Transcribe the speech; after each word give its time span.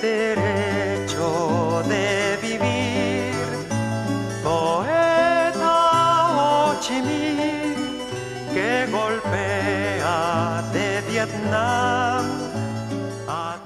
derecho 0.00 1.82
de 1.88 2.36
vivir. 2.40 3.34
Poeta 4.42 5.78
que 8.52 8.86
golpea 8.90 10.64
de. 10.72 10.88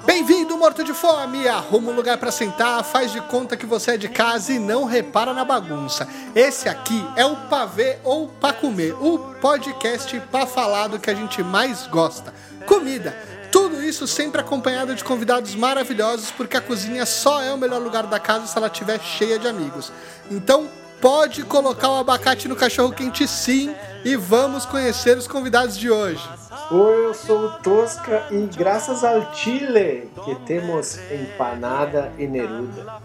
Bem-vindo, 0.04 0.56
morto 0.56 0.82
de 0.82 0.94
fome! 0.94 1.46
Arruma 1.46 1.90
um 1.90 1.94
lugar 1.94 2.16
para 2.18 2.30
sentar, 2.30 2.82
faz 2.82 3.12
de 3.12 3.20
conta 3.20 3.56
que 3.56 3.66
você 3.66 3.92
é 3.92 3.96
de 3.96 4.08
casa 4.08 4.52
e 4.52 4.58
não 4.58 4.84
repara 4.84 5.34
na 5.34 5.44
bagunça. 5.44 6.08
Esse 6.34 6.68
aqui 6.68 7.06
é 7.16 7.24
o 7.26 7.36
Pavê 7.36 7.98
ou 8.02 8.28
Pra 8.28 8.52
Comer, 8.52 8.94
o 9.00 9.18
podcast 9.40 10.18
pra 10.30 10.46
falar 10.46 10.88
do 10.88 10.98
que 10.98 11.10
a 11.10 11.14
gente 11.14 11.42
mais 11.42 11.86
gosta: 11.86 12.32
comida. 12.66 13.14
Tudo 13.52 13.82
isso 13.82 14.06
sempre 14.06 14.40
acompanhado 14.40 14.94
de 14.94 15.04
convidados 15.04 15.54
maravilhosos, 15.54 16.30
porque 16.30 16.56
a 16.56 16.60
cozinha 16.60 17.04
só 17.04 17.42
é 17.42 17.52
o 17.52 17.58
melhor 17.58 17.82
lugar 17.82 18.06
da 18.06 18.18
casa 18.18 18.46
se 18.46 18.56
ela 18.56 18.68
estiver 18.68 18.98
cheia 18.98 19.38
de 19.38 19.46
amigos. 19.46 19.92
Então, 20.30 20.66
pode 21.02 21.42
colocar 21.44 21.90
o 21.90 21.96
abacate 21.96 22.48
no 22.48 22.56
cachorro 22.56 22.92
quente 22.92 23.28
sim 23.28 23.74
e 24.04 24.16
vamos 24.16 24.64
conhecer 24.64 25.18
os 25.18 25.26
convidados 25.26 25.76
de 25.76 25.90
hoje. 25.90 26.26
Oi, 26.70 27.04
eu 27.04 27.12
sou 27.12 27.40
o 27.40 27.52
Tosca 27.58 28.26
e 28.30 28.46
graças 28.56 29.04
ao 29.04 29.34
Chile 29.34 30.10
que 30.24 30.34
temos 30.46 30.98
empanada 31.10 32.10
e 32.16 32.26
neruda. 32.26 33.02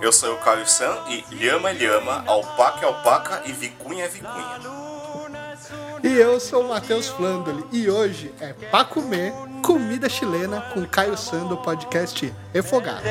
Eu 0.00 0.12
sou 0.12 0.32
o 0.32 0.38
Caio 0.38 0.66
San 0.66 0.96
e 1.08 1.22
lhama 1.34 1.68
é 1.68 1.74
lhama, 1.74 2.24
alpaca 2.26 2.86
é 2.86 2.88
alpaca 2.88 3.42
e 3.44 3.52
vicunha 3.52 4.06
é 4.06 4.08
vicunha. 4.08 4.89
E 6.02 6.08
eu 6.08 6.40
sou 6.40 6.64
o 6.64 6.68
Matheus 6.68 7.08
Flandoli 7.08 7.62
e 7.70 7.90
hoje 7.90 8.32
é 8.40 8.54
pra 8.54 8.86
comer 8.86 9.34
comida 9.62 10.08
chilena 10.08 10.62
com 10.72 10.86
Caio 10.86 11.14
San 11.16 11.46
do 11.46 11.58
podcast 11.58 12.32
Refogado. 12.54 13.02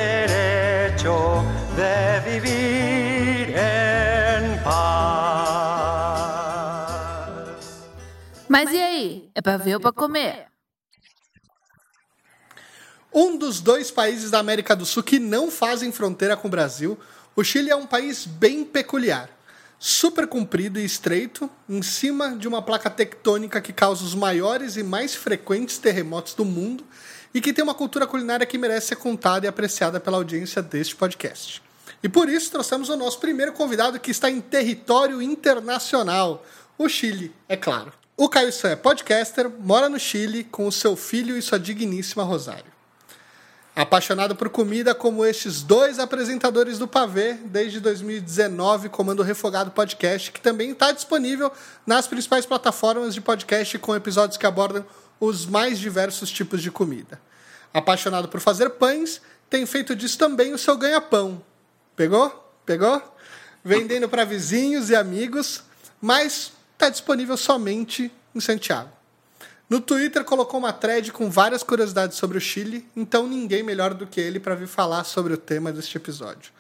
De 1.76 2.20
vivir 2.28 3.50
en 3.52 4.58
paz. 4.64 4.80
Mas 8.48 8.72
e 8.72 8.82
aí? 8.82 9.30
É 9.36 9.42
pra 9.42 9.58
ver 9.58 9.76
ou 9.76 9.80
pra 9.80 9.92
comer? 9.92 10.48
Um 13.14 13.38
dos 13.38 13.62
dois 13.62 13.92
países 13.92 14.32
da 14.32 14.40
América 14.40 14.76
do 14.76 14.86
Sul 14.86 15.04
que 15.04 15.20
não 15.20 15.52
fazem 15.52 15.92
fronteira 15.92 16.36
com 16.36 16.48
o 16.48 16.52
Brasil, 16.52 16.98
o 17.36 17.44
Chile 17.44 17.70
é 17.70 17.76
um 17.76 17.86
país 17.86 18.26
bem 18.26 18.66
peculiar. 18.66 19.30
Super 19.82 20.28
comprido 20.28 20.78
e 20.78 20.84
estreito, 20.84 21.50
em 21.70 21.82
cima 21.82 22.36
de 22.36 22.50
uma 22.50 22.62
placa 22.62 22.90
tectônica 22.90 23.62
que 23.62 23.72
causa 23.72 24.04
os 24.04 24.14
maiores 24.14 24.76
e 24.76 24.84
mais 24.84 25.16
frequentes 25.16 25.78
terremotos 25.78 26.34
do 26.34 26.44
mundo 26.44 26.84
e 27.34 27.40
que 27.40 27.54
tem 27.54 27.64
uma 27.64 27.74
cultura 27.74 28.06
culinária 28.06 28.46
que 28.46 28.58
merece 28.58 28.88
ser 28.88 28.98
contada 28.98 29.46
e 29.46 29.50
apreciada 29.50 29.98
pela 29.98 30.18
audiência 30.18 30.62
deste 30.62 30.98
podcast. 30.98 31.64
E 32.04 32.10
por 32.10 32.28
isso 32.28 32.52
trouxemos 32.52 32.90
o 32.90 32.98
nosso 32.98 33.20
primeiro 33.20 33.54
convidado 33.54 34.00
que 34.02 34.12
está 34.12 34.30
em 34.30 34.42
território 34.42 35.22
internacional, 35.22 36.46
o 36.78 36.90
Chile, 36.90 37.34
é 37.48 37.56
claro. 37.56 37.94
O 38.18 38.28
Caio 38.28 38.52
San 38.52 38.72
é 38.72 38.76
podcaster, 38.76 39.50
mora 39.60 39.88
no 39.88 39.98
Chile 39.98 40.44
com 40.44 40.68
o 40.68 40.72
seu 40.74 40.98
filho 40.98 41.38
e 41.38 41.42
sua 41.42 41.58
digníssima 41.58 42.24
Rosário. 42.24 42.79
Apaixonado 43.80 44.36
por 44.36 44.50
comida 44.50 44.94
como 44.94 45.24
estes 45.24 45.64
dois 45.64 46.00
apresentadores 46.00 46.78
do 46.78 46.86
Pavê, 46.86 47.36
desde 47.46 47.80
2019 47.80 48.90
comando 48.90 49.24
Refogado 49.24 49.72
Podcast, 49.72 50.34
que 50.34 50.42
também 50.42 50.72
está 50.72 50.92
disponível 50.92 51.50
nas 51.88 52.06
principais 52.06 52.46
plataformas 52.46 53.14
de 53.14 53.22
podcast 53.22 53.80
com 53.80 53.96
episódios 53.96 54.38
que 54.38 54.46
abordam 54.46 54.86
os 55.18 55.46
mais 55.46 55.80
diversos 55.80 56.30
tipos 56.30 56.62
de 56.62 56.70
comida. 56.70 57.22
Apaixonado 57.74 58.28
por 58.28 58.42
fazer 58.42 58.72
pães, 58.72 59.22
tem 59.50 59.66
feito 59.66 59.96
disso 59.96 60.18
também 60.18 60.54
o 60.54 60.58
seu 60.58 60.76
ganha-pão. 60.76 61.42
Pegou? 61.96 62.54
Pegou? 62.66 63.02
Vendendo 63.64 64.10
para 64.10 64.26
vizinhos 64.26 64.90
e 64.90 64.96
amigos, 64.98 65.64
mas 66.02 66.52
está 66.74 66.90
disponível 66.90 67.38
somente 67.38 68.12
em 68.36 68.42
Santiago. 68.42 68.99
No 69.70 69.80
Twitter 69.80 70.24
colocou 70.24 70.60
uma 70.60 70.74
thread 70.74 71.12
com 71.12 71.30
várias 71.30 71.62
curiosidades 71.62 72.18
sobre 72.18 72.40
o 72.40 72.42
Chile, 72.42 72.90
então 72.96 73.28
ninguém 73.28 73.62
melhor 73.62 73.94
do 73.94 74.08
que 74.08 74.20
ele 74.20 74.40
para 74.40 74.56
vir 74.56 74.68
falar 74.68 75.04
sobre 75.04 75.32
o 75.32 75.38
tema 75.38 75.72
deste 75.72 75.96
episódio. 75.96 76.52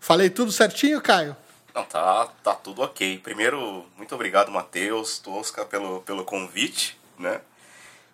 Falei 0.00 0.28
tudo 0.28 0.50
certinho, 0.50 1.00
Caio? 1.00 1.36
Não, 1.72 1.84
tá, 1.84 2.26
tá 2.42 2.54
tudo 2.54 2.82
ok. 2.82 3.18
Primeiro, 3.18 3.86
muito 3.96 4.12
obrigado, 4.14 4.50
Matheus, 4.50 5.18
Tosca, 5.20 5.64
pelo, 5.64 6.00
pelo 6.00 6.24
convite, 6.24 6.98
né? 7.16 7.40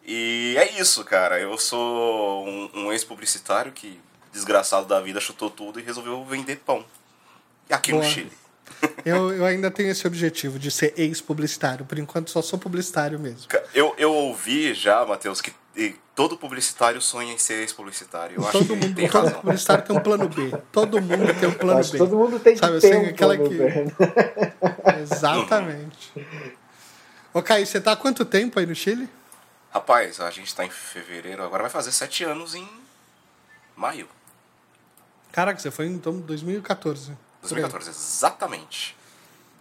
E 0.04 0.54
é 0.58 0.78
isso, 0.78 1.02
cara. 1.04 1.40
Eu 1.40 1.56
sou 1.56 2.46
um, 2.46 2.70
um 2.74 2.92
ex-publicitário 2.92 3.72
que, 3.72 4.00
desgraçado 4.32 4.86
da 4.86 5.00
vida, 5.00 5.20
chutou 5.20 5.48
tudo 5.48 5.80
e 5.80 5.82
resolveu 5.82 6.24
vender 6.24 6.56
pão. 6.56 6.84
Aqui 7.70 7.92
Boa. 7.92 8.04
no 8.04 8.10
Chile. 8.10 8.32
Eu, 9.04 9.32
eu 9.32 9.44
ainda 9.44 9.70
tenho 9.70 9.90
esse 9.90 10.06
objetivo 10.06 10.58
de 10.58 10.70
ser 10.70 10.94
ex-publicitário. 10.96 11.84
Por 11.84 11.98
enquanto, 11.98 12.30
só 12.30 12.40
sou 12.42 12.58
publicitário 12.58 13.18
mesmo. 13.18 13.46
Eu, 13.74 13.94
eu 13.98 14.12
ouvi 14.12 14.72
já, 14.74 15.04
Matheus, 15.04 15.40
que 15.40 15.52
todo 16.14 16.36
publicitário 16.36 17.00
sonha 17.00 17.32
em 17.32 17.38
ser 17.38 17.54
ex-publicitário. 17.62 18.36
Eu 18.36 18.42
acho 18.42 18.52
Todo 18.58 18.66
que 18.68 18.86
mundo, 18.86 18.94
tem 18.94 19.08
todo 19.08 19.24
razão. 19.24 19.40
publicitário 19.40 19.84
tem 19.84 19.96
um 19.96 20.00
plano 20.00 20.28
B. 20.28 20.52
Todo 20.70 21.00
mundo 21.00 21.34
tem 21.40 21.48
um 21.48 21.52
plano 21.54 21.80
Acho 21.80 21.92
B. 21.92 21.98
que 21.98 22.04
todo 22.04 22.16
mundo 22.16 22.38
tem 22.38 22.52
que 22.54 22.60
Sabe 22.60 22.80
ter 22.80 22.92
assim, 22.94 23.06
um 23.06 23.08
aquela 23.10 23.34
plano 23.36 23.50
que- 23.50 23.56
B, 23.56 23.64
né? 23.64 23.92
Exatamente. 25.02 26.12
Ô, 27.32 27.42
Caio, 27.42 27.66
você 27.66 27.80
tá 27.80 27.92
há 27.92 27.96
quanto 27.96 28.24
tempo 28.24 28.58
aí 28.58 28.66
no 28.66 28.74
Chile? 28.74 29.08
Rapaz, 29.72 30.20
a 30.20 30.30
gente 30.30 30.54
tá 30.54 30.64
em 30.66 30.70
fevereiro, 30.70 31.42
agora 31.42 31.62
vai 31.62 31.70
fazer 31.70 31.92
sete 31.92 32.24
anos 32.24 32.54
em 32.54 32.68
maio. 33.74 34.06
Caraca, 35.32 35.58
você 35.58 35.70
foi 35.70 35.86
em 35.86 35.92
então, 35.94 36.20
2014. 36.20 37.12
2014, 37.42 37.90
exatamente. 37.90 38.96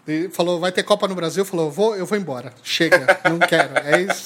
E 0.07 0.29
falou, 0.29 0.59
vai 0.59 0.71
ter 0.71 0.83
Copa 0.83 1.07
no 1.07 1.15
Brasil? 1.15 1.43
Falou, 1.45 1.69
vou, 1.69 1.95
eu 1.95 2.05
vou 2.05 2.17
embora. 2.17 2.53
Chega, 2.63 3.19
não 3.29 3.39
quero. 3.39 3.77
É 3.85 4.01
isso. 4.01 4.25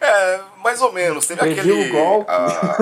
É, 0.00 0.40
mais 0.62 0.80
ou 0.82 0.92
menos. 0.92 1.26
Teve 1.26 1.40
Previu 1.40 1.74
aquele. 1.80 1.90
o 1.90 1.92
golpe. 1.92 2.30
ah, 2.30 2.76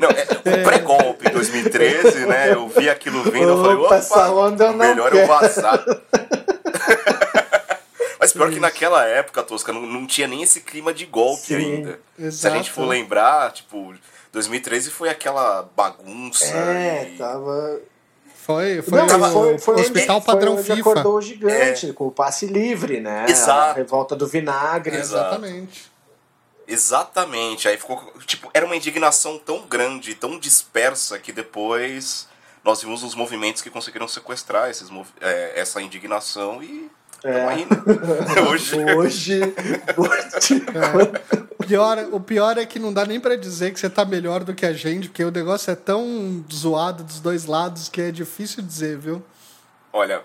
Não, 0.00 0.08
é, 0.10 0.60
o 0.60 0.64
pré-golpe 0.64 1.30
2013, 1.30 2.26
né? 2.26 2.52
Eu 2.52 2.68
vi 2.68 2.88
aquilo 2.90 3.22
vindo, 3.24 3.48
eu 3.48 3.62
falei, 3.62 3.76
Opa, 3.76 3.96
essa 3.96 4.30
onda 4.32 4.64
eu 4.66 4.72
não 4.72 4.78
melhor 4.78 5.06
eu 5.14 5.26
quero." 5.26 5.28
vazar. 5.28 5.84
Mas 8.20 8.32
pior 8.34 8.50
que 8.50 8.60
naquela 8.60 9.04
época, 9.06 9.42
Tosca, 9.42 9.72
não, 9.72 9.82
não 9.82 10.06
tinha 10.06 10.28
nem 10.28 10.42
esse 10.42 10.60
clima 10.60 10.92
de 10.92 11.06
golpe 11.06 11.46
Sim, 11.46 11.56
ainda. 11.56 11.98
Se 12.16 12.22
a 12.24 12.26
exato. 12.26 12.56
gente 12.56 12.70
for 12.70 12.86
lembrar, 12.86 13.50
tipo, 13.52 13.94
2013 14.32 14.90
foi 14.90 15.08
aquela 15.08 15.68
bagunça. 15.76 16.44
É, 16.46 17.10
e- 17.12 17.16
tava. 17.18 17.80
Foi, 18.34 18.82
foi, 18.82 18.98
Não, 18.98 19.06
o 19.06 19.32
foi, 19.32 19.58
foi 19.58 19.74
onde- 19.74 19.82
Hospital 19.84 20.20
foi 20.20 20.34
Padrão 20.34 20.52
onde 20.54 20.62
FIFA. 20.62 20.80
acordou 20.80 21.14
o 21.16 21.20
gigante, 21.22 21.92
com 21.92 22.06
o 22.06 22.10
passe 22.10 22.46
livre, 22.46 23.00
né? 23.00 23.26
Exato. 23.28 23.70
A 23.70 23.72
revolta 23.74 24.16
do 24.16 24.26
vinagre. 24.26 24.96
Exato. 24.96 25.36
Exatamente. 25.36 25.90
Exatamente. 26.66 27.68
Aí 27.68 27.76
ficou. 27.76 28.12
Tipo, 28.26 28.50
era 28.54 28.64
uma 28.64 28.76
indignação 28.76 29.38
tão 29.38 29.66
grande, 29.66 30.14
tão 30.14 30.38
dispersa, 30.38 31.18
que 31.18 31.32
depois 31.32 32.28
nós 32.64 32.80
vimos 32.82 33.02
os 33.02 33.14
movimentos 33.14 33.60
que 33.62 33.70
conseguiram 33.70 34.06
sequestrar 34.08 34.70
esses, 34.70 34.88
é, 35.20 35.52
essa 35.60 35.80
indignação 35.82 36.62
e. 36.62 36.90
É. 37.22 37.32
Tamo 37.32 37.48
aí, 37.48 37.64
né? 37.66 38.48
Hoje. 38.50 38.76
Hoje, 38.96 39.40
hoje 39.96 40.64
O 41.58 41.64
pior, 41.66 41.98
o 42.12 42.20
pior 42.20 42.58
é 42.58 42.64
que 42.66 42.78
não 42.78 42.92
dá 42.92 43.04
nem 43.04 43.20
pra 43.20 43.36
dizer 43.36 43.72
que 43.72 43.80
você 43.80 43.90
tá 43.90 44.04
melhor 44.04 44.42
do 44.44 44.54
que 44.54 44.64
a 44.64 44.72
gente, 44.72 45.08
porque 45.08 45.24
o 45.24 45.30
negócio 45.30 45.70
é 45.70 45.74
tão 45.76 46.44
zoado 46.52 47.04
dos 47.04 47.20
dois 47.20 47.44
lados 47.44 47.88
que 47.88 48.00
é 48.00 48.10
difícil 48.10 48.62
dizer, 48.62 48.96
viu? 48.98 49.22
Olha, 49.92 50.22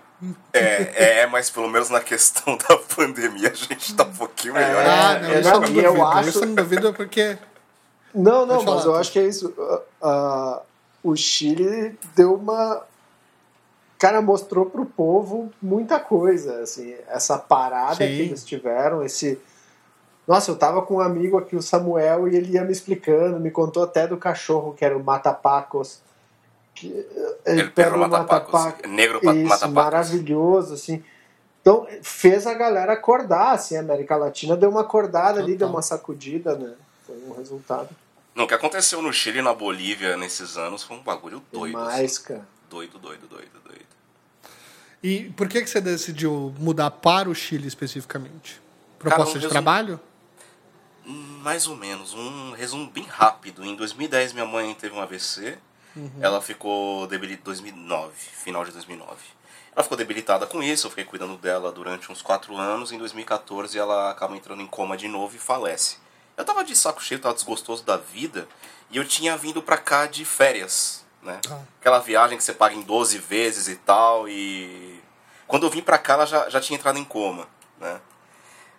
é, 0.53 1.21
é, 1.21 1.27
mas 1.27 1.49
pelo 1.49 1.67
menos 1.67 1.89
na 1.89 1.99
questão 1.99 2.55
da 2.69 2.77
pandemia 2.77 3.49
a 3.51 3.53
gente 3.55 3.93
tá 3.95 4.03
um 4.03 4.13
pouquinho 4.13 4.53
melhor. 4.53 4.85
Ah, 4.87 5.13
É, 5.15 5.21
não, 5.21 5.29
é, 5.31 5.39
isso 5.41 5.49
eu 5.49 5.53
não, 5.53 5.59
não 5.61 5.67
e 5.67 5.77
eu 5.83 5.91
duvido. 5.93 6.05
acho- 6.07 6.29
Isso 6.29 6.39
eu 6.39 6.45
não 6.47 6.55
duvido 6.55 6.93
porque. 6.93 7.37
Não, 8.13 8.45
não, 8.45 8.63
mas 8.63 8.85
eu 8.85 8.95
acho 8.95 9.11
que 9.11 9.19
é 9.19 9.27
isso. 9.27 9.53
Ah, 9.59 9.81
ah, 10.01 10.61
o 11.03 11.15
Chile 11.17 11.97
deu 12.15 12.35
uma. 12.35 12.81
Cara, 13.97 14.21
mostrou 14.21 14.65
pro 14.65 14.85
povo 14.85 15.51
muita 15.61 15.99
coisa, 15.99 16.59
assim, 16.61 16.93
essa 17.07 17.37
parada 17.37 17.95
Sim. 17.95 18.07
que 18.07 18.21
eles 18.23 18.43
tiveram, 18.43 19.03
esse. 19.03 19.39
Nossa, 20.27 20.51
eu 20.51 20.57
tava 20.57 20.81
com 20.81 20.95
um 20.95 20.99
amigo 20.99 21.37
aqui, 21.37 21.55
o 21.55 21.61
Samuel, 21.61 22.27
e 22.27 22.35
ele 22.35 22.53
ia 22.53 22.63
me 22.63 22.71
explicando, 22.71 23.39
me 23.39 23.51
contou 23.51 23.83
até 23.83 24.07
do 24.07 24.17
cachorro, 24.17 24.73
que 24.73 24.83
era 24.83 24.97
o 24.97 25.03
Matapacos. 25.03 26.01
Que, 26.73 26.87
ele 27.45 27.61
El 27.61 27.71
pega 27.71 27.91
perro 27.91 27.95
o 27.95 28.09
matapacos, 28.09 28.89
negro 28.89 29.19
Isso, 29.19 29.43
matapacos. 29.47 29.73
maravilhoso, 29.73 30.73
assim. 30.73 31.01
Então, 31.61 31.87
fez 32.03 32.45
a 32.45 32.53
galera 32.53 32.93
acordar, 32.93 33.53
assim, 33.53 33.77
a 33.77 33.79
América 33.79 34.15
Latina 34.17 34.57
deu 34.57 34.69
uma 34.69 34.81
acordada 34.81 35.39
ali, 35.39 35.53
Total. 35.53 35.57
deu 35.57 35.67
uma 35.69 35.81
sacudida, 35.81 36.55
né? 36.57 36.73
Foi 37.05 37.15
um 37.27 37.33
resultado 37.33 37.89
Não, 38.35 38.43
o 38.43 38.47
que 38.47 38.53
aconteceu 38.53 39.01
no 39.01 39.13
Chile 39.13 39.39
e 39.39 39.41
na 39.41 39.53
Bolívia 39.53 40.17
nesses 40.17 40.57
anos 40.57 40.83
foi 40.83 40.97
um 40.97 41.01
bagulho 41.01 41.41
doido. 41.51 41.77
demais, 41.77 42.13
assim. 42.17 42.23
cara. 42.23 42.47
Doido, 42.69 42.99
doido, 42.99 43.27
doido, 43.27 43.61
doido. 43.63 43.84
E 45.03 45.29
por 45.35 45.47
que, 45.47 45.61
que 45.61 45.69
você 45.69 45.79
decidiu 45.79 46.53
mudar 46.59 46.89
para 46.91 47.29
o 47.29 47.35
Chile 47.35 47.67
especificamente? 47.67 48.61
Proposta 48.97 49.33
Cara, 49.33 49.37
um 49.37 49.41
de 49.41 49.47
trabalho? 49.47 49.99
mais 51.05 51.67
ou 51.67 51.75
menos. 51.75 52.13
Um 52.15 52.53
resumo 52.53 52.89
bem 52.89 53.03
rápido. 53.03 53.63
Em 53.63 53.75
2010, 53.75 54.33
minha 54.33 54.47
mãe 54.47 54.73
teve 54.73 54.95
um 54.95 54.99
AVC. 54.99 55.59
Ela 56.19 56.41
ficou 56.41 57.05
debilitada. 57.05 57.45
2009, 57.45 58.13
final 58.15 58.65
de 58.65 58.71
2009. 58.71 59.15
Ela 59.75 59.83
ficou 59.83 59.97
debilitada 59.97 60.47
com 60.47 60.63
isso. 60.63 60.87
Eu 60.87 60.89
fiquei 60.89 61.05
cuidando 61.05 61.37
dela 61.37 61.71
durante 61.71 62.11
uns 62.11 62.21
4 62.21 62.57
anos. 62.57 62.91
Em 62.91 62.97
2014, 62.97 63.77
ela 63.77 64.09
acaba 64.09 64.35
entrando 64.35 64.61
em 64.61 64.67
coma 64.67 64.97
de 64.97 65.07
novo 65.07 65.35
e 65.35 65.39
falece. 65.39 65.97
Eu 66.35 66.43
tava 66.43 66.63
de 66.63 66.75
saco 66.75 67.03
cheio, 67.03 67.21
tava 67.21 67.35
desgostoso 67.35 67.83
da 67.83 67.95
vida. 67.95 68.47
E 68.89 68.97
eu 68.97 69.05
tinha 69.05 69.37
vindo 69.37 69.61
pra 69.61 69.77
cá 69.77 70.07
de 70.07 70.25
férias, 70.25 71.04
né? 71.25 71.41
Ah. 71.49 71.59
Aquela 71.79 71.99
viagem 71.99 72.37
que 72.37 72.43
você 72.43 72.53
paga 72.53 72.75
em 72.75 72.81
12 72.81 73.17
vezes 73.17 73.67
e 73.67 73.75
tal. 73.75 74.29
E 74.29 75.03
quando 75.47 75.65
eu 75.65 75.69
vim 75.69 75.81
pra 75.81 75.97
cá, 75.97 76.13
ela 76.13 76.25
já, 76.25 76.49
já 76.49 76.61
tinha 76.61 76.77
entrado 76.77 76.97
em 76.97 77.03
coma, 77.03 77.47
né? 77.79 77.99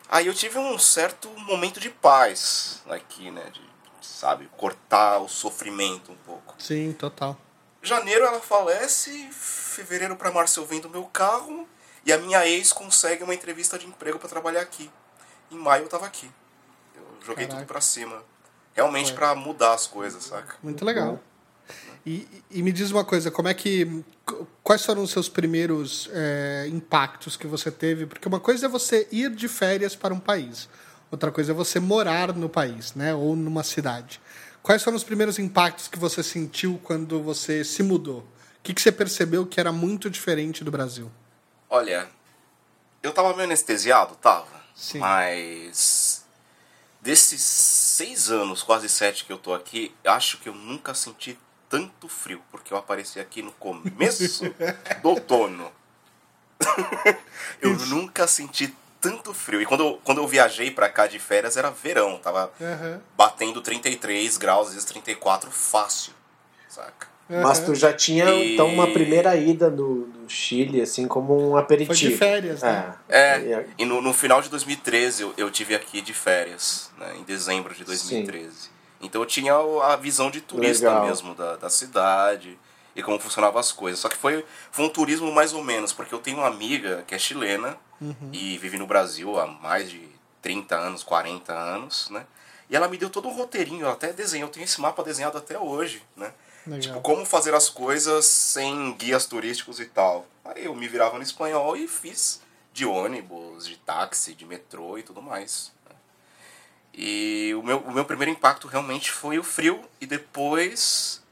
Aí 0.08 0.28
eu 0.28 0.34
tive 0.34 0.56
um 0.56 0.78
certo 0.78 1.28
momento 1.40 1.80
de 1.80 1.90
paz 1.90 2.82
aqui, 2.88 3.30
né? 3.30 3.50
De, 3.52 3.60
sabe, 4.00 4.48
cortar 4.56 5.18
o 5.18 5.28
sofrimento 5.28 6.12
um 6.12 6.16
pouco. 6.24 6.54
Sim, 6.58 6.92
total. 6.92 7.36
Janeiro 7.82 8.24
ela 8.24 8.40
falece, 8.40 9.28
fevereiro 9.32 10.16
pra 10.16 10.30
março 10.30 10.60
eu 10.60 10.66
vendo 10.66 10.88
meu 10.88 11.04
carro 11.04 11.68
e 12.04 12.12
a 12.12 12.18
minha 12.18 12.46
ex 12.46 12.72
consegue 12.72 13.24
uma 13.24 13.34
entrevista 13.34 13.78
de 13.78 13.86
emprego 13.86 14.18
pra 14.18 14.28
trabalhar 14.28 14.60
aqui. 14.60 14.90
Em 15.50 15.56
maio 15.56 15.84
eu 15.84 15.88
tava 15.88 16.06
aqui. 16.06 16.30
Eu 16.94 17.02
joguei 17.24 17.46
Caraca. 17.46 17.64
tudo 17.64 17.66
pra 17.66 17.80
cima. 17.80 18.22
Realmente 18.74 19.12
pra 19.12 19.34
mudar 19.34 19.72
as 19.74 19.86
coisas, 19.86 20.24
saca? 20.24 20.56
Muito 20.62 20.84
legal. 20.84 21.18
E, 22.06 22.28
e 22.52 22.62
me 22.62 22.70
diz 22.70 22.92
uma 22.92 23.04
coisa, 23.04 23.32
como 23.32 23.48
é 23.48 23.54
que. 23.54 24.04
Quais 24.62 24.84
foram 24.84 25.02
os 25.02 25.10
seus 25.10 25.28
primeiros 25.28 26.08
é, 26.12 26.68
impactos 26.68 27.36
que 27.36 27.48
você 27.48 27.68
teve? 27.68 28.06
Porque 28.06 28.28
uma 28.28 28.38
coisa 28.38 28.66
é 28.66 28.68
você 28.68 29.08
ir 29.10 29.30
de 29.30 29.48
férias 29.48 29.96
para 29.96 30.14
um 30.14 30.20
país, 30.20 30.68
outra 31.10 31.32
coisa 31.32 31.50
é 31.50 31.54
você 31.54 31.80
morar 31.80 32.32
no 32.32 32.48
país, 32.48 32.94
né? 32.94 33.12
Ou 33.12 33.34
numa 33.34 33.64
cidade. 33.64 34.20
Quais 34.62 34.84
foram 34.84 34.96
os 34.96 35.02
primeiros 35.02 35.38
impactos 35.40 35.88
que 35.88 35.98
você 35.98 36.22
sentiu 36.22 36.80
quando 36.82 37.20
você 37.20 37.64
se 37.64 37.82
mudou? 37.82 38.20
O 38.20 38.62
que, 38.62 38.72
que 38.72 38.80
você 38.80 38.92
percebeu 38.92 39.44
que 39.44 39.58
era 39.58 39.72
muito 39.72 40.08
diferente 40.08 40.62
do 40.62 40.70
Brasil? 40.70 41.10
Olha, 41.68 42.08
eu 43.02 43.12
tava 43.12 43.32
meio 43.32 43.44
anestesiado, 43.44 44.14
tava. 44.16 44.46
Sim. 44.74 44.98
Mas 44.98 46.24
desses 47.00 47.40
seis 47.40 48.30
anos, 48.30 48.62
quase 48.62 48.88
sete 48.88 49.24
que 49.24 49.32
eu 49.32 49.38
tô 49.38 49.54
aqui, 49.54 49.94
acho 50.04 50.38
que 50.38 50.48
eu 50.48 50.54
nunca 50.54 50.94
senti 50.94 51.38
tanto 51.76 52.08
frio, 52.08 52.40
porque 52.50 52.72
eu 52.72 52.78
apareci 52.78 53.20
aqui 53.20 53.42
no 53.42 53.52
começo 53.52 54.44
do 55.02 55.08
outono. 55.10 55.70
eu 57.60 57.74
nunca 57.86 58.26
senti 58.26 58.74
tanto 59.00 59.34
frio. 59.34 59.60
E 59.60 59.66
quando 59.66 59.82
eu, 59.84 60.00
quando 60.02 60.18
eu 60.18 60.26
viajei 60.26 60.70
pra 60.70 60.88
cá 60.88 61.06
de 61.06 61.18
férias 61.18 61.56
era 61.56 61.70
verão, 61.70 62.18
tava 62.18 62.50
Aham. 62.60 63.00
batendo 63.16 63.60
33 63.60 64.38
graus, 64.38 64.68
às 64.68 64.74
vezes 64.74 64.88
34 64.88 65.50
fácil, 65.50 66.12
saca? 66.68 67.08
Mas 67.28 67.58
tu 67.58 67.74
já 67.74 67.92
tinha, 67.92 68.24
E- 68.26 68.54
então, 68.54 68.72
uma 68.72 68.92
primeira 68.92 69.36
ida 69.36 69.68
no, 69.68 70.06
no 70.06 70.30
Chile, 70.30 70.80
assim, 70.80 71.08
como 71.08 71.50
um 71.50 71.56
aperitivo. 71.56 71.98
Foi 71.98 72.08
de 72.10 72.16
férias, 72.16 72.62
né? 72.62 72.94
É. 73.08 73.18
É, 73.18 73.66
e 73.76 73.84
no, 73.84 74.00
no 74.00 74.14
final 74.14 74.40
de 74.40 74.48
2013 74.48 75.22
eu, 75.22 75.34
eu 75.36 75.50
tive 75.50 75.74
aqui 75.74 76.00
de 76.00 76.14
férias, 76.14 76.90
né, 76.96 77.16
em 77.18 77.24
dezembro 77.24 77.74
de 77.74 77.84
2013. 77.84 78.70
Então 79.06 79.22
eu 79.22 79.26
tinha 79.26 79.54
a 79.54 79.96
visão 79.96 80.30
de 80.30 80.40
turista 80.40 80.88
Legal. 80.88 81.06
mesmo 81.06 81.34
da, 81.34 81.56
da 81.56 81.70
cidade 81.70 82.58
e 82.94 83.02
como 83.02 83.18
funcionavam 83.18 83.58
as 83.58 83.72
coisas. 83.72 84.00
Só 84.00 84.08
que 84.08 84.16
foi, 84.16 84.44
foi 84.70 84.84
um 84.84 84.88
turismo 84.88 85.30
mais 85.32 85.52
ou 85.52 85.62
menos, 85.62 85.92
porque 85.92 86.14
eu 86.14 86.18
tenho 86.18 86.38
uma 86.38 86.46
amiga 86.46 87.04
que 87.06 87.14
é 87.14 87.18
chilena 87.18 87.78
e 88.32 88.58
vive 88.58 88.78
no 88.78 88.86
Brasil 88.86 89.38
há 89.38 89.46
mais 89.46 89.90
de 89.90 90.08
30 90.42 90.76
anos, 90.76 91.02
40 91.02 91.52
anos, 91.52 92.10
né? 92.10 92.26
E 92.68 92.76
ela 92.76 92.88
me 92.88 92.98
deu 92.98 93.08
todo 93.08 93.28
um 93.28 93.32
roteirinho, 93.32 93.84
ela 93.84 93.94
até 93.94 94.12
desenhou, 94.12 94.48
eu 94.48 94.52
tenho 94.52 94.64
esse 94.64 94.80
mapa 94.80 95.02
desenhado 95.02 95.38
até 95.38 95.58
hoje, 95.58 96.02
né? 96.16 96.32
Legal. 96.66 96.80
Tipo, 96.80 97.00
como 97.00 97.24
fazer 97.24 97.54
as 97.54 97.68
coisas 97.68 98.26
sem 98.26 98.92
guias 98.94 99.24
turísticos 99.26 99.78
e 99.78 99.86
tal. 99.86 100.26
Aí 100.44 100.64
eu 100.64 100.74
me 100.74 100.88
virava 100.88 101.16
no 101.16 101.22
espanhol 101.22 101.76
e 101.76 101.86
fiz 101.86 102.42
de 102.72 102.84
ônibus, 102.84 103.66
de 103.66 103.76
táxi, 103.76 104.34
de 104.34 104.44
metrô 104.44 104.98
e 104.98 105.02
tudo 105.02 105.22
mais. 105.22 105.72
Né? 106.96 107.02
E 107.04 107.54
o 107.54 107.62
meu, 107.62 107.78
o 107.78 107.92
meu 107.92 108.04
primeiro 108.04 108.30
impacto 108.32 108.66
realmente 108.68 109.10
foi 109.10 109.38
o 109.38 109.42
frio 109.44 109.84
e 110.00 110.06
depois 110.06 111.22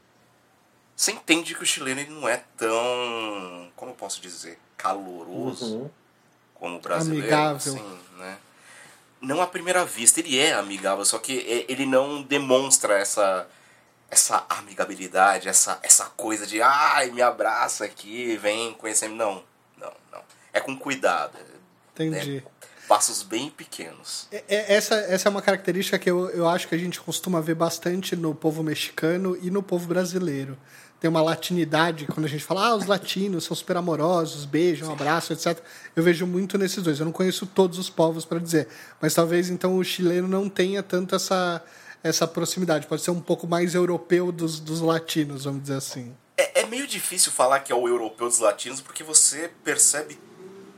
você 0.95 1.11
entende 1.11 1.53
que 1.55 1.63
o 1.63 1.65
chileno 1.65 1.99
ele 2.01 2.11
não 2.11 2.27
é 2.27 2.43
tão, 2.55 3.69
como 3.75 3.91
eu 3.91 3.95
posso 3.95 4.21
dizer, 4.21 4.57
caloroso 4.77 5.75
Uhum. 5.77 5.89
como 6.53 6.77
o 6.77 6.79
brasileiro. 6.79 7.23
Amigável. 7.25 7.55
assim, 7.57 7.99
né? 8.17 8.37
Não 9.21 9.41
à 9.41 9.47
primeira 9.47 9.83
vista, 9.83 10.19
ele 10.19 10.37
é 10.37 10.53
amigável, 10.53 11.03
só 11.03 11.17
que 11.17 11.39
é- 11.39 11.65
ele 11.71 11.85
não 11.85 12.21
demonstra 12.21 12.97
essa 12.97 13.47
essa 14.07 14.45
amigabilidade, 14.47 15.49
essa, 15.49 15.79
essa 15.81 16.05
coisa 16.15 16.45
de 16.45 16.61
ai, 16.61 17.09
me 17.09 17.23
abraça 17.23 17.83
aqui, 17.85 18.37
vem 18.37 18.71
conhecer. 18.75 19.09
Não, 19.09 19.43
não, 19.77 19.91
não. 20.11 20.21
É 20.53 20.61
com 20.61 20.77
cuidado. 20.77 21.35
é- 21.37 22.03
Entendi. 22.03 22.37
é 22.37 22.43
passos 22.87 23.23
bem 23.23 23.49
pequenos. 23.49 24.27
É- 24.31 24.43
é- 24.47 24.73
Essa, 24.75 24.95
essa 24.95 25.27
é 25.27 25.31
uma 25.31 25.41
característica 25.41 25.97
que 25.99 26.09
eu, 26.09 26.29
eu 26.29 26.47
acho 26.47 26.67
que 26.67 26.75
a 26.75 26.77
gente 26.77 26.99
costuma 26.99 27.41
ver 27.41 27.55
bastante 27.55 28.15
no 28.15 28.33
povo 28.33 28.63
mexicano 28.63 29.37
e 29.41 29.49
no 29.49 29.61
povo 29.63 29.87
brasileiro. 29.87 30.57
Tem 30.99 31.09
uma 31.09 31.21
latinidade, 31.21 32.05
quando 32.07 32.25
a 32.25 32.29
gente 32.29 32.43
fala, 32.43 32.67
ah, 32.67 32.75
os 32.75 32.85
latinos 32.85 33.43
são 33.43 33.55
super 33.55 33.77
amorosos, 33.77 34.45
beijam, 34.45 34.91
abraçam, 34.91 35.35
etc. 35.35 35.61
Eu 35.95 36.01
vejo 36.01 36.25
muito 36.25 36.57
nesses 36.57 36.81
dois. 36.81 36.99
Eu 36.99 37.05
não 37.05 37.11
conheço 37.11 37.45
todos 37.45 37.77
os 37.77 37.89
povos 37.89 38.25
para 38.25 38.39
dizer, 38.39 38.67
mas 39.01 39.13
talvez 39.13 39.49
então 39.49 39.77
o 39.77 39.83
chileno 39.83 40.27
não 40.27 40.49
tenha 40.49 40.81
tanto 40.81 41.13
essa, 41.13 41.61
essa 42.01 42.25
proximidade. 42.25 42.87
Pode 42.87 43.01
ser 43.01 43.11
um 43.11 43.19
pouco 43.19 43.45
mais 43.45 43.75
europeu 43.75 44.31
dos, 44.31 44.59
dos 44.59 44.79
latinos, 44.79 45.43
vamos 45.43 45.63
dizer 45.63 45.75
assim. 45.75 46.15
É, 46.37 46.61
é 46.61 46.65
meio 46.65 46.87
difícil 46.87 47.31
falar 47.31 47.59
que 47.59 47.71
é 47.71 47.75
o 47.75 47.87
europeu 47.87 48.27
dos 48.27 48.39
latinos 48.39 48.81
porque 48.81 49.03
você 49.03 49.51
percebe 49.63 50.17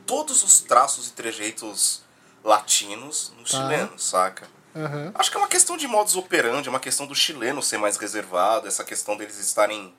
todos 0.08 0.42
os 0.42 0.60
traços 0.60 1.06
e 1.08 1.12
trejeitos 1.12 2.02
latinos 2.42 3.30
no 3.36 3.44
Tá. 3.44 3.50
chileno, 3.50 3.96
saca? 3.98 4.48
Aham. 4.74 5.12
Acho 5.14 5.30
que 5.30 5.36
é 5.36 5.40
uma 5.40 5.48
questão 5.48 5.76
de 5.76 5.86
modus 5.86 6.16
operandi, 6.16 6.66
é 6.68 6.70
uma 6.70 6.80
questão 6.80 7.06
do 7.06 7.14
chileno 7.14 7.62
ser 7.62 7.78
mais 7.78 7.96
reservado, 7.96 8.66
essa 8.66 8.82
questão 8.82 9.16
deles 9.16 9.38
estarem 9.38 9.94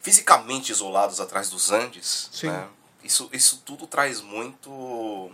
fisicamente 0.00 0.70
isolados 0.70 1.20
atrás 1.20 1.48
dos 1.50 1.72
Andes. 1.72 2.28
Sim. 2.32 2.48
né? 2.48 2.68
Isso, 3.02 3.28
isso 3.32 3.62
tudo 3.64 3.86
traz 3.86 4.20
muito 4.20 5.30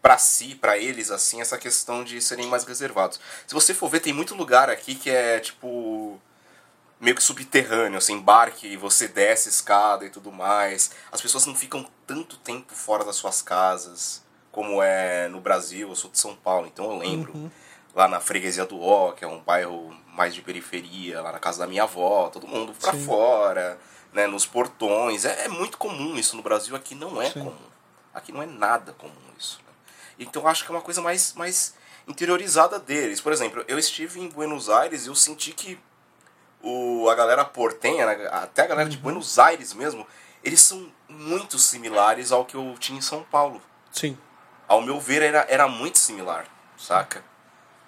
pra 0.00 0.18
si, 0.18 0.54
pra 0.54 0.76
eles, 0.78 1.10
assim, 1.10 1.40
essa 1.40 1.56
questão 1.58 2.04
de 2.04 2.20
serem 2.20 2.46
mais 2.46 2.64
reservados. 2.64 3.18
Se 3.46 3.54
você 3.54 3.72
for 3.74 3.88
ver, 3.88 4.00
tem 4.00 4.12
muito 4.12 4.34
lugar 4.34 4.68
aqui 4.68 4.94
que 4.94 5.08
é 5.10 5.40
tipo 5.40 6.20
meio 7.02 7.16
que 7.16 7.22
subterrâneo, 7.22 7.98
assim, 7.98 8.12
embarque 8.14 8.68
e 8.68 8.76
você 8.76 9.08
desce 9.08 9.48
escada 9.48 10.06
e 10.06 10.10
tudo 10.10 10.30
mais. 10.30 10.92
As 11.10 11.20
pessoas 11.20 11.44
não 11.44 11.54
ficam 11.54 11.84
tanto 12.06 12.36
tempo 12.36 12.72
fora 12.72 13.04
das 13.04 13.16
suas 13.16 13.42
casas 13.42 14.22
como 14.52 14.80
é 14.80 15.26
no 15.26 15.40
Brasil. 15.40 15.88
Eu 15.88 15.96
sou 15.96 16.08
de 16.08 16.18
São 16.18 16.36
Paulo, 16.36 16.68
então 16.68 16.84
eu 16.92 16.96
lembro 16.96 17.50
lá 17.92 18.06
na 18.06 18.20
freguesia 18.20 18.64
do 18.64 18.80
Ó, 18.80 19.10
que 19.10 19.24
é 19.24 19.28
um 19.28 19.40
bairro 19.40 19.92
mais 20.14 20.32
de 20.32 20.42
periferia, 20.42 21.20
lá 21.20 21.32
na 21.32 21.40
casa 21.40 21.58
da 21.58 21.66
minha 21.66 21.82
avó, 21.82 22.28
todo 22.28 22.46
mundo 22.46 22.72
pra 22.80 22.92
Sim. 22.92 23.04
fora, 23.04 23.80
né, 24.12 24.28
nos 24.28 24.46
portões. 24.46 25.24
É, 25.24 25.46
é 25.46 25.48
muito 25.48 25.78
comum 25.78 26.16
isso 26.16 26.36
no 26.36 26.42
Brasil, 26.42 26.76
aqui 26.76 26.94
não 26.94 27.20
é 27.20 27.30
Sim. 27.30 27.40
comum. 27.40 27.72
Aqui 28.14 28.30
não 28.30 28.40
é 28.42 28.46
nada 28.46 28.92
comum 28.92 29.12
isso. 29.36 29.60
né? 29.66 29.72
Então 30.20 30.42
eu 30.42 30.48
acho 30.48 30.64
que 30.64 30.70
é 30.70 30.74
uma 30.74 30.82
coisa 30.82 31.02
mais, 31.02 31.32
mais 31.34 31.74
interiorizada 32.06 32.78
deles. 32.78 33.20
Por 33.20 33.32
exemplo, 33.32 33.64
eu 33.66 33.76
estive 33.76 34.20
em 34.20 34.28
Buenos 34.28 34.70
Aires 34.70 35.04
e 35.04 35.08
eu 35.08 35.16
senti 35.16 35.50
que 35.52 35.80
o, 36.62 37.08
a 37.08 37.14
galera 37.14 37.44
portenha, 37.44 38.06
né, 38.06 38.28
até 38.30 38.62
a 38.62 38.66
galera 38.66 38.88
de 38.88 38.96
Buenos 38.96 39.38
Aires 39.38 39.74
mesmo, 39.74 40.06
eles 40.44 40.60
são 40.60 40.86
muito 41.08 41.58
similares 41.58 42.32
ao 42.32 42.44
que 42.44 42.54
eu 42.56 42.74
tinha 42.78 42.98
em 42.98 43.02
São 43.02 43.22
Paulo. 43.22 43.60
Sim. 43.90 44.16
Ao 44.68 44.80
meu 44.80 44.98
ver, 45.00 45.22
era, 45.22 45.46
era 45.48 45.68
muito 45.68 45.98
similar, 45.98 46.46
saca? 46.78 47.22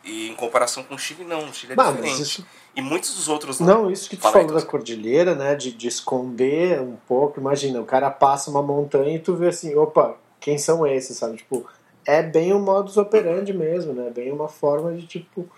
E 0.03 0.29
em 0.29 0.35
comparação 0.35 0.83
com 0.85 0.95
o 0.95 0.99
Chile, 0.99 1.25
não. 1.25 1.49
O 1.49 1.55
Chile 1.55 1.73
é 1.73 1.77
Bah, 1.77 1.91
diferente. 1.91 2.21
isso- 2.23 2.47
E 2.77 2.83
muitos 2.83 3.15
dos 3.15 3.27
outros... 3.29 3.59
Não, 3.59 3.91
isso 3.91 4.11
que 4.11 4.17
tu 4.17 4.23
falou 4.23 4.53
da 4.53 4.61
cordilheira, 4.61 5.35
né? 5.35 5.55
De, 5.55 5.73
de 5.73 5.89
esconder 5.89 6.79
um 6.81 6.97
pouco. 7.09 7.41
Imagina, 7.41 7.81
o 7.81 7.87
cara 7.87 8.11
passa 8.11 8.51
uma 8.51 8.63
montanha 8.63 9.17
e 9.17 9.19
tu 9.19 9.35
vê 9.35 9.49
assim, 9.49 9.75
opa, 9.75 10.15
quem 10.41 10.59
são 10.59 10.87
esses, 10.87 11.17
sabe? 11.17 11.39
Tipo, 11.39 11.67
é 12.05 12.23
bem 12.23 12.53
um 12.53 12.61
modus 12.61 12.99
operandi 12.99 13.55
mesmo, 13.55 13.95
né? 13.95 14.11
Bem 14.11 14.31
uma 14.31 14.49
forma 14.49 14.93
de 14.93 15.07
tipo. 15.07 15.49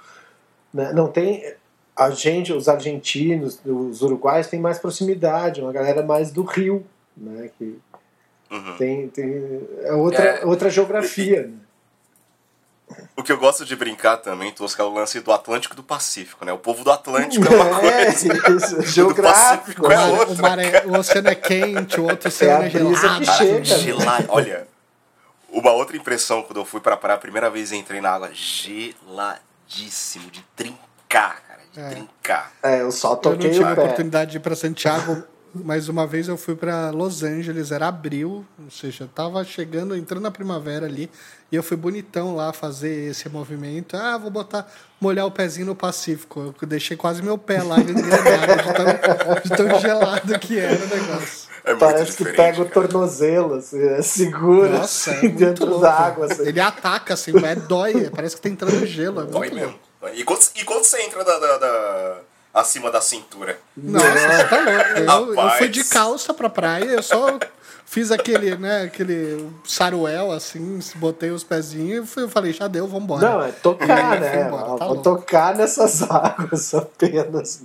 Né? 0.73 0.93
Não 0.93 1.09
tem. 1.09 1.43
A 1.97 2.11
gente, 2.11 2.53
os 2.53 2.69
argentinos, 2.69 3.59
os 3.65 4.03
uruguaios 4.03 4.49
têm 4.49 4.61
mais 4.61 4.79
proximidade, 4.79 5.63
uma 5.63 5.73
galera 5.73 6.03
mais 6.03 6.31
do 6.31 6.43
Rio, 6.43 6.85
né? 7.17 7.51
Que 7.57 7.79
Uhum. 8.51 8.77
tem, 8.77 9.09
tem 9.09 9.67
é 9.83 9.93
outra, 9.95 10.23
É. 10.23 10.45
outra 10.45 10.69
geografia. 10.71 11.47
né? 11.49 11.55
O 13.17 13.23
que 13.23 13.33
eu 13.33 13.39
gosto 13.39 13.65
de 13.65 13.75
brincar 13.75 14.19
também, 14.19 14.53
Tosca, 14.53 14.81
é 14.83 14.87
o 14.87 14.93
lance 14.93 15.19
do 15.21 15.33
Atlântico 15.33 15.75
e 15.75 15.77
do 15.77 15.83
Pacífico, 15.83 16.45
né? 16.45 16.53
O 16.53 16.59
povo 16.59 16.85
do 16.85 16.93
Atlântico 16.93 17.45
é 17.45 17.57
uma 17.57 17.65
É, 17.91 18.05
coisa. 18.05 18.53
isso, 18.57 18.83
geográfico. 18.93 19.83
Pacífico 19.83 19.87
é 19.91 19.97
né? 19.97 20.05
outra. 20.05 20.35
O, 20.35 20.39
mar 20.43 20.59
é- 20.61 20.87
o 20.87 20.97
oceano 20.99 21.29
é 21.29 21.35
quente, 21.35 21.99
o 22.01 22.05
outro 22.05 22.29
oceano 22.29 22.63
a 22.63 22.67
é 22.67 22.71
brisa 22.71 22.95
gelado. 23.01 23.21
que 23.21 23.27
chega. 23.33 23.65
Gelado. 23.65 24.27
Olha, 24.29 24.69
uma 25.51 25.73
outra 25.73 25.97
impressão 25.97 26.43
quando 26.43 26.59
eu 26.61 26.65
fui 26.65 26.81
pra 26.81 26.97
praia 26.97 27.17
a 27.17 27.21
primeira 27.21 27.51
vez 27.51 27.73
e 27.73 27.77
entrei 27.77 28.01
na 28.01 28.11
água, 28.11 28.31
aguardíssimo, 29.11 30.31
de 30.31 30.45
trincar, 30.55 31.43
É. 31.77 31.91
trincar. 31.91 32.53
É, 32.63 32.81
eu 32.83 32.91
só 32.91 33.09
Eu 33.09 33.15
não 33.15 33.21
toquei 33.21 33.51
tive 33.51 33.65
o 33.65 33.69
a 33.69 33.73
oportunidade 33.73 34.31
de 34.33 34.37
ir 34.39 34.41
para 34.41 34.57
Santiago, 34.57 35.23
mas 35.55 35.89
uma 35.89 36.07
vez 36.07 36.29
eu 36.29 36.37
fui 36.37 36.55
para 36.55 36.91
Los 36.91 37.23
Angeles, 37.23 37.71
era 37.73 37.89
abril, 37.89 38.45
ou 38.63 38.71
seja, 38.71 39.09
tava 39.15 39.43
chegando, 39.45 39.97
entrando 39.97 40.23
na 40.23 40.31
primavera 40.31 40.87
ali, 40.87 41.11
e 41.51 41.57
eu 41.57 41.63
fui 41.63 41.77
bonitão 41.77 42.35
lá 42.35 42.53
fazer 42.53 43.11
esse 43.11 43.29
movimento. 43.29 43.97
Ah, 43.97 44.19
vou 44.19 44.31
botar, 44.31 44.71
molhar 45.01 45.27
o 45.27 45.31
pezinho 45.31 45.67
no 45.67 45.75
Pacífico. 45.77 46.55
Eu 46.61 46.69
deixei 46.69 46.97
quase 46.97 47.23
meu 47.23 47.39
pé 47.39 47.63
lá 47.63 47.79
engrenado, 47.79 48.63
de 48.63 48.73
tão, 48.75 49.41
de 49.43 49.57
tão 49.71 49.81
gelado 49.81 50.39
que 50.39 50.59
era 50.59 50.75
o 50.75 50.89
negócio. 50.89 51.47
É 51.65 51.75
Parece 51.75 52.17
que 52.17 52.25
pega 52.33 52.63
o 52.63 52.65
tornozelo, 52.65 53.55
assim, 53.55 53.83
é 53.83 54.01
seguro 54.01 54.69
Nossa, 54.71 55.11
é 55.11 55.17
assim, 55.17 55.29
dentro 55.31 55.67
louco. 55.67 55.81
da 55.81 55.93
água. 55.93 56.27
Assim. 56.27 56.43
Ele 56.47 56.61
ataca, 56.61 57.15
assim, 57.15 57.33
o 57.33 57.41
pé 57.43 57.57
dói, 57.57 58.09
parece 58.11 58.37
que 58.37 58.43
tá 58.43 58.49
entrando 58.49 58.87
gelo. 58.87 59.19
É 59.21 59.23
muito 59.25 59.33
Dói 59.33 59.49
louco. 59.49 59.65
mesmo. 59.67 59.86
E 60.15 60.25
quando, 60.25 60.41
e 60.55 60.65
quando 60.65 60.85
você 60.85 61.01
entra 61.03 61.25
da, 61.25 61.39
da- 61.39 61.59
da- 61.59 62.17
acima 62.55 62.91
da 62.91 63.01
cintura? 63.01 63.59
Você 63.77 64.45
tá 64.49 64.59
louco. 64.61 65.35
Eu, 65.35 65.43
eu 65.45 65.51
fui 65.51 65.69
de 65.69 65.85
calça 65.85 66.33
pra 66.35 66.49
praia, 66.49 66.85
eu 66.93 67.03
só 67.03 67.39
fiz 67.85 68.11
aquele, 68.11 68.57
né, 68.57 68.83
aquele 68.85 69.49
saruel, 69.65 70.33
assim, 70.33 70.79
botei 70.97 71.31
os 71.31 71.45
pezinhos 71.45 72.05
e 72.05 72.13
fui- 72.13 72.23
eu 72.25 72.29
falei, 72.29 72.53
já 72.53 72.67
deu, 72.67 72.87
vambora. 72.89 73.29
Não, 73.31 73.43
é 73.43 73.53
tocar, 73.53 74.21
né? 74.21 74.47
embora, 74.47 74.63
tá 74.65 74.85
Vou 74.87 74.95
louco. 74.95 75.03
tocar 75.03 75.55
nessas 75.55 76.03
águas 76.11 76.75
apenas. 76.75 77.61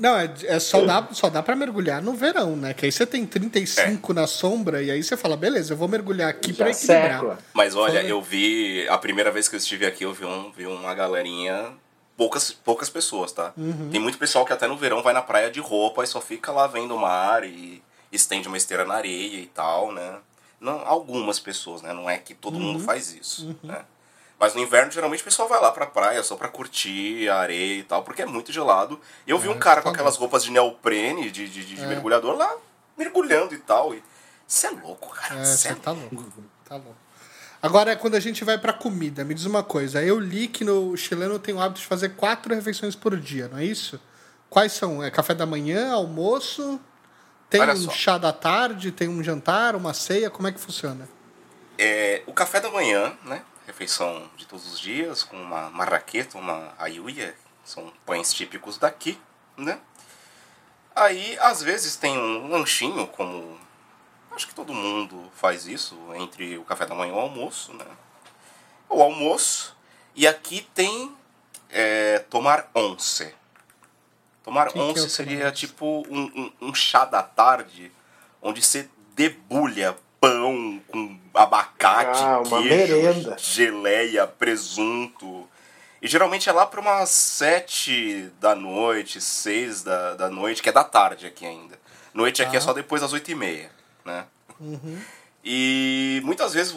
Não, 0.00 0.16
é, 0.16 0.32
é 0.44 0.58
só, 0.58 0.82
dá, 0.84 1.08
só 1.12 1.28
dá 1.28 1.42
pra 1.42 1.54
mergulhar 1.56 2.00
no 2.02 2.14
verão, 2.14 2.56
né? 2.56 2.72
Que 2.74 2.86
aí 2.86 2.92
você 2.92 3.04
tem 3.06 3.26
35 3.26 4.12
na 4.14 4.26
sombra 4.26 4.82
e 4.82 4.90
aí 4.90 5.02
você 5.02 5.16
fala, 5.16 5.36
beleza, 5.36 5.72
eu 5.72 5.76
vou 5.76 5.88
mergulhar 5.88 6.28
aqui 6.30 6.52
pra 6.52 6.70
Já 6.72 6.72
equilibrar. 6.72 7.38
Mas 7.52 7.74
olha, 7.74 8.00
Foi. 8.00 8.10
eu 8.10 8.22
vi. 8.22 8.86
A 8.88 8.96
primeira 8.98 9.30
vez 9.30 9.48
que 9.48 9.54
eu 9.56 9.58
estive 9.58 9.84
aqui, 9.86 10.04
eu 10.04 10.12
vi, 10.12 10.24
um, 10.24 10.50
vi 10.52 10.66
uma 10.66 10.94
galerinha. 10.94 11.72
Poucas, 12.16 12.50
poucas 12.50 12.90
pessoas, 12.90 13.30
tá? 13.30 13.52
Uhum. 13.56 13.90
Tem 13.92 14.00
muito 14.00 14.18
pessoal 14.18 14.44
que 14.44 14.52
até 14.52 14.66
no 14.66 14.76
verão 14.76 15.02
vai 15.04 15.12
na 15.14 15.22
praia 15.22 15.50
de 15.50 15.60
roupa 15.60 16.02
e 16.02 16.06
só 16.06 16.20
fica 16.20 16.50
lá 16.50 16.66
vendo 16.66 16.94
o 16.96 16.98
mar 17.00 17.44
e 17.44 17.80
estende 18.10 18.48
uma 18.48 18.56
esteira 18.56 18.84
na 18.84 18.94
areia 18.94 19.38
e 19.38 19.46
tal, 19.46 19.92
né? 19.92 20.16
Não, 20.60 20.80
algumas 20.84 21.38
pessoas, 21.38 21.80
né? 21.80 21.92
Não 21.92 22.10
é 22.10 22.18
que 22.18 22.34
todo 22.34 22.54
Uhum. 22.56 22.60
mundo 22.60 22.80
faz 22.80 23.12
isso, 23.14 23.54
né? 23.62 23.82
Mas 24.40 24.54
no 24.54 24.60
inverno, 24.60 24.92
geralmente, 24.92 25.20
o 25.20 25.24
pessoal 25.24 25.48
vai 25.48 25.60
lá 25.60 25.72
pra 25.72 25.84
praia 25.86 26.22
só 26.22 26.36
pra 26.36 26.48
curtir 26.48 27.28
a 27.28 27.36
areia 27.38 27.80
e 27.80 27.82
tal, 27.82 28.04
porque 28.04 28.22
é 28.22 28.26
muito 28.26 28.52
gelado. 28.52 29.00
E 29.26 29.30
eu 29.30 29.38
vi 29.38 29.48
um 29.48 29.58
cara 29.58 29.82
com 29.82 29.88
aquelas 29.88 30.16
roupas 30.16 30.44
de 30.44 30.52
neoprene, 30.52 31.30
de, 31.30 31.48
de, 31.48 31.64
de 31.64 31.82
É. 31.82 31.86
mergulhador, 31.86 32.36
lá 32.36 32.54
mergulhando 32.96 33.54
e 33.54 33.58
tal. 33.58 33.94
E... 33.94 34.02
Você 34.46 34.68
é 34.68 34.70
louco, 34.70 35.08
cara. 35.12 35.40
É, 35.40 35.44
Você 35.44 35.56
você 35.56 35.68
é 35.70 35.74
tá 35.74 35.90
louco. 35.90 36.24
Tá 36.64 36.76
louco. 36.76 36.96
Agora, 37.60 37.96
quando 37.96 38.14
a 38.14 38.20
gente 38.20 38.44
vai 38.44 38.56
pra 38.56 38.72
comida, 38.72 39.24
me 39.24 39.34
diz 39.34 39.44
uma 39.44 39.64
coisa. 39.64 40.00
Eu 40.02 40.20
li 40.20 40.46
que 40.46 40.62
no 40.64 40.96
chileno 40.96 41.38
tem 41.40 41.52
o 41.54 41.60
hábito 41.60 41.80
de 41.80 41.86
fazer 41.86 42.10
quatro 42.10 42.54
refeições 42.54 42.94
por 42.94 43.16
dia, 43.16 43.48
não 43.48 43.58
é 43.58 43.64
isso? 43.64 44.00
Quais 44.48 44.72
são? 44.72 45.02
É 45.02 45.10
café 45.10 45.34
da 45.34 45.44
manhã, 45.44 45.92
almoço, 45.92 46.80
tem 47.50 47.60
Olha 47.60 47.72
um 47.74 47.76
só. 47.76 47.90
chá 47.90 48.16
da 48.18 48.32
tarde, 48.32 48.92
tem 48.92 49.08
um 49.08 49.22
jantar, 49.22 49.74
uma 49.74 49.92
ceia, 49.92 50.30
como 50.30 50.46
é 50.46 50.52
que 50.52 50.60
funciona? 50.60 51.08
É, 51.76 52.22
o 52.26 52.32
café 52.32 52.60
da 52.60 52.70
manhã, 52.70 53.12
né? 53.24 53.42
Refeição 53.78 54.28
de 54.36 54.44
todos 54.44 54.72
os 54.72 54.80
dias, 54.80 55.22
com 55.22 55.40
uma 55.40 55.70
marraqueta, 55.70 56.36
uma 56.36 56.74
aiuia, 56.80 57.32
são 57.62 57.92
pães 58.04 58.34
típicos 58.34 58.76
daqui, 58.76 59.16
né? 59.56 59.78
Aí, 60.96 61.38
às 61.38 61.62
vezes, 61.62 61.94
tem 61.94 62.18
um 62.18 62.48
lanchinho, 62.48 63.06
como 63.06 63.56
acho 64.32 64.48
que 64.48 64.54
todo 64.54 64.74
mundo 64.74 65.30
faz 65.32 65.68
isso, 65.68 65.96
entre 66.16 66.58
o 66.58 66.64
café 66.64 66.86
da 66.86 66.94
manhã 66.96 67.12
e 67.12 67.14
o 67.14 67.20
almoço, 67.20 67.72
né? 67.72 67.86
O 68.88 69.00
almoço, 69.00 69.76
e 70.12 70.26
aqui 70.26 70.68
tem 70.74 71.14
é, 71.70 72.18
tomar 72.18 72.68
once. 72.74 73.32
Tomar 74.42 74.72
Que 74.72 74.92
que 74.92 74.98
é 74.98 75.08
seria 75.08 75.52
tipo 75.52 76.04
um, 76.10 76.24
um, 76.24 76.52
um 76.62 76.74
chá 76.74 77.04
da 77.04 77.22
tarde, 77.22 77.92
onde 78.42 78.60
você 78.60 78.90
debulha 79.14 79.96
pão 80.20 80.80
com 80.88 81.18
abacate, 81.34 82.20
Ah, 82.22 82.40
uma 82.40 82.62
queijo, 82.62 82.96
merenda. 82.96 83.36
geleia, 83.38 84.26
presunto. 84.26 85.48
E 86.00 86.06
geralmente 86.08 86.48
é 86.48 86.52
lá 86.52 86.64
para 86.66 86.80
umas 86.80 87.08
sete 87.10 88.30
da 88.40 88.54
noite, 88.54 89.20
seis 89.20 89.82
da, 89.82 90.14
da 90.14 90.28
noite, 90.30 90.62
que 90.62 90.68
é 90.68 90.72
da 90.72 90.84
tarde 90.84 91.26
aqui 91.26 91.44
ainda. 91.46 91.78
Noite 92.14 92.42
aqui 92.42 92.56
é 92.56 92.58
Ah. 92.58 92.62
só 92.62 92.72
depois 92.72 93.02
das 93.02 93.12
oito 93.12 93.30
e 93.30 93.34
meia, 93.34 93.70
né? 94.04 94.24
E 95.44 96.20
muitas 96.24 96.52
vezes 96.52 96.74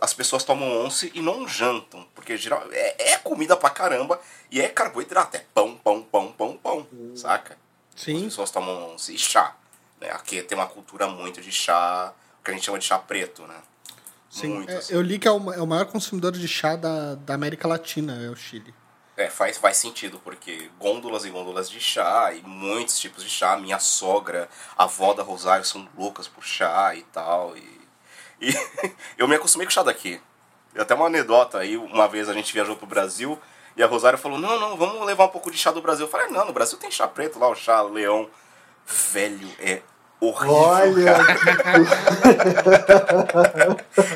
as 0.00 0.14
pessoas 0.14 0.44
tomam 0.44 0.84
once 0.84 1.10
e 1.14 1.20
não 1.20 1.46
jantam, 1.46 2.06
porque 2.14 2.36
geral, 2.36 2.62
é, 2.70 3.12
é 3.12 3.18
comida 3.18 3.56
pra 3.56 3.68
caramba 3.68 4.20
e 4.50 4.60
é 4.60 4.68
carboidrato, 4.68 5.36
é 5.36 5.44
pão, 5.52 5.74
pão, 5.76 6.02
pão, 6.02 6.32
pão, 6.32 6.56
pão, 6.56 6.86
saca? 7.16 7.58
As 7.94 8.02
Sim. 8.02 8.24
pessoas 8.24 8.50
tomam 8.50 8.92
once 8.92 9.12
e 9.14 9.18
chá. 9.18 9.54
Né? 10.00 10.10
Aqui 10.10 10.40
tem 10.42 10.56
uma 10.56 10.66
cultura 10.66 11.06
muito 11.08 11.40
de 11.40 11.50
chá, 11.50 12.12
que 12.46 12.52
a 12.52 12.54
gente 12.54 12.64
chama 12.64 12.78
de 12.78 12.84
chá 12.84 12.98
preto, 12.98 13.42
né? 13.46 13.56
Sim. 14.30 14.48
Muito, 14.48 14.70
É, 14.70 14.76
assim. 14.76 14.94
eu 14.94 15.02
li 15.02 15.18
que 15.18 15.28
é 15.28 15.30
o, 15.30 15.52
é 15.52 15.60
o 15.60 15.66
maior 15.66 15.86
consumidor 15.86 16.32
de 16.32 16.46
chá 16.48 16.76
da, 16.76 17.14
da 17.14 17.34
América 17.34 17.66
Latina, 17.68 18.20
é 18.24 18.28
o 18.30 18.36
Chile. 18.36 18.74
É, 19.16 19.30
faz, 19.30 19.56
faz 19.56 19.78
sentido, 19.78 20.20
porque 20.22 20.70
gôndolas 20.78 21.24
e 21.24 21.30
gôndolas 21.30 21.70
de 21.70 21.80
chá 21.80 22.32
e 22.34 22.42
muitos 22.42 22.98
tipos 22.98 23.24
de 23.24 23.30
chá. 23.30 23.56
Minha 23.56 23.78
sogra, 23.78 24.48
a 24.76 24.84
avó 24.84 25.14
da 25.14 25.22
Rosário 25.22 25.64
são 25.64 25.88
loucas 25.96 26.28
por 26.28 26.44
chá 26.44 26.94
e 26.94 27.02
tal. 27.04 27.56
E, 27.56 27.80
e 28.42 28.54
eu 29.16 29.26
me 29.26 29.34
acostumei 29.34 29.66
com 29.66 29.70
o 29.70 29.74
chá 29.74 29.82
daqui. 29.82 30.20
E 30.74 30.78
até 30.80 30.94
uma 30.94 31.06
anedota 31.06 31.58
aí, 31.58 31.78
uma 31.78 32.06
vez 32.06 32.28
a 32.28 32.34
gente 32.34 32.52
viajou 32.52 32.76
pro 32.76 32.86
Brasil 32.86 33.40
e 33.74 33.82
a 33.82 33.86
Rosário 33.86 34.18
falou: 34.18 34.38
Não, 34.38 34.60
não, 34.60 34.76
vamos 34.76 35.06
levar 35.06 35.24
um 35.24 35.28
pouco 35.30 35.50
de 35.50 35.56
chá 35.56 35.72
do 35.72 35.80
Brasil. 35.80 36.04
Eu 36.04 36.10
falei: 36.10 36.28
Não, 36.28 36.44
no 36.44 36.52
Brasil 36.52 36.76
tem 36.76 36.90
chá 36.90 37.08
preto 37.08 37.38
lá, 37.38 37.48
o 37.48 37.54
chá 37.54 37.80
leão. 37.80 38.28
Velho, 38.84 39.50
é 39.58 39.82
horrível. 40.20 40.54
Olha, 40.54 41.16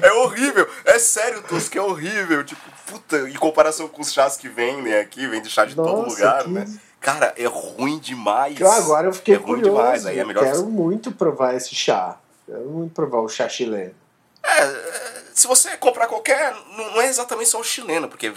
É 0.03 0.13
horrível, 0.13 0.69
é 0.85 0.99
sério, 0.99 1.43
Tosco, 1.43 1.79
é 1.79 1.83
horrível. 1.83 2.45
Tipo, 2.45 2.61
puta, 2.87 3.29
em 3.29 3.35
comparação 3.35 3.89
com 3.89 4.03
os 4.03 4.13
chás 4.13 4.37
que 4.37 4.49
vendem 4.49 4.95
aqui, 4.97 5.27
vem 5.27 5.43
de 5.43 5.49
chá 5.51 5.65
de 5.65 5.75
todo 5.75 6.03
Nossa, 6.03 6.11
lugar, 6.17 6.45
que- 6.45 6.51
né? 6.51 6.67
Cara, 7.01 7.33
é 7.39 7.47
ruim 7.47 7.99
demais. 7.99 8.61
agora 8.61 9.07
eu 9.07 9.13
fiquei 9.15 9.35
é 9.35 9.39
ruim 9.39 9.61
curioso. 9.61 9.71
demais. 9.79 10.07
Aí 10.07 10.19
é 10.19 10.25
melhor. 10.25 10.45
Quero 10.45 10.67
muito 10.67 11.11
provar 11.11 11.55
esse 11.55 11.75
chá. 11.75 12.17
Quero 12.47 12.67
muito 12.67 12.93
provar 12.93 13.21
o 13.21 13.29
chá 13.29 13.49
chileno. 13.49 13.95
É, 14.43 15.23
se 15.33 15.47
você 15.47 15.79
comprar 15.79 16.09
qualquer, 16.09 16.55
não 16.77 17.01
é 17.01 17.07
exatamente 17.07 17.49
só 17.49 17.59
o 17.59 17.65
chileno, 17.65 18.07
porque 18.07 18.31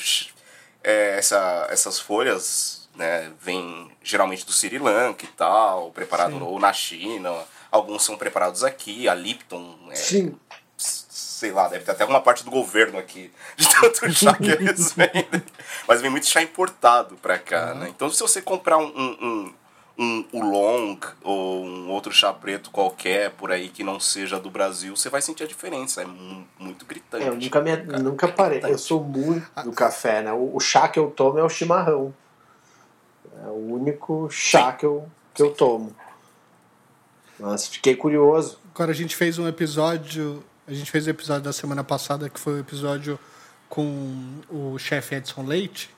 é, 0.81 1.17
essa, 1.17 1.67
essas 1.71 1.99
folhas 1.99 2.87
né, 2.95 3.31
vêm 3.41 3.91
geralmente 4.01 4.45
do 4.45 4.53
Sri 4.53 4.77
Lanka 4.79 5.25
e 5.25 5.29
tal, 5.29 5.91
preparado 5.91 6.41
ou 6.45 6.57
na 6.57 6.71
China. 6.71 7.33
Alguns 7.73 8.03
são 8.05 8.15
preparados 8.15 8.63
aqui, 8.63 9.09
a 9.09 9.15
Lipton. 9.15 9.75
é, 9.89 9.95
Sim. 9.95 10.37
sei 10.77 11.51
lá, 11.51 11.67
deve 11.67 11.83
ter 11.83 11.89
até 11.91 12.05
uma 12.05 12.21
parte 12.21 12.45
do 12.45 12.51
governo 12.51 12.99
aqui, 12.99 13.31
de 13.57 13.67
tanto 13.67 14.07
chá 14.13 14.35
que 14.35 14.51
eles 14.51 14.93
vendem. 14.93 15.43
Mas 15.87 15.99
vem 15.99 16.11
muito 16.11 16.27
chá 16.27 16.39
importado 16.43 17.15
pra 17.15 17.39
cá, 17.39 17.73
né? 17.73 17.89
Então 17.89 18.11
se 18.11 18.19
você 18.21 18.43
comprar 18.43 18.77
um, 18.77 18.85
um, 18.95 19.53
um, 19.97 19.97
um 19.97 20.25
oolong 20.33 20.99
ou 21.23 21.65
um 21.65 21.89
outro 21.89 22.13
chá 22.13 22.31
preto 22.31 22.69
qualquer 22.69 23.31
por 23.31 23.51
aí 23.51 23.69
que 23.69 23.83
não 23.83 23.99
seja 23.99 24.39
do 24.39 24.51
Brasil, 24.51 24.95
você 24.95 25.09
vai 25.09 25.23
sentir 25.23 25.43
a 25.43 25.47
diferença. 25.47 26.03
É 26.03 26.05
mu- 26.05 26.47
muito 26.59 26.85
gritante. 26.85 27.23
É, 27.25 27.29
eu 27.29 27.35
nunca, 27.35 27.59
me, 27.59 27.75
Cara, 27.77 27.99
nunca 28.03 28.27
parei. 28.27 28.61
Eu 28.63 28.77
sou 28.77 29.03
muito 29.03 29.49
do 29.63 29.71
café, 29.71 30.21
né? 30.21 30.31
O, 30.31 30.55
o 30.55 30.59
chá 30.59 30.87
que 30.87 30.99
eu 30.99 31.09
tomo 31.09 31.39
é 31.39 31.43
o 31.43 31.49
chimarrão. 31.49 32.13
É 33.43 33.47
o 33.47 33.73
único 33.73 34.29
chá 34.29 34.71
Sim. 34.71 34.77
que 34.77 34.85
eu, 34.85 35.09
que 35.33 35.41
eu 35.41 35.51
tomo. 35.51 35.93
Mas 37.43 37.67
fiquei 37.67 37.93
curioso. 37.93 38.57
Agora 38.73 38.91
a 38.91 38.95
gente 38.95 39.17
fez 39.17 39.37
um 39.37 39.45
episódio. 39.45 40.41
A 40.65 40.73
gente 40.73 40.89
fez 40.89 41.05
o 41.05 41.09
episódio 41.09 41.43
da 41.43 41.51
semana 41.51 41.83
passada, 41.83 42.29
que 42.29 42.39
foi 42.39 42.53
o 42.53 42.59
episódio 42.59 43.19
com 43.67 44.39
o 44.49 44.79
chefe 44.79 45.15
Edson 45.15 45.43
Leite. 45.43 45.89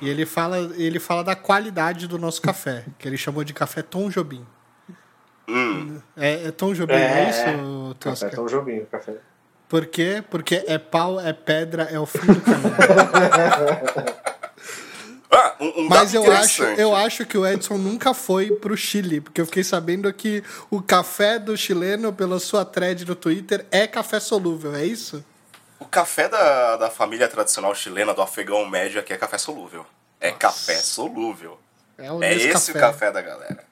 E 0.00 0.08
ele 0.08 0.24
fala, 0.24 0.56
ele 0.76 1.00
fala 1.00 1.24
da 1.24 1.34
qualidade 1.34 2.06
do 2.06 2.16
nosso 2.16 2.40
café, 2.40 2.84
que 2.96 3.08
ele 3.08 3.16
chamou 3.16 3.42
de 3.42 3.52
café 3.52 3.82
Tom 3.82 4.08
Jobim. 4.08 4.46
Hum, 5.48 6.00
É, 6.16 6.46
é 6.46 6.50
Tom 6.52 6.72
Jobim, 6.72 6.94
é, 6.94 7.24
É, 7.24 7.30
isso, 7.30 7.94
Tosca? 7.98 8.26
Café 8.26 8.36
tão 8.36 8.48
jovinho, 8.48 8.86
café. 8.86 9.16
Por 9.68 9.86
quê? 9.86 10.22
Porque 10.30 10.64
é 10.66 10.78
pau, 10.78 11.20
é 11.20 11.32
pedra, 11.32 11.82
é 11.90 11.98
o 11.98 12.06
fim 12.06 12.24
do 12.24 12.40
caminho. 12.40 12.74
Ah, 15.34 15.56
um, 15.60 15.82
um 15.82 15.88
Mas 15.88 16.14
eu 16.14 16.30
acho, 16.30 16.62
eu 16.62 16.94
acho 16.94 17.26
que 17.26 17.36
o 17.36 17.46
Edson 17.46 17.76
nunca 17.76 18.14
foi 18.14 18.52
pro 18.52 18.76
Chile, 18.76 19.20
porque 19.20 19.40
eu 19.40 19.46
fiquei 19.46 19.64
sabendo 19.64 20.12
que 20.12 20.42
o 20.70 20.80
café 20.80 21.38
do 21.38 21.56
chileno, 21.56 22.12
pela 22.12 22.38
sua 22.38 22.64
thread 22.64 23.04
no 23.04 23.14
Twitter, 23.14 23.66
é 23.70 23.86
café 23.86 24.20
solúvel, 24.20 24.74
é 24.74 24.84
isso? 24.84 25.24
O 25.80 25.84
café 25.84 26.28
da, 26.28 26.76
da 26.76 26.90
família 26.90 27.28
tradicional 27.28 27.74
chilena, 27.74 28.14
do 28.14 28.22
afegão 28.22 28.64
médio, 28.66 29.00
aqui 29.00 29.12
é 29.12 29.16
café 29.16 29.38
solúvel. 29.38 29.84
É 30.20 30.30
café 30.30 30.76
solúvel. 30.76 31.58
É, 31.98 32.10
o 32.10 32.22
É 32.22 32.34
esse 32.34 32.46
Nescafé. 32.46 32.78
o 32.78 32.80
café 32.80 33.10
da 33.10 33.20
galera. 33.20 33.64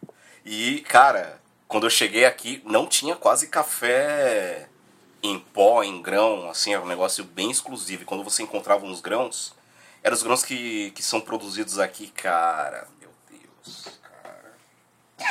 E, 0.45 0.81
cara, 0.81 1.41
quando 1.69 1.87
eu 1.87 1.91
cheguei 1.91 2.25
aqui, 2.25 2.61
não 2.67 2.87
tinha 2.87 3.15
quase 3.15 3.47
café 3.47 4.69
em 5.23 5.39
pó, 5.39 5.83
em 5.83 6.03
grão, 6.03 6.51
assim, 6.51 6.75
era 6.75 6.83
um 6.83 6.87
negócio 6.87 7.25
bem 7.25 7.51
exclusivo. 7.51 8.03
E 8.03 8.05
quando 8.05 8.25
você 8.25 8.43
encontrava 8.43 8.85
uns 8.85 9.01
grãos, 9.01 9.55
Era 10.03 10.15
os 10.15 10.23
grãos 10.23 10.45
que, 10.45 10.91
que 10.93 11.03
são 11.03 11.21
produzidos 11.21 11.79
aqui, 11.79 12.09
cara. 12.09 12.89
Meu 13.01 13.11
Deus, 13.31 13.89
cara. 14.03 14.53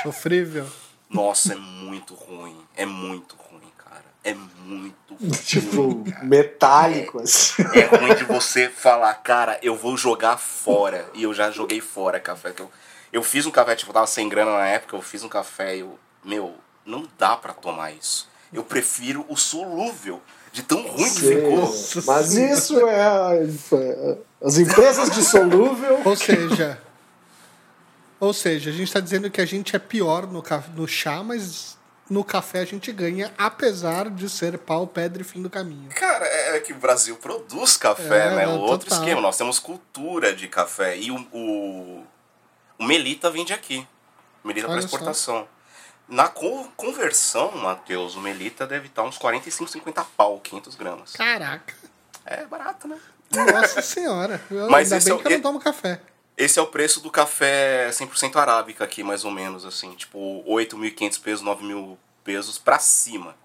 Sofrível. 0.01 0.65
Nossa, 1.09 1.53
é 1.53 1.55
muito 1.57 2.13
ruim. 2.15 2.57
É 2.75 2.85
muito 2.85 3.35
ruim, 3.35 3.69
cara. 3.77 4.05
É 4.23 4.33
muito 4.33 5.15
ruim. 5.19 5.31
Tipo, 5.31 6.03
metálico, 6.23 7.19
assim. 7.19 7.63
É 7.73 7.83
ruim 7.97 8.15
de 8.15 8.23
você 8.23 8.69
falar, 8.69 9.13
cara, 9.15 9.59
eu 9.61 9.75
vou 9.75 9.97
jogar 9.97 10.37
fora. 10.37 11.09
E 11.13 11.23
eu 11.23 11.33
já 11.33 11.51
joguei 11.51 11.81
fora 11.81 12.19
café. 12.19 12.51
Que 12.51 12.61
eu, 12.61 12.71
eu 13.11 13.21
fiz 13.21 13.45
um 13.45 13.51
café, 13.51 13.75
tipo, 13.75 13.89
eu 13.89 13.93
tava 13.93 14.07
sem 14.07 14.29
grana 14.29 14.51
na 14.51 14.67
época, 14.67 14.95
eu 14.95 15.01
fiz 15.01 15.21
um 15.23 15.29
café 15.29 15.75
e 15.75 15.79
eu. 15.81 15.99
Meu, 16.23 16.55
não 16.85 17.05
dá 17.17 17.35
pra 17.35 17.51
tomar 17.51 17.91
isso. 17.91 18.29
Eu 18.53 18.63
prefiro 18.63 19.25
o 19.27 19.35
solúvel. 19.35 20.21
De 20.51 20.63
tão 20.63 20.81
ruim 20.85 21.03
que 21.05 21.21
Sei. 21.21 21.35
ficou. 21.35 22.03
Mas 22.05 22.33
isso 22.33 22.79
é 22.87 23.01
a- 23.01 23.31
é- 23.35 24.17
as 24.43 24.57
empresas 24.57 25.09
de 25.11 25.23
solúvel. 25.23 26.01
Ou 26.03 26.15
seja. 26.15 26.77
ou 28.19 28.33
seja, 28.33 28.69
a 28.69 28.73
gente 28.73 28.87
está 28.87 28.99
dizendo 28.99 29.29
que 29.31 29.39
a 29.41 29.45
gente 29.45 29.75
é 29.75 29.79
pior 29.79 30.27
no, 30.27 30.43
no 30.75 30.87
chá, 30.87 31.23
mas 31.23 31.77
no 32.09 32.23
café 32.23 32.59
a 32.59 32.65
gente 32.65 32.91
ganha, 32.91 33.31
apesar 33.37 34.09
de 34.09 34.29
ser 34.29 34.57
pau, 34.57 34.85
pedra 34.85 35.21
e 35.21 35.25
fim 35.25 35.41
do 35.41 35.49
caminho. 35.49 35.89
Cara, 35.95 36.25
é 36.25 36.59
que 36.59 36.73
o 36.73 36.75
Brasil 36.75 37.15
produz 37.15 37.77
café, 37.77 38.27
É, 38.27 38.35
né? 38.35 38.45
não, 38.45 38.59
Outro 38.59 38.89
total. 38.89 38.99
esquema. 38.99 39.21
Nós 39.21 39.37
temos 39.37 39.57
cultura 39.59 40.35
de 40.35 40.47
café. 40.49 40.97
E 40.97 41.09
o, 41.11 41.15
o, 41.31 42.03
o 42.77 42.83
Melita 42.83 43.31
vende 43.31 43.53
aqui. 43.53 43.87
Melita 44.43 44.67
para 44.67 44.75
Olha 44.75 45.13
só. 45.13 45.47
Na 46.11 46.27
co- 46.27 46.67
conversão, 46.75 47.53
Matheus, 47.53 48.15
o 48.15 48.19
Melita 48.21 48.67
deve 48.67 48.87
estar 48.87 49.01
uns 49.03 49.17
45, 49.17 49.71
50 49.71 50.03
pau, 50.17 50.39
500 50.41 50.75
gramas. 50.75 51.13
Caraca. 51.13 51.73
É 52.25 52.45
barato, 52.45 52.85
né? 52.87 52.99
Nossa 53.33 53.81
senhora. 53.81 54.41
Eu, 54.51 54.69
Mas 54.69 54.91
ainda 54.91 54.97
esse 54.97 55.05
bem 55.09 55.13
é 55.13 55.15
o- 55.15 55.23
que 55.23 55.27
eu 55.27 55.31
não 55.37 55.41
tomo 55.41 55.59
café. 55.59 56.01
Esse 56.37 56.59
é 56.59 56.61
o 56.61 56.67
preço 56.67 56.99
do 56.99 57.09
café 57.09 57.89
100% 57.93 58.35
arábica 58.37 58.83
aqui, 58.83 59.03
mais 59.03 59.23
ou 59.23 59.31
menos, 59.31 59.65
assim. 59.65 59.93
Tipo, 59.95 60.43
8.500 60.45 61.17
pesos, 61.17 61.41
9.000 61.45 61.97
pesos 62.25 62.57
pra 62.57 62.77
cima. 62.77 63.35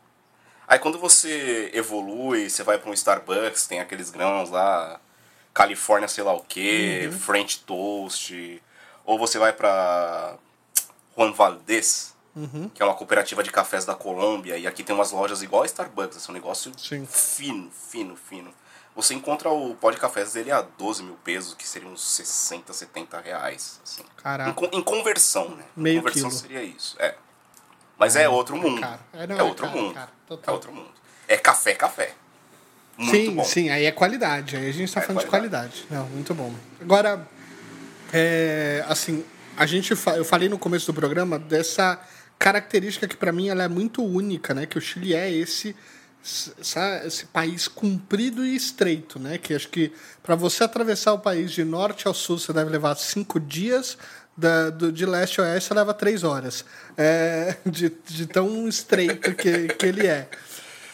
Aí 0.66 0.80
quando 0.80 0.98
você 0.98 1.70
evolui, 1.72 2.50
você 2.50 2.64
vai 2.64 2.78
pra 2.78 2.90
um 2.90 2.94
Starbucks, 2.94 3.68
tem 3.68 3.78
aqueles 3.78 4.10
grãos 4.10 4.50
lá, 4.50 5.00
Califórnia 5.54 6.08
sei 6.08 6.24
lá 6.24 6.32
o 6.32 6.40
que, 6.42 7.08
French 7.20 7.60
Toast, 7.60 8.60
ou 9.04 9.16
você 9.18 9.38
vai 9.38 9.52
pra 9.52 10.34
Juan 11.16 11.30
Valdez, 11.32 12.15
que 12.74 12.82
é 12.82 12.84
uma 12.84 12.94
cooperativa 12.94 13.42
de 13.42 13.50
cafés 13.50 13.84
da 13.84 13.94
Colômbia, 13.94 14.56
e 14.58 14.66
aqui 14.66 14.82
tem 14.82 14.94
umas 14.94 15.10
lojas 15.10 15.42
igual 15.42 15.62
a 15.62 15.66
Starbucks, 15.66 16.28
é 16.28 16.30
um 16.30 16.34
negócio 16.34 16.70
Sim. 16.76 17.06
fino, 17.06 17.70
fino, 17.70 18.16
fino. 18.16 18.52
Você 18.94 19.12
encontra 19.14 19.50
o 19.50 19.74
pó 19.74 19.90
de 19.90 19.98
cafés 19.98 20.32
dele 20.32 20.50
a 20.50 20.62
12 20.62 21.02
mil 21.02 21.16
pesos, 21.22 21.54
que 21.54 21.66
seriam 21.68 21.92
uns 21.92 22.02
60, 22.02 22.72
70 22.72 23.20
reais. 23.20 23.80
Assim. 23.84 24.02
Caraca. 24.22 24.50
Em, 24.72 24.78
em 24.78 24.82
conversão, 24.82 25.50
né? 25.50 25.64
Em 25.76 25.80
Meio 25.82 25.98
conversão 26.00 26.28
quilo. 26.30 26.40
seria 26.40 26.62
isso. 26.62 26.96
É. 26.98 27.14
Mas 27.98 28.16
é 28.16 28.26
outro 28.28 28.56
mundo. 28.56 28.82
É, 29.12 29.24
É, 29.24 29.26
não, 29.26 29.38
é 29.38 29.42
outro 29.42 29.66
caro, 29.66 29.78
mundo. 29.78 29.94
caro, 29.94 30.10
é 30.46 30.50
outro 30.50 30.72
mundo. 30.72 30.90
É 31.28 31.36
café, 31.36 31.74
café. 31.74 32.14
Muito 32.96 33.14
sim, 33.14 33.34
bom. 33.34 33.44
sim, 33.44 33.68
aí 33.68 33.84
é 33.84 33.92
qualidade. 33.92 34.56
Aí 34.56 34.68
a 34.68 34.72
gente 34.72 34.90
tá 34.92 35.00
É 35.00 35.02
falando 35.04 35.22
de 35.22 35.28
qualidade. 35.28 35.86
Não, 35.90 36.06
muito 36.06 36.32
bom. 36.34 36.54
Agora, 36.80 37.26
é, 38.12 38.82
assim, 38.88 39.24
a 39.56 39.66
gente 39.66 39.94
fa- 39.94 40.16
eu 40.16 40.24
falei 40.24 40.48
no 40.48 40.58
começo 40.58 40.86
do 40.86 40.94
programa 40.94 41.38
dessa 41.38 42.00
característica 42.38 43.08
que 43.08 43.16
para 43.16 43.32
mim 43.32 43.48
ela 43.48 43.64
é 43.64 43.68
muito 43.68 44.04
única, 44.04 44.54
né? 44.54 44.66
Que 44.66 44.78
o 44.78 44.80
Chile 44.80 45.14
é 45.14 45.30
esse 45.30 45.74
esse 47.04 47.24
país 47.26 47.68
comprido 47.68 48.44
e 48.44 48.56
estreito, 48.56 49.18
né? 49.18 49.38
Que 49.38 49.54
acho 49.54 49.68
que 49.68 49.92
para 50.24 50.34
você 50.34 50.64
atravessar 50.64 51.12
o 51.12 51.20
país 51.20 51.52
de 51.52 51.64
norte 51.64 52.08
ao 52.08 52.14
sul 52.14 52.38
você 52.38 52.52
deve 52.52 52.70
levar 52.70 52.96
cinco 52.96 53.38
dias, 53.38 53.96
da, 54.36 54.70
do, 54.70 54.92
de 54.92 55.06
leste 55.06 55.40
a 55.40 55.44
oeste 55.44 55.68
você 55.68 55.74
leva 55.74 55.94
três 55.94 56.22
horas, 56.22 56.64
é, 56.96 57.56
de, 57.64 57.92
de 58.06 58.26
tão 58.26 58.68
estreito 58.68 59.34
que, 59.34 59.68
que 59.68 59.86
ele 59.86 60.06
é. 60.06 60.28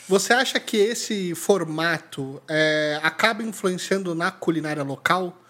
Você 0.08 0.32
acha 0.32 0.60
que 0.60 0.76
esse 0.76 1.34
formato 1.34 2.42
é, 2.48 3.00
acaba 3.02 3.42
influenciando 3.42 4.14
na 4.14 4.30
culinária 4.30 4.82
local? 4.82 5.41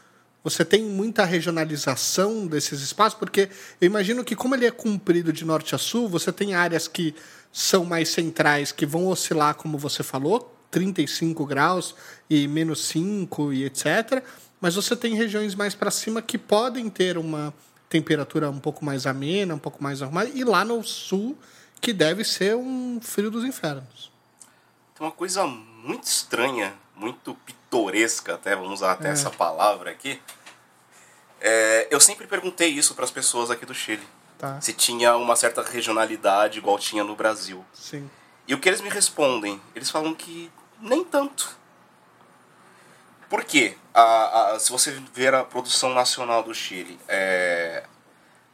Você 0.44 0.64
tem 0.64 0.83
muita 0.83 1.24
regionalização 1.24 2.46
desses 2.46 2.81
espaços? 2.81 3.18
Porque 3.18 3.48
eu 3.81 3.87
imagino 3.87 4.24
que, 4.24 4.35
como 4.35 4.55
ele 4.55 4.66
é 4.66 4.70
comprido 4.70 5.33
de 5.33 5.44
norte 5.44 5.74
a 5.74 5.78
sul, 5.78 6.09
você 6.09 6.33
tem 6.33 6.55
áreas 6.55 6.88
que 6.88 7.14
são 7.52 7.85
mais 7.85 8.09
centrais, 8.09 8.72
que 8.72 8.85
vão 8.85 9.07
oscilar, 9.07 9.55
como 9.55 9.78
você 9.78 10.02
falou, 10.02 10.52
35 10.70 11.46
graus 11.46 11.94
e 12.28 12.48
menos 12.48 12.85
5 12.87 13.52
e 13.52 13.64
etc. 13.64 14.24
Mas 14.61 14.74
você 14.74 14.96
tem 14.96 15.14
regiões 15.14 15.55
mais 15.55 15.74
para 15.74 15.90
cima 15.90 16.20
que 16.20 16.38
podem 16.38 16.88
ter 16.90 17.16
uma 17.16 17.55
temperatura 17.88 18.50
um 18.50 18.59
pouco 18.59 18.85
mais 18.85 19.07
amena, 19.07 19.55
um 19.55 19.59
pouco 19.59 19.83
mais 19.83 20.02
arrumada. 20.02 20.31
E 20.35 20.42
lá 20.42 20.64
no 20.64 20.83
sul, 20.83 21.38
que 21.81 21.92
deve 21.92 22.24
ser 22.24 22.57
um 22.57 23.00
frio 23.00 23.31
dos 23.31 23.44
infernos. 23.44 24.11
Tem 24.94 25.07
uma 25.07 25.12
coisa 25.12 25.46
muito 25.46 26.05
estranha, 26.05 26.74
muito 26.96 27.37
pitoresca, 27.73 28.35
até, 28.35 28.55
vamos 28.55 28.75
usar 28.75 28.89
É. 28.89 28.93
até 28.93 29.09
essa 29.11 29.31
palavra 29.31 29.91
aqui. 29.91 30.21
É, 31.41 31.89
eu 31.91 31.99
sempre 31.99 32.27
perguntei 32.27 32.69
isso 32.69 32.95
para 32.95 33.05
as 33.05 33.11
pessoas 33.11 33.51
aqui 33.51 33.65
do 33.65 33.75
Chile. 33.75 34.07
Tá? 34.39 34.61
Se 34.61 34.73
tinha 34.75 35.17
uma 35.17 35.35
certa 35.37 35.63
regionalidade 35.63 36.59
igual 36.59 36.79
tinha 36.79 37.03
no 37.03 37.17
Brasil. 37.17 37.65
Sim. 37.73 38.09
E 38.47 38.55
o 38.55 38.59
que 38.61 38.69
eles 38.69 38.81
me 38.81 38.89
respondem? 38.91 39.61
Eles 39.75 39.91
falam 39.91 40.15
que 40.15 40.53
nem 40.81 41.03
tanto. 41.05 41.57
Por 43.31 43.45
quê? 43.45 43.77
A, 43.95 44.53
a- 44.53 44.61
se 44.61 44.71
você 44.71 44.91
ver 45.15 45.35
a 45.35 45.43
produção 45.45 45.95
nacional 45.95 46.43
do 46.43 46.55
Chile, 46.55 46.99
é, 47.09 47.85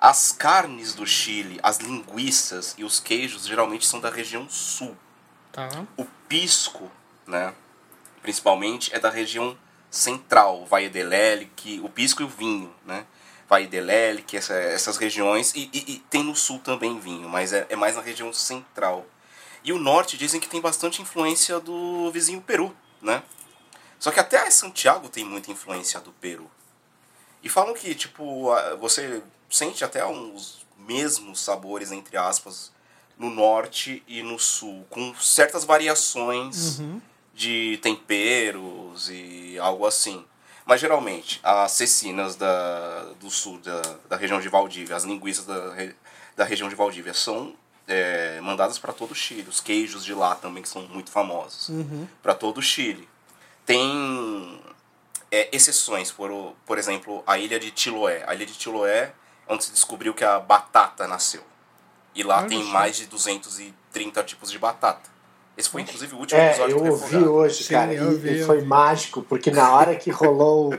as 0.01 0.31
carnes 0.31 0.95
do 0.95 1.07
Chile, 1.07 1.59
as 1.63 1.79
linguiças 1.79 2.75
e 2.79 2.85
os 2.85 3.01
queijos 3.01 3.47
geralmente 3.47 3.85
são 3.87 3.99
da 3.99 4.11
região 4.11 4.49
sul. 4.49 4.97
Tá. 5.51 5.69
O 5.97 6.05
pisco, 6.29 6.91
né, 7.27 7.53
principalmente, 8.33 8.95
é 8.95 8.99
da 9.01 9.09
região 9.09 9.57
central, 9.91 10.67
Valle 10.67 10.91
del 10.91 11.09
Lelique, 11.09 11.81
o 11.83 11.89
pisco 11.89 12.21
e 12.21 12.27
o 12.27 12.29
vinho, 12.29 12.71
né? 12.85 13.07
Valle 13.49 13.67
del 13.67 13.87
Lelique, 13.87 14.37
essa, 14.37 14.53
essas 14.53 14.99
regiões, 14.99 15.55
e, 15.55 15.71
e- 15.73 15.93
e 15.95 15.99
tem 16.11 16.23
no 16.23 16.37
sul 16.37 16.59
também 16.59 17.01
vinho, 17.01 17.27
mas 17.27 17.55
é, 17.55 17.65
é 17.71 17.75
mais 17.75 17.97
na 17.97 18.03
região 18.03 18.31
central. 18.31 19.07
E 19.65 19.73
o 19.73 19.79
norte 19.79 20.19
dizem 20.19 20.39
que 20.39 20.47
tem 20.47 20.61
bastante 20.61 21.01
influência 21.01 21.59
do 21.59 22.11
vizinho 22.13 22.43
Peru, 22.43 22.77
né? 23.01 23.23
Só 23.99 24.11
que 24.11 24.21
até 24.21 24.49
Santiago 24.51 25.09
tem 25.09 25.25
muita 25.25 25.51
influência 25.51 25.99
do 25.99 26.13
Peru. 26.13 26.51
E 27.43 27.49
falam 27.49 27.73
que, 27.73 27.95
tipo, 27.95 28.51
você 28.79 29.23
sente 29.49 29.83
até 29.85 30.05
uns 30.05 30.67
mesmos 30.77 31.41
sabores, 31.41 31.91
entre 31.93 32.19
aspas, 32.19 32.71
no 33.17 33.31
norte 33.31 34.03
e 34.07 34.23
no 34.23 34.39
sul, 34.39 34.87
com 34.91 35.15
certas 35.15 35.65
variações 35.65 36.79
de 37.39 37.79
temperos 37.81 39.09
e 39.09 39.57
algo 39.61 39.87
assim. 39.87 40.25
Mas 40.67 40.81
geralmente, 40.81 41.41
as 41.43 41.71
cecinas 41.73 42.35
da, 42.37 43.13
do 43.21 43.31
sul, 43.31 43.59
da, 43.61 43.81
da 44.09 44.17
região 44.17 44.41
de 44.41 44.49
Valdívia, 44.49 44.97
as 44.97 45.05
linguiças 45.05 45.47
da, 45.47 45.73
da 46.37 46.45
região 46.45 46.69
de 46.69 46.75
Valdívia 46.75 47.15
são 47.15 47.55
é, 47.87 48.41
mandadas 48.43 48.79
para 48.79 48.93
todo 48.93 49.13
o 49.13 49.15
Chile. 49.15 49.49
Os 49.49 49.61
queijos 49.61 50.05
de 50.05 50.13
lá 50.13 50.35
também, 50.35 50.63
que 50.63 50.69
são 50.69 50.83
muito 50.83 51.11
famosos, 51.11 51.71
para 52.21 52.35
todo 52.35 52.59
o 52.59 52.63
Chile. 52.63 53.09
Tem 53.65 54.61
é, 55.31 55.49
exceções, 55.53 56.11
por, 56.11 56.55
por 56.67 56.77
exemplo, 56.77 57.23
a 57.27 57.39
ilha 57.39 57.59
de 57.59 57.73
Chiloé. 57.75 58.25
A 58.27 58.35
ilha 58.35 58.45
de 58.45 58.53
Chiloé 58.53 58.91
é 58.91 59.13
onde 59.47 59.65
se 59.65 59.73
descobriu 59.73 60.13
que 60.13 60.25
a 60.25 60.39
batata 60.41 61.07
nasceu. 61.07 61.45
E 62.15 62.23
lá 62.23 62.39
Olha 62.39 62.49
tem 62.49 62.65
mais 62.65 62.97
de 62.97 63.07
230 63.07 64.25
tipos 64.25 64.51
de 64.51 64.59
batata. 64.59 65.09
Esse 65.59 65.69
foi 65.71 65.83
inclusive 65.83 66.15
o 66.15 66.19
último 66.19 66.41
É, 66.41 66.51
episódio 66.51 66.77
eu 66.77 66.83
do 66.85 66.91
ouvi 66.91 67.03
Refogado. 67.05 67.33
hoje, 67.35 67.65
Sim, 67.65 67.75
cara, 67.75 67.93
eu 67.93 68.13
e, 68.13 68.15
vi, 68.17 68.31
e 68.31 68.41
eu 68.41 68.47
foi 68.47 68.61
vi. 68.61 68.67
mágico, 68.67 69.23
porque 69.23 69.51
na 69.51 69.75
hora 69.75 69.97
que 69.97 70.09
rolou 70.11 70.73
o 70.73 70.79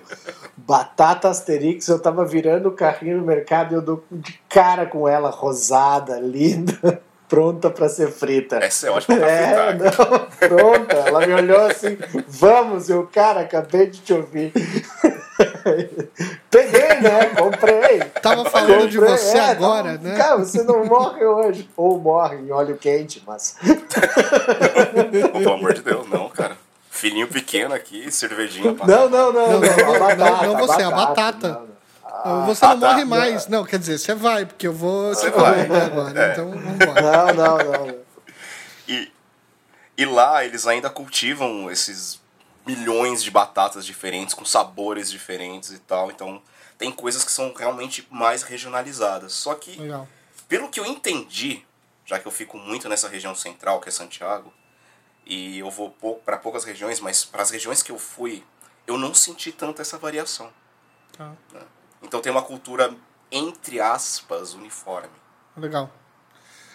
Batata 0.56 1.28
Asterix, 1.30 1.88
eu 1.90 2.00
tava 2.00 2.24
virando 2.24 2.70
o 2.70 2.72
carrinho 2.72 3.18
no 3.18 3.26
mercado 3.26 3.74
e 3.74 3.76
eu 3.76 3.82
dou 3.82 4.04
de 4.10 4.40
cara 4.48 4.86
com 4.86 5.06
ela, 5.08 5.30
rosada, 5.30 6.18
linda, 6.20 7.02
pronta 7.28 7.70
pra 7.70 7.90
ser 7.90 8.10
frita. 8.10 8.56
Essa 8.58 8.88
é 8.88 8.90
ótima 8.90 9.18
pra 9.18 9.28
É, 9.30 9.48
fritar. 9.78 9.78
não, 9.78 10.48
pronta. 10.48 10.96
Ela 10.96 11.28
me 11.28 11.34
olhou 11.34 11.60
assim, 11.66 11.98
vamos, 12.28 12.90
eu, 12.90 13.06
cara, 13.06 13.42
acabei 13.42 13.88
de 13.88 14.00
te 14.00 14.14
ouvir. 14.14 14.54
Peguei, 16.50 16.96
né? 17.02 17.26
Comprei. 17.38 18.00
Tava 18.22 18.50
falando 18.50 18.90
de 18.90 18.98
Comprei, 18.98 19.18
você 19.18 19.38
é, 19.38 19.50
agora, 19.52 19.98
tava- 19.98 20.10
né? 20.10 20.18
Cara, 20.18 20.38
você 20.38 20.64
não 20.64 20.84
morre 20.86 21.24
hoje. 21.24 21.70
Ou 21.78 22.00
morre 22.00 22.38
em 22.38 22.52
óleo 22.52 22.76
quente, 22.78 23.22
mas. 23.26 23.56
Pelo 25.12 25.54
amor 25.54 25.74
de 25.74 25.82
Deus, 25.82 26.08
não, 26.10 26.30
cara. 26.30 26.58
Filhinho 26.90 27.28
pequeno 27.28 27.74
aqui, 27.74 28.12
cervejinha. 28.12 28.74
pra- 28.74 28.88
Não, 28.88 29.08
não, 29.10 29.32
não, 29.32 29.48
Não, 29.52 29.60
não. 29.60 29.60
não, 29.60 30.06
a 30.06 30.16
não, 30.16 30.44
não 30.54 30.58
você, 30.68 30.82
a 30.82 30.90
batata. 30.92 31.50
batata. 31.50 31.62
não, 32.26 32.36
não. 32.40 32.46
você 32.48 32.66
não 32.66 32.72
ah, 32.72 32.78
tá. 32.78 32.88
morre 32.88 33.06
mais. 33.06 33.48
Não, 33.48 33.64
quer 33.64 33.80
dizer, 33.80 33.98
você 34.00 34.14
vai, 34.16 34.46
porque 34.46 34.68
eu 34.68 34.74
vou 34.74 35.12
te 35.14 35.22
Você 35.22 35.30
vai. 35.30 35.62
agora. 35.62 36.20
É. 36.20 36.32
Então, 36.34 36.52
vambora. 36.52 37.02
Não, 37.02 37.26
não, 37.34 37.58
não. 37.58 37.86
não. 37.88 37.96
E, 38.88 39.12
e 39.98 40.06
lá 40.06 40.44
eles 40.44 40.66
ainda 40.66 40.90
cultivam 40.90 41.70
esses 41.72 42.20
milhões 42.70 43.24
de 43.24 43.32
batatas 43.32 43.84
diferentes, 43.84 44.36
com 44.36 44.46
sabores 44.46 45.10
diferentes 45.10 45.72
e 45.72 45.80
tal. 45.80 46.12
Então, 46.12 46.40
tem 46.78 46.92
coisas 46.92 47.24
que 47.24 47.32
são 47.32 47.52
realmente 47.52 48.08
mais 48.12 48.44
regionalizadas. 48.44 49.34
Só 49.34 49.56
que, 49.56 49.76
Legal. 49.76 50.08
pelo 50.48 50.70
que 50.70 50.80
eu 50.80 50.86
entendi, 50.86 51.66
já 52.06 52.20
que 52.20 52.28
eu 52.28 52.32
fico 52.32 52.60
muito 52.60 52.88
nessa 52.88 53.10
região 53.10 53.34
central, 53.34 53.82
que 53.82 53.90
é 53.90 53.92
Santiago, 53.92 54.54
e 55.26 55.58
eu 55.58 55.72
vou 55.72 55.90
para 56.24 56.38
poucas 56.38 56.64
regiões, 56.64 57.00
mas 57.00 57.26
para 57.26 57.42
as 57.42 57.50
regiões 57.50 57.82
que 57.82 57.92
eu 57.92 57.98
fui, 57.98 58.44
eu 58.86 58.98
não 58.98 59.16
senti 59.16 59.52
tanto 59.52 59.82
essa 59.82 59.98
variação. 59.98 60.52
Tá. 61.18 61.34
Então 62.04 62.22
tem 62.22 62.32
uma 62.32 62.44
cultura, 62.44 62.96
entre 63.32 63.82
aspas, 63.82 64.54
uniforme. 64.54 65.10
Legal. 65.58 65.92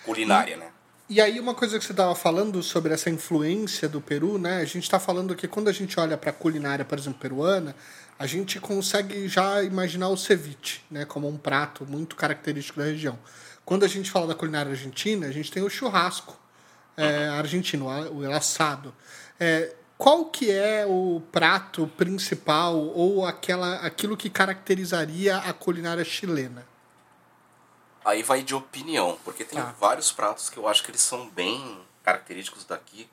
Culinária, 0.04 0.56
né? 0.56 0.72
E 1.06 1.20
aí 1.20 1.38
uma 1.38 1.54
coisa 1.54 1.78
que 1.78 1.84
você 1.84 1.92
estava 1.92 2.14
falando 2.14 2.62
sobre 2.62 2.94
essa 2.94 3.10
influência 3.10 3.86
do 3.86 4.00
Peru, 4.00 4.38
né? 4.38 4.56
A 4.56 4.64
gente 4.64 4.84
está 4.84 4.98
falando 4.98 5.34
que 5.36 5.46
quando 5.46 5.68
a 5.68 5.72
gente 5.72 6.00
olha 6.00 6.16
para 6.16 6.30
a 6.30 6.32
culinária, 6.32 6.82
por 6.82 6.98
exemplo, 6.98 7.18
peruana, 7.20 7.76
a 8.18 8.26
gente 8.26 8.58
consegue 8.58 9.28
já 9.28 9.62
imaginar 9.62 10.08
o 10.08 10.16
ceviche, 10.16 10.80
né? 10.90 11.04
Como 11.04 11.28
um 11.28 11.36
prato 11.36 11.84
muito 11.84 12.16
característico 12.16 12.78
da 12.78 12.86
região. 12.86 13.18
Quando 13.66 13.84
a 13.84 13.88
gente 13.88 14.10
fala 14.10 14.26
da 14.26 14.34
culinária 14.34 14.72
argentina, 14.72 15.26
a 15.26 15.30
gente 15.30 15.52
tem 15.52 15.62
o 15.62 15.68
churrasco 15.68 16.40
é, 16.96 17.28
argentino, 17.28 17.86
o 17.86 18.32
assado. 18.32 18.94
É, 19.38 19.74
qual 19.98 20.24
que 20.24 20.50
é 20.50 20.86
o 20.86 21.22
prato 21.30 21.86
principal 21.98 22.78
ou 22.78 23.26
aquela, 23.26 23.76
aquilo 23.76 24.16
que 24.16 24.30
caracterizaria 24.30 25.36
a 25.36 25.52
culinária 25.52 26.02
chilena? 26.02 26.64
Aí 28.04 28.22
vai 28.22 28.42
de 28.42 28.54
opinião, 28.54 29.18
porque 29.24 29.44
tem 29.44 29.58
Tá. 29.58 29.74
vários 29.78 30.12
pratos 30.12 30.50
que 30.50 30.56
eu 30.58 30.68
acho 30.68 30.82
que 30.84 30.90
eles 30.90 31.00
são 31.00 31.28
bem 31.30 31.80
característicos 32.02 32.64
daqui. 32.64 33.08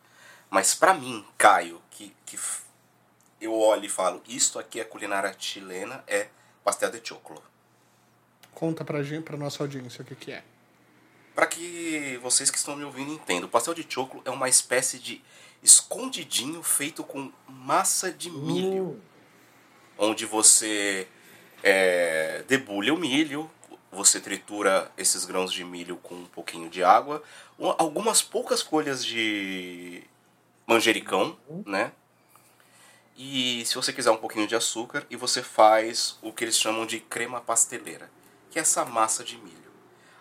Mas 0.50 0.74
pra 0.76 0.94
mim, 0.94 1.26
Caio, 1.38 1.82
que, 1.92 2.14
que 2.26 2.38
eu 3.40 3.54
olho 3.58 3.86
e 3.86 3.90
falo, 3.90 4.22
isto 4.28 4.60
aqui 4.60 4.80
é 4.80 4.84
culinária 4.84 5.34
chilena, 5.40 6.04
é 6.08 6.28
pastel 6.64 6.92
de 6.92 7.02
choclo. 7.08 7.42
Conta 8.54 8.84
pra 8.84 9.02
gente, 9.02 9.24
pra 9.24 9.38
nossa 9.38 9.64
audiência, 9.64 10.02
o 10.02 10.06
que, 10.06 10.14
que 10.16 10.32
é. 10.34 10.44
Para 11.34 11.48
que 11.48 12.20
vocês 12.22 12.52
que 12.52 12.58
estão 12.58 12.76
me 12.76 12.84
ouvindo 12.84 13.14
entendam, 13.14 13.48
o 13.48 13.50
pastel 13.52 13.74
de 13.74 13.86
choclo 13.88 14.22
é 14.26 14.30
uma 14.30 14.50
espécie 14.50 15.00
de 15.00 15.24
escondidinho 15.64 16.62
feito 16.62 17.02
com 17.04 17.32
massa 17.48 18.12
de 18.12 18.30
milho. 18.30 18.84
Hum, 18.90 19.02
onde 19.98 20.26
você 20.26 21.08
é, 21.64 22.44
debulha 22.48 22.94
o 22.94 22.98
milho, 22.98 23.50
você 23.92 24.20
tritura 24.20 24.90
esses 24.98 25.26
grãos 25.26 25.52
de 25.52 25.64
milho 25.64 25.98
com 25.98 26.16
um 26.16 26.26
pouquinho 26.26 26.70
de 26.70 26.84
água, 26.84 27.22
algumas 27.78 28.22
poucas 28.22 28.62
folhas 28.62 29.04
de 29.06 30.04
manjericão, 30.66 31.38
né? 31.66 31.92
E 33.18 33.64
se 33.66 33.76
você 33.76 33.92
quiser 33.92 34.12
um 34.12 34.18
pouquinho 34.18 34.48
de 34.48 34.56
açúcar, 34.56 35.06
e 35.10 35.16
você 35.16 35.44
faz 35.44 36.18
o 36.22 36.32
que 36.32 36.44
eles 36.44 36.58
chamam 36.58 36.86
de 36.86 37.00
crema 37.00 37.42
pasteleira, 37.42 38.10
que 38.50 38.58
é 38.58 38.62
essa 38.62 38.86
massa 38.86 39.24
de 39.24 39.38
milho. 39.38 39.58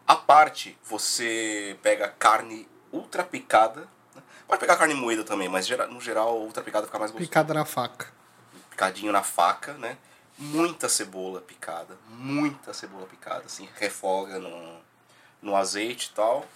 A 0.07 0.17
parte, 0.17 0.77
você 0.85 1.79
pega 1.83 2.09
carne 2.09 2.69
ultra 2.93 3.23
picada, 3.23 3.89
né? 4.15 4.23
pode 4.47 4.61
pegar 4.61 4.77
carne 4.77 4.95
moída 4.95 5.23
também, 5.23 5.49
mas 5.49 5.69
no 5.89 6.01
geral 6.01 6.41
ultra 6.41 6.63
picada 6.63 6.87
fica 6.87 6.99
mais 6.99 7.13
gostoso 7.13 7.29
Picada 7.31 7.55
na 7.55 7.65
faca. 7.65 8.13
picadinho 8.71 9.13
na 9.13 9.23
faca, 9.23 9.75
né? 9.75 9.97
Muita 10.41 10.89
cebola 10.89 11.41
picada, 11.41 11.97
muita 12.09 12.73
cebola 12.73 13.07
picada, 13.07 13.45
assim, 13.45 13.69
refoga 13.77 14.39
no, 14.39 14.81
no 15.43 15.55
azeite 15.55 16.09
e 16.11 16.15
tal. 16.15 16.47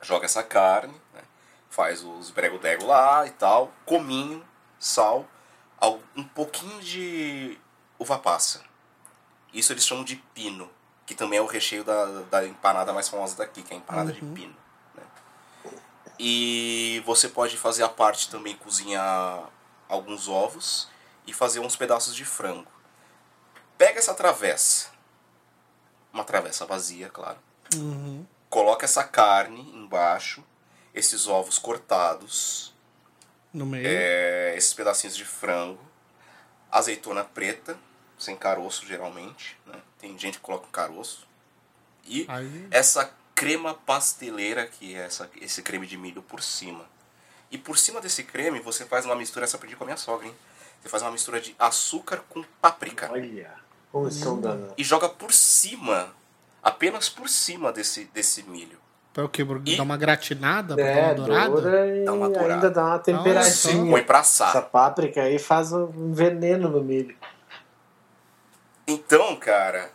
Joga 0.00 0.26
essa 0.26 0.42
carne, 0.44 0.94
né? 1.12 1.22
faz 1.68 2.02
os 2.04 2.30
brego-dego 2.30 2.86
lá 2.86 3.26
e 3.26 3.30
tal, 3.30 3.72
cominho, 3.84 4.44
sal, 4.78 5.26
al- 5.80 6.00
um 6.16 6.22
pouquinho 6.24 6.80
de 6.80 7.58
uva 7.98 8.18
passa. 8.18 8.62
Isso 9.52 9.72
eles 9.72 9.84
chamam 9.86 10.04
de 10.04 10.16
pino, 10.34 10.70
que 11.04 11.14
também 11.14 11.38
é 11.38 11.42
o 11.42 11.46
recheio 11.46 11.82
da, 11.82 12.04
da 12.30 12.46
empanada 12.46 12.92
mais 12.92 13.08
famosa 13.08 13.36
daqui, 13.36 13.62
que 13.62 13.72
é 13.72 13.76
a 13.76 13.78
empanada 13.80 14.12
de 14.12 14.20
pino. 14.34 14.56
né? 14.94 15.02
E 16.18 17.02
você 17.04 17.28
pode 17.28 17.56
fazer 17.56 17.82
a 17.82 17.88
parte 17.88 18.30
também 18.30 18.56
cozinhar 18.56 19.48
alguns 19.88 20.28
ovos 20.28 20.88
e 21.26 21.32
fazer 21.32 21.60
uns 21.60 21.74
pedaços 21.76 22.14
de 22.14 22.24
frango. 22.24 22.70
Pega 23.80 23.98
essa 23.98 24.12
travessa, 24.12 24.90
uma 26.12 26.22
travessa 26.22 26.66
vazia, 26.66 27.08
claro. 27.08 27.38
Uhum. 27.74 28.26
Coloca 28.50 28.84
essa 28.84 29.02
carne 29.02 29.62
embaixo, 29.74 30.44
esses 30.92 31.26
ovos 31.26 31.58
cortados, 31.58 32.74
No 33.54 33.64
meio. 33.64 33.86
é, 33.86 34.52
esses 34.54 34.74
pedacinhos 34.74 35.16
de 35.16 35.24
frango, 35.24 35.80
azeitona 36.70 37.24
preta, 37.24 37.78
sem 38.18 38.36
caroço 38.36 38.84
geralmente, 38.86 39.56
né? 39.64 39.80
tem 39.98 40.18
gente 40.18 40.34
que 40.36 40.44
coloca 40.44 40.66
um 40.66 40.70
caroço, 40.70 41.26
e 42.04 42.26
Aí- 42.28 42.68
essa 42.70 43.10
crema 43.34 43.72
pasteleira 43.72 44.66
que 44.66 44.94
é 44.94 45.06
essa, 45.06 45.30
esse 45.40 45.62
creme 45.62 45.86
de 45.86 45.96
milho 45.96 46.20
por 46.20 46.42
cima. 46.42 46.84
E 47.50 47.56
por 47.56 47.78
cima 47.78 47.98
desse 47.98 48.24
creme 48.24 48.60
você 48.60 48.84
faz 48.84 49.06
uma 49.06 49.16
mistura, 49.16 49.46
essa 49.46 49.56
eu 49.56 49.58
aprendi 49.58 49.74
com 49.74 49.84
a 49.84 49.86
minha 49.86 49.96
sogra, 49.96 50.26
hein? 50.26 50.36
Você 50.82 50.88
faz 50.90 51.02
uma 51.02 51.10
mistura 51.12 51.40
de 51.40 51.56
açúcar 51.58 52.18
com 52.28 52.42
páprica 52.60 53.10
olha, 53.10 53.58
como 53.92 54.40
danados. 54.40 54.74
e 54.78 54.84
joga 54.84 55.08
por 55.08 55.32
cima, 55.32 56.08
apenas 56.62 57.08
por 57.08 57.28
cima 57.28 57.72
desse, 57.72 58.04
desse 58.14 58.42
milho. 58.44 58.78
Pra 59.12 59.24
o 59.24 59.28
quê? 59.28 59.44
Pra 59.44 59.60
E- 59.66 59.76
dar 59.76 59.82
uma 59.82 59.96
gratinada? 59.96 60.74
Pra 60.76 60.84
dar 60.84 60.90
É, 60.90 61.04
uma 61.06 61.14
dourada? 61.14 61.50
doura 61.50 61.96
e 61.98 62.04
Dá 62.04 62.12
uma 62.12 62.28
dourada. 62.28 62.54
ainda 62.54 62.70
dá 62.70 62.84
uma 62.86 62.98
temperadinha. 63.00 63.90
põe 63.90 64.02
pra 64.04 64.20
assar. 64.20 64.50
Essa 64.50 64.62
páprica 64.62 65.22
aí 65.22 65.38
faz 65.38 65.72
um 65.72 66.12
veneno 66.12 66.68
no 66.68 66.80
milho. 66.82 67.16
Então, 68.86 69.36
cara, 69.36 69.90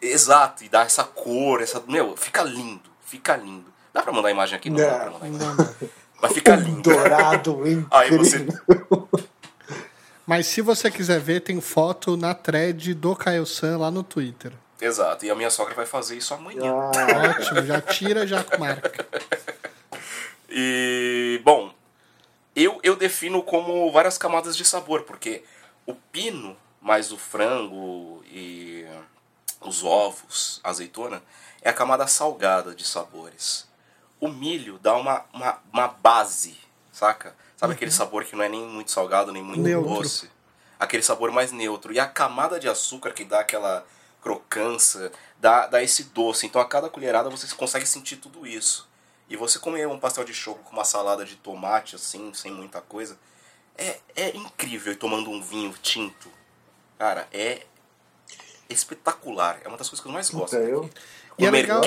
exato, 0.00 0.64
e 0.64 0.68
dá 0.68 0.82
essa 0.82 1.04
cor, 1.04 1.60
essa. 1.62 1.82
Meu, 1.86 2.16
fica 2.16 2.42
lindo, 2.42 2.88
fica 3.02 3.36
lindo. 3.36 3.72
Dá 3.92 4.02
pra 4.02 4.12
mandar 4.12 4.28
a 4.28 4.30
imagem 4.32 4.56
aqui? 4.56 4.70
Não, 4.70 4.76
dá 4.78 4.98
pra 4.98 5.10
mandar 5.10 5.24
a 5.24 5.28
imagem. 5.28 5.46
Não, 5.48 5.56
não. 5.80 5.88
Mas 6.20 6.32
fica 6.32 6.56
lindo. 6.56 6.82
Dourado, 6.82 7.60
Aí 7.92 8.10
você. 8.16 8.46
Mas 10.28 10.46
se 10.46 10.60
você 10.60 10.90
quiser 10.90 11.18
ver, 11.20 11.40
tem 11.40 11.58
foto 11.58 12.14
na 12.14 12.34
thread 12.34 12.92
do 12.92 13.16
Caio 13.16 13.46
San 13.46 13.78
lá 13.78 13.90
no 13.90 14.02
Twitter. 14.02 14.52
Exato, 14.78 15.24
e 15.24 15.30
a 15.30 15.34
minha 15.34 15.48
sogra 15.48 15.74
vai 15.74 15.86
fazer 15.86 16.18
isso 16.18 16.34
amanhã. 16.34 16.70
Ah, 16.70 17.30
Ótimo, 17.30 17.64
já 17.64 17.80
tira, 17.80 18.26
já 18.26 18.44
marca. 18.58 19.06
E, 20.50 21.40
bom, 21.42 21.72
eu, 22.54 22.78
eu 22.82 22.94
defino 22.94 23.42
como 23.42 23.90
várias 23.90 24.18
camadas 24.18 24.54
de 24.54 24.66
sabor, 24.66 25.04
porque 25.04 25.44
o 25.86 25.94
pino, 25.94 26.54
mais 26.78 27.10
o 27.10 27.16
frango 27.16 28.22
e 28.26 28.84
os 29.62 29.82
ovos, 29.82 30.60
a 30.62 30.68
azeitona, 30.68 31.22
é 31.62 31.70
a 31.70 31.74
camada 31.74 32.06
salgada 32.06 32.74
de 32.74 32.86
sabores. 32.86 33.66
O 34.20 34.28
milho 34.28 34.78
dá 34.78 34.94
uma, 34.94 35.24
uma, 35.32 35.58
uma 35.72 35.88
base, 35.88 36.58
saca? 36.92 37.34
Sabe 37.58 37.72
aquele 37.72 37.90
sabor 37.90 38.24
que 38.24 38.36
não 38.36 38.44
é 38.44 38.48
nem 38.48 38.64
muito 38.64 38.92
salgado, 38.92 39.32
nem 39.32 39.42
muito 39.42 39.60
Neutro. 39.60 39.94
doce? 39.94 40.30
Aquele 40.78 41.02
sabor 41.02 41.32
mais 41.32 41.50
neutro. 41.50 41.92
E 41.92 41.98
a 41.98 42.06
camada 42.06 42.60
de 42.60 42.68
açúcar 42.68 43.12
que 43.12 43.24
dá 43.24 43.40
aquela 43.40 43.84
crocância, 44.22 45.10
dá, 45.40 45.66
dá 45.66 45.82
esse 45.82 46.04
doce. 46.04 46.46
Então 46.46 46.60
a 46.60 46.64
cada 46.64 46.88
colherada 46.88 47.28
você 47.28 47.52
consegue 47.56 47.84
sentir 47.84 48.18
tudo 48.18 48.46
isso. 48.46 48.88
E 49.28 49.36
você 49.36 49.58
comer 49.58 49.88
um 49.88 49.98
pastel 49.98 50.22
de 50.24 50.32
choco 50.32 50.62
com 50.62 50.70
uma 50.70 50.84
salada 50.84 51.24
de 51.24 51.34
tomate, 51.34 51.96
assim, 51.96 52.32
sem 52.32 52.52
muita 52.52 52.80
coisa, 52.80 53.18
é, 53.76 53.98
é 54.14 54.36
incrível. 54.36 54.92
E 54.92 54.96
tomando 54.96 55.28
um 55.28 55.42
vinho 55.42 55.74
tinto, 55.82 56.30
cara, 56.96 57.26
é 57.32 57.66
espetacular. 58.70 59.60
É 59.64 59.68
uma 59.68 59.76
das 59.76 59.88
coisas 59.88 60.00
que 60.00 60.08
eu 60.08 60.12
mais 60.12 60.30
gosto. 60.30 60.54
Então, 60.54 60.68
eu-. 60.68 60.90
E 61.38 61.46
é 61.46 61.50
legal-. 61.50 61.82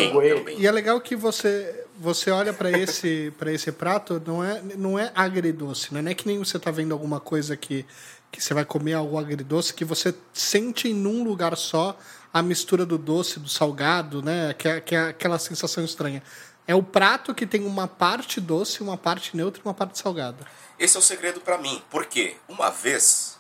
E 0.58 0.68
é 0.68 0.72
legal 0.72 1.00
que 1.02 1.16
você 1.16 1.86
você 1.98 2.32
olha 2.32 2.54
pra 2.54 2.72
esse 2.72 3.32
para 3.38 3.52
esse 3.52 3.72
prato, 3.72 4.22
não 4.26 4.44
é 4.44 4.62
não 4.78 4.98
é 4.98 5.12
agridoce, 5.14 5.94
né? 5.94 6.02
Não 6.02 6.12
é 6.12 6.16
que 6.16 6.26
nem 6.26 6.38
você 6.40 6.58
tá 6.58 6.72
vendo 6.72 6.94
alguma 6.94 7.20
coisa 7.20 7.56
que 7.56 7.86
que 8.32 8.42
você 8.42 8.54
vai 8.54 8.64
comer 8.64 8.94
algo 8.94 9.20
agridoce 9.20 9.74
que 9.74 9.84
você 9.84 10.16
sente 10.34 10.88
em 10.88 11.06
um 11.06 11.24
lugar 11.24 11.56
só 11.58 11.98
a 12.34 12.42
mistura 12.42 12.86
do 12.86 12.98
doce, 12.98 13.40
do 13.40 13.50
salgado, 13.50 14.22
né? 14.22 14.54
Que 14.54 14.68
é, 14.68 14.82
que 14.82 14.96
é 14.96 15.10
aquela 15.10 15.38
sensação 15.38 15.84
estranha. 15.84 16.24
É 16.68 16.74
o 16.74 16.82
prato 16.82 17.36
que 17.36 17.46
tem 17.46 17.66
uma 17.66 17.88
parte 17.88 18.40
doce, 18.40 18.82
uma 18.82 18.98
parte 18.98 19.36
neutra 19.36 19.62
e 19.62 19.68
uma 19.68 19.74
parte 19.74 20.00
salgada. 20.00 20.48
Esse 20.80 20.96
é 20.96 21.00
o 21.00 21.04
segredo 21.04 21.42
pra 21.42 21.58
mim. 21.58 21.82
Porque 21.90 22.36
uma 22.48 22.70
vez, 22.70 23.38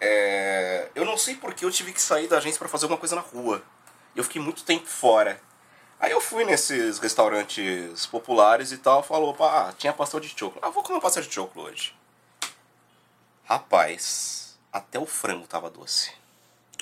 é, 0.00 0.88
eu 0.94 1.04
não 1.04 1.16
sei 1.16 1.36
porque 1.36 1.64
eu 1.64 1.70
tive 1.70 1.92
que 1.92 2.02
sair 2.02 2.28
da 2.28 2.36
agência 2.36 2.58
pra 2.58 2.68
fazer 2.68 2.84
alguma 2.84 2.98
coisa 2.98 3.16
na 3.16 3.22
rua. 3.22 3.62
Eu 4.14 4.24
fiquei 4.24 4.40
muito 4.40 4.64
tempo 4.64 4.86
fora. 4.86 5.40
Aí 5.98 6.12
eu 6.12 6.20
fui 6.20 6.44
nesses 6.44 6.98
restaurantes 6.98 8.06
populares 8.06 8.70
e 8.70 8.78
tal, 8.78 9.02
falou, 9.02 9.30
opa, 9.30 9.68
ah, 9.68 9.72
tinha 9.72 9.92
pastel 9.92 10.20
de 10.20 10.28
choclo. 10.28 10.60
Ah, 10.62 10.68
vou 10.68 10.82
comer 10.82 10.98
um 10.98 11.00
pastel 11.00 11.22
de 11.22 11.32
choclo 11.32 11.62
hoje. 11.62 11.94
Rapaz, 13.44 14.58
até 14.72 14.98
o 14.98 15.06
frango 15.06 15.46
tava 15.46 15.70
doce. 15.70 16.12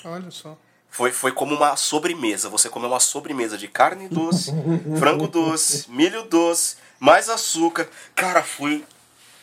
Olha 0.03 0.29
só. 0.31 0.57
Foi, 0.89 1.11
foi 1.11 1.31
como 1.31 1.55
uma 1.55 1.75
sobremesa. 1.75 2.49
Você 2.49 2.69
comeu 2.69 2.89
uma 2.89 2.99
sobremesa 2.99 3.57
de 3.57 3.67
carne 3.67 4.07
doce, 4.07 4.51
frango 4.99 5.27
doce, 5.27 5.89
milho 5.91 6.23
doce, 6.23 6.77
mais 6.99 7.29
açúcar. 7.29 7.89
Cara, 8.15 8.41
foi 8.43 8.85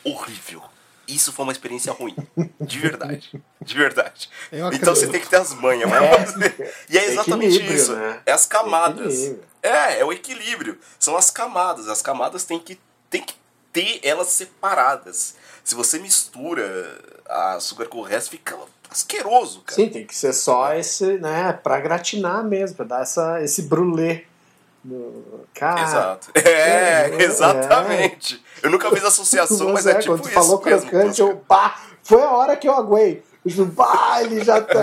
horrível. 0.05 0.63
Isso 1.07 1.33
foi 1.33 1.45
uma 1.45 1.53
experiência 1.53 1.93
ruim. 1.93 2.15
De 2.61 2.79
verdade. 2.79 3.43
De 3.61 3.75
verdade. 3.75 4.29
Eu 4.53 4.73
Então 4.73 4.95
você 4.95 5.07
tem 5.09 5.21
que 5.21 5.29
ter 5.29 5.37
as 5.37 5.55
manhas 5.55 5.89
pra 5.89 6.05
É. 6.05 6.75
E 6.89 6.99
é 6.99 7.05
exatamente 7.07 7.57
Equilíbrio, 7.57 7.77
isso. 7.77 7.95
né? 7.95 8.21
É 8.27 8.33
as 8.33 8.47
camadas. 8.47 9.13
Equilíbrio. 9.15 9.45
É, 9.63 10.01
é 10.01 10.05
o 10.05 10.13
equilíbrio. 10.13 10.79
São 10.99 11.17
as 11.17 11.31
camadas. 11.31 11.89
As 11.89 12.03
camadas 12.03 12.45
tem 12.45 12.59
que, 12.59 12.79
tem 13.09 13.23
que 13.23 13.35
ter 13.73 14.01
elas 14.03 14.29
separadas. 14.29 15.35
Se 15.65 15.75
você 15.75 15.99
mistura 15.99 16.99
açúcar 17.29 17.87
com 17.87 17.99
o 17.99 18.03
resto, 18.03 18.31
fica 18.31 18.57
asqueroso, 18.91 19.61
cara. 19.63 19.81
Sim, 19.81 19.89
tem 19.89 20.07
que 20.07 20.15
ser 20.15 20.33
só 20.33 20.75
esse, 20.75 21.19
né, 21.19 21.53
pra 21.53 21.81
gratinar 21.81 22.45
mesmo, 22.45 22.77
pra 22.77 22.85
dar 22.85 23.03
essa, 23.03 23.43
esse 23.43 23.63
brulê. 23.63 24.25
No... 24.85 25.45
Cara, 25.55 25.83
Exato. 25.83 26.31
É, 26.39 27.11
é. 27.11 27.23
exatamente. 27.23 28.43
Eu 28.63 28.71
nunca 28.71 28.91
fiz 28.91 29.05
associação, 29.05 29.73
mas 29.73 29.87
é, 29.87 29.95
tipo 29.95 30.13
quando 30.15 30.25
isso 30.25 30.33
falou 30.35 30.63
mesmo. 30.65 30.91
crocante, 30.91 31.21
eu, 31.21 31.37
pá, 31.37 31.81
foi 32.03 32.23
a 32.23 32.31
hora 32.31 32.57
que 32.57 32.69
eu 32.69 32.75
aguei. 32.75 33.23
Eu, 33.45 33.69
pá, 33.71 34.23
ele 34.23 34.45
já 34.45 34.61
tá. 34.61 34.83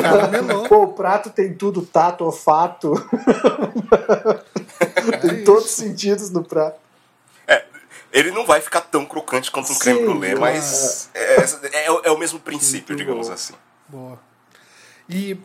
caramelou. 0.00 0.64
Pô, 0.68 0.82
o 0.84 0.92
prato 0.94 1.28
tem 1.30 1.54
tudo, 1.54 1.82
tato, 1.82 2.24
olfato. 2.24 2.92
tem 5.20 5.34
isso. 5.36 5.44
todos 5.44 5.64
os 5.66 5.70
sentidos 5.72 6.30
no 6.30 6.42
prato. 6.42 6.78
É, 7.46 7.64
ele 8.12 8.30
não 8.30 8.46
vai 8.46 8.60
ficar 8.60 8.80
tão 8.82 9.04
crocante 9.04 9.50
quanto 9.50 9.70
um 9.70 9.74
Sim, 9.74 9.80
creme 9.80 10.00
brulee, 10.04 10.32
é. 10.32 10.36
mas 10.36 11.10
é, 11.14 11.84
é, 11.86 11.90
o- 11.90 12.00
é 12.04 12.10
o 12.10 12.18
mesmo 12.18 12.38
princípio, 12.40 12.94
Muito 12.94 12.98
digamos 13.06 13.28
bom. 13.28 13.34
assim. 13.34 13.54
Boa. 13.88 14.18
E 15.08 15.36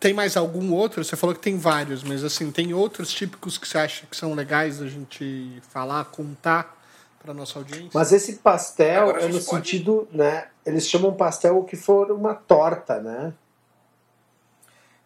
tem 0.00 0.12
mais 0.14 0.36
algum 0.36 0.72
outro? 0.72 1.04
Você 1.04 1.16
falou 1.16 1.34
que 1.34 1.40
tem 1.40 1.56
vários, 1.58 2.02
mas 2.02 2.22
assim, 2.24 2.50
tem 2.50 2.72
outros 2.74 3.10
típicos 3.12 3.56
que 3.58 3.66
você 3.66 3.78
acha 3.78 4.06
que 4.06 4.16
são 4.16 4.34
legais 4.34 4.78
da 4.78 4.86
gente 4.86 5.60
falar, 5.70 6.04
contar 6.06 6.76
para 7.22 7.32
nossa 7.34 7.58
audiência? 7.58 7.90
Mas 7.94 8.12
esse 8.12 8.34
pastel 8.36 9.02
Agora 9.10 9.22
é 9.24 9.28
no 9.28 9.32
pode- 9.34 9.44
sentido, 9.44 10.08
né? 10.12 10.48
Eles 10.64 10.88
chamam 10.88 11.14
pastel 11.14 11.58
o 11.58 11.64
que 11.64 11.76
for 11.76 12.10
uma 12.10 12.34
torta, 12.34 13.00
né? 13.00 13.32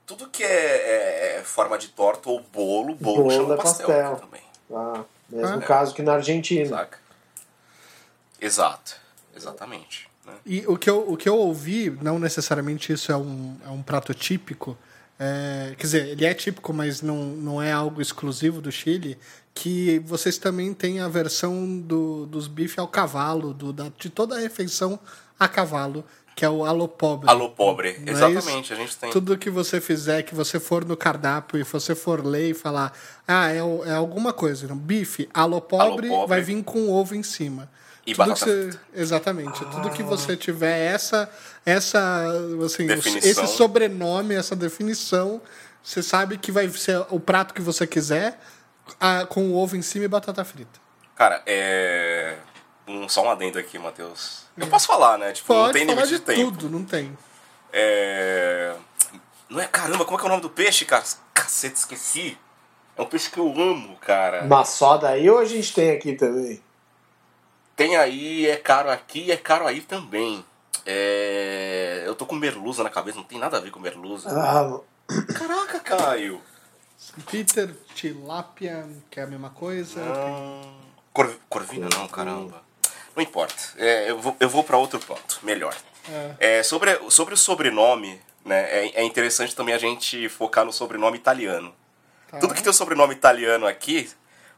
Tudo 0.07 0.29
que 0.29 0.43
é, 0.43 1.37
é 1.39 1.43
forma 1.45 1.79
de 1.79 1.89
torta 1.89 2.29
ou 2.29 2.41
bolo, 2.41 2.95
bolo, 2.97 3.17
Bolo 3.25 3.31
chama 3.31 3.55
é 3.55 3.57
pastel, 3.57 3.87
pastel. 3.87 4.17
também. 4.17 4.43
Ah, 4.75 5.05
mesmo 5.29 5.57
Ah. 5.59 5.61
caso 5.63 5.95
que 5.95 6.03
na 6.03 6.15
Argentina. 6.15 6.69
Saca? 6.69 6.99
Exato. 8.41 8.97
Exatamente. 9.37 10.10
Né? 10.27 10.33
E 10.45 10.65
o 10.67 10.77
que, 10.77 10.89
eu, 10.89 11.11
o 11.11 11.17
que 11.17 11.29
eu 11.29 11.37
ouvi, 11.37 11.91
não 12.03 12.19
necessariamente 12.19 12.93
isso 12.93 13.11
é 13.13 13.17
um, 13.17 13.57
é 13.65 13.69
um 13.71 13.83
prato 13.83 14.13
típico, 14.15 14.77
é, 15.19 15.75
quer 15.77 15.83
dizer, 15.83 16.07
ele 16.09 16.25
é 16.25 16.33
típico, 16.33 16.73
mas 16.73 17.03
não, 17.03 17.17
não 17.17 17.63
é 17.63 17.71
algo 17.71 18.01
exclusivo 18.01 18.61
do 18.63 18.73
Chile, 18.73 19.19
que 19.53 19.99
vocês 20.01 20.39
também 20.39 20.73
têm 20.73 21.01
a 21.01 21.09
versão 21.09 21.79
do, 21.79 22.25
dos 22.25 22.49
bifes 22.49 22.79
ao 22.79 22.89
cavalo, 22.89 23.53
do, 23.53 23.73
da, 23.73 23.93
de 23.99 24.09
toda 24.09 24.37
a 24.37 24.39
refeição 24.39 24.99
a 25.39 25.47
cavalo, 25.47 26.05
que 26.35 26.43
é 26.43 26.49
o 26.49 26.65
alô 26.65 26.89
pobre. 26.89 27.29
Alô 27.29 27.51
pobre. 27.51 27.99
Não 27.99 28.09
é 28.09 28.11
Exatamente, 28.13 28.73
a 28.73 28.77
gente 28.77 28.97
tem. 28.97 29.11
Tudo 29.11 29.37
que 29.37 29.51
você 29.51 29.79
fizer, 29.79 30.23
que 30.23 30.35
você 30.35 30.59
for 30.59 30.87
no 30.87 30.97
cardápio 30.97 31.59
e 31.59 31.65
você 31.65 31.95
for 31.95 32.25
ler 32.25 32.51
e 32.51 32.55
falar, 32.55 32.91
ah, 33.29 33.53
é, 33.53 33.59
é 33.59 33.93
alguma 33.93 34.33
coisa, 34.33 34.67
não? 34.67 34.77
bife, 34.77 35.29
alô 35.35 35.61
pobre, 35.61 36.09
pobre. 36.09 36.29
vai 36.29 36.41
vir 36.41 36.63
com 36.65 36.89
ovo 36.91 37.15
em 37.15 37.23
cima. 37.23 37.71
E 38.11 38.15
Tudo 38.15 38.29
batata 38.29 38.45
que 38.45 38.51
você, 38.73 38.79
exatamente, 38.95 39.65
tudo 39.67 39.91
que 39.91 40.03
você 40.03 40.37
tiver 40.37 40.93
essa 40.93 41.31
essa 41.65 42.25
assim, 42.65 42.87
Definição. 42.87 43.31
esse 43.31 43.47
sobrenome, 43.57 44.35
essa 44.35 44.57
definição, 44.57 45.41
você 45.83 46.03
sabe 46.03 46.39
que 46.39 46.51
vai 46.51 46.69
ser 46.71 47.05
o 47.11 47.21
prato 47.21 47.55
que 47.55 47.61
você 47.61 47.87
quiser, 47.87 48.39
ah, 48.99 49.27
com 49.29 49.51
o 49.51 49.57
ovo 49.57 49.77
em 49.77 49.83
cima 49.83 50.05
e 50.07 50.09
batata 50.09 50.45
frita. 50.45 50.81
Cara, 51.15 51.43
é. 51.47 52.37
Um, 52.89 53.09
só 53.09 53.23
um 53.25 53.31
adendo 53.31 53.59
aqui, 53.59 53.79
Matheus. 53.79 54.45
Eu 54.57 54.67
posso 54.67 54.87
falar, 54.89 55.17
né? 55.17 55.33
Tipo, 55.33 55.53
não 55.55 55.61
Pode 55.61 55.73
tem 55.75 55.87
falar 55.87 56.03
limite 56.05 56.13
de 56.13 56.19
de 56.19 56.25
tempo. 56.37 56.51
tudo, 56.51 56.69
não 56.71 56.85
tem. 56.85 57.17
É. 57.73 58.75
Não 59.49 59.61
é 59.61 59.67
caramba, 59.67 60.05
como 60.05 60.17
é 60.17 60.21
que 60.21 60.25
é 60.25 60.27
o 60.27 60.31
nome 60.31 60.43
do 60.43 60.51
peixe, 60.51 60.85
cara? 60.85 61.05
Cacete, 61.33 61.77
esqueci. 61.77 62.37
É 62.97 63.03
um 63.03 63.07
peixe 63.07 63.31
que 63.31 63.39
eu 63.39 63.47
amo, 63.49 63.97
cara. 64.01 64.45
Mas 64.45 64.71
só 64.71 64.97
daí 64.97 65.31
ou 65.31 65.39
a 65.39 65.45
gente 65.45 65.73
tem 65.73 65.91
aqui 65.93 66.15
também? 66.15 66.61
Tem 67.81 67.97
aí, 67.97 68.47
é 68.47 68.59
caro 68.59 68.91
aqui 68.91 69.21
e 69.21 69.33
é 69.33 69.39
caro 69.39 69.67
aí 69.67 69.81
também. 69.81 70.45
É... 70.85 72.03
Eu 72.05 72.15
tô 72.15 72.27
com 72.27 72.35
merluza 72.35 72.83
na 72.83 72.91
cabeça, 72.91 73.17
não 73.17 73.25
tem 73.25 73.39
nada 73.39 73.57
a 73.57 73.61
ver 73.61 73.71
com 73.71 73.81
merluza. 73.81 74.29
Ah, 74.29 74.81
Caraca, 75.33 75.81
Caio. 75.81 76.43
Peter, 77.31 77.75
tilápia, 77.95 78.87
que 79.11 79.19
é 79.19 79.23
a 79.23 79.27
mesma 79.27 79.49
coisa. 79.49 79.99
Não. 79.99 80.75
Cor... 81.11 81.35
Corvina 81.49 81.89
não, 81.97 82.07
caramba. 82.07 82.63
Não 83.17 83.23
importa. 83.23 83.57
É, 83.79 84.11
eu 84.11 84.21
vou, 84.21 84.37
eu 84.39 84.51
vou 84.51 84.63
para 84.63 84.77
outro 84.77 85.01
ponto, 85.01 85.41
melhor. 85.43 85.75
É, 86.39 86.63
sobre, 86.63 86.99
sobre 87.09 87.33
o 87.33 87.37
sobrenome, 87.39 88.21
né, 88.45 88.61
é, 88.61 89.01
é 89.01 89.05
interessante 89.05 89.57
também 89.57 89.75
a 89.75 89.79
gente 89.79 90.29
focar 90.29 90.67
no 90.67 90.73
sobrenome 90.73 91.17
italiano. 91.17 91.75
Tá. 92.31 92.41
Tudo 92.41 92.53
que 92.53 92.63
tem 92.63 92.69
o 92.69 92.75
sobrenome 92.75 93.15
italiano 93.15 93.67
aqui, 93.67 94.11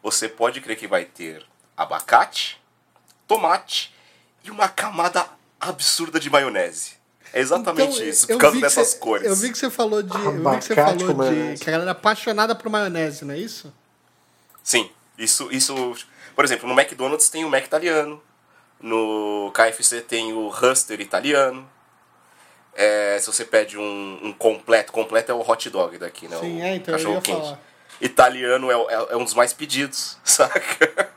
você 0.03 0.29
pode 0.29 0.61
crer 0.61 0.77
que 0.77 0.89
vai 0.89 1.05
ter 1.05 1.47
abacate, 1.77 2.61
tomate 3.37 3.95
e 4.45 4.51
uma 4.51 4.69
camada 4.69 5.25
absurda 5.61 6.19
de 6.21 6.29
maionese. 6.31 6.93
É 7.33 7.41
exatamente 7.41 7.95
Então, 7.95 8.05
isso, 8.07 8.27
por 8.27 8.37
causa 8.39 8.61
dessas 8.61 8.89
você- 8.89 8.99
cores. 8.99 9.27
Eu 9.27 9.35
vi 9.35 9.51
que 9.51 9.57
você 9.59 9.71
falou 9.71 10.03
de. 10.03 10.15
eu 10.15 10.33
vi 10.51 10.59
que 10.59 10.65
você 10.67 10.75
falou 10.75 10.97
de. 10.97 11.05
maionese. 11.15 11.63
Que 11.65 11.71
a 11.71 11.73
galera 11.73 11.91
é 11.91 11.93
apaixonada 11.93 12.55
por 12.55 12.69
maionese, 12.69 13.25
não 13.25 13.35
é 13.35 13.39
isso? 13.39 13.73
Sim, 14.63 14.91
isso, 15.17 15.49
isso. 15.51 15.75
Por 16.35 16.45
exemplo, 16.45 16.69
no 16.69 16.79
McDonald's 16.79 17.29
tem 17.31 17.45
o 17.45 17.49
Mac 17.51 17.65
italiano, 17.65 18.23
no 18.81 19.51
KFC 19.55 20.01
tem 20.03 20.33
o 20.33 20.49
Huster 20.49 21.01
italiano. 21.01 21.69
É, 22.75 23.19
se 23.21 23.27
você 23.27 23.45
pede 23.45 23.77
um, 23.79 24.19
um 24.23 24.33
completo, 24.33 24.93
completo 24.93 25.31
é 25.31 25.35
o 25.35 25.41
hot 25.41 25.69
dog 25.71 25.99
daqui, 25.99 26.27
né? 26.29 26.39
Sim, 26.39 26.59
o 26.61 26.63
é, 26.65 26.77
então 26.77 26.95
eu 26.95 26.99
ia 26.99 27.05
cachorro-quente. 27.21 27.41
falar. 27.41 27.61
Italiano 28.01 28.71
é, 28.71 28.75
é- 28.75 29.07
é 29.13 29.17
um 29.17 29.25
dos 29.25 29.35
mais 29.35 29.53
pedidos, 29.53 30.17
saca? 30.25 31.12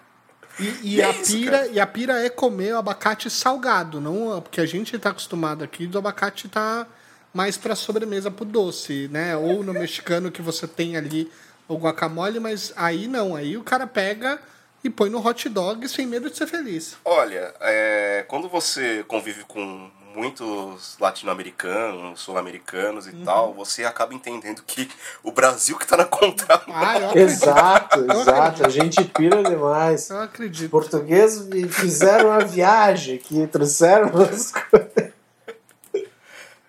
E, 0.60 0.96
e 0.96 1.02
é 1.02 1.06
a 1.06 1.12
isso, 1.12 1.32
pira, 1.34 1.60
cara. 1.60 1.68
e 1.68 1.80
a 1.80 1.88
pira 1.88 2.26
é 2.26 2.30
comer 2.30 2.74
o 2.74 2.78
abacate 2.78 3.30
salgado, 3.30 4.00
não 4.00 4.42
porque 4.42 4.62
a 4.62 4.66
gente 4.66 4.98
tá 4.98 5.10
acostumado 5.10 5.64
aqui 5.64 5.86
do 5.86 5.98
abacate 5.98 6.48
tá 6.48 6.88
mais 7.34 7.58
pra 7.58 7.76
sobremesa 7.76 8.32
pro 8.32 8.46
doce, 8.46 9.10
né? 9.12 9.36
Ou 9.36 9.62
no 9.62 9.74
mexicano 9.74 10.32
que 10.32 10.42
você 10.42 10.66
tem 10.66 10.96
ali 10.96 11.30
o 11.68 11.76
guacamole, 11.76 12.40
mas 12.40 12.72
aí 12.78 13.08
não, 13.08 13.36
aí 13.36 13.58
o 13.58 13.64
cara 13.64 13.86
pega 13.86 14.40
e 14.84 14.90
põe 14.90 15.10
no 15.10 15.26
hot 15.26 15.50
dog 15.50 15.88
sem 15.90 16.06
medo 16.06 16.30
de 16.30 16.38
ser 16.38 16.48
feliz. 16.48 16.96
Olha, 17.04 17.54
é, 17.60 18.24
quando 18.28 18.48
você 18.48 19.04
convive 19.08 19.44
com 19.44 19.92
muitos 20.16 20.96
latino-americanos, 21.00 22.20
sul-americanos 22.22 23.08
e 23.08 23.12
Uhum. 23.12 23.24
tal, 23.26 23.54
você 23.54 23.84
acaba 23.84 24.14
entendendo 24.14 24.64
que 24.66 24.90
o 25.22 25.32
Brasil 25.32 25.78
que 25.78 25.86
tá 25.86 25.98
na 25.98 26.06
contramão. 26.06 26.64
Ah, 26.76 27.18
exato, 27.18 28.00
Eu 28.00 28.22
exato. 28.22 28.66
A 28.66 28.70
gente 28.70 29.04
pira 29.04 29.44
demais. 29.44 30.10
Eu 30.10 30.22
acredito. 30.22 30.66
Os 30.66 30.72
portugueses 30.72 31.46
me 31.48 31.68
fizeram 31.68 32.30
uma 32.30 32.40
viagem 32.46 33.16
aqui, 33.16 33.46
trouxeram 33.48 34.10
umas 34.10 34.52
coisas. 34.72 35.14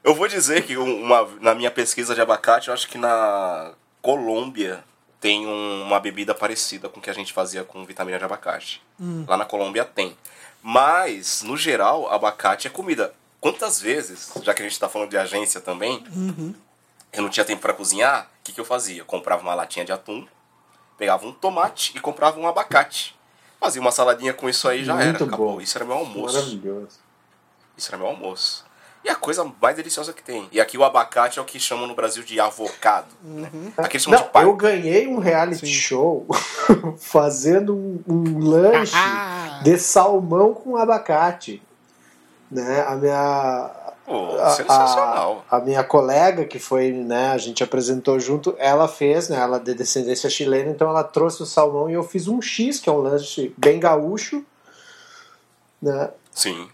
Eu 0.02 0.14
vou 0.14 0.28
dizer 0.28 0.62
que 0.64 0.76
um- 0.76 1.02
uma, 1.02 1.28
na 1.40 1.54
minha 1.54 1.70
pesquisa 1.70 2.14
de 2.14 2.20
abacate, 2.20 2.68
eu 2.68 2.74
acho 2.74 2.88
que 2.88 2.96
na 2.98 3.72
Colômbia 4.00 4.84
tem 5.20 5.46
um- 5.46 5.82
uma 5.82 5.98
bebida 5.98 6.34
parecida 6.34 6.88
com 6.88 7.00
o 7.00 7.02
que 7.02 7.10
a 7.10 7.14
gente 7.14 7.32
fazia 7.32 7.64
com 7.64 7.84
vitamina 7.84 8.18
de 8.18 8.24
abacate. 8.24 8.82
Lá 9.26 9.36
na 9.36 9.44
Colômbia 9.44 9.84
tem. 9.84 10.16
Mas, 10.62 11.42
no 11.42 11.56
geral, 11.56 12.08
abacate 12.12 12.66
é 12.66 12.70
comida. 12.70 13.12
Quantas 13.40 13.80
vezes, 13.80 14.32
já 14.42 14.52
que 14.54 14.62
a 14.62 14.64
gente 14.68 14.78
tá 14.78 14.88
falando 14.88 15.10
de 15.10 15.18
agência 15.18 15.60
também, 15.60 16.04
eu 17.12 17.22
não 17.22 17.28
tinha 17.28 17.44
tempo 17.44 17.62
para 17.62 17.72
cozinhar, 17.72 18.24
o 18.40 18.44
que, 18.44 18.52
que 18.52 18.60
eu 18.60 18.64
fazia? 18.64 19.00
Eu 19.00 19.04
comprava 19.04 19.42
uma 19.42 19.54
latinha 19.54 19.84
de 19.84 19.92
atum, 19.92 20.26
pegava 20.98 21.26
um 21.26 21.32
tomate 21.32 21.92
e 21.96 22.00
comprava 22.00 22.38
um 22.40 22.46
abacate. 22.46 23.14
Fazia 23.60 23.80
uma 23.80 23.90
saladinha 23.92 24.32
com 24.34 24.48
isso 24.48 24.68
aí 24.68 24.82
e 24.82 24.84
já 24.84 24.94
era. 24.94 25.10
Muito 25.10 25.24
Acabou. 25.24 25.54
bom. 25.54 25.60
Isso 25.60 25.76
era 25.78 25.84
meu 25.84 25.96
almoço. 25.96 26.34
Maravilhoso. 26.34 26.98
Isso 27.76 27.88
era 27.90 27.96
meu 27.98 28.06
almoço. 28.06 28.64
E 29.04 29.08
a 29.08 29.14
coisa 29.14 29.50
mais 29.62 29.76
deliciosa 29.76 30.12
que 30.12 30.22
tem. 30.22 30.48
E 30.50 30.60
aqui 30.60 30.76
o 30.76 30.82
abacate 30.84 31.38
é 31.38 31.42
o 31.42 31.44
que 31.44 31.60
chamam 31.60 31.86
no 31.86 31.94
Brasil 31.94 32.22
de 32.24 32.38
avocado. 32.40 33.06
Né? 33.22 33.48
Aqui 33.76 33.96
eles 33.96 34.02
chamam 34.02 34.18
Não, 34.18 34.26
de 34.26 34.32
pai. 34.32 34.44
eu 34.44 34.54
ganhei 34.56 35.06
um 35.06 35.18
reality 35.18 35.66
show 35.66 36.26
fazendo 36.98 37.74
um, 37.76 38.02
um 38.08 38.38
lanche 38.40 38.92
Ah. 38.96 39.60
de 39.62 39.78
salmão 39.78 40.52
com 40.54 40.76
abacate. 40.76 41.62
Né? 42.50 42.84
A 42.86 42.94
minha 42.94 43.70
Pô, 44.06 44.36
a, 44.40 44.50
sensacional. 44.50 45.44
a- 45.50 45.56
a 45.56 45.60
minha 45.60 45.82
colega 45.82 46.44
que 46.44 46.58
foi, 46.60 46.92
né, 46.92 47.30
a 47.32 47.38
gente 47.38 47.64
apresentou 47.64 48.20
junto, 48.20 48.54
ela 48.58 48.86
fez, 48.86 49.28
né, 49.28 49.36
ela 49.36 49.56
é 49.56 49.60
de 49.60 49.74
descendência 49.74 50.30
chilena, 50.30 50.70
então 50.70 50.88
ela 50.88 51.02
trouxe 51.02 51.42
o 51.42 51.46
salmão 51.46 51.90
e 51.90 51.94
eu 51.94 52.04
fiz 52.04 52.28
um 52.28 52.40
X, 52.40 52.78
que 52.78 52.88
é 52.88 52.92
um 52.92 52.98
lanche 52.98 53.52
bem 53.58 53.80
gaúcho, 53.80 54.44
né? 55.82 56.10
Sim. 56.30 56.68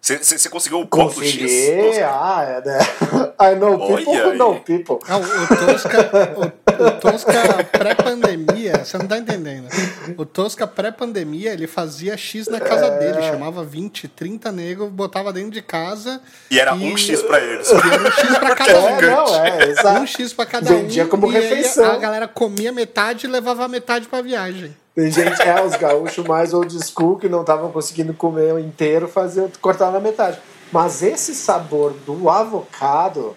Você 0.00 0.48
conseguiu 0.48 0.78
o 0.80 0.86
ponto 0.86 1.20
X? 1.24 1.32
Consegui, 1.42 2.00
ah, 2.04 2.44
é, 2.64 2.64
né? 2.64 2.78
I 3.52 3.56
know 3.56 3.76
people 3.88 4.08
Olha 4.12 4.28
who 4.28 4.34
know 4.36 4.60
people. 4.60 4.98
Ah, 5.08 5.16
o, 5.16 5.20
o 5.22 5.48
Tosca, 5.48 5.98
o 6.38 6.52
o 6.78 6.90
Tosca 7.00 7.64
pré-pandemia, 7.72 8.84
você 8.84 8.98
não 8.98 9.06
tá 9.06 9.18
entendendo. 9.18 9.68
O 10.16 10.24
Tosca 10.24 10.66
pré-pandemia, 10.66 11.52
ele 11.52 11.66
fazia 11.66 12.16
X 12.16 12.46
na 12.48 12.60
casa 12.60 12.86
É. 12.86 12.98
dele, 12.98 13.22
chamava 13.22 13.64
20, 13.64 14.08
30 14.08 14.52
negros, 14.52 14.88
botava 14.90 15.32
dentro 15.32 15.50
de 15.50 15.62
casa. 15.62 16.20
E 16.50 16.58
era 16.58 16.74
um 16.74 16.96
X 16.96 17.22
pra 17.22 17.40
eles. 17.40 17.68
E 17.70 17.74
era 17.74 18.02
um 18.02 18.10
X 18.10 18.38
pra 18.38 18.54
cada 18.54 18.80
um. 18.80 18.88
É, 18.88 19.00
não, 19.02 19.44
é, 19.44 19.68
exato. 19.70 20.00
Um 20.00 20.06
X 20.06 20.32
pra 20.32 20.46
cada 20.46 20.66
Vendia 20.74 21.04
um. 21.04 21.08
como 21.08 21.30
e 21.32 21.36
aí 21.36 21.42
refeição. 21.42 21.90
a 21.92 21.96
galera 21.98 22.28
comia 22.28 22.72
metade 22.72 23.26
e 23.26 23.30
levava 23.30 23.66
metade 23.68 24.06
pra 24.06 24.20
viagem. 24.22 24.76
Tem 24.94 25.10
gente, 25.10 25.42
é, 25.42 25.62
os 25.62 25.76
gaúchos 25.76 26.26
mais 26.26 26.54
old 26.54 26.74
school 26.82 27.18
que 27.18 27.28
não 27.28 27.42
estavam 27.42 27.70
conseguindo 27.70 28.14
comer 28.14 28.54
o 28.54 28.58
inteiro, 28.58 29.06
faziam, 29.06 29.50
cortar 29.60 29.90
na 29.90 30.00
metade. 30.00 30.38
Mas 30.72 31.02
esse 31.02 31.34
sabor 31.34 31.92
do 32.06 32.30
avocado, 32.30 33.36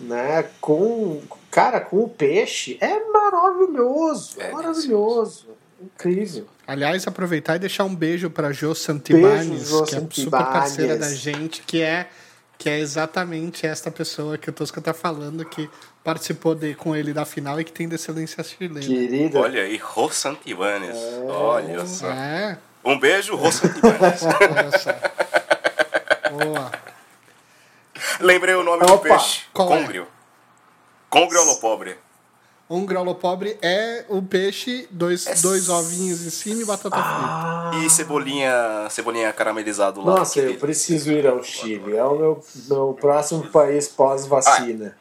né, 0.00 0.44
com, 0.60 1.20
cara, 1.54 1.80
com 1.80 2.02
o 2.02 2.08
peixe, 2.08 2.76
é 2.80 2.98
maravilhoso, 3.12 4.40
é 4.40 4.48
É 4.48 4.50
maravilhoso, 4.50 5.46
incrível. 5.80 6.48
Aliás, 6.66 7.06
aproveitar 7.06 7.54
e 7.54 7.58
deixar 7.60 7.84
um 7.84 7.94
beijo 7.94 8.28
para 8.28 8.52
Jo 8.52 8.74
Santibanes, 8.74 9.48
Beijo, 9.48 9.78
Jo 9.78 9.84
que 9.84 9.94
é 9.94 10.00
super 10.10 10.44
parceira 10.44 10.96
da 10.96 11.14
gente, 11.14 11.62
que 11.62 11.80
é 11.80 12.08
que 12.56 12.70
é 12.70 12.78
exatamente 12.78 13.66
esta 13.66 13.90
pessoa 13.90 14.38
que 14.38 14.48
o 14.48 14.52
Tosca 14.52 14.80
tá 14.80 14.94
falando, 14.94 15.44
que 15.44 15.68
participou 16.02 16.54
de, 16.54 16.74
com 16.74 16.94
ele 16.96 17.12
da 17.12 17.24
final 17.24 17.60
e 17.60 17.64
que 17.64 17.72
tem 17.72 17.88
descendência 17.88 18.42
chilena. 18.42 18.80
Querida, 18.80 19.38
Olha 19.40 19.62
aí, 19.62 19.76
Rô 19.76 20.08
Santibanes. 20.10 20.96
Olha 21.26 21.86
só. 21.86 22.08
É, 22.08 22.58
Um 22.84 22.98
beijo, 22.98 23.36
Rô 23.36 23.50
Santibanes. 23.52 24.22
olha 24.24 24.78
só. 24.78 24.90
Boa. 26.30 26.72
Lembrei 28.20 28.54
o 28.54 28.62
nome 28.62 28.84
Opa, 28.84 28.92
do 28.92 28.98
peixe. 29.00 29.42
qual 29.52 29.72
é? 29.74 30.04
Congrio. 31.14 31.28
Congrio 31.28 31.40
alopobre. 31.42 31.96
Um 32.68 32.86
grolo 32.86 33.14
pobre 33.14 33.58
é 33.60 34.06
o 34.08 34.22
peixe, 34.22 34.88
dois, 34.90 35.26
É 35.26 35.34
dois 35.34 35.68
ovinhos 35.68 36.22
em 36.26 36.30
cima 36.30 36.62
e 36.62 36.64
batata 36.64 36.96
Ah. 36.98 37.70
frita. 37.70 37.84
E 37.84 37.90
cebolinha, 37.90 38.88
cebolinha 38.90 39.30
caramelizado 39.34 40.00
lá. 40.02 40.16
Nossa, 40.16 40.40
eu 40.40 40.56
preciso 40.58 41.12
ir 41.12 41.26
ao 41.26 41.42
Chile. 41.42 41.94
É 41.96 42.02
o 42.04 42.16
meu, 42.16 42.44
meu 42.68 42.96
próximo 42.98 43.46
país 43.48 43.86
pós-vacina. 43.88 44.96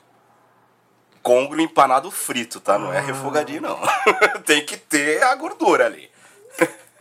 Congrio 1.22 1.62
empanado 1.64 2.12
frito, 2.12 2.60
tá? 2.60 2.78
Não 2.78 2.92
é 2.92 2.98
Ah. 2.98 3.02
refogadinho, 3.02 3.62
não. 3.62 3.80
Tem 4.46 4.66
que 4.66 4.76
ter 4.76 5.24
a 5.24 5.34
gordura 5.36 5.86
ali. 5.86 6.10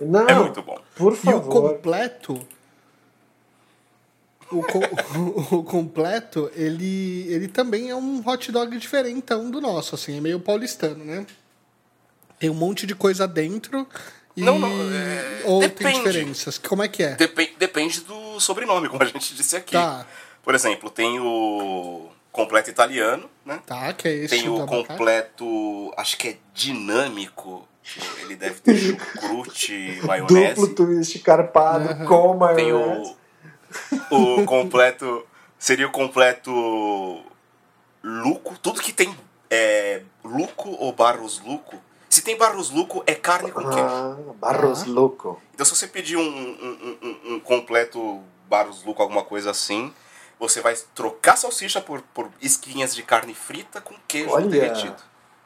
Não, 0.01 0.29
É 0.29 0.35
muito 0.35 0.63
bom. 0.63 0.79
por 0.95 1.13
E 1.13 1.17
o 1.17 1.17
favor. 1.17 1.49
completo. 1.73 2.41
O, 4.53 4.63
co- 4.63 5.57
o 5.57 5.63
completo, 5.63 6.51
ele, 6.55 7.27
ele 7.29 7.49
também 7.49 7.91
é 7.91 7.97
um 7.97 8.23
hot 8.27 8.51
dog 8.53 8.77
diferentão 8.79 9.51
do 9.51 9.61
nosso, 9.61 9.95
assim, 9.95 10.19
é 10.19 10.21
meio 10.21 10.39
paulistano, 10.41 11.05
né? 11.05 11.27
Tem 12.39 12.51
um 12.51 12.55
monte 12.55 12.87
de 12.87 12.95
coisa 12.95 13.27
dentro 13.27 13.87
e 14.37 14.43
Não, 14.43 14.59
não, 14.59 14.69
é, 14.69 15.43
ou 15.45 15.61
tem 15.61 15.69
depende. 15.71 15.99
diferenças. 15.99 16.59
Como 16.59 16.83
é 16.83 16.89
que 16.89 17.03
é? 17.03 17.15
Depen- 17.15 17.55
depende 17.59 18.01
do 18.01 18.41
sobrenome, 18.41 18.89
como 18.89 19.03
a 19.03 19.07
gente 19.07 19.35
disse 19.35 19.55
aqui. 19.57 19.73
Tá. 19.73 20.05
Por 20.43 20.55
exemplo, 20.55 20.91
tem 20.91 21.21
o 21.21 22.09
completo 22.33 22.69
italiano, 22.69 23.29
né? 23.47 23.61
Tá, 23.65 23.93
que 23.93 24.09
é 24.09 24.13
esse 24.13 24.29
Tem 24.37 24.49
o 24.49 24.57
abacate. 24.63 24.89
completo, 24.89 25.93
acho 25.97 26.17
que 26.19 26.29
é 26.29 26.37
dinâmico. 26.53 27.69
Ele 28.23 28.35
deve 28.37 28.61
ter 28.61 28.75
chucrute, 28.79 30.01
maionese. 30.05 30.55
Duplo 30.55 30.75
twist 30.75 31.19
carpado 31.21 32.07
com 32.07 32.31
Tem 32.55 32.73
maionese. 32.73 33.11
o, 33.11 33.17
o 34.11 34.45
completo. 34.45 35.27
Seria 35.59 35.87
o 35.87 35.91
completo 35.93 37.23
luco. 38.03 38.57
Tudo 38.61 38.81
que 38.81 38.93
tem 38.93 39.15
é, 39.51 40.03
luco 40.25 40.71
ou 40.79 40.93
barros 40.93 41.41
luco. 41.41 41.77
Se 42.09 42.21
tem 42.23 42.37
barros 42.37 42.71
luco, 42.71 43.03
é 43.07 43.15
carne 43.15 43.51
com 43.51 43.63
queijo. 43.63 43.79
Ah, 43.89 44.17
Barros 44.35 44.85
Louco. 44.85 45.41
Então, 45.55 45.65
se 45.65 45.75
você 45.75 45.87
pedir 45.87 46.17
um, 46.17 46.21
um, 46.23 46.99
um- 47.03 47.35
um 47.35 47.41
completo 47.41 48.21
barros 48.49 48.85
luco, 48.85 49.01
alguma 49.01 49.25
coisa 49.25 49.51
assim, 49.51 49.95
você 50.39 50.61
vai 50.61 50.75
trocar 50.95 51.37
salsicha 51.37 51.81
por, 51.81 52.03
por 52.13 52.29
esquinhas 52.41 52.95
de 52.95 53.03
carne 53.03 53.35
frita 53.35 53.81
com 53.81 53.95
queijo 54.07 54.31
Olha. 54.31 54.47
derretido. 54.47 54.97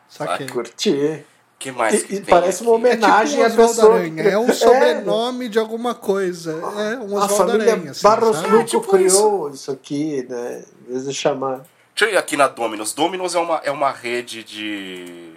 Saquei. 0.09 0.49
Curti. 0.49 1.25
O 1.57 1.59
que 1.59 1.73
mais? 1.73 1.95
E- 1.95 2.05
que 2.07 2.15
e 2.17 2.21
tem 2.21 2.27
parece 2.27 2.63
uma 2.63 2.77
aqui? 2.77 2.87
É 2.87 2.91
tipo 2.91 3.01
homenagem 3.07 3.41
um 3.41 3.47
à 3.47 3.51
pessoa. 3.51 3.95
Aranha, 3.97 4.23
é 4.23 4.39
um 4.39 4.53
sobrenome 4.53 5.49
de 5.49 5.59
alguma 5.59 5.95
coisa. 5.95 6.53
É 6.53 6.99
um 6.99 7.19
A 7.19 7.25
Oswaldo 7.25 7.35
família 7.35 7.73
Aranha. 7.73 7.91
assim, 7.93 8.03
Barros 8.03 8.37
sabe? 8.37 8.49
Luco 8.51 8.65
tipo 8.65 8.89
criou 8.89 9.51
isso. 9.51 9.71
aqui, 9.73 10.27
né? 10.29 10.65
Em 10.87 10.93
vez 10.93 11.05
de 11.07 11.15
chamar. 11.15 11.65
Deixa 11.95 12.11
eu 12.13 12.15
ir 12.15 12.19
aqui 12.19 12.37
na 12.37 12.47
Domino's. 12.47 12.93
Domino's 12.93 13.35
é 13.35 13.39
uma, 13.39 13.57
é 13.65 13.71
uma 13.71 13.91
rede 13.91 14.45
de. 14.45 15.33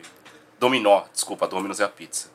Dominó, 0.60 1.04
desculpa, 1.14 1.48
Domino's 1.48 1.80
é 1.80 1.86
a 1.86 1.90
pizza. 1.90 2.28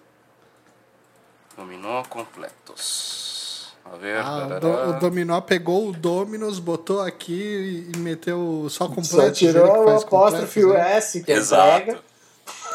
Dominó 1.56 2.02
completos. 2.04 3.74
A 3.84 3.96
ver. 3.96 4.16
Ah, 4.24 4.58
do- 4.58 4.90
o 4.90 4.92
Dominó 4.98 5.40
pegou 5.42 5.88
o 5.88 5.92
Dominus, 5.92 6.58
botou 6.58 7.02
aqui 7.02 7.90
e 7.94 7.98
meteu 7.98 8.66
só 8.70 8.86
completo. 8.88 9.06
Só 9.26 9.30
tirou 9.30 9.84
o 9.84 9.90
apóstrofe 9.90 10.64
né? 10.64 10.96
S 10.96 11.22
que 11.22 11.30
Exato. 11.30 11.82
entrega. 11.82 12.00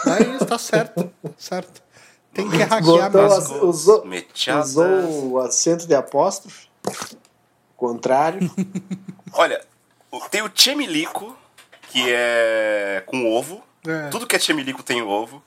Aí 0.06 0.36
está 0.42 0.58
certo, 0.58 1.12
certo. 1.38 1.82
Tem 2.34 2.50
que 2.50 2.58
hackear 2.58 3.12
Botou 3.12 3.22
mesmo. 3.30 3.56
as- 3.56 3.62
usou, 3.64 4.06
usou 4.62 5.32
o 5.32 5.40
acento 5.40 5.88
de 5.88 5.96
apóstrofe. 5.96 6.68
Contrário. 7.76 8.40
Olha, 9.34 9.62
o- 10.12 10.20
tem 10.30 10.42
o 10.42 10.52
chemilico, 10.54 11.36
que 11.90 12.04
é 12.12 13.04
com 13.06 13.32
ovo. 13.36 13.62
É. 13.88 14.10
Tudo 14.10 14.28
que 14.28 14.36
é 14.36 14.40
chemilico 14.40 14.84
tem 14.84 15.02
ovo. 15.02 15.42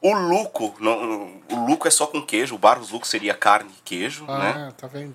O 0.00 0.12
luco, 0.14 0.74
não, 0.80 1.40
o 1.50 1.66
luco 1.68 1.86
é 1.86 1.90
só 1.90 2.06
com 2.06 2.20
queijo. 2.20 2.56
O 2.56 2.58
barros 2.58 2.90
luco 2.90 3.06
seria 3.06 3.34
carne 3.34 3.70
e 3.78 3.82
queijo, 3.82 4.24
né? 4.26 4.66
Ah, 4.68 4.72
tá 4.76 4.86
vendo? 4.88 5.14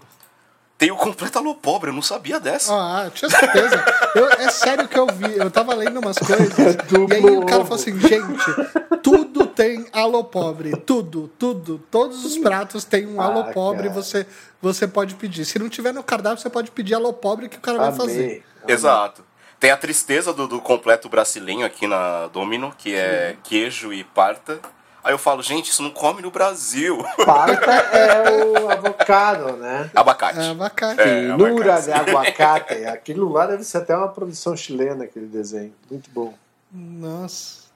Tem 0.77 0.91
o 0.91 0.95
completo 0.95 1.39
alopobre, 1.39 1.89
eu 1.89 1.93
não 1.93 2.03
sabia 2.03 2.39
dessa. 2.39 2.71
Ah, 2.71 3.09
tinha 3.11 3.29
certeza. 3.31 3.83
Eu- 4.13 4.29
é 4.29 4.49
sério 4.51 4.87
que 4.87 4.97
eu 4.97 5.07
vi. 5.07 5.35
Eu 5.37 5.49
tava 5.49 5.73
lendo 5.73 5.99
umas 5.99 6.17
coisas. 6.19 6.75
Duplo 6.87 7.07
e 7.11 7.15
aí 7.15 7.37
o 7.37 7.45
cara 7.47 7.63
falou 7.63 7.75
assim, 7.81 7.99
gente, 7.99 9.01
tudo 9.01 9.47
tem 9.47 9.87
alopobre. 9.91 10.71
Tudo, 10.85 11.29
tudo. 11.39 11.79
Todos 11.89 12.23
os 12.23 12.37
pratos 12.37 12.83
têm 12.83 13.07
um 13.07 13.19
Ah, 13.19 13.25
alopobre. 13.25 13.83
cara. 13.89 13.93
Você, 13.95 14.27
você 14.61 14.87
pode 14.87 15.15
pedir. 15.15 15.45
Se 15.45 15.57
não 15.57 15.67
tiver 15.67 15.91
no 15.93 16.03
cardápio, 16.03 16.37
você 16.41 16.49
pode 16.49 16.69
pedir 16.69 16.93
alopobre 16.93 17.49
que 17.49 17.57
o 17.57 17.61
cara 17.61 17.79
vai 17.79 17.91
fazer. 17.93 18.23
Amei. 18.23 18.43
Exato. 18.67 19.25
Tem 19.59 19.71
a 19.71 19.77
tristeza 19.77 20.31
do, 20.31 20.47
do 20.47 20.61
completo 20.61 21.09
brasileiro 21.09 21.65
aqui 21.65 21.87
na 21.87 22.27
Domino, 22.27 22.71
que 22.77 22.93
é 22.93 23.35
queijo 23.43 23.91
e 23.91 24.03
parta. 24.03 24.59
Aí 25.07 25.13
eu 25.13 25.17
falo, 25.17 25.41
gente, 25.41 25.71
isso 25.71 25.81
não 25.81 25.89
come 25.89 26.21
no 26.21 26.29
Brasil. 26.29 26.97
Parta 27.25 27.71
é 27.71 28.43
o 28.43 28.69
avocado, 28.69 29.53
né? 29.55 29.89
Abacate. 29.95 30.37
É 30.37 30.49
abacate. 30.49 30.99
É, 30.99 31.31
Finura 31.31 31.81
de 31.81 31.91
aguacate. 31.93 32.73
Aquilo 32.83 33.31
lá 33.31 33.47
deve 33.47 33.63
ser 33.63 33.77
até 33.77 33.95
uma 33.95 34.09
produção 34.09 34.53
chilena, 34.57 35.05
aquele 35.05 35.27
desenho. 35.27 35.73
Muito 35.89 36.09
bom. 36.09 36.33
Nossa. 36.69 37.67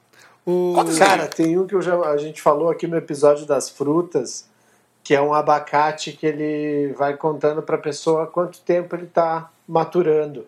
O... 0.46 0.74
Cara, 1.00 1.26
tem 1.26 1.58
um 1.58 1.66
que 1.66 1.74
eu 1.74 1.82
já, 1.82 1.96
a 2.02 2.18
gente 2.18 2.42
falou 2.42 2.70
aqui 2.70 2.86
no 2.86 2.98
episódio 2.98 3.46
das 3.46 3.70
frutas, 3.70 4.46
que 5.02 5.16
é 5.16 5.22
um 5.22 5.34
abacate 5.34 6.12
que 6.12 6.26
ele 6.26 6.92
vai 6.98 7.16
contando 7.16 7.62
para 7.62 7.78
a 7.78 7.82
pessoa 7.82 8.28
quanto 8.28 8.60
tempo 8.60 8.94
ele 8.94 9.06
está 9.06 9.50
maturando. 9.66 10.46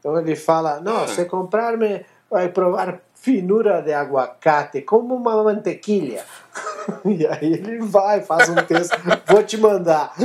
Então 0.00 0.18
ele 0.18 0.34
fala: 0.34 0.80
Não, 0.80 1.06
você 1.06 1.24
comprar-me, 1.24 2.04
vai 2.28 2.48
provar 2.48 3.00
finura 3.20 3.82
de 3.82 3.92
aguacate 3.92 4.80
como 4.82 5.14
uma 5.14 5.42
mantequilha. 5.44 6.24
e 7.04 7.26
aí 7.26 7.52
ele 7.52 7.78
vai, 7.80 8.22
faz 8.22 8.48
um 8.48 8.54
texto, 8.56 8.96
vou 9.26 9.42
te 9.42 9.56
mandar. 9.58 10.12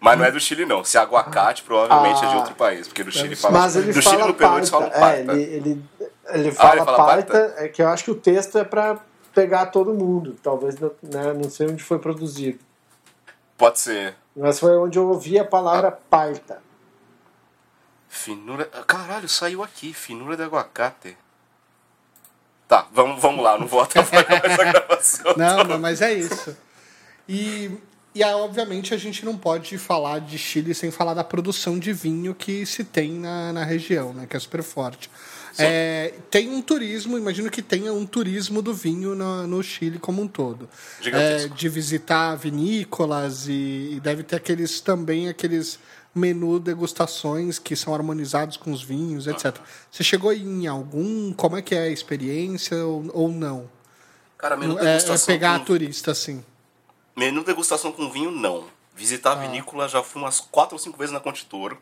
Mas 0.00 0.16
não 0.16 0.24
é 0.24 0.30
do 0.30 0.38
Chile, 0.38 0.64
não. 0.64 0.84
Se 0.84 0.96
é 0.96 1.00
aguacate, 1.00 1.62
provavelmente 1.64 2.24
é 2.24 2.28
de 2.28 2.34
Ah. 2.34 2.38
outro 2.38 2.54
país. 2.54 2.86
Porque 2.86 3.02
no 3.02 3.10
Chile 3.10 3.34
fala. 3.34 3.58
Mas 3.58 3.74
ele 3.74 3.92
Chile, 3.92 4.04
fala 4.04 4.26
no 4.28 4.34
Peru, 4.34 4.56
eles 4.58 4.70
parta. 4.70 4.90
falam 4.90 5.00
parta. 5.10 5.32
É, 5.32 5.34
ele, 5.34 5.42
ele, 5.42 5.84
ele 6.28 6.52
fala, 6.52 6.76
ele 6.76 6.84
fala 6.84 6.96
parta, 6.96 7.54
é 7.56 7.68
que 7.68 7.82
eu 7.82 7.88
acho 7.88 8.04
que 8.04 8.10
o 8.12 8.14
texto 8.14 8.58
é 8.58 8.64
para 8.64 8.98
pegar 9.34 9.66
todo 9.66 9.92
mundo. 9.92 10.36
Talvez, 10.40 10.78
não- 10.78 10.92
né, 11.02 11.32
não 11.34 11.50
sei 11.50 11.66
onde 11.66 11.82
foi 11.82 11.98
produzido. 11.98 12.60
Pode 13.56 13.80
ser. 13.80 14.14
Mas 14.36 14.60
foi 14.60 14.76
onde 14.76 14.96
eu 14.98 15.08
ouvi 15.08 15.36
a 15.36 15.44
palavra 15.44 15.90
parta. 15.90 16.62
Finura. 18.18 18.64
Caralho, 18.86 19.28
saiu 19.28 19.62
aqui. 19.62 19.92
Finura 19.92 20.36
de 20.36 20.42
aguacate. 20.42 21.16
Tá, 22.66 22.86
vamos, 22.92 23.22
vamos 23.22 23.42
lá. 23.42 23.58
Não 23.58 23.66
vou 23.66 23.80
atrapalhar 23.80 24.44
essa 24.44 24.64
gravação. 24.64 25.34
Não, 25.36 25.64
não, 25.64 25.78
mas 25.78 26.02
é 26.02 26.12
isso. 26.12 26.56
E, 27.28 27.70
e 28.14 28.22
aí, 28.22 28.34
obviamente, 28.34 28.92
a 28.92 28.96
gente 28.96 29.24
não 29.24 29.36
pode 29.36 29.78
falar 29.78 30.20
de 30.20 30.36
Chile 30.36 30.74
sem 30.74 30.90
falar 30.90 31.14
da 31.14 31.24
produção 31.24 31.78
de 31.78 31.92
vinho 31.92 32.34
que 32.34 32.66
se 32.66 32.84
tem 32.84 33.12
na, 33.12 33.52
na 33.52 33.64
região, 33.64 34.12
né? 34.12 34.26
Que 34.26 34.36
é 34.36 34.40
super 34.40 34.62
forte. 34.62 35.08
É, 35.58 36.14
tem 36.30 36.50
um 36.50 36.62
turismo, 36.62 37.18
imagino 37.18 37.50
que 37.50 37.62
tenha 37.62 37.92
um 37.92 38.06
turismo 38.06 38.62
do 38.62 38.72
vinho 38.72 39.14
no, 39.14 39.46
no 39.46 39.62
Chile 39.62 39.98
como 39.98 40.22
um 40.22 40.28
todo. 40.28 40.68
É, 41.04 41.48
de 41.48 41.68
visitar 41.68 42.36
vinícolas 42.36 43.48
e, 43.48 43.94
e 43.94 44.00
deve 44.00 44.22
ter 44.22 44.36
aqueles 44.36 44.80
também 44.80 45.28
aqueles 45.28 45.78
menu 46.18 46.58
degustações 46.58 47.58
que 47.58 47.74
são 47.76 47.94
harmonizados 47.94 48.56
com 48.56 48.72
os 48.72 48.82
vinhos, 48.82 49.26
etc. 49.26 49.56
Você 49.90 50.02
chegou 50.04 50.32
em 50.32 50.66
algum? 50.66 51.32
Como 51.32 51.56
é 51.56 51.62
que 51.62 51.74
é 51.74 51.82
a 51.84 51.88
experiência 51.88 52.76
ou, 52.84 53.04
ou 53.14 53.28
não? 53.28 53.70
Cara, 54.36 54.56
menu 54.56 54.78
É, 54.78 54.82
é 54.82 54.84
degustação. 54.96 55.26
pegar 55.26 55.58
com... 55.60 55.64
turista, 55.64 56.10
assim. 56.10 56.44
Menu 57.16 57.42
degustação 57.44 57.90
com 57.92 58.10
vinho, 58.10 58.30
não. 58.30 58.64
Visitar 58.94 59.30
a 59.30 59.32
Ah. 59.34 59.36
vinícola 59.46 59.88
já 59.88 60.02
fui 60.02 60.20
umas 60.20 60.40
quatro 60.40 60.74
ou 60.74 60.78
cinco 60.78 60.98
vezes 60.98 61.12
na 61.12 61.20
Contitor. 61.20 61.76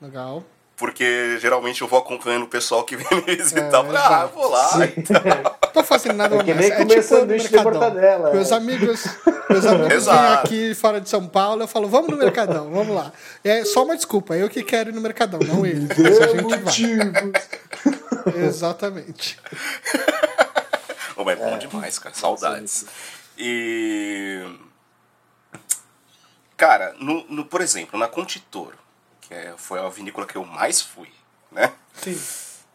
Legal. 0.00 0.42
Porque 0.76 1.38
geralmente 1.40 1.82
eu 1.82 1.88
vou 1.88 1.98
acompanhando 1.98 2.44
o 2.44 2.48
pessoal 2.48 2.84
que 2.84 2.96
vem 2.96 3.06
me 3.26 3.36
visitar. 3.36 3.84
É, 3.84 3.96
ah, 3.96 4.26
vou 4.26 4.48
lá. 4.50 4.70
Não 4.76 4.86
tô 5.78 5.84
fazendo 5.84 6.16
nada 6.16 6.36
É 6.36 6.42
que 6.44 6.54
mais. 6.54 6.68
nem 6.68 6.78
comer 6.78 6.96
no 6.96 7.02
sanduíche 7.02 7.48
de 7.48 7.56
mortadela, 7.62 8.32
Meus 8.32 8.50
é. 8.50 8.54
amigos, 8.54 9.04
meus 9.48 9.66
amigos 9.66 10.04
vêm 10.06 10.14
aqui 10.34 10.74
fora 10.74 11.00
de 11.00 11.08
São 11.08 11.26
Paulo, 11.26 11.62
eu 11.62 11.68
falo, 11.68 11.88
vamos 11.88 12.10
no 12.10 12.16
Mercadão, 12.16 12.70
vamos 12.70 12.94
lá. 12.94 13.12
É 13.44 13.64
só 13.64 13.84
uma 13.84 13.96
desculpa, 13.96 14.36
eu 14.36 14.48
que 14.48 14.62
quero 14.62 14.90
ir 14.90 14.92
no 14.92 15.00
Mercadão, 15.00 15.40
não 15.40 15.64
eles. 15.66 15.88
Mas 15.96 16.20
a 16.20 16.26
gente 16.28 16.56
vai. 18.26 18.44
Exatamente. 18.46 19.38
Ô, 21.16 21.24
mas 21.24 21.40
é 21.40 21.44
bom 21.50 21.58
demais, 21.58 21.98
cara. 21.98 22.14
Saudades. 22.14 22.84
E. 23.36 24.44
Cara, 26.56 26.94
no, 26.98 27.24
no- 27.28 27.44
por 27.44 27.60
exemplo, 27.60 27.98
na 27.98 28.08
Contitor, 28.08 28.74
que 29.20 29.32
é- 29.32 29.54
foi 29.56 29.78
a 29.78 29.88
vinícola 29.88 30.26
que 30.26 30.36
eu 30.36 30.44
mais 30.44 30.80
fui, 30.80 31.08
né? 31.52 31.72
Sim. 31.94 32.20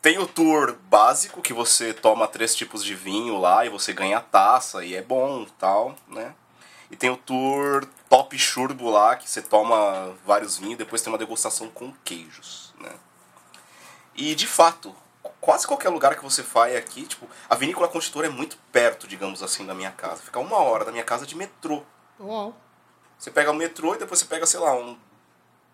Tem 0.04 0.20
o 0.20 0.28
tour 0.28 0.76
básico, 0.90 1.42
que 1.42 1.54
você 1.54 1.94
toma 1.94 2.28
três 2.28 2.54
tipos 2.54 2.84
de 2.84 2.94
vinho 2.94 3.38
lá 3.38 3.66
e 3.66 3.70
você 3.70 3.94
ganha 3.94 4.20
taça 4.20 4.84
e 4.84 4.96
é 4.96 5.02
bom 5.02 5.46
tal, 5.58 5.96
né? 6.10 6.36
E 6.92 6.96
tem 6.98 7.10
o 7.10 7.16
tour 7.16 7.88
top 8.10 8.38
churbo 8.38 8.90
lá, 8.90 9.16
que 9.16 9.30
você 9.30 9.42
toma 9.42 10.14
vários 10.26 10.58
vinhos 10.58 10.74
e 10.74 10.80
depois 10.80 11.02
tem 11.02 11.10
uma 11.10 11.18
degustação 11.18 11.70
com 11.70 11.94
queijos, 12.04 12.74
né? 12.82 12.92
E 14.14 14.36
de 14.36 14.46
fato, 14.46 14.94
quase 15.40 15.66
qualquer 15.66 15.88
lugar 15.88 16.18
que 16.18 16.24
você 16.24 16.42
vai 16.42 16.76
aqui, 16.76 17.04
tipo, 17.04 17.26
a 17.50 17.56
vinícola 17.56 17.88
Constitor 17.88 18.26
é 18.26 18.30
muito 18.30 18.58
perto, 18.74 19.08
digamos 19.08 19.42
assim, 19.42 19.66
da 19.66 19.74
minha 19.74 19.92
casa. 19.92 20.22
Fica 20.22 20.38
uma 20.38 20.58
hora 20.58 20.84
da 20.84 20.92
minha 20.92 21.06
casa 21.06 21.26
de 21.26 21.34
metrô. 21.34 21.82
Uau. 22.20 22.54
Você 23.18 23.32
pega 23.32 23.52
o 23.52 23.56
metrô 23.56 23.96
e 23.96 24.00
depois 24.00 24.20
você 24.20 24.26
pega, 24.26 24.46
sei 24.46 24.60
lá, 24.60 24.76
um 24.76 24.98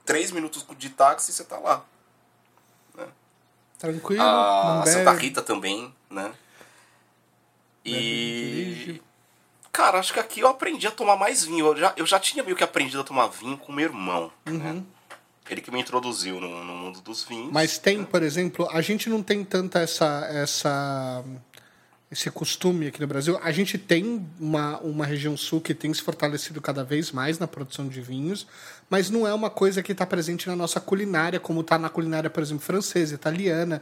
três 0.06 0.30
minutos 0.30 0.64
de 0.78 0.92
táxi 0.92 1.32
e 1.32 1.34
você 1.34 1.44
tá 1.44 1.58
lá. 1.58 1.84
Tranquilo, 3.80 4.22
A 4.22 4.82
Ah, 4.82 4.86
Santa 4.86 5.12
bebe. 5.14 5.24
Rita 5.24 5.42
também, 5.42 5.92
né? 6.12 6.32
E. 7.86 9.02
Cara, 9.72 10.00
acho 10.00 10.14
que 10.14 10.20
aqui 10.20 10.42
eu 10.42 10.48
aprendi 10.48 10.86
a 10.86 10.92
tomar 10.92 11.16
mais 11.16 11.46
vinho. 11.46 11.68
Eu 11.68 11.78
já, 11.78 11.94
eu 11.96 12.06
já 12.06 12.20
tinha 12.20 12.44
meio 12.44 12.56
que 12.56 12.64
aprendido 12.64 13.00
a 13.00 13.04
tomar 13.04 13.28
vinho 13.28 13.58
com 13.58 13.72
meu 13.72 13.86
irmão. 13.86 14.32
Né? 14.46 14.84
Ele 15.50 15.62
que 15.62 15.72
me 15.72 15.80
introduziu 15.80 16.40
no, 16.40 16.64
no 16.64 16.74
mundo 16.76 17.02
dos 17.02 17.24
vinhos. 17.24 17.52
Mas 17.52 17.78
tem, 17.80 18.04
por 18.04 18.22
exemplo, 18.22 18.68
a 18.72 18.82
gente 18.82 19.10
não 19.10 19.24
tem 19.24 19.44
tanta 19.44 19.80
essa, 19.80 20.28
essa 20.32 21.24
esse 22.12 22.30
costume 22.32 22.88
aqui 22.88 23.00
no 23.00 23.08
Brasil. 23.08 23.40
A 23.44 23.52
gente 23.52 23.78
tem 23.78 24.28
uma, 24.40 24.80
uma 24.80 25.06
região 25.06 25.38
sul 25.38 25.62
que 25.62 25.76
tem 25.76 25.94
se 25.94 26.02
fortalecido 26.02 26.60
cada 26.60 26.84
vez 26.84 27.12
mais 27.12 27.38
na 27.38 27.48
produção 27.48 27.88
de 27.88 28.02
vinhos, 28.02 28.48
mas 28.90 29.10
não 29.10 29.28
é 29.28 29.34
uma 29.34 29.50
coisa 29.50 29.84
que 29.84 29.92
está 29.92 30.06
presente 30.06 30.48
na 30.48 30.56
nossa 30.56 30.80
culinária, 30.80 31.40
como 31.40 31.62
está 31.62 31.78
na 31.78 31.90
culinária, 31.90 32.30
por 32.30 32.42
exemplo, 32.42 32.66
francesa, 32.66 33.14
italiana. 33.14 33.82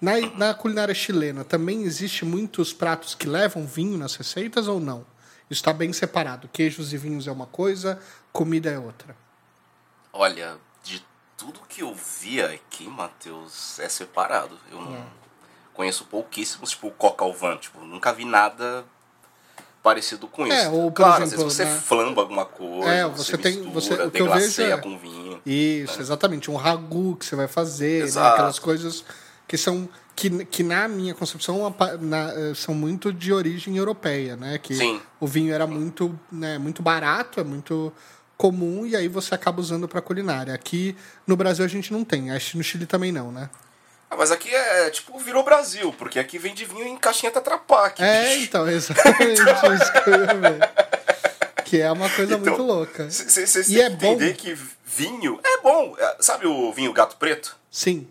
Na, 0.00 0.20
na 0.36 0.54
culinária 0.54 0.94
chilena 0.94 1.44
também 1.44 1.82
existe 1.82 2.24
muitos 2.24 2.72
pratos 2.72 3.14
que 3.14 3.28
levam 3.28 3.64
vinho 3.64 3.96
nas 3.96 4.16
receitas 4.16 4.66
ou 4.66 4.80
não? 4.80 5.06
Isso 5.50 5.60
está 5.60 5.72
bem 5.72 5.92
separado. 5.92 6.48
Queijos 6.48 6.92
e 6.92 6.96
vinhos 6.96 7.26
é 7.28 7.32
uma 7.32 7.46
coisa, 7.46 8.00
comida 8.32 8.70
é 8.70 8.78
outra. 8.78 9.16
Olha, 10.12 10.58
de 10.82 11.02
tudo 11.36 11.60
que 11.68 11.82
eu 11.82 11.94
via 11.94 12.46
aqui, 12.50 12.88
Matheus, 12.88 13.78
é 13.78 13.88
separado. 13.88 14.58
Eu 14.70 14.80
não 14.80 15.06
conheço 15.78 16.04
pouquíssimos, 16.06 16.70
tipo 16.70 16.88
o 16.88 16.90
Coca 16.90 17.24
ao 17.24 17.32
Vin, 17.32 17.56
tipo, 17.58 17.80
nunca 17.84 18.12
vi 18.12 18.24
nada 18.24 18.84
parecido 19.80 20.26
com 20.26 20.44
isso. 20.44 20.52
É, 20.56 20.68
ou, 20.68 20.90
por 20.90 20.96
claro, 20.96 21.22
exemplo, 21.22 21.46
às 21.46 21.56
vezes 21.56 21.56
você 21.56 21.64
na- 21.64 21.80
flamba 21.80 22.20
alguma 22.20 22.44
coisa, 22.44 22.90
É, 22.90 23.06
você, 23.06 23.30
você 23.36 23.38
tem- 23.38 23.52
mistura, 23.58 23.72
você- 23.72 24.02
o 24.02 24.10
que 24.10 24.20
eu 24.20 24.32
vejo 24.32 24.62
é- 24.62 24.76
com 24.76 24.98
vinho. 24.98 25.40
Isso, 25.46 26.00
exatamente. 26.00 26.50
Um 26.50 26.56
ragu 26.56 27.14
que 27.14 27.24
você 27.24 27.36
vai 27.36 27.46
fazer, 27.46 28.12
né? 28.12 28.20
Aquelas 28.28 28.58
coisas 28.58 29.04
que 29.46 29.56
são 29.56 29.88
que, 30.16 30.44
que 30.46 30.64
na 30.64 30.88
minha 30.88 31.14
concepção 31.14 31.72
na- 32.00 32.32
eh, 32.34 32.52
são 32.52 32.74
muito 32.74 33.12
de 33.12 33.32
origem 33.32 33.76
europeia, 33.76 34.34
né? 34.36 34.58
Que 34.58 34.74
Sim. 34.74 35.00
o 35.20 35.28
vinho 35.28 35.54
era 35.54 35.64
muito, 35.64 36.18
né, 36.32 36.58
muito 36.58 36.82
barato, 36.82 37.38
é 37.38 37.44
muito 37.44 37.92
comum 38.36 38.84
e 38.84 38.96
aí 38.96 39.06
você 39.06 39.32
acaba 39.32 39.60
usando 39.60 39.86
para 39.86 40.00
culinária. 40.02 40.52
Aqui 40.52 40.96
no 41.24 41.36
Brasil 41.36 41.64
a 41.64 41.68
gente 41.68 41.92
não 41.92 42.02
tem, 42.02 42.32
acho 42.32 42.50
que 42.50 42.56
no 42.56 42.64
Chile 42.64 42.84
também 42.84 43.12
não, 43.12 43.30
né? 43.30 43.48
Ah, 44.10 44.16
mas 44.16 44.30
aqui 44.30 44.54
é 44.54 44.90
tipo, 44.90 45.18
virou 45.18 45.42
Brasil, 45.44 45.92
porque 45.98 46.18
aqui 46.18 46.38
vende 46.38 46.64
vinho 46.64 46.86
em 46.86 46.96
caixinha 46.96 47.30
Tetra 47.30 47.58
Pak. 47.58 48.02
É, 48.02 48.34
bicho. 48.34 48.44
então, 48.44 48.66
exatamente 48.68 49.40
isso 49.42 49.92
que 49.92 50.10
eu 50.10 50.24
ia 50.24 50.34
ver. 50.34 50.70
Que 51.64 51.80
é 51.82 51.92
uma 51.92 52.08
coisa 52.08 52.34
Então, 52.34 52.54
muito 52.56 52.62
louca. 52.62 53.08
E 53.68 53.80
é 53.80 53.90
bom? 53.90 54.12
entender 54.12 54.34
que 54.34 54.58
vinho 54.84 55.38
é 55.44 55.60
bom. 55.60 55.94
É, 55.98 56.16
Sabe 56.20 56.46
o 56.46 56.72
vinho 56.72 56.92
gato 56.92 57.16
preto? 57.16 57.56
Sim. 57.70 58.08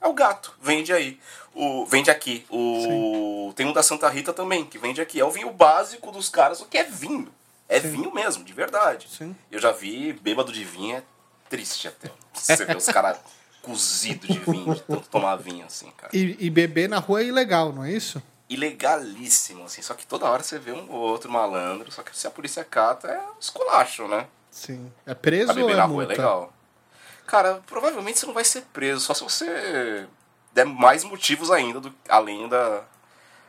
É 0.00 0.06
o 0.06 0.12
gato, 0.12 0.54
vende 0.60 0.92
aí. 0.92 1.18
O, 1.54 1.86
vende 1.86 2.10
aqui. 2.10 2.44
O, 2.50 3.52
tem 3.56 3.64
um 3.66 3.72
da 3.72 3.82
Santa 3.82 4.08
Rita 4.08 4.32
também, 4.32 4.64
que 4.64 4.76
vende 4.76 5.00
aqui. 5.00 5.20
É 5.20 5.24
o 5.24 5.30
vinho 5.30 5.50
básico 5.50 6.10
dos 6.12 6.28
caras, 6.28 6.60
o 6.60 6.66
que 6.66 6.76
é 6.76 6.84
vinho. 6.84 7.32
É 7.68 7.80
vinho 7.80 8.12
mesmo, 8.12 8.44
de 8.44 8.52
verdade. 8.52 9.08
Sim. 9.08 9.34
Eu 9.50 9.58
já 9.58 9.72
vi 9.72 10.12
bêbado 10.12 10.52
de 10.52 10.62
vinho, 10.64 10.96
é 10.96 11.02
triste 11.48 11.88
até. 11.88 12.10
Você 12.34 12.64
vê 12.64 12.76
os 12.76 12.86
caras 12.86 13.18
cozidos 13.64 14.28
de 14.28 14.38
vinho, 14.38 14.74
de 14.74 14.82
tanto 14.82 15.08
tomar 15.08 15.36
vinho 15.36 15.64
assim, 15.64 15.90
cara. 15.96 16.10
E, 16.14 16.36
e 16.38 16.50
beber 16.50 16.88
na 16.88 16.98
rua 16.98 17.22
é 17.22 17.24
ilegal, 17.26 17.72
não 17.72 17.84
é 17.84 17.90
isso? 17.92 18.22
Ilegalíssimo, 18.48 19.64
assim. 19.64 19.80
Só 19.82 19.94
que 19.94 20.06
toda 20.06 20.26
hora 20.26 20.42
você 20.42 20.58
vê 20.58 20.72
um 20.72 20.90
ou 20.90 20.98
outro 21.00 21.30
malandro. 21.30 21.90
Só 21.90 22.02
que 22.02 22.16
se 22.16 22.26
a 22.26 22.30
polícia 22.30 22.62
cata, 22.64 23.08
é 23.08 23.18
um 23.20 23.38
esculacho, 23.40 24.06
né? 24.06 24.26
Sim. 24.50 24.92
É 25.06 25.14
preso 25.14 25.52
Pra 25.52 25.62
ou 25.62 25.66
beber 25.66 25.72
é 25.74 25.76
na 25.80 25.84
rua 25.84 26.02
é 26.02 26.06
multa? 26.06 26.12
legal. 26.22 26.52
Cara, 27.26 27.62
provavelmente 27.66 28.18
você 28.18 28.26
não 28.26 28.34
vai 28.34 28.44
ser 28.44 28.62
preso, 28.72 29.00
só 29.00 29.14
se 29.14 29.24
você 29.24 30.06
der 30.52 30.66
mais 30.66 31.02
motivos 31.04 31.50
ainda, 31.50 31.80
do, 31.80 31.92
além 32.08 32.46
da, 32.48 32.82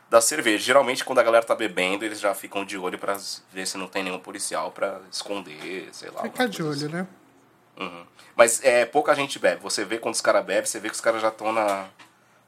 da 0.08 0.20
cerveja. 0.20 0.64
Geralmente, 0.64 1.04
quando 1.04 1.18
a 1.18 1.22
galera 1.22 1.44
tá 1.44 1.54
bebendo, 1.54 2.04
eles 2.04 2.18
já 2.18 2.34
ficam 2.34 2.64
de 2.64 2.78
olho 2.78 2.98
pra 2.98 3.18
ver 3.52 3.66
se 3.66 3.76
não 3.76 3.86
tem 3.86 4.02
nenhum 4.02 4.18
policial 4.18 4.72
pra 4.72 5.00
esconder, 5.12 5.90
sei 5.92 6.08
lá. 6.10 6.22
Fica 6.22 6.42
alguma 6.44 6.48
de 6.48 6.62
olho, 6.62 6.88
né? 6.88 7.06
Uhum. 7.76 8.06
Mas 8.34 8.62
é, 8.64 8.84
pouca 8.84 9.14
gente 9.14 9.38
bebe. 9.38 9.62
Você 9.62 9.84
vê 9.84 9.98
quando 9.98 10.14
os 10.14 10.20
caras 10.20 10.44
bebem, 10.44 10.66
você 10.66 10.78
vê 10.78 10.88
que 10.88 10.94
os 10.94 11.00
caras 11.00 11.22
já 11.22 11.28
estão 11.28 11.52
na, 11.52 11.88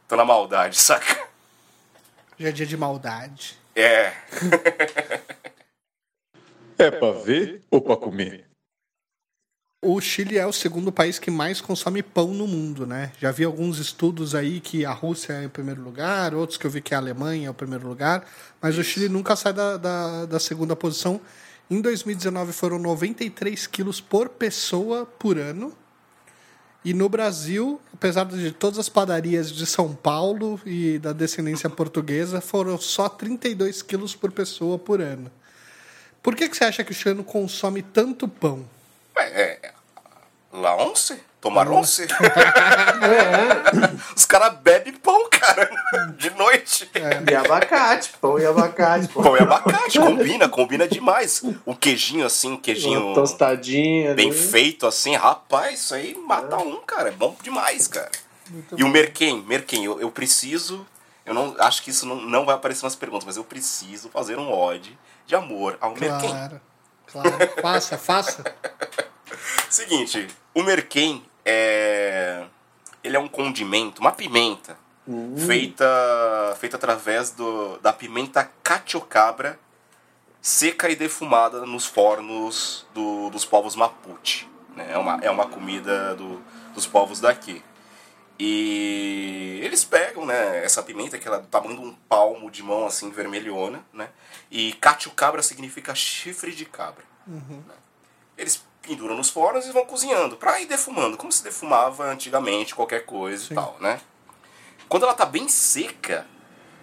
tão 0.07 0.19
na 0.19 0.25
maldade, 0.25 0.77
saca? 0.81 1.29
Já 2.39 2.49
é 2.49 2.53
dia 2.53 2.67
de 2.67 2.77
maldade. 2.77 3.59
É. 3.75 4.13
É 6.81 6.93
pra 6.93 7.11
ver 7.11 7.61
ou 7.73 7.81
pra 7.81 7.97
comer? 7.97 8.47
O 9.85 10.01
Chile 10.01 10.39
é 10.39 10.47
o 10.47 10.53
segundo 10.53 10.93
país 10.93 11.19
que 11.19 11.31
mais 11.31 11.61
consome 11.61 12.05
pão 12.05 12.29
no 12.29 12.47
mundo, 12.47 12.87
né? 12.87 13.13
Já 13.19 13.33
vi 13.33 13.45
alguns 13.45 13.79
estudos 13.79 14.33
aí 14.35 14.61
que 14.61 14.85
a 14.85 14.93
Rússia 14.93 15.33
é 15.35 15.45
em 15.45 15.49
primeiro 15.49 15.83
lugar, 15.83 16.35
outros 16.35 16.57
que 16.57 16.67
eu 16.67 16.71
vi 16.71 16.81
que 16.81 16.95
a 16.95 16.99
Alemanha 16.99 17.49
é 17.49 17.51
o 17.51 17.55
primeiro 17.55 17.89
lugar, 17.89 18.25
mas 18.61 18.79
o 18.79 18.85
Chile 18.85 19.09
nunca 19.09 19.35
sai 19.35 19.53
da, 19.53 19.77
da, 19.77 20.27
da 20.27 20.39
segunda 20.39 20.77
posição. 20.77 21.21
Em 21.71 21.81
2019 21.81 22.53
foram 22.53 22.79
93 22.79 23.67
quilos 23.67 24.01
por 24.01 24.31
pessoa 24.31 25.05
por 25.05 25.39
ano. 25.39 25.77
E 26.85 26.95
no 26.95 27.09
Brasil, 27.09 27.81
apesar 27.93 28.25
de 28.25 28.53
todas 28.53 28.79
as 28.79 28.89
padarias 28.89 29.53
de 29.53 29.67
São 29.67 29.95
Paulo 29.95 30.59
e 30.65 30.99
da 30.99 31.13
descendência 31.13 31.69
portuguesa, 31.69 32.41
foram 32.41 32.79
só 32.79 33.09
32 33.09 33.83
quilos 33.83 34.15
por 34.15 34.33
pessoa 34.33 34.79
por 34.79 35.01
ano. 35.01 35.31
Por 36.23 36.35
que, 36.35 36.49
que 36.49 36.57
você 36.57 36.65
acha 36.65 36.85
que 36.85 36.93
o 36.93 36.95
chileno 36.95 37.23
consome 37.23 37.83
tanto 37.83 38.27
pão? 38.27 38.65
É. 39.17 39.67
é, 39.67 39.73
La 40.53 40.75
once? 41.39 41.41
Tomar 41.41 41.69
once? 41.69 42.07
Os 44.17 44.25
caras 44.25 44.59
bebem 44.59 44.93
pão, 44.95 45.29
cara, 45.31 45.71
de 46.19 46.31
noite. 46.31 46.91
E 47.31 47.35
abacate, 47.35 48.11
pão 48.21 48.39
e 48.39 48.47
abacate. 48.47 49.09
Pô. 49.09 49.23
Pão 49.23 49.37
e 49.37 49.41
abacate, 49.41 49.99
combina, 49.99 50.49
combina 50.49 50.89
demais. 50.89 51.43
O 51.65 51.75
queijinho 51.75 52.27
assim, 52.27 52.53
um 52.53 52.57
queijinho 52.57 53.07
Uma 53.07 53.15
tostadinha. 53.15 54.15
bem 54.15 54.31
ali. 54.31 54.39
feito 54.39 54.87
assim, 54.87 55.15
rapaz, 55.15 55.81
isso 55.81 55.95
aí 55.95 56.17
mata 56.27 56.57
um, 56.59 56.81
cara. 56.81 57.09
É 57.09 57.13
bom 57.13 57.37
demais, 57.43 57.87
cara. 57.87 58.11
e 58.77 58.83
o 58.83 58.89
merquém, 58.89 59.43
merquém, 59.43 59.85
eu, 59.85 60.01
eu 60.01 60.11
preciso. 60.11 60.87
Eu 61.25 61.35
não 61.35 61.55
acho 61.59 61.83
que 61.83 61.91
isso 61.91 62.07
não, 62.07 62.17
não 62.17 62.47
vai 62.47 62.55
aparecer 62.55 62.85
nas 62.85 62.97
perguntas, 62.97 63.27
mas 63.27 63.37
eu 63.37 63.45
preciso 63.45 64.09
fazer 64.09 64.39
um 64.39 64.51
ode 64.51 64.99
de 65.27 65.35
amor 65.35 65.77
ao 65.79 65.95
merquém. 65.95 66.31
Claro, 66.31 66.61
claro. 67.07 67.31
Faça, 67.61 67.99
faça. 67.99 68.43
Seguinte, 69.69 70.27
o 70.61 70.63
merquém 70.65 71.25
é. 71.45 72.45
Ele 73.03 73.17
é 73.17 73.21
um 73.21 73.29
condimento, 73.29 74.01
uma 74.01 74.13
pimenta, 74.13 74.77
feita, 75.47 76.57
feita 76.59 76.77
através 76.77 77.31
do, 77.31 77.79
da 77.79 77.93
pimenta 77.93 78.51
catiocabra 78.63 79.59
seca 80.43 80.89
e 80.91 80.97
defumada 80.97 81.65
nos 81.65 81.87
fornos 81.87 82.87
do- 82.95 83.31
dos 83.31 83.45
povos 83.45 83.77
Mapuche. 83.77 84.49
Né? 84.75 84.93
É, 84.93 84.99
uma, 84.99 85.19
é 85.23 85.31
uma 85.31 85.47
comida 85.47 86.15
do, 86.17 86.43
dos 86.75 86.87
povos 86.87 87.21
daqui. 87.21 87.63
E 88.39 89.61
eles 89.65 89.85
pegam, 89.85 90.25
né, 90.25 90.65
essa 90.65 90.81
pimenta 90.83 91.19
que 91.19 91.27
ela 91.27 91.39
é 91.39 91.41
do 91.41 91.49
tamanho 91.49 91.75
de 91.77 91.83
um 91.87 91.93
palmo 92.09 92.51
de 92.51 92.63
mão, 92.63 92.87
assim, 92.87 93.11
vermelhona, 93.11 93.85
né? 93.93 94.09
E 94.51 94.73
cabra 95.15 95.43
significa 95.43 95.93
chifre 95.95 96.53
de 96.55 96.65
cabra. 96.65 97.05
Né? 97.27 97.75
Eles 98.37 98.63
penduram 98.83 99.17
nos 99.17 99.31
fornos 99.31 99.67
e 99.67 99.73
vão 99.73 99.85
cozinhando, 99.85 100.37
pra 100.37 100.61
ir 100.61 100.67
defumando, 100.67 101.17
como 101.17 101.31
se 101.31 101.43
defumava 101.43 102.05
antigamente 102.05 102.75
qualquer 102.75 103.05
coisa 103.05 103.45
Sim. 103.45 103.53
e 103.53 103.57
tal, 103.57 103.77
né? 103.81 104.01
Quando 104.89 105.03
ela 105.03 105.15
tá 105.15 105.27
bem 105.27 105.49
seca, 105.49 106.27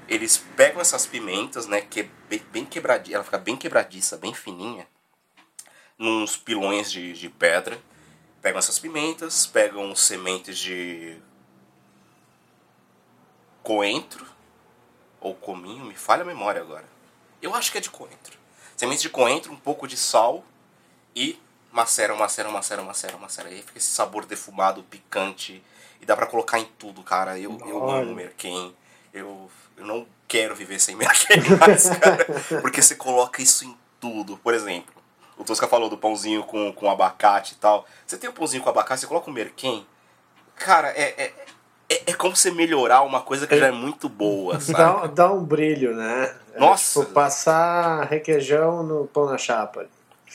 eles 0.08 0.38
pegam 0.56 0.80
essas 0.80 1.08
pimentas, 1.08 1.68
né, 1.68 1.82
que 1.82 2.02
é 2.02 2.10
bem, 2.30 2.42
bem 2.52 2.66
quebradiça, 2.66 3.16
ela 3.16 3.24
fica 3.24 3.38
bem 3.38 3.56
quebradiça, 3.56 4.18
bem 4.18 4.34
fininha, 4.34 4.88
nos 5.98 6.38
pilões 6.38 6.92
de, 6.92 7.14
de 7.14 7.30
pedra. 7.30 7.80
Pegam 8.42 8.60
essas 8.60 8.78
pimentas, 8.78 9.48
pegam 9.48 9.96
sementes 9.96 10.60
de 10.60 11.18
coentro 13.64 14.28
ou 15.20 15.34
cominho, 15.34 15.86
me 15.86 15.96
falha 15.96 16.22
a 16.22 16.26
memória 16.26 16.62
agora. 16.62 16.86
Eu 17.42 17.56
acho 17.56 17.72
que 17.72 17.80
é 17.80 17.82
de 17.82 17.90
coentro. 17.90 18.38
Sementes 18.78 19.02
de 19.02 19.10
coentro, 19.10 19.52
um 19.52 19.56
pouco 19.56 19.88
de 19.88 19.98
sal 19.98 20.46
e 21.16 21.40
maceram, 21.76 22.16
maceram, 22.16 22.52
maceram, 22.52 22.86
maceram, 22.86 23.20
maceram. 23.20 23.50
E 23.52 23.56
aí 23.56 23.62
fica 23.62 23.78
esse 23.78 23.92
sabor 23.92 24.26
defumado, 24.26 24.82
picante. 24.84 25.62
E 26.02 26.06
dá 26.06 26.16
pra 26.16 26.26
colocar 26.26 26.58
em 26.58 26.66
tudo, 26.80 27.04
cara. 27.04 27.38
Eu, 27.38 27.58
eu 27.68 27.90
amo 27.90 28.16
merquém. 28.16 28.74
Eu, 29.14 29.50
eu 29.76 29.86
não 29.86 30.08
quero 30.26 30.56
viver 30.56 30.80
sem 30.80 30.96
merquém 30.98 31.42
mais, 31.60 31.90
cara. 31.90 32.26
Porque 32.62 32.82
você 32.82 32.96
coloca 32.96 33.42
isso 33.42 33.66
em 33.66 33.78
tudo. 34.00 34.38
Por 34.38 34.54
exemplo, 34.54 34.96
o 35.38 35.44
Tosca 35.44 35.68
falou 35.68 35.90
do 35.90 35.98
pãozinho 35.98 36.44
com, 36.44 36.72
com 36.72 36.90
abacate 36.90 37.54
e 37.54 37.58
tal. 37.58 37.86
Você 38.08 38.18
tem 38.18 38.30
o 38.30 38.34
pãozinho 38.34 38.64
com 38.64 38.70
abacate, 38.70 39.02
você 39.02 39.08
coloca 39.08 39.30
o 39.30 39.34
merquém. 39.34 39.86
Cara, 40.56 40.88
é, 40.92 41.14
é, 41.18 41.34
é, 41.90 42.04
é 42.08 42.14
como 42.14 42.34
você 42.38 42.52
melhorar 42.52 43.02
uma 43.02 43.22
coisa 43.22 43.46
que 43.46 43.58
já 43.58 43.68
é 43.68 43.72
muito 43.72 44.08
boa, 44.08 44.62
sabe? 44.62 44.78
Dá, 44.78 45.08
dá 45.08 45.34
um 45.34 45.44
brilho, 45.44 45.94
né? 45.94 46.34
É, 46.54 46.60
Nossa. 46.60 47.02
tipo, 47.02 47.12
passar 47.12 48.06
requeijão 48.06 48.82
no 48.82 49.08
pão 49.08 49.26
na 49.26 49.38
chapa. 49.38 49.88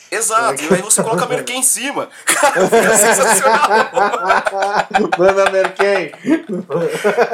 Exato, 0.09 0.61
e 0.63 0.73
aí 0.73 0.81
você 0.81 1.01
coloca 1.01 1.25
merquém 1.25 1.59
em 1.59 1.63
cima. 1.63 2.09
Cara, 2.25 2.67
fica 2.67 2.97
sensacional. 2.97 3.69
Manda 5.17 5.49
Merquém! 5.49 6.11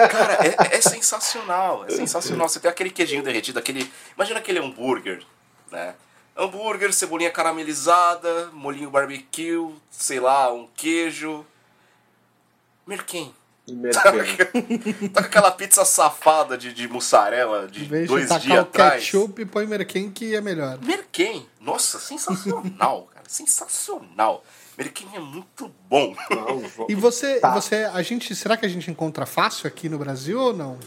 Cara, 0.10 0.46
é, 0.46 0.78
é 0.78 0.82
sensacional, 0.82 1.86
é 1.88 1.92
sensacional. 1.92 2.48
Você 2.48 2.60
tem 2.60 2.70
aquele 2.70 2.90
queijinho 2.90 3.24
derretido, 3.24 3.58
aquele. 3.58 3.92
Imagina 4.16 4.40
aquele 4.40 4.60
hambúrguer, 4.60 5.24
né? 5.72 5.96
Hambúrguer, 6.36 6.94
cebolinha 6.94 7.32
caramelizada, 7.32 8.52
molinho 8.54 8.92
barbecue, 8.92 9.74
sei 9.90 10.20
lá, 10.20 10.54
um 10.54 10.68
queijo. 10.76 11.44
Merquém. 12.86 13.34
Merquém. 13.70 15.10
Tá 15.10 15.22
com 15.22 15.28
aquela 15.28 15.52
pizza 15.52 15.84
safada 15.84 16.58
de, 16.58 16.74
de 16.74 16.88
mussarela 16.88 17.68
de 17.68 17.86
dois 18.06 18.28
dias 18.42 18.58
o 18.60 18.62
atrás. 18.62 19.04
ketchup, 19.04 19.46
põe 19.46 19.66
merquém 19.68 20.10
que 20.10 20.34
é 20.36 20.40
melhor. 20.42 20.78
Merquém. 20.82 21.46
Nossa, 21.60 22.00
sensacional, 22.00 23.04
cara. 23.14 23.26
Sensacional. 23.28 24.44
Merquém 24.78 25.08
é 25.16 25.20
muito 25.20 25.74
bom. 25.90 26.16
Não, 26.30 26.88
E 26.88 26.96
você, 26.96 27.40
Tá. 27.40 27.54
você, 27.54 27.84
a 27.92 28.02
gente, 28.02 28.34
será 28.36 28.56
que 28.56 28.66
a 28.66 28.70
gente 28.70 28.90
encontra 28.90 29.26
fácil 29.26 29.68
aqui 29.68 29.90
no 29.90 29.98
Brasil 29.98 30.40
ou 30.40 30.54
não? 30.54 30.80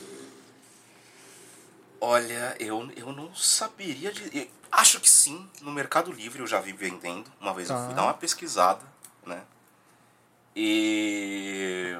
Olha, 2.01 2.57
eu, 2.59 2.91
eu 2.97 3.13
não 3.13 3.35
saberia 3.35 4.11
de. 4.11 4.31
eu 4.35 4.47
acho 4.73 5.01
que 5.01 5.11
sim, 5.11 5.47
no 5.61 5.71
Mercado 5.71 6.11
Livre 6.11 6.41
eu 6.41 6.47
já 6.47 6.59
vi 6.61 6.73
vendendo. 6.73 7.31
Uma 7.39 7.53
vez 7.53 7.69
Tá. 7.69 7.75
eu 7.75 7.85
fui 7.87 7.95
dar 7.95 8.05
uma 8.05 8.15
pesquisada, 8.15 8.81
né? 9.27 9.43
E. 10.57 11.95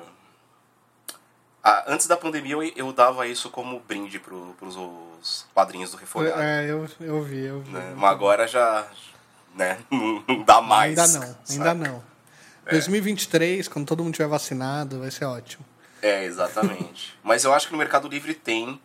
Ah, 1.63 1.85
antes 1.87 2.07
da 2.07 2.17
pandemia 2.17 2.53
eu, 2.53 2.63
eu 2.63 2.93
dava 2.93 3.27
isso 3.27 3.51
como 3.51 3.81
brinde 3.81 4.19
pro, 4.19 4.55
pros 4.59 4.77
os 5.21 5.47
padrinhos 5.55 5.91
do 5.91 5.97
Refogado. 5.97 6.41
É, 6.41 6.65
eu, 6.65 6.89
eu 7.01 7.23
vi, 7.23 7.45
eu 7.45 7.61
vi. 7.61 7.71
né? 7.71 7.95
Mas 7.97 8.11
agora 8.11 8.49
já. 8.49 8.87
Né? 9.55 9.79
Não, 9.91 10.43
dá 10.45 10.61
mais. 10.61 10.99
ainda 10.99 11.19
não, 11.19 11.37
ainda 11.51 11.65
saca? 11.65 11.75
não. 11.75 12.03
2023, 12.71 13.67
quando 13.67 13.87
todo 13.87 14.05
mundo 14.05 14.15
tiver 14.15 14.29
vacinado, 14.29 15.01
vai 15.01 15.11
ser 15.11 15.25
ótimo. 15.25 15.65
É, 16.01 16.25
exatamente. 16.25 17.19
Mas 17.23 17.43
eu 17.43 17.53
acho 17.53 17.67
que 17.67 17.73
no 17.73 17.79
Mercado 17.79 18.09
Livre 18.09 18.33
tem. 18.33 18.81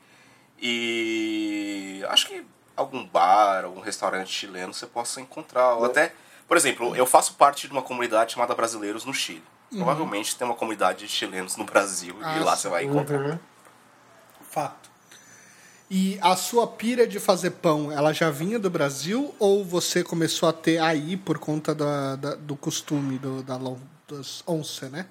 E 0.60 2.04
acho 2.10 2.28
que 2.28 2.44
algum 2.76 3.06
bar, 3.06 3.66
algum 3.66 3.80
restaurante 3.80 4.32
chileno 4.32 4.74
você 4.74 4.88
possa 4.88 5.22
encontrar. 5.22 5.76
Ou 5.76 5.86
até, 5.86 6.14
por 6.48 6.58
exemplo, 6.58 6.96
eu 6.96 7.06
faço 7.06 7.36
parte 7.36 7.68
de 7.68 7.74
uma 7.74 7.84
comunidade 7.84 8.34
chamada 8.34 8.56
Brasileiros 8.56 9.06
no 9.06 9.14
Chile. 9.14 9.44
Provavelmente 9.70 10.36
tem 10.36 10.48
uma 10.48 10.56
comunidade 10.56 11.00
de 11.00 11.08
chilenos 11.08 11.56
no 11.58 11.66
Brasil 11.66 12.16
Ah, 12.22 12.38
e 12.38 12.40
lá 12.44 12.56
você 12.56 12.70
vai 12.70 12.86
encontrar. 12.86 13.20
Uhum. 13.20 13.40
Fato. 14.50 14.90
E 15.90 16.18
a 16.22 16.36
sua 16.36 16.66
pira 16.66 17.06
de 17.08 17.20
fazer 17.20 17.52
pão, 17.52 17.92
ela 17.92 18.12
já 18.14 18.30
vinha 18.32 18.58
do 18.58 18.70
Brasil 18.70 19.36
ou 19.38 19.64
você 19.66 20.04
começou 20.04 20.48
a 20.50 20.54
ter 20.54 20.80
aí 20.80 21.16
por 21.18 21.38
conta 21.38 21.76
da, 21.76 22.16
da- 22.16 22.36
do 22.36 22.56
costume 22.56 23.18
do, 23.20 23.44
da, 23.44 23.58
das 24.08 24.44
onça, 24.48 24.90
né? 24.90 25.06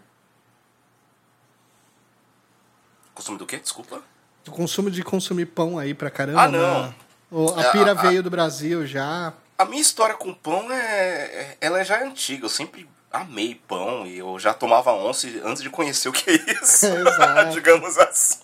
Costume 3.15 3.39
do 3.39 3.47
quê? 3.47 3.59
Desculpa. 3.59 4.03
Do 4.45 4.51
consumo 4.51 4.91
de 4.91 5.03
consumir 5.03 5.47
pão 5.47 5.79
aí 5.79 5.95
pra 5.95 6.11
caramba. 6.11 6.43
Ah, 6.43 6.49
não. 6.49 6.83
né? 6.89 6.95
Ou 7.31 7.59
É, 7.61 7.67
a 7.67 7.71
pira 7.73 7.93
a- 7.93 7.99
a- 7.99 8.03
veio 8.03 8.23
do 8.23 8.31
Brasil 8.31 8.87
já. 8.87 9.33
A 9.57 9.65
minha 9.65 9.81
história 9.81 10.15
com 10.17 10.35
pão 10.35 10.71
é, 10.73 10.77
é- 10.81 11.59
ela 11.61 11.85
já 11.85 11.99
é 12.01 12.05
antiga. 12.07 12.45
Eu 12.47 12.51
sempre 12.51 12.89
amei 13.15 13.55
pão 13.69 14.07
e 14.07 14.19
eu 14.19 14.39
já 14.39 14.53
tomava 14.53 14.93
onça 14.93 15.27
antes 15.45 15.63
de 15.63 15.71
conhecer 15.71 16.09
o 16.09 16.13
que 16.13 16.31
é 16.31 16.35
isso. 16.35 16.87
Exato. 16.87 17.51
Digamos 17.55 17.97
assim. 17.99 18.39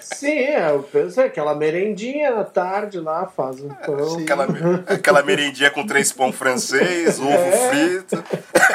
Sim, 0.00 0.38
é, 0.38 0.70
eu 0.70 0.82
pensei, 0.82 1.24
aquela 1.24 1.54
merendinha 1.54 2.40
à 2.40 2.44
tarde 2.44 2.98
lá, 3.00 3.26
faz 3.26 3.60
um 3.60 3.68
pão. 3.68 4.10
sim. 4.10 4.22
Aquela, 4.24 4.46
aquela 4.88 5.22
merendinha 5.22 5.70
com 5.70 5.86
três 5.86 6.12
pão 6.12 6.32
francês, 6.32 7.18
ovo 7.20 7.30
É. 7.30 7.68
frito. 7.70 8.24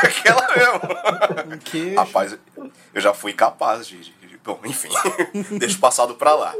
Aquela 0.01 0.47
mesmo. 0.55 1.53
Um 1.55 1.57
queijo. 1.59 1.95
Rapaz, 1.95 2.38
eu 2.93 3.01
já 3.01 3.13
fui 3.13 3.34
capaz 3.34 3.86
de. 3.88 3.97
de- 3.99 4.11
de- 4.28 4.38
bom, 4.38 4.59
enfim. 4.65 4.89
Deixa 5.59 5.75
o 5.78 5.80
passado 5.82 6.15
pra 6.15 6.34
lá. 6.34 6.53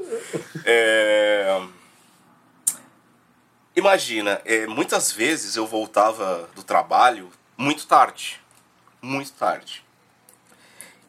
É, 0.65 1.61
Imagina, 3.76 4.41
é, 4.43 4.65
muitas 4.65 5.11
vezes 5.11 5.55
eu 5.55 5.68
voltava 5.68 6.49
do 6.55 6.63
trabalho 6.63 7.30
muito 7.55 7.86
tarde. 7.86 8.41
Muito 9.02 9.32
tarde. 9.34 9.86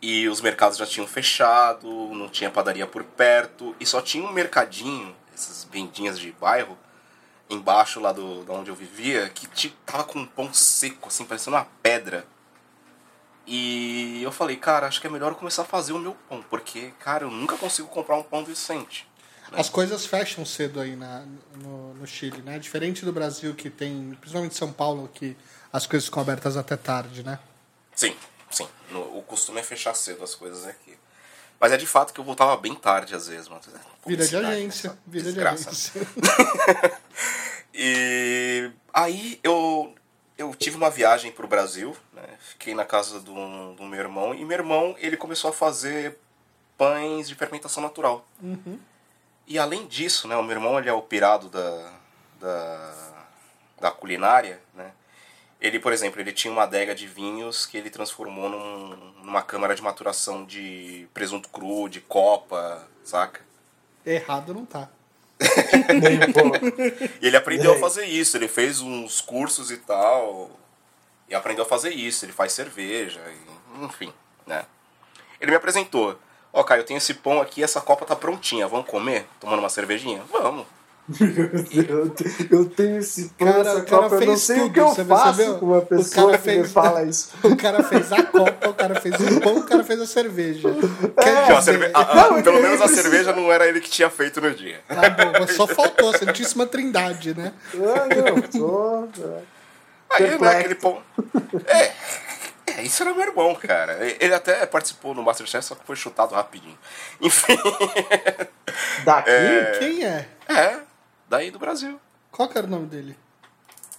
E 0.00 0.28
os 0.28 0.40
mercados 0.40 0.78
já 0.78 0.86
tinham 0.86 1.06
fechado, 1.06 1.88
não 2.14 2.28
tinha 2.28 2.50
padaria 2.50 2.86
por 2.86 3.02
perto, 3.02 3.74
e 3.80 3.86
só 3.86 4.00
tinha 4.00 4.24
um 4.24 4.32
mercadinho, 4.32 5.14
essas 5.34 5.64
vendinhas 5.64 6.18
de 6.18 6.30
bairro, 6.32 6.78
embaixo 7.50 7.98
lá 7.98 8.12
do, 8.12 8.44
da 8.44 8.52
onde 8.52 8.70
eu 8.70 8.74
vivia, 8.74 9.28
que 9.30 9.70
tava 9.84 10.04
com 10.04 10.20
um 10.20 10.26
pão 10.26 10.52
seco, 10.52 11.08
assim, 11.08 11.24
parecendo 11.24 11.56
uma 11.56 11.66
pedra. 11.82 12.24
E 13.46 14.22
eu 14.22 14.30
falei, 14.30 14.56
cara, 14.56 14.86
acho 14.86 15.00
que 15.00 15.06
é 15.06 15.10
melhor 15.10 15.34
começar 15.34 15.62
a 15.62 15.64
fazer 15.64 15.92
o 15.92 15.98
meu 15.98 16.14
pão, 16.28 16.44
porque, 16.48 16.92
cara, 17.00 17.24
eu 17.24 17.30
nunca 17.30 17.56
consigo 17.56 17.88
comprar 17.88 18.16
um 18.16 18.22
pão 18.22 18.42
decente. 18.42 19.08
As 19.52 19.70
coisas 19.70 20.04
fecham 20.04 20.44
cedo 20.44 20.78
aí 20.78 20.94
na, 20.94 21.24
no, 21.56 21.94
no 21.94 22.06
Chile, 22.06 22.42
né? 22.42 22.58
Diferente 22.58 23.04
do 23.04 23.12
Brasil, 23.12 23.54
que 23.54 23.70
tem, 23.70 24.14
principalmente 24.20 24.54
São 24.54 24.70
Paulo, 24.70 25.10
que 25.12 25.34
as 25.72 25.86
coisas 25.86 26.06
ficam 26.06 26.22
abertas 26.22 26.58
até 26.58 26.76
tarde, 26.76 27.22
né? 27.22 27.38
Sim, 27.98 28.16
sim. 28.48 28.68
No- 28.92 29.18
o 29.18 29.22
costume 29.22 29.58
é 29.58 29.62
fechar 29.64 29.92
cedo 29.94 30.22
as 30.22 30.36
coisas 30.36 30.64
aqui. 30.66 30.96
Mas 31.58 31.72
é 31.72 31.76
de 31.76 31.86
fato 31.86 32.12
que 32.14 32.20
eu 32.20 32.24
voltava 32.24 32.56
bem 32.56 32.72
tarde 32.76 33.12
às 33.16 33.26
vezes, 33.26 33.48
mano. 33.48 33.60
Vida 33.60 33.78
de 33.78 33.84
Publicidade, 34.02 34.46
agência. 34.46 34.90
né? 34.90 34.96
Vida 35.08 35.24
de 35.24 35.34
Desgraça. 35.34 35.70
agência. 35.70 36.98
E 37.74 38.70
aí 38.92 39.38
eu, 39.42 39.94
eu 40.36 40.54
tive 40.54 40.76
uma 40.76 40.90
viagem 40.90 41.30
pro 41.30 41.46
Brasil, 41.46 41.96
né? 42.12 42.24
Fiquei 42.40 42.74
na 42.74 42.84
casa 42.84 43.20
do, 43.20 43.74
do 43.74 43.84
meu 43.84 44.00
irmão 44.00 44.34
e 44.34 44.44
meu 44.44 44.56
irmão 44.58 44.96
ele 44.98 45.16
começou 45.16 45.50
a 45.50 45.52
fazer 45.52 46.18
pães 46.76 47.28
de 47.28 47.34
fermentação 47.34 47.82
natural. 47.82 48.26
E 49.46 49.58
além 49.58 49.86
disso, 49.86 50.26
né, 50.28 50.36
o 50.36 50.42
meu 50.42 50.56
irmão 50.56 50.78
ele 50.78 50.88
é 50.88 50.92
o 50.92 51.00
pirado 51.02 51.48
da, 51.48 51.92
da, 52.40 52.94
da 53.80 53.90
culinária, 53.90 54.60
né? 54.74 54.92
Ele, 55.60 55.80
por 55.80 55.92
exemplo, 55.92 56.20
ele 56.20 56.32
tinha 56.32 56.52
uma 56.52 56.62
adega 56.62 56.94
de 56.94 57.06
vinhos 57.06 57.66
que 57.66 57.76
ele 57.76 57.90
transformou 57.90 58.48
num- 58.48 58.96
numa 59.24 59.42
câmara 59.42 59.74
de 59.74 59.82
maturação 59.82 60.44
de 60.44 61.08
presunto 61.12 61.48
cru, 61.48 61.88
de 61.88 62.00
copa, 62.00 62.86
saca? 63.04 63.40
Errado 64.06 64.54
não 64.54 64.64
tá. 64.64 64.88
E 67.20 67.26
ele 67.26 67.36
aprendeu 67.36 67.72
a 67.72 67.74
aí? 67.74 67.80
fazer 67.80 68.04
isso, 68.06 68.36
ele 68.36 68.48
fez 68.48 68.80
uns 68.80 69.20
cursos 69.20 69.70
e 69.70 69.76
tal. 69.78 70.50
E 71.28 71.34
aprendeu 71.34 71.64
a 71.64 71.68
fazer 71.68 71.90
isso, 71.90 72.24
ele 72.24 72.32
faz 72.32 72.52
cerveja, 72.52 73.20
e- 73.28 73.84
enfim, 73.84 74.12
né? 74.46 74.64
Ele 75.40 75.50
me 75.50 75.56
apresentou. 75.56 76.18
Ó, 76.52 76.62
Caio, 76.64 76.80
eu 76.80 76.84
tenho 76.86 76.98
esse 76.98 77.14
pão 77.14 77.40
aqui, 77.40 77.62
essa 77.62 77.80
copa 77.80 78.06
tá 78.06 78.16
prontinha, 78.16 78.66
vamos 78.66 78.86
comer? 78.88 79.26
Tomando 79.38 79.58
uma 79.60 79.68
cervejinha? 79.68 80.22
Vamos. 80.32 80.66
Eu, 81.18 82.14
eu 82.58 82.64
tenho 82.68 82.98
esse 82.98 83.30
pão 83.38 83.46
Cara, 83.50 83.64
cara 83.64 84.02
Copa, 84.02 84.14
eu 84.16 84.20
não 84.20 84.26
fez 84.26 84.40
sei 84.42 84.56
tudo, 84.58 84.68
o 84.68 84.72
que 84.72 84.80
eu 84.80 84.88
você 84.88 85.04
faço 85.06 85.24
percebeu? 85.36 85.58
com 85.58 85.66
uma 85.66 85.78
O 85.78 85.86
pessoa 85.86 86.26
cara 86.26 86.38
que 86.42 86.48
me 86.50 86.54
fez- 86.56 86.72
fala 86.72 87.02
isso. 87.04 87.30
O 87.42 87.56
cara 87.56 87.82
fez 87.82 88.12
a 88.12 88.22
copa, 88.24 88.68
o 88.68 88.74
cara 88.74 89.00
fez 89.00 89.14
o 89.14 89.40
pão, 89.40 89.56
o 89.58 89.62
cara 89.64 89.84
fez 89.84 90.00
a 90.02 90.06
cerveja. 90.06 90.68
Não, 90.68 91.56
a 91.56 91.62
cerve- 91.62 91.90
a- 91.94 92.00
a- 92.00 92.30
Não, 92.30 92.42
pelo 92.42 92.60
menos 92.60 92.80
a 92.80 92.84
precisa- 92.84 93.02
cerveja 93.02 93.32
não 93.32 93.50
era 93.50 93.66
ele 93.66 93.80
que 93.80 93.88
tinha 93.88 94.10
feito 94.10 94.38
no 94.40 94.50
dia. 94.54 94.80
Tá 94.86 95.08
bom, 95.10 95.46
só 95.48 95.66
faltou, 95.66 96.12
Santíssima 96.16 96.66
Trindade, 96.66 97.34
né? 97.34 97.52
Ah, 97.74 98.14
não, 98.14 98.42
tô... 98.42 99.08
Aí, 100.10 100.38
né, 100.38 100.48
aquele 100.58 100.74
pão. 100.74 101.02
É, 101.66 101.92
é, 102.66 102.82
isso 102.82 103.02
era 103.02 103.12
meu 103.14 103.22
irmão, 103.26 103.54
cara. 103.54 103.98
Ele 104.20 104.34
até 104.34 104.64
participou 104.66 105.14
no 105.14 105.22
Masterchef, 105.22 105.64
só 105.64 105.74
que 105.74 105.84
foi 105.86 105.96
chutado 105.96 106.34
rapidinho. 106.34 106.78
Enfim. 107.20 107.58
Daqui? 109.04 109.30
Quem 109.78 110.04
é? 110.04 110.26
É, 110.48 110.76
daí 111.28 111.50
do 111.50 111.58
Brasil. 111.58 111.98
Qual 112.30 112.48
que 112.48 112.56
era 112.58 112.66
o 112.66 112.70
nome 112.70 112.86
dele? 112.86 113.16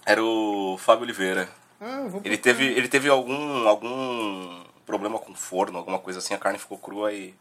Era 0.06 0.22
o 0.24 0.76
Fábio 0.78 1.04
Oliveira. 1.04 1.48
Ah, 1.80 2.06
vou 2.08 2.20
Ele 2.24 2.36
teve, 2.36 2.64
ele 2.64 2.88
teve 2.88 3.08
algum, 3.08 3.66
algum 3.68 4.64
problema 4.84 5.18
com 5.18 5.34
forno, 5.34 5.78
alguma 5.78 5.98
coisa 5.98 6.18
assim, 6.18 6.34
a 6.34 6.38
carne 6.38 6.58
ficou 6.58 6.78
crua 6.78 7.12
e 7.12 7.34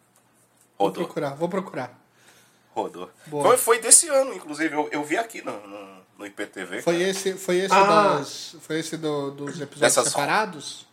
Vou 0.78 0.88
rodou. 0.88 1.04
procurar, 1.06 1.36
vou 1.36 1.50
procurar. 1.50 2.00
Rodou. 2.74 3.10
Boa. 3.28 3.44
Foi, 3.44 3.58
foi 3.58 3.80
desse 3.80 4.08
ano, 4.08 4.34
inclusive. 4.34 4.74
Eu, 4.74 4.88
eu 4.92 5.04
vi 5.04 5.18
aqui 5.18 5.42
no, 5.44 5.52
no, 5.68 5.98
no 6.20 6.26
IPTV. 6.26 6.82
Foi 6.82 6.94
cara. 6.98 7.10
esse, 7.10 7.34
foi 7.34 7.58
esse, 7.58 7.74
Ah. 7.74 8.16
das, 8.18 8.56
foi 8.62 8.80
esse 8.80 8.96
do- 8.96 9.32
dos 9.32 9.56
episódios 9.60 9.80
Dessas- 9.80 10.08
separados? 10.10 10.88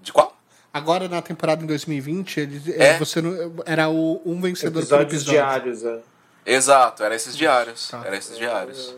De 0.00 0.12
qual? 0.12 0.36
Agora 0.72 1.08
na 1.08 1.20
temporada 1.20 1.62
em 1.62 1.66
2020, 1.66 2.38
ele, 2.40 2.72
É. 2.74 2.96
você 2.98 3.20
não, 3.20 3.32
era 3.66 3.88
o, 3.88 4.22
um 4.24 4.40
vencedor 4.40 4.72
por 4.74 5.00
Episódios 5.00 5.22
episódio. 5.22 5.32
diários, 5.32 5.84
é. 5.84 6.00
Exato, 6.44 7.02
era 7.04 7.14
esses 7.14 7.36
diários. 7.36 7.88
Tá. 7.88 8.02
Era 8.04 8.16
esses 8.16 8.36
diários. 8.36 8.94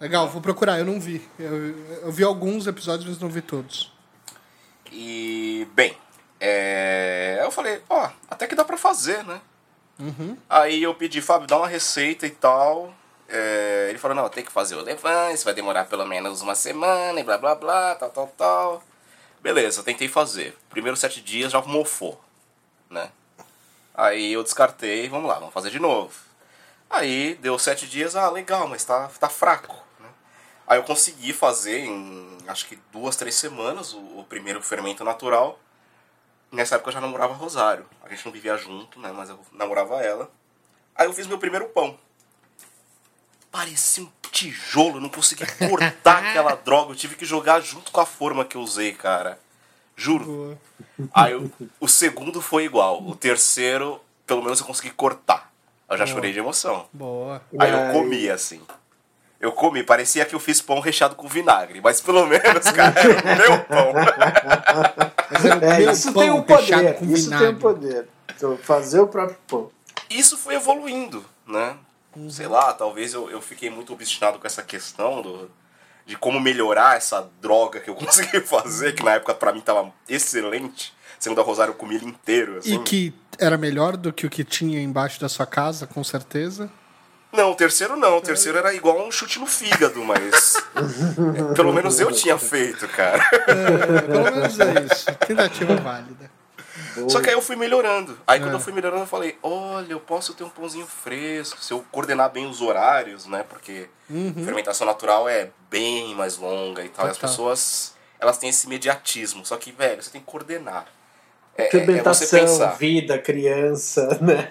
Legal, 0.00 0.28
vou 0.28 0.40
procurar, 0.40 0.78
eu 0.78 0.84
não 0.84 0.98
vi. 1.00 1.26
Eu, 1.38 1.76
eu 2.02 2.12
vi 2.12 2.24
alguns 2.24 2.66
episódios, 2.66 3.08
mas 3.08 3.18
não 3.18 3.28
vi 3.28 3.42
todos. 3.42 3.92
E, 4.90 5.68
bem, 5.74 5.96
é, 6.40 7.40
eu 7.42 7.50
falei, 7.50 7.82
ó, 7.88 8.10
até 8.28 8.46
que 8.46 8.54
dá 8.54 8.64
pra 8.64 8.76
fazer, 8.76 9.22
né? 9.24 9.40
Aí 10.48 10.82
eu 10.82 10.94
pedi, 10.94 11.20
Fábio, 11.20 11.46
dá 11.46 11.58
uma 11.58 11.68
receita 11.68 12.26
e 12.26 12.30
tal. 12.30 12.94
É, 13.28 13.88
ele 13.90 13.98
falou, 13.98 14.16
não, 14.16 14.28
tem 14.28 14.42
que 14.42 14.50
fazer 14.50 14.74
o 14.74 14.80
levante, 14.80 15.44
vai 15.44 15.54
demorar 15.54 15.84
pelo 15.84 16.06
menos 16.06 16.40
uma 16.40 16.54
semana 16.54 17.20
e 17.20 17.22
blá 17.22 17.36
blá 17.38 17.54
blá, 17.54 17.94
tal, 17.94 18.10
tal, 18.10 18.26
tal. 18.28 18.82
Beleza, 19.40 19.82
tentei 19.82 20.08
fazer. 20.08 20.56
Primeiros 20.70 20.98
sete 21.00 21.20
dias 21.20 21.52
já 21.52 21.60
mofou, 21.60 22.20
né? 22.88 23.10
Aí 23.94 24.32
eu 24.32 24.42
descartei, 24.42 25.08
vamos 25.08 25.28
lá, 25.28 25.38
vamos 25.38 25.54
fazer 25.54 25.70
de 25.70 25.78
novo. 25.78 26.14
Aí 26.90 27.36
deu 27.36 27.56
sete 27.56 27.86
dias, 27.86 28.16
ah, 28.16 28.28
legal, 28.28 28.66
mas 28.66 28.84
tá, 28.84 29.08
tá 29.20 29.28
fraco. 29.28 29.76
Né? 30.00 30.08
Aí 30.66 30.76
eu 30.76 30.82
consegui 30.82 31.32
fazer 31.32 31.78
em 31.78 32.36
acho 32.48 32.66
que 32.66 32.78
duas, 32.92 33.14
três 33.14 33.36
semanas 33.36 33.94
o, 33.94 34.18
o 34.18 34.24
primeiro 34.24 34.60
fermento 34.60 35.04
natural. 35.04 35.58
Nessa 36.50 36.74
época 36.74 36.90
eu 36.90 36.94
já 36.94 37.00
namorava 37.00 37.32
Rosário. 37.32 37.86
A 38.02 38.08
gente 38.08 38.24
não 38.24 38.32
vivia 38.32 38.56
junto, 38.56 38.98
né? 38.98 39.12
Mas 39.12 39.28
eu 39.28 39.38
namorava 39.52 40.02
ela. 40.02 40.28
Aí 40.96 41.06
eu 41.06 41.12
fiz 41.12 41.28
meu 41.28 41.38
primeiro 41.38 41.68
pão. 41.68 41.96
Parecia 43.52 44.02
um 44.02 44.10
tijolo, 44.30 44.96
eu 44.96 45.00
não 45.00 45.08
consegui 45.08 45.44
cortar 45.68 46.24
aquela 46.26 46.54
droga. 46.56 46.92
Eu 46.92 46.96
tive 46.96 47.14
que 47.14 47.24
jogar 47.24 47.60
junto 47.60 47.92
com 47.92 48.00
a 48.00 48.06
forma 48.06 48.44
que 48.44 48.56
eu 48.56 48.60
usei, 48.60 48.92
cara. 48.92 49.38
Juro. 49.96 50.58
Aí 51.12 51.34
o, 51.34 51.52
o 51.78 51.86
segundo 51.86 52.40
foi 52.40 52.64
igual. 52.64 53.06
O 53.06 53.14
terceiro, 53.14 54.00
pelo 54.26 54.42
menos 54.42 54.60
eu 54.60 54.66
consegui 54.66 54.90
cortar. 54.90 55.49
Eu 55.90 55.96
já 55.98 56.06
chorei 56.06 56.32
de 56.32 56.38
emoção. 56.38 56.86
Boa. 56.92 57.42
Aí 57.58 57.70
eu 57.70 57.92
comi 57.92 58.30
assim. 58.30 58.60
Eu 59.40 59.52
comi, 59.52 59.82
parecia 59.82 60.24
que 60.26 60.34
eu 60.34 60.40
fiz 60.40 60.60
pão 60.60 60.80
recheado 60.80 61.14
com 61.16 61.26
vinagre, 61.26 61.80
mas 61.82 62.00
pelo 62.00 62.26
menos, 62.26 62.70
cara, 62.70 62.94
era 63.00 63.10
o 63.48 63.50
meu 63.50 63.64
pão. 63.64 63.92
É, 65.62 65.78
meu 65.78 65.90
isso 65.92 66.12
pão 66.12 66.22
tem 66.22 66.30
um 66.30 66.42
poder. 66.42 66.94
com 66.96 67.04
Isso 67.06 67.24
vinagre. 67.24 67.46
tem 67.46 67.56
um 67.56 67.58
poder. 67.58 68.08
Então, 68.36 68.56
fazer 68.58 69.00
o 69.00 69.08
próprio 69.08 69.38
pão. 69.48 69.70
Isso 70.10 70.36
foi 70.36 70.56
evoluindo, 70.56 71.24
né? 71.46 71.76
Sei 72.28 72.46
lá, 72.46 72.72
talvez 72.74 73.14
eu, 73.14 73.30
eu 73.30 73.40
fiquei 73.40 73.70
muito 73.70 73.92
obstinado 73.92 74.38
com 74.38 74.46
essa 74.46 74.62
questão 74.62 75.22
do, 75.22 75.50
de 76.04 76.16
como 76.16 76.38
melhorar 76.40 76.96
essa 76.96 77.30
droga 77.40 77.80
que 77.80 77.88
eu 77.88 77.94
consegui 77.96 78.40
fazer, 78.40 78.94
que 78.94 79.02
na 79.02 79.12
época 79.14 79.34
pra 79.34 79.52
mim 79.52 79.60
tava 79.60 79.90
excelente. 80.08 80.92
Segundo 81.20 81.40
a 81.42 81.44
Rosário, 81.44 81.72
eu 81.72 81.76
comi 81.76 81.96
ele 81.96 82.06
inteiro, 82.06 82.56
assim. 82.56 82.74
E 82.74 82.78
que 82.82 83.14
era 83.38 83.58
melhor 83.58 83.94
do 83.94 84.10
que 84.10 84.26
o 84.26 84.30
que 84.30 84.42
tinha 84.42 84.80
embaixo 84.80 85.20
da 85.20 85.28
sua 85.28 85.44
casa, 85.44 85.86
com 85.86 86.02
certeza. 86.02 86.70
Não, 87.30 87.52
o 87.52 87.54
terceiro 87.54 87.94
não. 87.94 88.16
O 88.16 88.20
terceiro 88.22 88.56
era 88.56 88.74
igual 88.74 89.06
um 89.06 89.12
chute 89.12 89.38
no 89.38 89.46
fígado, 89.46 90.02
mas. 90.02 90.56
é, 90.56 91.52
pelo 91.54 91.74
menos 91.74 92.00
eu 92.00 92.10
tinha 92.10 92.38
feito, 92.38 92.88
cara. 92.88 93.22
É, 93.46 94.00
pelo 94.00 94.24
menos 94.24 94.58
é 94.58 94.86
isso. 94.90 95.06
Tentativa 95.26 95.76
válida. 95.76 96.30
Só 97.08 97.20
que 97.20 97.28
aí 97.28 97.34
eu 97.34 97.42
fui 97.42 97.54
melhorando. 97.54 98.18
Aí 98.26 98.40
quando 98.40 98.54
eu 98.54 98.60
fui 98.60 98.72
melhorando, 98.72 99.02
eu 99.02 99.06
falei: 99.06 99.38
olha, 99.42 99.92
eu 99.92 100.00
posso 100.00 100.32
ter 100.34 100.42
um 100.42 100.48
pãozinho 100.48 100.86
fresco 100.86 101.62
se 101.62 101.72
eu 101.72 101.84
coordenar 101.92 102.30
bem 102.30 102.46
os 102.46 102.60
horários, 102.60 103.26
né? 103.26 103.44
Porque 103.48 103.88
fermentação 104.44 104.86
natural 104.86 105.28
é 105.28 105.50
bem 105.70 106.14
mais 106.14 106.36
longa 106.38 106.82
e 106.82 106.88
tal. 106.88 107.06
E 107.06 107.10
as 107.10 107.16
Total. 107.16 107.30
pessoas, 107.30 107.94
elas 108.18 108.38
têm 108.38 108.48
esse 108.48 108.66
imediatismo. 108.66 109.44
Só 109.44 109.56
que, 109.56 109.70
velho, 109.70 110.02
você 110.02 110.10
tem 110.10 110.20
que 110.20 110.26
coordenar. 110.26 110.86
É, 111.58 111.64
é- 111.64 111.98
é 111.98 112.02
pensar. 112.02 112.76
vida, 112.78 113.18
criança, 113.18 114.16
né? 114.22 114.48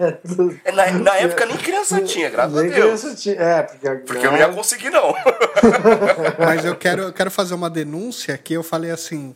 É, 0.64 0.72
Na, 0.72 0.92
na 0.92 1.16
época 1.18 1.46
nem 1.46 1.58
criança 1.58 2.02
tinha, 2.02 2.30
graças 2.30 2.56
a 2.58 2.62
Nem 2.62 2.70
Deus. 2.72 2.84
criança 3.02 3.16
tinha- 3.16 3.36
É, 3.36 3.64
porque 3.64 3.88
agora... 3.88 4.04
Porque 4.06 4.28
eu 4.28 4.32
não 4.32 4.38
ia 4.38 4.50
conseguir, 4.50 4.90
não. 4.92 5.14
Mas 6.38 6.66
eu 6.66 6.76
quero, 6.76 7.04
eu 7.04 7.14
quero 7.14 7.32
fazer 7.32 7.54
uma 7.56 7.70
denúncia 7.70 8.38
que 8.38 8.54
eu 8.54 8.64
falei 8.64 8.92
assim. 8.92 9.36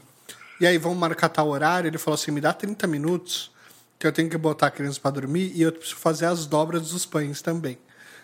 E 0.62 0.68
aí, 0.68 0.78
vamos 0.78 0.98
marcar 0.98 1.30
tal 1.30 1.48
horário? 1.48 1.88
Ele 1.88 1.98
falou 1.98 2.16
assim: 2.16 2.32
me 2.32 2.40
dá 2.40 2.54
30 2.54 2.86
minutos, 2.88 3.52
que 3.98 4.06
eu 4.06 4.12
tenho 4.12 4.30
que 4.30 4.38
botar 4.38 4.68
a 4.68 4.72
criança 4.72 5.00
pra 5.02 5.12
dormir 5.12 5.52
e 5.56 5.62
eu 5.64 5.72
preciso 5.72 5.96
fazer 5.98 6.26
as 6.26 6.46
dobras 6.46 6.90
dos 6.92 7.06
pães 7.06 7.42
também. 7.42 7.78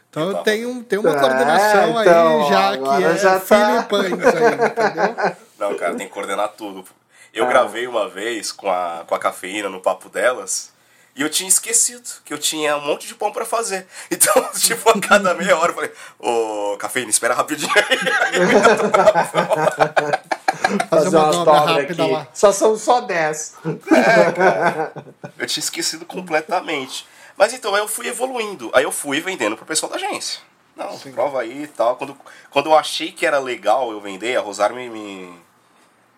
Então 0.10 0.30
eu 0.30 0.38
tenho, 0.40 0.84
tenho 0.84 1.02
uma 1.02 1.12
É, 1.16 1.20
coordenação 1.20 2.02
então, 2.02 2.42
aí 2.44 2.50
já 2.50 2.78
que 2.78 3.04
é 3.04 3.18
já 3.18 3.40
filho 3.40 3.60
tá. 3.60 3.80
e 3.80 3.84
pães 3.90 4.14
aí, 4.14 4.54
entendeu? 4.54 5.36
Não, 5.60 5.76
cara, 5.78 5.96
tem 5.96 6.08
que 6.08 6.14
coordenar 6.14 6.50
tudo. 6.58 6.84
Eu 7.34 7.46
Ah. 7.46 7.50
gravei 7.50 7.88
uma 7.88 8.08
vez 8.10 8.52
com 8.52 8.70
a, 8.72 9.04
com 9.08 9.14
a 9.16 9.20
cafeína 9.20 9.70
no 9.70 9.80
papo 9.82 10.10
delas 10.10 10.72
e 11.16 11.22
eu 11.22 11.30
tinha 11.30 11.48
esquecido 11.50 12.08
que 12.26 12.34
eu 12.34 12.38
tinha 12.38 12.76
um 12.78 12.82
monte 12.82 13.08
de 13.08 13.16
pão 13.16 13.32
pra 13.32 13.46
fazer. 13.46 13.88
Então, 14.12 14.34
tipo, 14.58 14.90
a 14.90 15.00
cada 15.00 15.34
meia 15.34 15.58
hora 15.58 15.72
eu 15.72 15.76
falei, 15.76 15.92
ô, 16.20 16.76
cafeína, 16.78 17.10
espera 17.10 17.34
rapidinho 17.34 17.72
aí. 17.76 18.00
Fazer 20.90 21.10
uma 21.10 21.24
umas 21.32 21.46
dobra 21.46 21.82
aqui. 21.84 21.94
lá. 21.94 22.28
Só 22.34 22.52
são 22.52 22.78
só 22.78 23.02
10. 23.02 23.56
Eu 25.38 25.48
tinha 25.48 25.64
esquecido 25.64 26.06
completamente. 26.06 27.08
Mas 27.38 27.54
então, 27.54 27.74
aí 27.74 27.82
eu 27.82 27.88
fui 27.88 28.08
evoluindo. 28.08 28.70
Aí 28.74 28.84
eu 28.84 28.92
fui 28.92 29.22
vendendo 29.22 29.56
pro 29.56 29.66
pessoal 29.66 29.90
da 29.92 29.96
agência. 29.96 30.40
Não, 30.76 30.98
prova 31.00 31.42
aí 31.42 31.64
e 31.64 31.68
tal. 31.68 31.96
Quando, 31.96 32.16
quando 32.52 32.68
eu 32.68 32.78
achei 32.78 33.12
que 33.12 33.26
era 33.26 33.40
legal 33.40 33.92
eu 33.92 34.00
vender, 34.00 34.38
a 34.38 34.42
Rosário 34.42 34.76
me, 34.76 34.90
me, 34.90 35.34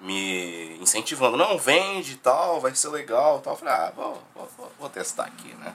me 0.02 0.78
incentivando. 0.80 1.38
Não, 1.38 1.58
vende 1.58 2.14
e 2.14 2.18
tal, 2.18 2.60
vai 2.60 2.74
ser 2.76 2.90
legal 2.90 3.40
tal. 3.40 3.54
Eu 3.54 3.58
falei, 3.58 3.74
ah, 3.74 3.94
vou, 3.96 4.24
vou, 4.36 4.72
vou- 4.80 4.90
testar 4.90 5.26
aqui, 5.26 5.54
né? 5.56 5.74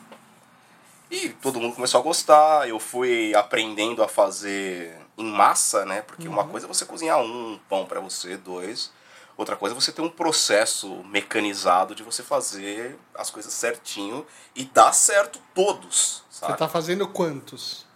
E 1.10 1.28
todo 1.30 1.60
mundo 1.60 1.74
começou 1.74 2.00
a 2.00 2.02
gostar. 2.02 2.68
Eu 2.68 2.78
fui 2.80 3.34
aprendendo 3.34 4.02
a 4.02 4.08
fazer 4.08 4.96
em 5.16 5.24
massa, 5.30 5.84
né? 5.84 6.02
Porque 6.02 6.26
uma 6.28 6.44
coisa 6.46 6.66
é 6.66 6.68
você 6.68 6.84
cozinhar 6.84 7.18
um 7.20 7.58
pão 7.68 7.86
pra 7.86 8.00
você, 8.00 8.36
dois. 8.36 8.92
Outra 9.36 9.54
coisa 9.54 9.74
é 9.74 9.80
você 9.80 9.92
ter 9.92 10.00
um 10.02 10.08
processo 10.10 10.88
mecanizado 11.04 11.94
de 11.94 12.02
você 12.02 12.22
fazer 12.22 12.98
as 13.14 13.30
coisas 13.30 13.52
certinho 13.52 14.26
e 14.54 14.64
dar 14.64 14.92
certo 14.92 15.38
todos, 15.54 16.24
sabe? 16.30 16.52
Você 16.52 16.58
tá 16.58 16.68
fazendo 16.68 17.06
quantos? 17.06 17.86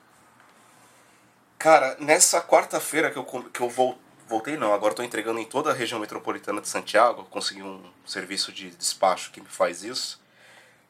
Cara, 1.58 1.96
nessa 1.98 2.40
quarta-feira 2.40 3.10
que 3.10 3.18
eu, 3.18 3.24
que 3.24 3.60
eu 3.60 3.68
vol- 3.68 3.98
voltei, 4.30 4.56
não, 4.56 4.72
agora 4.72 4.94
tô 4.94 5.02
entregando 5.02 5.40
em 5.40 5.44
toda 5.44 5.70
a 5.70 5.74
região 5.74 6.00
metropolitana 6.00 6.60
de 6.60 6.68
Santiago, 6.68 7.24
consegui 7.24 7.62
um 7.62 7.82
serviço 8.06 8.50
de 8.52 8.70
despacho 8.70 9.30
que 9.32 9.40
me 9.40 9.48
faz 9.48 9.82
isso. 9.82 10.20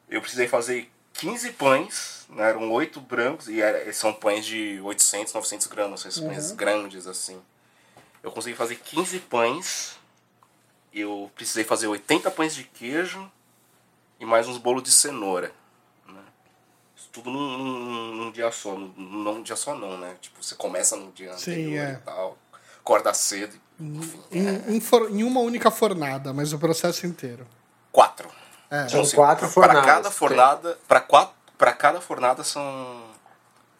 Eu 0.07 0.21
precisei 0.21 0.47
fazer 0.47 0.89
15 1.13 1.51
pães, 1.53 2.25
né, 2.29 2.49
eram 2.49 2.71
8 2.71 3.01
brancos, 3.01 3.47
e 3.49 3.59
era- 3.61 3.91
são 3.93 4.13
pães 4.13 4.45
de 4.45 4.79
800, 4.83 5.33
900 5.33 5.67
gramas, 5.67 6.05
esses 6.05 6.19
pães 6.21 6.51
grandes 6.51 7.07
assim. 7.07 7.41
Eu 8.23 8.31
consegui 8.31 8.55
fazer 8.55 8.75
15 8.75 9.19
pães, 9.19 9.97
eu 10.93 11.29
precisei 11.35 11.63
fazer 11.63 11.87
80 11.87 12.29
pães 12.29 12.53
de 12.53 12.63
queijo 12.63 13.29
e 14.19 14.25
mais 14.25 14.47
uns 14.47 14.57
bolos 14.59 14.83
de 14.83 14.91
cenoura. 14.91 15.51
né? 16.07 16.21
Isso 16.95 17.09
tudo 17.11 17.31
num, 17.31 17.57
num- 17.57 18.15
num 18.15 18.31
dia 18.31 18.51
só. 18.51 18.73
Num, 18.75 18.93
num 18.97 19.41
dia 19.41 19.55
só 19.55 19.73
não, 19.75 19.97
né? 19.97 20.15
Tipo, 20.21 20.43
você 20.43 20.53
começa 20.55 20.95
no 20.95 21.11
dia 21.11 21.35
Sim, 21.37 21.51
anterior 21.51 21.85
é. 21.87 21.93
e 21.93 21.97
tal. 22.05 22.37
Acorda 22.91 23.13
cedo. 23.13 23.55
Enfim, 23.79 24.21
Em, 24.31 24.75
em 24.75 24.81
for- 24.81 25.09
em 25.09 25.23
uma 25.23 25.39
única 25.39 25.71
fornada, 25.71 26.33
mas 26.33 26.51
o 26.53 26.59
processo 26.59 27.05
inteiro. 27.07 27.47
quatro. 27.91 28.29
É. 28.69 28.87
São 28.89 29.01
Assim, 29.01 29.15
quatro 29.15 29.45
Para 29.45 29.49
fornadas. 29.53 29.85
cada 29.85 30.11
fornada, 30.11 30.77
para 30.87 30.99
quatro, 31.01 31.33
para 31.57 31.73
cada 31.73 31.99
fornada 32.01 32.43
são 32.43 33.03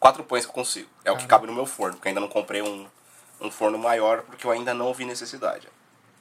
quatro 0.00 0.24
pães 0.24 0.44
que 0.44 0.50
eu 0.50 0.54
consigo. 0.54 0.88
É 1.04 1.12
o 1.12 1.16
que 1.16 1.26
cabe 1.26 1.46
no 1.46 1.52
meu 1.54 1.66
forno, 1.66 1.94
porque 1.96 2.08
ainda 2.08 2.20
não 2.20 2.28
comprei 2.28 2.62
um, 2.62 2.86
um 3.40 3.50
forno 3.50 3.78
maior, 3.78 4.22
porque 4.22 4.46
eu 4.46 4.50
ainda 4.50 4.72
não 4.74 4.92
vi 4.94 5.04
necessidade. 5.04 5.68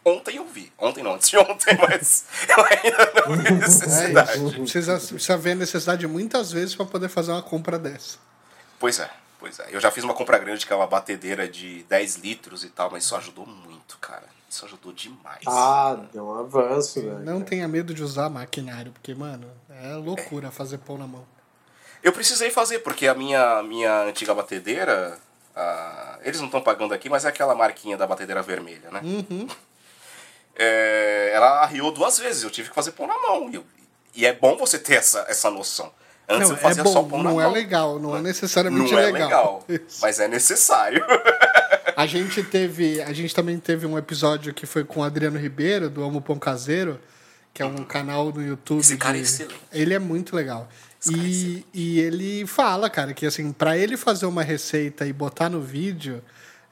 Ontem 0.06 0.38
eu 0.38 0.46
vi. 0.46 0.72
Ontem 0.78 1.04
não, 1.04 1.14
antes 1.16 1.30
de 1.30 1.38
ontem, 1.38 1.78
mas 1.80 2.26
eu 2.48 2.64
ainda 2.66 3.12
não 3.28 3.36
vi 3.38 3.48
É 3.48 3.52
necessidade. 3.52 4.38
isso. 4.46 4.52
Precisa, 4.56 4.94
precisa 5.00 5.38
ver 5.38 5.52
a 5.52 5.56
necessidade 5.56 6.08
muitas 6.08 6.52
vezes 6.52 6.76
para 6.76 6.86
poder 6.86 7.08
fazer 7.10 7.32
uma 7.32 7.42
compra 7.44 7.78
dessa. 7.80 8.18
Pois 8.80 9.00
é, 9.00 9.10
pois 9.42 9.60
é. 9.60 9.70
Eu 9.72 9.82
já 9.82 9.90
fiz 9.90 10.04
uma 10.04 10.14
compra 10.14 10.38
grande 10.38 10.66
que 10.66 10.72
é 10.72 10.76
uma 10.76 10.86
batedeira 10.86 11.50
de 11.50 11.84
10 11.90 12.18
litros 12.18 12.64
e 12.64 12.70
tal, 12.70 12.92
mas 12.92 13.04
isso 13.04 13.16
ajudou 13.16 13.46
muito, 13.46 13.98
cara. 13.98 14.24
Isso 14.48 14.64
ajudou 14.66 14.94
demais. 14.94 15.42
Ah, 15.48 15.98
deu 16.14 16.28
um 16.28 16.40
avanço, 16.40 17.02
velho. 17.02 17.20
Não 17.20 17.42
tenha 17.42 17.68
medo 17.68 17.94
de 17.94 18.04
usar 18.04 18.30
maquinário, 18.30 18.92
porque, 18.92 19.16
mano, 19.16 19.50
é 19.70 19.94
loucura 19.96 20.52
fazer 20.52 20.78
pão 20.78 20.98
na 20.98 21.08
mão. 21.08 21.26
Eu 22.04 22.14
precisei 22.14 22.52
fazer, 22.52 22.80
porque 22.80 23.08
a 23.08 23.16
minha, 23.16 23.64
minha 23.64 24.04
antiga 24.04 24.34
batedeira. 24.34 25.18
ah, 25.56 26.20
eles 26.22 26.40
não 26.40 26.46
estão 26.46 26.62
pagando 26.62 26.94
aqui, 26.94 27.10
mas 27.10 27.26
é 27.26 27.30
aquela 27.30 27.56
marquinha 27.56 27.98
da 27.98 28.06
batedeira 28.06 28.44
vermelha, 28.44 28.92
né? 28.92 29.02
Uhum. 29.04 29.48
É, 30.56 31.32
ela 31.34 31.64
arriou 31.64 31.92
duas 31.92 32.20
vezes, 32.20 32.44
eu 32.44 32.52
tive 32.52 32.70
que 32.70 32.76
fazer 32.76 32.92
pão 32.92 33.08
na 33.08 33.18
mão. 33.18 33.50
E, 33.50 33.66
e 34.14 34.26
é 34.26 34.34
bom 34.34 34.56
você 34.58 34.78
ter 34.78 34.96
essa, 34.96 35.26
essa 35.28 35.50
noção. 35.50 35.92
Antes 36.32 36.50
Não, 36.50 36.56
eu 36.56 36.60
é 36.60 36.60
fazia 36.60 36.84
só 36.86 37.02
bom, 37.02 37.10
pão 37.10 37.18
na 37.24 37.30
não 37.30 37.36
mão. 37.38 37.42
é 37.42 37.52
legal, 37.52 38.00
não 38.00 38.16
é 38.18 38.22
necessariamente 38.22 38.92
Não 38.92 39.00
é 39.00 39.06
legal. 39.12 39.66
legal, 39.68 39.82
mas 40.02 40.20
é 40.20 40.28
necessário. 40.28 41.04
A 41.96 42.08
gente 42.08 42.42
teve, 42.42 43.02
a 43.02 43.12
gente 43.12 43.36
também 43.36 43.60
teve 43.60 43.86
um 43.86 43.98
episódio 43.98 44.54
que 44.54 44.66
foi 44.66 44.84
com 44.84 45.02
o 45.02 45.04
Adriano 45.04 45.38
Ribeiro 45.38 45.90
do 45.90 46.04
Amo 46.04 46.22
Pão 46.22 46.40
Caseiro, 46.40 47.00
que 47.54 47.62
é 47.62 47.66
um 47.66 47.84
canal 47.84 48.32
no 48.32 48.42
YouTube. 48.42 48.80
Esse 48.80 48.96
cara 48.98 49.18
é 49.18 49.20
de- 49.20 49.26
excelente. 49.28 49.60
Ele 49.74 49.94
é 49.94 50.00
muito 50.00 50.36
legal. 50.36 50.70
Esse 51.00 51.14
é 51.14 51.18
E, 51.18 51.66
e 51.74 52.00
ele 52.00 52.48
fala, 52.48 52.90
cara, 52.90 53.14
que 53.14 53.26
assim, 53.26 53.52
para 53.52 53.78
ele 53.78 53.98
fazer 53.98 54.26
uma 54.26 54.42
receita 54.42 55.06
e 55.06 55.12
botar 55.12 55.50
no 55.50 55.62
vídeo, 55.62 56.24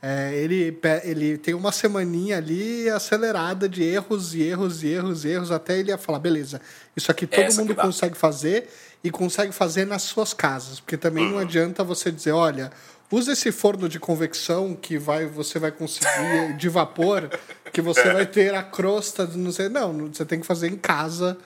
é, 0.01 0.34
ele, 0.36 0.80
ele 1.03 1.38
tem 1.38 1.53
uma 1.53 1.74
semaninha 1.74 2.38
ali 2.38 2.89
acelerada 2.89 3.68
de 3.68 3.84
erros 3.84 4.34
e 4.34 4.41
erros 4.41 4.84
e 4.84 4.88
erros 4.88 5.26
e 5.26 5.30
erros, 5.30 5.51
até 5.51 5.78
ele 5.78 5.89
ia 5.89 5.97
falar, 5.97 6.20
beleza, 6.20 6.62
isso 6.95 7.12
aqui 7.12 7.28
todo 7.28 7.41
Essa 7.43 7.60
mundo 7.62 7.76
consegue 7.76 8.18
fazer 8.18 8.70
e 9.04 9.10
consegue 9.12 9.52
fazer 9.54 9.86
nas 9.86 10.04
suas 10.04 10.34
casas. 10.34 10.80
Porque 10.80 10.97
também 10.97 11.26
Uhum. 11.26 11.32
não 11.34 11.39
adianta 11.39 11.84
você 11.84 12.12
dizer, 12.12 12.32
olha, 12.32 12.72
usa 13.12 13.32
esse 13.34 13.52
forno 13.52 13.88
de 13.88 14.00
convecção 14.00 14.76
que 14.76 14.97
vai, 14.97 15.26
você 15.26 15.58
vai 15.60 15.72
conseguir 15.72 16.56
de 16.58 16.68
vapor, 16.70 17.30
que 17.72 17.82
você 17.82 18.12
vai 18.14 18.26
ter 18.26 18.54
a 18.54 18.64
crosta, 18.64 19.26
de 19.26 19.38
não 19.38 19.52
sei. 19.52 19.70
Não, 19.70 20.08
você 20.12 20.26
tem 20.26 20.39
que 20.41 20.45
fazer 20.45 20.68
em 20.68 20.78
casa, 20.78 21.38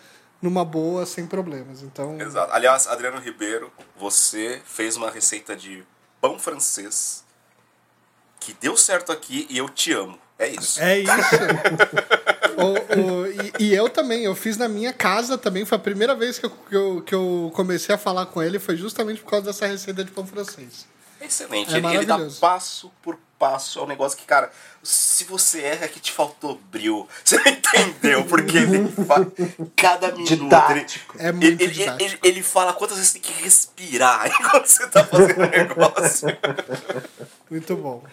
numa 0.41 0.65
boa, 0.65 1.05
sem 1.05 1.25
problemas. 1.27 1.81
Então, 1.83 2.19
Exato. 2.19 2.51
Aliás, 2.53 2.87
Adriano 2.87 3.19
Ribeiro, 3.19 3.71
você 3.97 4.61
fez 4.65 4.97
uma 4.97 5.09
receita 5.11 5.55
de 5.55 5.83
pão 6.19 6.37
francês 6.39 7.23
que 8.39 8.53
deu 8.59 8.75
certo 8.75 9.11
aqui 9.11 9.47
e 9.49 9.57
eu 9.57 9.69
te 9.69 9.93
amo. 9.93 10.19
É 10.37 10.47
isso. 10.49 10.81
é 10.81 10.99
isso. 10.99 11.11
O- 12.57 12.99
o- 13.21 13.27
e, 13.27 13.53
e 13.67 13.75
eu 13.75 13.89
também, 13.89 14.23
eu 14.23 14.35
fiz 14.35 14.57
na 14.57 14.67
minha 14.67 14.93
casa 14.93 15.37
também. 15.37 15.65
Foi 15.65 15.77
a 15.77 15.81
primeira 15.81 16.15
vez 16.15 16.37
que 16.39 16.45
eu, 16.45 16.49
que, 16.51 16.75
eu, 16.75 17.01
que 17.05 17.15
eu 17.15 17.51
comecei 17.55 17.93
a 17.95 17.97
falar 17.97 18.25
com 18.27 18.41
ele, 18.41 18.59
foi 18.59 18.75
justamente 18.77 19.21
por 19.21 19.29
causa 19.31 19.45
dessa 19.47 19.65
receita 19.67 20.03
de 20.03 20.11
pão 20.11 20.25
francês. 20.25 20.85
Excelente. 21.21 21.73
É 21.73 21.77
ele, 21.77 21.87
ele 21.87 22.05
dá 22.05 22.19
passo 22.41 22.91
por 23.01 23.17
passo. 23.39 23.79
É 23.79 23.83
um 23.83 23.87
negócio 23.87 24.17
que, 24.17 24.25
cara, 24.25 24.51
se 24.81 25.23
você 25.23 25.61
erra 25.61 25.85
é 25.85 25.87
que 25.87 25.99
te 26.01 26.11
faltou 26.11 26.59
bril. 26.69 27.07
Você 27.23 27.37
não 27.37 27.47
entendeu? 27.47 28.25
Porque 28.25 28.57
ele 28.57 28.89
fala 29.05 29.31
cada 29.75 30.11
minuto. 30.15 30.31
Ele, 30.33 30.41
Didático. 30.43 31.15
É 31.17 31.31
muito 31.31 31.45
ele, 31.45 31.63
ele, 31.63 31.71
didático. 31.71 32.03
ele- 32.03 32.19
ele 32.23 32.43
fala 32.43 32.73
quantas 32.73 32.97
vezes 32.97 33.13
tem 33.13 33.21
que 33.21 33.31
respirar 33.41 34.27
enquanto 34.37 34.65
você 34.67 34.85
tá 34.87 35.05
fazendo 35.05 35.37
o 35.43 35.49
negócio. 35.49 36.27
Muito 37.49 37.75
bom. 37.77 38.03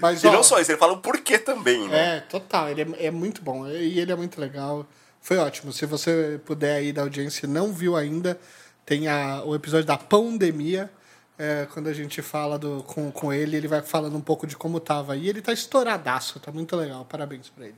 Mas, 0.00 0.22
E 0.22 0.26
ó, 0.26 0.32
não 0.32 0.42
só 0.42 0.60
isso, 0.60 0.70
ele 0.70 0.78
fala 0.78 0.92
o 0.92 0.98
porquê 0.98 1.38
também, 1.38 1.88
né? 1.88 2.16
É, 2.16 2.20
total. 2.20 2.68
Ele 2.68 2.82
é, 2.82 3.06
é 3.06 3.10
muito 3.10 3.42
bom. 3.42 3.66
E 3.66 3.98
ele 3.98 4.12
é 4.12 4.16
muito 4.16 4.40
legal. 4.40 4.86
Foi 5.20 5.36
ótimo. 5.36 5.72
Se 5.72 5.86
você 5.86 6.40
puder 6.44 6.76
aí 6.76 6.92
da 6.92 7.02
audiência 7.02 7.46
e 7.46 7.48
não 7.48 7.72
viu 7.72 7.96
ainda, 7.96 8.38
tem 8.86 9.08
a, 9.08 9.42
o 9.44 9.54
episódio 9.54 9.86
da 9.86 9.98
pandemia. 9.98 10.90
é, 11.38 11.66
quando 11.72 11.88
a 11.88 11.92
gente 11.92 12.20
fala 12.20 12.58
do, 12.58 12.82
com, 12.84 13.10
com 13.12 13.32
ele, 13.32 13.56
ele 13.56 13.68
vai 13.68 13.80
falando 13.82 14.16
um 14.16 14.20
pouco 14.20 14.46
de 14.46 14.56
como 14.56 14.80
tava. 14.80 15.16
E 15.16 15.28
ele 15.28 15.40
tá 15.40 15.52
estouradaço, 15.52 16.40
tá 16.40 16.50
muito 16.50 16.74
legal. 16.76 17.04
Parabéns 17.04 17.48
pra 17.48 17.66
ele. 17.66 17.76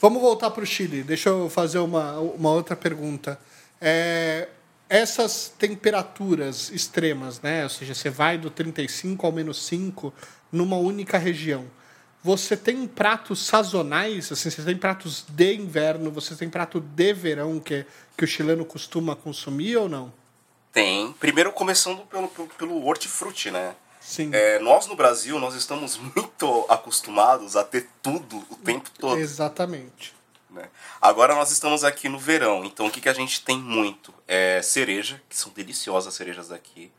Vamos 0.00 0.20
voltar 0.20 0.50
pro 0.50 0.66
Chile. 0.66 1.02
Deixa 1.02 1.28
eu 1.28 1.48
fazer 1.48 1.78
uma, 1.78 2.18
uma 2.18 2.50
outra 2.50 2.74
pergunta. 2.74 3.38
É, 3.80 4.48
essas 4.88 5.52
temperaturas 5.58 6.70
extremas, 6.70 7.40
né? 7.40 7.62
Ou 7.62 7.68
seja, 7.68 7.94
você 7.94 8.10
vai 8.10 8.36
do 8.36 8.50
35 8.50 9.24
ao 9.24 9.32
menos 9.32 9.64
5 9.64 10.12
numa 10.52 10.76
única 10.76 11.16
região. 11.16 11.64
Você 12.22 12.56
tem 12.56 12.86
pratos 12.86 13.44
sazonais, 13.44 14.30
assim, 14.30 14.48
você 14.48 14.62
tem 14.62 14.76
pratos 14.76 15.24
de 15.28 15.54
inverno, 15.54 16.10
você 16.10 16.36
tem 16.36 16.48
prato 16.48 16.78
de 16.78 17.12
verão 17.12 17.58
que, 17.58 17.84
que 18.16 18.24
o 18.24 18.28
chileno 18.28 18.64
costuma 18.64 19.16
consumir 19.16 19.76
ou 19.76 19.88
não? 19.88 20.12
Tem. 20.72 21.12
Primeiro 21.14 21.50
começando 21.52 22.02
pelo, 22.06 22.28
pelo, 22.28 22.48
pelo 22.48 22.86
hortifruti, 22.86 23.50
né? 23.50 23.74
Sim. 24.00 24.30
É, 24.32 24.58
nós 24.60 24.86
no 24.86 24.94
Brasil, 24.94 25.38
nós 25.38 25.54
estamos 25.54 25.96
muito 25.96 26.66
acostumados 26.68 27.56
a 27.56 27.64
ter 27.64 27.88
tudo 28.00 28.44
o 28.50 28.56
tempo 28.56 28.90
todo. 28.98 29.18
Exatamente. 29.18 30.14
né? 30.50 30.68
Agora 31.00 31.34
nós 31.34 31.50
estamos 31.50 31.82
aqui 31.82 32.08
no 32.08 32.18
verão, 32.18 32.64
então 32.64 32.86
o 32.86 32.90
que, 32.90 33.00
que 33.00 33.08
a 33.08 33.14
gente 33.14 33.42
tem 33.42 33.58
muito? 33.58 34.14
É 34.28 34.62
cereja, 34.62 35.20
que 35.28 35.36
são 35.36 35.52
deliciosas 35.52 36.08
as 36.08 36.14
cerejas 36.14 36.48
daqui. 36.48 36.90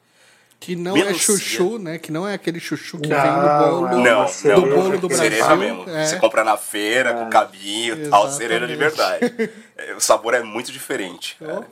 Que 0.64 0.78
não 0.78 0.92
é 0.96 1.00
Melancia. 1.00 1.20
chuchu, 1.20 1.78
né? 1.78 1.98
Que 1.98 2.10
não 2.10 2.26
é 2.26 2.34
aquele 2.34 2.58
chuchu 2.58 2.98
que 2.98 3.10
Não, 3.10 3.22
vem 3.22 3.32
no 3.32 3.42
bolo. 3.82 3.88
é 3.88 3.92
Não, 3.92 4.04
não, 4.22 4.28
cereja 4.30 4.62
do 4.62 4.68
bolo 4.76 4.98
do 4.98 5.14
cereja 5.14 5.46
Brasil, 5.46 5.58
mesmo. 5.76 5.90
é. 5.90 6.06
Você 6.06 6.16
compra 6.20 6.42
na 6.46 6.56
feira, 6.56 7.14
com 7.14 7.30
cabinho 7.30 7.96
e 8.06 8.08
tal, 8.10 8.30
cereja 8.32 8.66
de 8.66 8.76
verdade. 8.76 9.52
É, 9.76 9.94
O 9.96 10.00
sabor 10.00 10.34
é 10.36 10.42
muito 10.42 10.72
diferente. 10.72 11.36
Oh. 11.42 11.64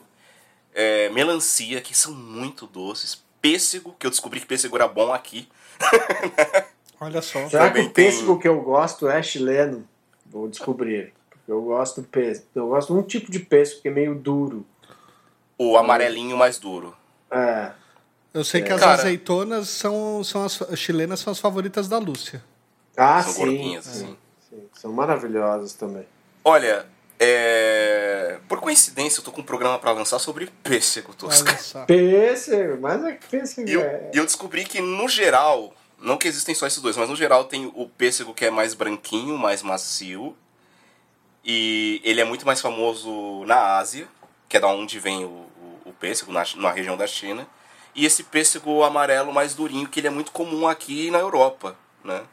É, 0.75 1.07
melancia, 1.11 1.79
que 1.79 1.95
são 1.97 2.13
muito 2.13 2.65
doces. 2.67 3.23
Pêssego, 3.41 3.95
que 3.97 4.05
eu 4.05 4.09
descobri 4.11 4.39
que 4.41 4.45
pêssego 4.45 4.75
era 4.75 4.87
bom 4.89 5.13
aqui. 5.13 5.47
Olha 6.99 7.21
só. 7.21 7.47
Será 7.47 7.69
que 7.71 7.79
o 7.79 7.89
pêssego 7.91 8.33
tem- 8.33 8.39
que 8.41 8.47
eu 8.47 8.59
gosto 8.61 9.07
é 9.09 9.21
chileno? 9.23 9.87
Vou 10.25 10.47
descobrir. 10.47 11.13
Porque 11.29 11.51
eu 11.51 11.61
gosto 11.61 12.01
do 12.01 12.07
pêssego. 12.07 12.47
Eu 12.55 12.67
gosto 12.67 12.93
de 12.93 12.99
um 12.99 13.03
tipo 13.03 13.31
de 13.31 13.39
pêssego 13.39 13.81
que 13.81 13.87
é 13.87 13.91
meio 13.91 14.15
duro. 14.15 14.65
O 15.57 15.77
amarelinho 15.77 16.35
mais 16.37 16.57
duro. 16.59 16.95
É. 17.31 17.71
Eu 18.33 18.43
sei 18.43 18.61
que 18.61 18.71
as 18.71 18.79
Cara- 18.79 18.93
azeitonas 18.93 19.67
são, 19.69 20.23
são 20.23 20.45
as, 20.45 20.61
as 20.61 20.79
chilenas 20.79 21.19
são 21.19 21.31
as 21.31 21.39
favoritas 21.39 21.87
da 21.87 21.97
Lúcia. 21.97 22.43
Ah, 22.95 23.21
São 23.23 23.33
sim, 23.33 23.39
gordinhas, 23.39 23.85
sim, 23.85 23.91
assim. 23.91 24.17
sim. 24.49 24.63
São 24.73 24.93
maravilhosas 24.93 25.73
também. 25.73 26.05
Olha, 26.43 26.85
é... 27.19 28.37
por 28.47 28.59
coincidência, 28.61 29.19
eu 29.19 29.23
tô 29.23 29.31
com 29.31 29.41
um 29.41 29.45
programa 29.45 29.77
pra 29.79 29.91
lançar 29.91 30.19
sobre 30.19 30.47
pêssego, 30.63 31.13
Tosca. 31.13 31.57
Pêssego, 31.85 32.79
mas 32.81 33.03
é 33.03 33.13
que 33.13 33.27
pêssego 33.27 33.69
E 33.69 33.73
eu, 33.73 33.81
é. 33.81 34.11
e 34.13 34.17
eu 34.17 34.25
descobri 34.25 34.63
que, 34.65 34.79
no 34.81 35.07
geral, 35.09 35.73
não 35.99 36.17
que 36.17 36.27
existem 36.27 36.55
só 36.55 36.65
esses 36.67 36.81
dois, 36.81 36.95
mas 36.97 37.09
no 37.09 37.15
geral 37.15 37.45
tem 37.45 37.71
o 37.75 37.87
pêssego 37.87 38.33
que 38.33 38.45
é 38.45 38.49
mais 38.51 38.73
branquinho, 38.73 39.37
mais 39.37 39.61
macio. 39.61 40.35
E 41.43 41.99
ele 42.03 42.21
é 42.21 42.23
muito 42.23 42.45
mais 42.45 42.61
famoso 42.61 43.43
na 43.45 43.77
Ásia, 43.77 44.07
que 44.47 44.57
é 44.57 44.59
da 44.59 44.67
onde 44.67 44.99
vem 44.99 45.23
o, 45.25 45.27
o, 45.27 45.81
o 45.89 45.93
pêssego, 45.93 46.31
na, 46.31 46.43
na 46.57 46.71
região 46.71 46.95
da 46.95 47.07
China. 47.07 47.47
E 47.93 48.05
esse 48.05 48.23
pêssego 48.23 48.83
amarelo 48.83 49.33
mais 49.33 49.53
durinho, 49.53 49.87
que 49.87 49.99
ele 49.99 50.07
é 50.07 50.11
muito 50.11 50.31
comum 50.31 50.67
aqui 50.67 51.11
na 51.11 51.19
Europa, 51.19 51.75
né? 52.03 52.23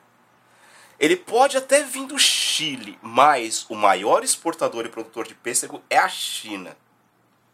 Ele 0.98 1.16
pode 1.16 1.56
até 1.56 1.82
vir 1.82 2.06
do 2.06 2.18
Chile, 2.18 2.98
mas 3.00 3.64
o 3.68 3.74
maior 3.74 4.24
exportador 4.24 4.84
e 4.84 4.88
produtor 4.88 5.26
de 5.26 5.34
pêssego 5.34 5.82
é 5.88 5.98
a 5.98 6.08
China. 6.08 6.76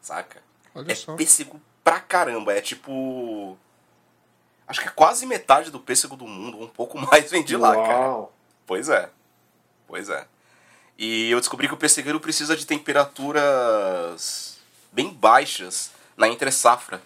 Saca? 0.01 0.43
Olha 0.75 0.93
é 0.93 0.95
só. 0.95 1.15
pêssego 1.15 1.61
pra 1.83 2.01
caramba. 2.01 2.55
É 2.55 2.61
tipo. 2.61 3.59
Acho 4.67 4.81
que 4.81 4.89
é 4.89 4.91
quase 4.91 5.27
metade 5.27 5.71
do 5.71 5.79
pêssego 5.79 6.17
do 6.17 6.27
mundo, 6.27 6.59
um 6.59 6.69
pouco 6.69 6.99
mais 7.11 7.31
vem 7.31 7.45
de 7.45 7.57
lá, 7.57 7.75
cara. 7.75 8.09
Uau. 8.09 8.33
Pois 8.67 8.89
é. 8.89 9.11
Pois 9.87 10.09
é. 10.09 10.27
E 10.97 11.31
eu 11.31 11.39
descobri 11.39 11.69
que 11.69 11.75
o 11.75 11.79
pessegueiro 11.79 12.21
precisa 12.21 12.57
de 12.57 12.67
temperaturas 12.67 14.59
bem 14.91 15.13
baixas 15.13 15.91
na 16.17 16.29
entre 16.29 16.51
safra 16.51 17.03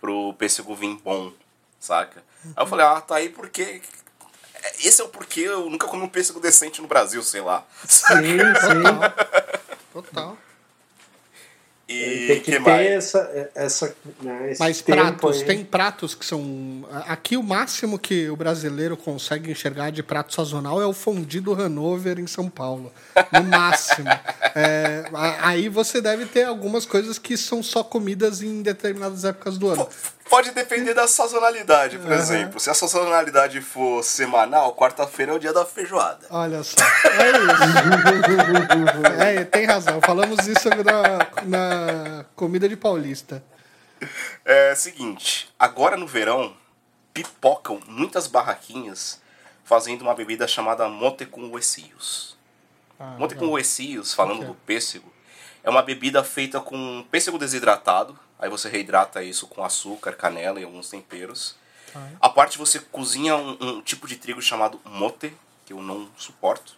pro 0.00 0.32
pêssego 0.34 0.74
vir 0.74 0.96
bom, 1.02 1.32
saca? 1.80 2.22
Aí 2.44 2.64
eu 2.64 2.66
falei, 2.66 2.86
ah, 2.86 3.00
tá 3.00 3.16
aí 3.16 3.28
porque. 3.28 3.80
Esse 4.80 5.00
é 5.00 5.04
o 5.04 5.08
porquê 5.08 5.40
eu 5.42 5.70
nunca 5.70 5.86
comi 5.86 6.02
um 6.02 6.08
pêssego 6.08 6.40
decente 6.40 6.82
no 6.82 6.88
Brasil, 6.88 7.22
sei 7.22 7.40
lá. 7.40 7.64
Sim, 7.86 8.38
sim. 8.38 9.62
Total. 9.92 10.36
E 11.88 12.26
Tem 12.26 12.40
que, 12.40 12.40
que 12.40 12.50
ter 12.50 12.58
mais? 12.58 12.86
essa, 12.86 13.50
essa, 13.54 13.96
né, 14.20 14.50
esse 14.50 14.58
Mas 14.60 14.80
tempo 14.82 14.98
pratos, 14.98 15.36
aí. 15.36 15.44
tem 15.44 15.64
pratos 15.64 16.14
que 16.16 16.26
são. 16.26 16.84
Aqui 17.06 17.36
o 17.36 17.44
máximo 17.44 17.96
que 17.96 18.28
o 18.28 18.34
brasileiro 18.34 18.96
consegue 18.96 19.52
enxergar 19.52 19.90
de 19.90 20.02
prato 20.02 20.34
sazonal 20.34 20.82
é 20.82 20.86
o 20.86 20.92
fundido 20.92 21.54
Hanover 21.54 22.18
em 22.18 22.26
São 22.26 22.50
Paulo. 22.50 22.92
No 23.32 23.44
máximo. 23.48 24.08
É, 24.56 25.04
aí 25.40 25.68
você 25.68 26.00
deve 26.00 26.26
ter 26.26 26.42
algumas 26.44 26.84
coisas 26.84 27.20
que 27.20 27.36
são 27.36 27.62
só 27.62 27.84
comidas 27.84 28.42
em 28.42 28.62
determinadas 28.62 29.24
épocas 29.24 29.56
do 29.56 29.68
ano. 29.68 29.88
Pode 30.28 30.50
depender 30.50 30.92
da 30.92 31.06
sazonalidade, 31.06 31.98
por 31.98 32.10
Aham. 32.10 32.20
exemplo. 32.20 32.60
Se 32.60 32.68
a 32.68 32.74
sazonalidade 32.74 33.60
for 33.60 34.02
semanal, 34.02 34.74
quarta-feira 34.74 35.32
é 35.32 35.34
o 35.34 35.38
dia 35.38 35.52
da 35.52 35.64
feijoada. 35.64 36.26
Olha 36.30 36.62
só. 36.64 36.76
É 37.04 37.30
isso. 37.30 39.22
É, 39.22 39.44
tem 39.44 39.64
razão. 39.66 40.00
Falamos 40.00 40.46
isso 40.46 40.68
na, 40.68 41.44
na 41.44 42.24
comida 42.34 42.68
de 42.68 42.76
paulista. 42.76 43.42
É 44.44 44.74
seguinte, 44.74 45.48
agora 45.58 45.96
no 45.96 46.06
verão, 46.06 46.54
pipocam 47.14 47.80
muitas 47.86 48.26
barraquinhas 48.26 49.20
fazendo 49.64 50.02
uma 50.02 50.14
bebida 50.14 50.46
chamada 50.46 50.88
mote 50.88 51.24
com 51.24 51.48
huesios. 51.50 52.36
Ah, 52.98 53.14
Mote 53.18 53.34
com 53.34 53.48
huesios, 53.50 54.14
falando 54.14 54.36
Ok. 54.38 54.46
do 54.48 54.54
pêssego, 54.54 55.12
é 55.66 55.70
uma 55.70 55.82
bebida 55.82 56.22
feita 56.22 56.60
com 56.60 57.04
pêssego 57.10 57.38
desidratado. 57.38 58.16
Aí 58.38 58.48
você 58.48 58.68
reidrata 58.68 59.22
isso 59.22 59.48
com 59.48 59.64
açúcar, 59.64 60.12
canela 60.12 60.60
e 60.60 60.64
alguns 60.64 60.88
temperos. 60.88 61.56
Tá. 61.92 62.08
A 62.20 62.28
parte 62.28 62.56
você 62.56 62.78
cozinha 62.78 63.36
um, 63.36 63.56
um 63.60 63.82
tipo 63.82 64.06
de 64.06 64.14
trigo 64.16 64.40
chamado 64.40 64.80
mote, 64.84 65.34
que 65.64 65.72
eu 65.72 65.82
não 65.82 66.08
suporto. 66.16 66.76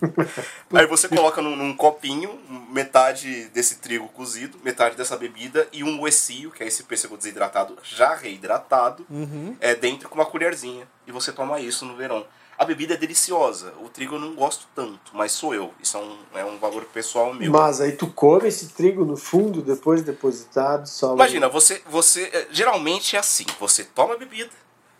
Aí 0.72 0.86
você 0.86 1.06
coloca 1.08 1.42
num, 1.42 1.54
num 1.54 1.76
copinho 1.76 2.40
metade 2.70 3.44
desse 3.48 3.76
trigo 3.76 4.08
cozido, 4.08 4.58
metade 4.64 4.96
dessa 4.96 5.14
bebida 5.16 5.68
e 5.72 5.84
um 5.84 6.00
uecio, 6.00 6.50
que 6.50 6.62
é 6.62 6.66
esse 6.66 6.84
pêssego 6.84 7.16
desidratado 7.18 7.76
já 7.82 8.14
reidratado, 8.14 9.04
Uhum. 9.10 9.54
é 9.60 9.74
dentro 9.74 10.08
com 10.08 10.14
uma 10.14 10.24
colherzinha. 10.24 10.88
E 11.06 11.12
você 11.12 11.30
toma 11.32 11.60
isso 11.60 11.84
no 11.84 11.94
verão. 11.96 12.24
A 12.58 12.64
bebida 12.64 12.94
é 12.94 12.96
deliciosa. 12.96 13.72
O 13.80 13.88
trigo 13.88 14.16
eu 14.16 14.18
não 14.18 14.34
gosto 14.34 14.66
tanto, 14.74 15.12
mas 15.14 15.30
sou 15.30 15.54
eu. 15.54 15.72
Isso 15.80 15.96
é 15.96 16.00
um, 16.00 16.18
é 16.34 16.44
um 16.44 16.58
valor 16.58 16.84
pessoal 16.86 17.32
meu. 17.32 17.52
Mas 17.52 17.80
aí 17.80 17.92
tu 17.92 18.08
come 18.08 18.48
esse 18.48 18.70
trigo 18.70 19.04
no 19.04 19.16
fundo, 19.16 19.62
depois 19.62 20.02
depositado, 20.02 20.88
só. 20.88 21.14
Imagina, 21.14 21.48
você, 21.48 21.80
você. 21.88 22.24
eh, 22.32 22.48
Geralmente 22.50 23.14
é 23.14 23.18
assim: 23.20 23.46
você 23.60 23.84
toma 23.84 24.14
a 24.14 24.16
bebida, 24.16 24.50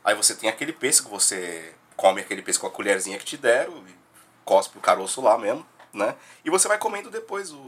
aí 0.04 0.14
você 0.14 0.36
tem 0.36 0.48
aquele 0.48 0.72
pêssego, 0.72 1.08
você 1.10 1.72
come 1.96 2.20
aquele 2.20 2.42
pêssego 2.42 2.62
com 2.66 2.72
a 2.72 2.76
colherzinha 2.76 3.18
que 3.18 3.24
te 3.24 3.36
deram, 3.36 3.72
e 3.88 3.94
cospe 4.44 4.78
o 4.78 4.80
caroço 4.80 5.20
lá 5.20 5.36
mesmo, 5.36 5.66
né? 5.92 6.14
E 6.44 6.50
você 6.50 6.68
vai 6.68 6.78
comendo 6.78 7.10
depois 7.10 7.50
o. 7.52 7.58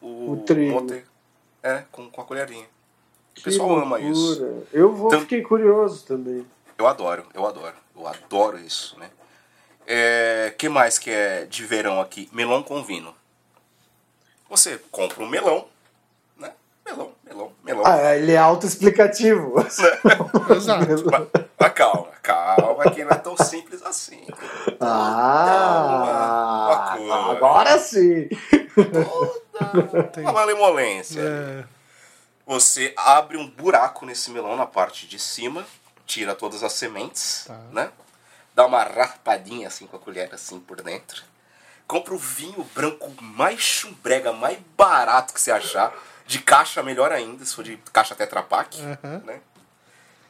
O, 0.00 0.32
O 0.32 0.36
trigo. 0.46 0.72
mote. 0.80 1.04
É, 1.64 1.84
com, 1.92 2.08
com 2.10 2.20
a 2.20 2.24
colherinha. 2.24 2.64
O 2.64 3.34
Que 3.34 3.42
pessoal 3.42 3.70
ama 3.76 3.96
loucura. 3.96 4.08
isso. 4.12 4.62
Eu 4.72 4.92
vou, 4.92 5.08
Então- 5.08 5.20
fiquei 5.20 5.42
curioso 5.42 6.04
também. 6.04 6.46
Eu 6.78 6.86
adoro, 6.86 7.24
eu 7.34 7.44
adoro. 7.46 7.74
Eu 7.96 8.06
adoro 8.06 8.58
isso, 8.58 8.98
né? 8.98 9.10
É, 9.86 10.54
que 10.56 10.68
mais 10.68 10.98
que 10.98 11.10
é 11.10 11.44
de 11.44 11.64
verão 11.66 12.00
aqui? 12.00 12.28
Melão 12.32 12.62
com 12.62 12.82
vinho. 12.82 13.14
Você 14.48 14.78
compra 14.90 15.22
um 15.22 15.26
melão, 15.28 15.66
né? 16.38 16.52
Melão, 16.84 17.12
melão, 17.24 17.52
melão. 17.64 17.82
Ah, 17.86 18.14
ele 18.16 18.32
é 18.32 18.36
autoexplicativo. 18.38 19.54
Exato. 20.54 20.86
Mas, 21.10 21.44
mas 21.58 21.72
calma, 21.72 22.08
calma, 22.22 22.90
que 22.90 23.02
não 23.02 23.10
é 23.10 23.14
tão 23.16 23.36
simples 23.36 23.82
assim. 23.82 24.26
Ah, 24.80 26.68
Calma, 26.96 26.98
uma 26.98 27.16
coisa. 27.26 27.36
agora 27.36 27.78
sim. 27.78 28.28
Tem- 30.12 30.22
Uma 30.24 30.32
malemolência. 30.32 31.20
é, 31.20 31.64
Você 32.46 32.92
abre 32.96 33.36
um 33.36 33.48
buraco 33.48 34.04
nesse 34.04 34.30
melão 34.30 34.56
na 34.56 34.66
parte 34.66 35.06
de 35.06 35.18
cima, 35.18 35.64
tira 36.06 36.34
todas 36.34 36.62
as 36.62 36.72
sementes, 36.74 37.44
Tá. 37.46 37.58
né? 37.70 37.90
Dá 38.54 38.66
uma 38.66 38.82
raspadinha 38.82 39.68
assim 39.68 39.86
com 39.86 39.96
a 39.96 39.98
colher 39.98 40.32
assim 40.34 40.60
por 40.60 40.80
dentro. 40.82 41.22
Compra 41.86 42.14
o 42.14 42.18
vinho 42.18 42.62
branco 42.74 43.12
mais 43.20 43.60
chumbrega, 43.60 44.32
mais 44.32 44.58
barato 44.76 45.32
que 45.34 45.40
você 45.40 45.50
achar. 45.50 45.92
De 46.26 46.38
caixa 46.40 46.82
melhor 46.82 47.12
ainda, 47.12 47.44
se 47.44 47.54
for 47.54 47.64
de 47.64 47.76
caixa 47.92 48.14
Tetra 48.14 48.42
Pak, 48.42 48.80
Aham. 48.80 49.22
né? 49.24 49.40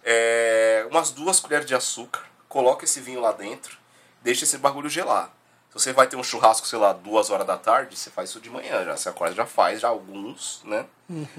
É, 0.02 0.86
umas 0.90 1.10
duas 1.10 1.38
colheres 1.38 1.66
de 1.66 1.74
açúcar, 1.74 2.22
coloca 2.48 2.84
esse 2.84 3.00
vinho 3.00 3.20
lá 3.20 3.30
dentro, 3.32 3.76
deixa 4.22 4.44
esse 4.44 4.58
bagulho 4.58 4.88
gelar. 4.88 5.30
Se 5.68 5.74
você 5.74 5.92
vai 5.92 6.06
ter 6.06 6.16
um 6.16 6.24
churrasco, 6.24 6.66
sei 6.66 6.78
lá, 6.78 6.92
duas 6.92 7.30
horas 7.30 7.46
da 7.46 7.56
tarde, 7.56 7.96
você 7.96 8.10
faz 8.10 8.30
isso 8.30 8.40
de 8.40 8.50
manhã, 8.50 8.84
já 8.84 8.96
você 8.96 9.08
acorda 9.08 9.34
já 9.34 9.46
faz, 9.46 9.80
já 9.80 9.88
alguns, 9.88 10.60
né? 10.64 10.84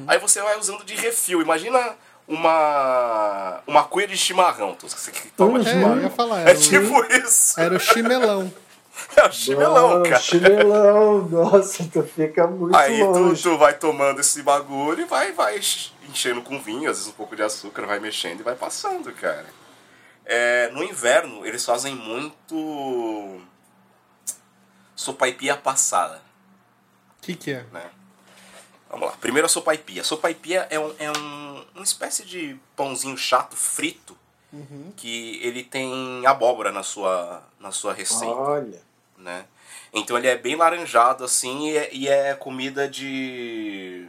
Aí 0.07 0.17
você 0.17 0.41
vai 0.41 0.57
usando 0.57 0.83
de 0.83 0.95
refil. 0.95 1.41
Imagina 1.41 1.95
uma 2.33 3.61
uma 3.67 3.83
cuia 3.83 4.07
de 4.07 4.17
chimarrão, 4.17 4.73
tu, 4.75 4.87
você 4.89 5.11
que 5.11 5.29
toma 5.29 5.59
Uhum. 5.59 5.65
é, 5.65 5.69
eu 5.69 5.73
chimarrão. 5.73 6.01
ia 6.01 6.09
falar. 6.09 6.39
É 6.41 6.49
Era, 6.49 6.57
o, 6.57 6.61
tipo 6.61 7.05
isso. 7.13 7.59
era 7.59 7.75
o 7.75 7.79
chimelão. 7.79 8.53
É 9.15 9.25
o 9.27 9.31
chimelão, 9.31 10.03
Ah, 10.03 10.03
cara. 10.03 10.19
Chimelão, 10.21 11.21
nossa, 11.27 11.83
tu 11.91 12.03
fica 12.03 12.45
muito 12.45 12.75
Aí 12.75 12.99
tu, 12.99 13.05
longe. 13.05 13.41
tu 13.41 13.57
vai 13.57 13.73
tomando 13.73 14.21
esse 14.21 14.43
bagulho 14.43 15.01
e 15.01 15.05
vai, 15.05 15.31
vai 15.31 15.59
enchendo 16.07 16.43
com 16.43 16.61
vinho, 16.61 16.87
às 16.91 16.97
vezes 16.97 17.07
um 17.07 17.13
pouco 17.15 17.35
de 17.35 17.41
açúcar, 17.41 17.87
vai 17.87 17.99
mexendo 17.99 18.41
e 18.41 18.43
vai 18.43 18.53
passando, 18.55 19.11
cara. 19.13 19.47
É, 20.23 20.69
no 20.73 20.83
inverno, 20.83 21.43
eles 21.43 21.65
fazem 21.65 21.95
muito 21.95 23.41
sopaipia 24.95 25.57
passada, 25.57 26.21
O 27.17 27.21
que, 27.23 27.35
que 27.35 27.51
é? 27.51 27.65
né? 27.71 27.89
Vamos 28.93 29.07
lá. 29.09 29.15
Primeiro 29.19 29.47
a 29.47 29.49
sopaipia. 29.49 30.03
Sopaipia 30.03 30.67
é, 30.69 30.79
um, 30.79 30.93
é 30.99 31.11
um, 31.11 31.65
uma 31.73 31.83
espécie 31.83 32.23
de 32.23 32.59
pãozinho 32.75 33.17
chato, 33.17 33.55
frito, 33.55 34.15
que 34.95 35.39
ele 35.41 35.63
tem 35.63 36.23
abóbora 36.27 36.71
na 36.71 36.83
sua, 36.83 37.41
na 37.59 37.71
sua 37.71 37.91
receita 37.91 38.35
Olha. 38.35 38.79
né? 39.17 39.45
Então 39.91 40.15
ele 40.15 40.27
é 40.27 40.37
bem 40.37 40.55
laranjado 40.55 41.23
assim 41.23 41.69
e 41.69 41.77
é, 41.77 41.89
e 41.91 42.07
é 42.07 42.35
comida 42.35 42.87
de. 42.87 44.07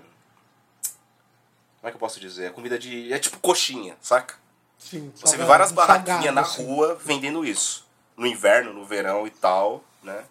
Como 1.80 1.88
é 1.88 1.90
que 1.90 1.96
eu 1.96 2.00
posso 2.00 2.20
dizer? 2.20 2.46
É 2.46 2.50
comida 2.50 2.78
de. 2.78 3.10
É 3.10 3.18
tipo 3.18 3.38
coxinha, 3.38 3.96
saca? 4.02 4.34
Sim, 4.78 5.10
Você 5.16 5.38
vê 5.38 5.44
várias 5.44 5.72
barraquinhas 5.72 6.34
na 6.34 6.42
assim. 6.42 6.62
rua 6.66 6.94
vendendo 7.02 7.42
isso. 7.42 7.86
No 8.14 8.26
inverno, 8.26 8.74
no 8.74 8.84
verão 8.84 9.26
e 9.26 9.30
tal, 9.30 9.82
né? 10.02 10.24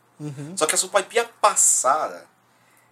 Só 0.56 0.68
que 0.68 0.76
a 0.76 0.78
sopaipia 0.78 1.28
passada. 1.42 2.28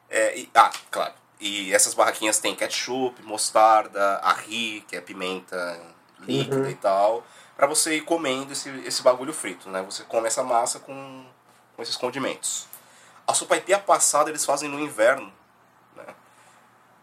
É, 0.09 0.39
e- 0.39 0.49
ah, 0.55 0.71
claro. 0.89 1.13
E 1.41 1.73
essas 1.73 1.95
barraquinhas 1.95 2.37
têm 2.37 2.55
ketchup, 2.55 3.19
mostarda, 3.23 4.17
arri, 4.17 4.85
que 4.87 4.95
é 4.95 5.01
pimenta 5.01 5.81
líquida 6.19 6.69
e 6.69 6.75
tal. 6.75 7.25
Pra 7.57 7.65
você 7.65 7.95
ir 7.95 8.01
comendo 8.01 8.53
esse, 8.53 8.69
esse 8.85 9.01
bagulho 9.01 9.33
frito, 9.33 9.67
né? 9.67 9.81
Você 9.81 10.03
come 10.03 10.27
essa 10.27 10.43
massa 10.43 10.79
com, 10.79 11.25
com 11.75 11.81
esses 11.81 11.97
condimentos. 11.97 12.67
A 13.25 13.33
sopaipia 13.33 13.79
passada 13.79 14.29
eles 14.29 14.45
fazem 14.45 14.69
no 14.69 14.79
inverno, 14.79 15.33
né? 15.95 16.05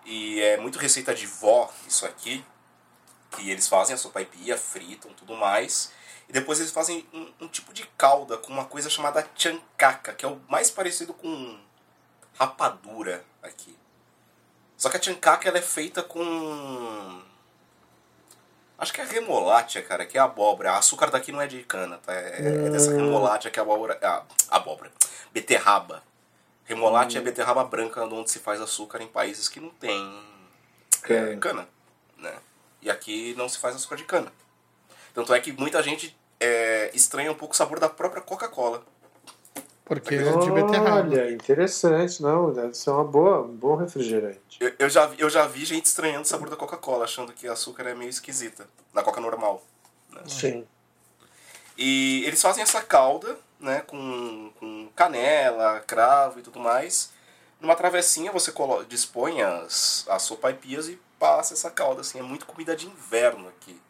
E 0.04 0.40
é 0.40 0.56
muito 0.56 0.78
receita 0.78 1.12
de 1.12 1.26
vó 1.26 1.68
isso 1.86 2.06
aqui. 2.06 2.44
Que 3.32 3.50
eles 3.50 3.66
fazem 3.66 3.94
a 3.94 3.98
sopaipia, 3.98 4.56
fritam, 4.56 5.12
tudo 5.14 5.36
mais. 5.36 5.92
E 6.28 6.32
depois 6.32 6.60
eles 6.60 6.70
fazem 6.70 7.06
um, 7.12 7.32
um 7.40 7.48
tipo 7.48 7.72
de 7.72 7.84
calda 7.98 8.36
com 8.36 8.52
uma 8.52 8.66
coisa 8.66 8.88
chamada 8.88 9.28
chancaca, 9.34 10.14
que 10.14 10.24
é 10.24 10.28
o 10.28 10.40
mais 10.48 10.70
parecido 10.70 11.12
com 11.12 11.58
rapadura 12.38 13.24
aqui. 13.42 13.77
Só 14.78 14.88
que 14.88 14.96
a 14.96 15.02
chancaca 15.02 15.48
ela 15.48 15.58
é 15.58 15.62
feita 15.62 16.02
com. 16.04 17.20
Acho 18.78 18.92
que 18.92 19.00
é 19.00 19.04
remolátia, 19.04 19.82
cara, 19.82 20.06
que 20.06 20.16
é 20.16 20.20
abóbora. 20.20 20.78
Açúcar 20.78 21.10
daqui 21.10 21.32
não 21.32 21.42
é 21.42 21.48
de 21.48 21.64
cana, 21.64 21.98
tá? 21.98 22.14
É, 22.14 22.66
é 22.66 22.70
dessa 22.70 22.92
remolátia 22.94 23.50
que 23.50 23.58
é 23.58 23.62
abóbora. 23.62 23.98
Ah, 24.00 24.22
abóbora. 24.48 24.92
Beterraba. 25.32 26.00
Remolátia 26.64 27.18
é 27.18 27.22
beterraba 27.22 27.64
branca, 27.64 28.04
onde 28.04 28.30
se 28.30 28.38
faz 28.38 28.60
açúcar 28.60 29.02
em 29.02 29.08
países 29.08 29.48
que 29.48 29.58
não 29.58 29.70
tem 29.70 30.22
é, 31.02 31.06
Cana. 31.06 31.36
cana. 31.38 31.68
Né? 32.16 32.32
E 32.80 32.88
aqui 32.90 33.34
não 33.36 33.48
se 33.48 33.58
faz 33.58 33.74
açúcar 33.74 33.96
de 33.96 34.04
cana. 34.04 34.32
Tanto 35.12 35.34
é 35.34 35.40
que 35.40 35.50
muita 35.50 35.82
gente 35.82 36.16
é, 36.38 36.90
estranha 36.94 37.32
um 37.32 37.34
pouco 37.34 37.54
o 37.54 37.56
sabor 37.56 37.80
da 37.80 37.88
própria 37.88 38.22
Coca-Cola. 38.22 38.84
Porque 39.88 40.14
é 40.14 40.36
de 40.36 40.50
beterraba. 40.50 40.96
Olha, 41.00 41.30
interessante, 41.32 42.22
não, 42.22 42.52
deve 42.52 42.74
ser 42.74 42.90
uma 42.90 43.04
boa, 43.04 43.40
um 43.40 43.48
bom 43.56 43.74
refrigerante. 43.74 44.58
Eu, 44.60 44.72
eu 44.78 44.90
já, 44.90 45.06
vi- 45.06 45.18
eu 45.18 45.30
já 45.30 45.46
vi 45.46 45.64
gente 45.64 45.86
estranhando 45.86 46.22
o 46.22 46.26
sabor 46.26 46.50
da 46.50 46.56
Coca-Cola, 46.56 47.04
achando 47.04 47.32
que 47.32 47.48
açúcar 47.48 47.84
é 47.88 47.94
meio 47.94 48.10
esquisita. 48.10 48.68
Na 48.92 49.02
Coca 49.02 49.20
normal. 49.20 49.64
Sim. 50.26 50.66
E 51.76 52.22
eles 52.26 52.42
fazem 52.42 52.62
essa 52.62 52.82
calda, 52.82 53.38
né, 53.58 53.80
com, 53.86 54.52
com 54.58 54.88
canela, 54.94 55.80
cravo 55.86 56.38
e 56.38 56.42
tudo 56.42 56.58
mais. 56.60 57.10
Numa 57.60 57.74
travessinha 57.74 58.30
você 58.30 58.52
dispõe 58.88 59.42
as, 59.42 60.04
as 60.08 60.22
sopaipias 60.22 60.88
e 60.88 60.98
passa 61.18 61.54
essa 61.54 61.70
calda, 61.70 62.02
assim. 62.02 62.18
É 62.18 62.22
muito 62.22 62.46
comida 62.46 62.76
de 62.76 62.86
inverno 62.86 63.48
aqui. 63.48 63.80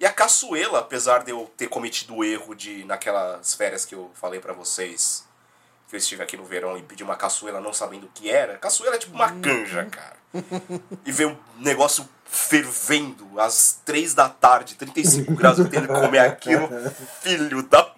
E 0.00 0.06
a 0.06 0.10
caçuela, 0.10 0.78
apesar 0.78 1.22
de 1.22 1.30
eu 1.30 1.50
ter 1.58 1.68
cometido 1.68 2.16
o 2.16 2.24
erro 2.24 2.54
de, 2.54 2.84
naquelas 2.84 3.52
férias 3.54 3.84
que 3.84 3.94
eu 3.94 4.10
falei 4.14 4.40
pra 4.40 4.54
vocês, 4.54 5.26
que 5.86 5.94
eu 5.94 5.98
estive 5.98 6.22
aqui 6.22 6.38
no 6.38 6.44
verão 6.44 6.78
e 6.78 6.82
pedi 6.82 7.02
uma 7.04 7.16
caçuela 7.16 7.60
não 7.60 7.74
sabendo 7.74 8.06
o 8.06 8.10
que 8.14 8.30
era, 8.30 8.56
caçuela 8.56 8.96
é 8.96 8.98
tipo 8.98 9.14
uma 9.14 9.30
canja, 9.40 9.84
cara. 9.84 10.16
E 11.04 11.12
ver 11.12 11.26
um 11.26 11.36
negócio 11.58 12.08
fervendo 12.24 13.38
às 13.38 13.80
três 13.84 14.14
da 14.14 14.28
tarde, 14.28 14.74
35 14.76 15.34
graus, 15.34 15.58
eu 15.58 15.68
tendo 15.68 15.88
que 15.88 15.92
comer 16.00 16.20
aquilo, 16.20 16.68
filho 17.20 17.62
da. 17.64 17.92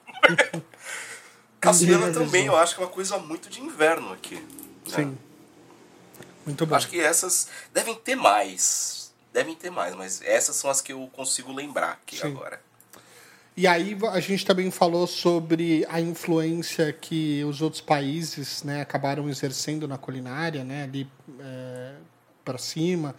Caçuela 1.60 2.12
também, 2.12 2.46
eu 2.46 2.56
acho 2.56 2.74
que 2.74 2.82
é 2.82 2.84
uma 2.84 2.90
coisa 2.90 3.18
muito 3.18 3.48
de 3.48 3.60
inverno 3.60 4.12
aqui. 4.12 4.36
né? 4.36 4.42
Sim. 4.86 5.18
Muito 6.44 6.66
bom. 6.66 6.74
Acho 6.74 6.88
que 6.88 6.98
essas 7.00 7.48
devem 7.72 7.94
ter 7.94 8.16
mais. 8.16 9.01
Devem 9.32 9.54
ter 9.54 9.70
mais, 9.70 9.94
mas 9.94 10.20
essas 10.22 10.56
são 10.56 10.70
as 10.70 10.80
que 10.80 10.92
eu 10.92 11.08
consigo 11.12 11.52
lembrar 11.52 11.92
aqui 11.92 12.18
Sim. 12.18 12.28
agora. 12.28 12.60
E 13.54 13.66
aí 13.66 13.96
a 14.10 14.20
gente 14.20 14.46
também 14.46 14.70
falou 14.70 15.06
sobre 15.06 15.84
a 15.90 16.00
influência 16.00 16.90
que 16.92 17.44
os 17.44 17.60
outros 17.60 17.82
países 17.82 18.62
né, 18.62 18.80
acabaram 18.80 19.28
exercendo 19.28 19.86
na 19.86 19.98
culinária, 19.98 20.64
né, 20.64 20.84
ali 20.84 21.06
é, 21.38 21.94
para 22.44 22.56
cima. 22.56 23.14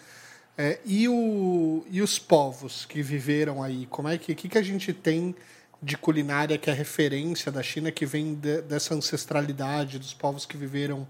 É, 0.57 0.79
e, 0.85 1.07
o, 1.07 1.85
e 1.89 2.01
os 2.01 2.17
povos 2.17 2.85
que 2.85 3.01
viveram 3.01 3.61
aí? 3.61 3.85
Como 3.87 4.07
é 4.07 4.17
que, 4.17 4.33
que, 4.33 4.49
que 4.49 4.57
a 4.57 4.63
gente 4.63 4.91
tem 4.91 5.35
de 5.81 5.97
culinária 5.97 6.57
que 6.57 6.69
é 6.69 6.73
referência 6.73 7.51
da 7.51 7.61
China, 7.61 7.91
que 7.91 8.05
vem 8.05 8.33
de- 8.33 8.61
dessa 8.61 8.95
ancestralidade 8.95 9.99
dos 9.99 10.13
povos 10.13 10.45
que 10.45 10.55
viveram 10.57 11.07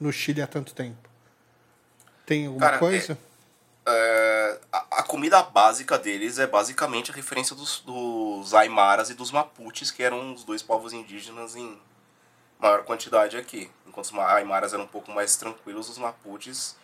no 0.00 0.12
Chile 0.12 0.42
há 0.42 0.46
tanto 0.46 0.74
tempo? 0.74 1.08
Tem 2.26 2.46
alguma 2.46 2.66
Cara, 2.66 2.78
coisa? 2.78 3.12
É, 3.12 3.33
a, 4.72 4.84
a 4.98 5.02
comida 5.02 5.42
básica 5.42 5.98
deles 5.98 6.38
é 6.38 6.46
basicamente 6.46 7.10
a 7.10 7.14
referência 7.14 7.54
dos, 7.54 7.80
dos 7.80 8.54
Aimaras 8.54 9.10
e 9.10 9.14
dos 9.14 9.30
Mapuches, 9.30 9.90
que 9.90 10.02
eram 10.02 10.32
os 10.34 10.44
dois 10.44 10.62
povos 10.62 10.92
indígenas 10.92 11.54
em 11.56 11.78
maior 12.58 12.82
quantidade 12.84 13.36
aqui. 13.36 13.70
Enquanto 13.86 14.06
os 14.06 14.12
Ma- 14.12 14.32
Aimaras 14.34 14.72
eram 14.72 14.84
um 14.84 14.88
pouco 14.88 15.10
mais 15.12 15.36
tranquilos, 15.36 15.88
os 15.88 15.98
Mapuches 15.98 16.76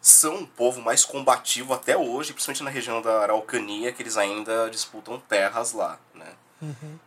são 0.00 0.34
um 0.38 0.46
povo 0.46 0.80
mais 0.82 1.04
combativo 1.04 1.72
até 1.72 1.96
hoje, 1.96 2.32
principalmente 2.32 2.64
na 2.64 2.70
região 2.70 3.00
da 3.00 3.20
Araucania, 3.22 3.92
que 3.92 4.02
eles 4.02 4.16
ainda 4.16 4.68
disputam 4.68 5.20
terras 5.20 5.72
lá, 5.72 5.98
né? 6.14 6.26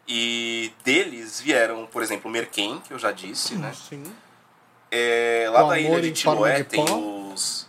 E 0.08 0.74
deles 0.84 1.40
vieram, 1.40 1.86
por 1.86 2.02
exemplo, 2.04 2.30
o 2.30 2.32
Merquém, 2.34 2.80
que 2.82 2.94
eu 2.94 3.00
já 3.00 3.12
disse, 3.12 3.56
né? 3.56 3.74
Sim. 3.74 4.04
É, 4.92 5.48
lá 5.50 5.64
O 5.66 5.70
da 5.70 5.80
ilha 5.80 6.02
de 6.02 6.12
de 6.12 6.24
tem 6.64 6.84
os... 7.34 7.65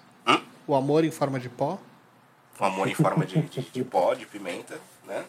O 0.67 0.75
amor 0.75 1.05
em 1.05 1.11
forma 1.11 1.39
de 1.39 1.49
pó? 1.49 1.79
com 2.59 2.64
amor 2.64 2.89
em 2.89 2.95
forma 2.95 3.27
de, 3.27 3.43
de, 3.43 3.61
de 3.61 3.85
pó, 3.85 4.14
de 4.14 4.25
pimenta, 4.25 4.81
né? 5.05 5.25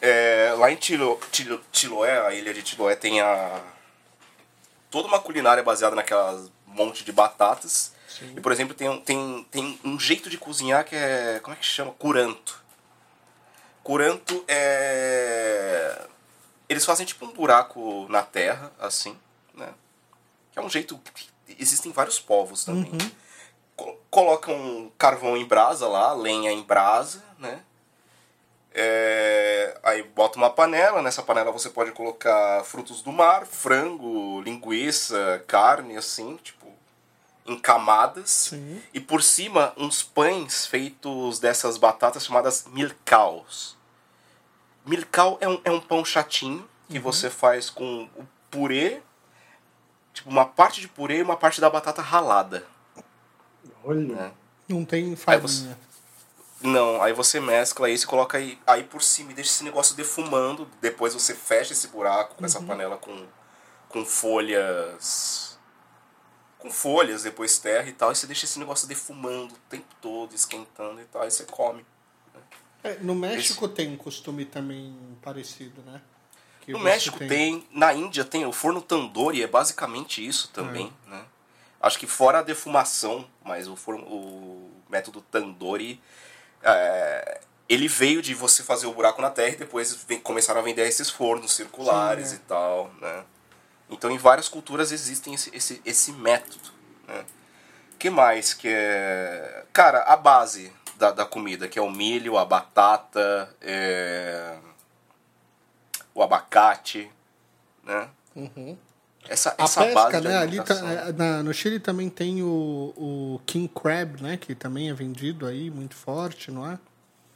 É, 0.00 0.52
lá 0.58 0.70
em 0.70 0.74
Tilo, 0.76 1.20
Tilo, 1.30 1.60
Chiloé, 1.72 2.26
a 2.26 2.34
ilha 2.34 2.52
de 2.52 2.66
Chiloé, 2.66 2.96
tem 2.96 3.20
a 3.20 3.60
toda 4.90 5.06
uma 5.06 5.20
culinária 5.20 5.62
baseada 5.62 5.94
naquelas 5.94 6.50
monte 6.66 7.04
de 7.04 7.12
batatas. 7.12 7.92
E, 8.36 8.40
por 8.40 8.50
exemplo, 8.50 8.74
tem, 8.74 8.88
um- 8.88 9.00
tem, 9.00 9.46
tem 9.52 9.80
um 9.84 9.98
jeito 10.00 10.28
de 10.28 10.36
cozinhar 10.36 10.84
que 10.84 10.96
é... 10.96 11.38
Como 11.42 11.54
é 11.54 11.58
que 11.58 11.64
chama? 11.64 11.92
Curanto. 11.92 12.60
Curanto 13.84 14.44
é... 14.48 16.06
Eles 16.68 16.84
fazem 16.84 17.06
tipo 17.06 17.24
um 17.24 17.32
buraco 17.32 18.06
na 18.08 18.22
terra, 18.22 18.72
assim, 18.80 19.16
né? 19.54 19.68
Que 20.52 20.58
é 20.58 20.62
um 20.62 20.68
jeito... 20.68 21.00
Existem 21.58 21.92
vários 21.92 22.18
povos 22.18 22.64
também 22.64 22.90
co- 22.90 22.96
colocam 24.10 24.90
carvão 24.98 25.36
em 25.36 25.44
brasa 25.44 25.86
lá, 25.88 26.12
lenha 26.12 26.50
em 26.52 26.62
brasa, 26.62 27.22
né? 27.38 27.62
É, 28.72 29.78
aí 29.82 30.02
bota 30.02 30.38
uma 30.38 30.48
panela, 30.50 31.02
nessa 31.02 31.22
panela 31.22 31.50
você 31.50 31.68
pode 31.68 31.90
colocar 31.92 32.62
frutos 32.64 33.02
do 33.02 33.10
mar, 33.10 33.44
frango, 33.44 34.40
linguiça, 34.42 35.42
carne, 35.46 35.96
assim, 35.96 36.36
tipo, 36.36 36.66
em 37.46 37.58
camadas. 37.58 38.30
Sim. 38.30 38.80
E 38.94 39.00
por 39.00 39.22
cima 39.22 39.72
uns 39.76 40.02
pães 40.02 40.66
feitos 40.66 41.40
dessas 41.40 41.76
batatas 41.76 42.24
chamadas 42.24 42.66
milcaus. 42.68 43.76
Milcau 44.84 45.36
é 45.40 45.48
um, 45.48 45.60
é 45.64 45.70
um 45.70 45.80
pão 45.80 46.04
chatinho 46.04 46.68
que 46.88 46.98
você 46.98 47.28
faz 47.28 47.70
com 47.70 48.08
o 48.16 48.26
purê, 48.50 49.00
tipo 50.12 50.28
uma 50.28 50.44
parte 50.46 50.80
de 50.80 50.88
purê 50.88 51.18
e 51.18 51.22
uma 51.22 51.36
parte 51.36 51.60
da 51.60 51.70
batata 51.70 52.02
ralada. 52.02 52.66
Olha. 53.84 54.00
né? 54.00 54.32
Não 54.68 54.84
tem 54.84 55.14
farinha. 55.16 55.78
Não, 56.62 57.00
aí 57.02 57.12
você 57.14 57.40
mescla 57.40 57.88
isso, 57.88 58.06
coloca 58.06 58.36
aí, 58.36 58.58
aí 58.66 58.84
por 58.84 59.02
cima 59.02 59.32
e 59.32 59.34
deixa 59.34 59.50
esse 59.50 59.64
negócio 59.64 59.96
defumando. 59.96 60.68
Depois 60.80 61.14
você 61.14 61.34
fecha 61.34 61.72
esse 61.72 61.88
buraco 61.88 62.34
com 62.36 62.44
essa 62.44 62.60
panela 62.60 62.96
com, 62.98 63.26
com 63.88 64.04
folhas. 64.04 65.58
Com 66.58 66.70
folhas, 66.70 67.22
depois 67.22 67.58
terra 67.58 67.88
e 67.88 67.92
tal. 67.92 68.12
E 68.12 68.16
você 68.16 68.26
deixa 68.26 68.44
esse 68.44 68.58
negócio 68.58 68.86
defumando 68.86 69.54
o 69.54 69.58
tempo 69.70 69.86
todo, 70.02 70.34
esquentando 70.34 71.00
e 71.00 71.04
tal. 71.06 71.22
Aí 71.22 71.30
você 71.30 71.44
come. 71.44 71.84
É, 72.84 72.98
no 73.00 73.14
México 73.14 73.66
tem 73.66 73.90
um 73.92 73.96
costume 73.96 74.44
também 74.44 74.94
parecido, 75.22 75.82
né? 75.82 76.00
Que 76.60 76.72
No 76.72 76.78
México 76.78 77.18
tem. 77.18 77.66
na 77.70 77.92
Índia 77.94 78.24
tem, 78.24 78.44
o 78.44 78.52
forno 78.52 78.82
tandoori 78.82 79.42
é 79.42 79.46
basicamente 79.46 80.26
isso 80.26 80.48
também, 80.48 80.92
né? 81.06 81.24
Acho 81.80 81.98
que 81.98 82.06
fora 82.06 82.40
a 82.40 82.42
defumação, 82.42 83.26
mas 83.44 83.66
o, 83.66 83.74
o 83.74 84.70
método 84.88 85.22
tandoori, 85.22 86.00
é, 86.62 87.40
ele 87.68 87.88
veio 87.88 88.20
de 88.20 88.34
você 88.34 88.62
fazer 88.62 88.86
o 88.86 88.92
buraco 88.92 89.22
na 89.22 89.30
terra 89.30 89.54
e 89.54 89.56
depois 89.56 89.94
vem- 90.06 90.20
começaram 90.20 90.60
a 90.60 90.62
vender 90.62 90.86
esses 90.86 91.08
fornos 91.08 91.52
circulares 91.54 92.28
Sim, 92.28 92.34
é. 92.34 92.36
e 92.36 92.40
tal, 92.40 92.90
né? 93.00 93.24
Então 93.88 94.10
em 94.10 94.18
várias 94.18 94.48
culturas 94.48 94.92
existem 94.92 95.34
esse, 95.34 95.54
esse, 95.56 95.80
esse 95.84 96.12
método, 96.12 96.70
né? 97.08 97.24
que 97.98 98.08
mais 98.08 98.54
que 98.54 98.68
é... 98.68 99.64
Cara, 99.72 100.02
a 100.04 100.16
base 100.16 100.72
da, 100.96 101.10
da 101.10 101.26
comida, 101.26 101.68
que 101.68 101.78
é 101.78 101.82
o 101.82 101.90
milho, 101.90 102.38
a 102.38 102.44
batata, 102.44 103.54
é, 103.60 104.56
o 106.14 106.22
abacate, 106.22 107.10
né? 107.84 108.08
Uhum. 108.34 108.76
Essa, 109.28 109.54
A 109.58 109.64
essa 109.64 109.80
base 109.80 109.94
pesca, 109.94 110.20
né? 110.20 110.36
Ali 110.38 110.62
tá- 110.62 110.74
é, 111.08 111.12
na- 111.12 111.42
no 111.42 111.52
Chile 111.54 111.78
também 111.78 112.08
tem 112.08 112.42
o, 112.42 112.92
o 112.96 113.40
King 113.46 113.68
Crab, 113.68 114.20
né? 114.22 114.36
Que 114.36 114.54
também 114.54 114.90
é 114.90 114.94
vendido 114.94 115.46
aí, 115.46 115.70
muito 115.70 115.94
forte, 115.94 116.50
não 116.50 116.66
é? 116.70 116.78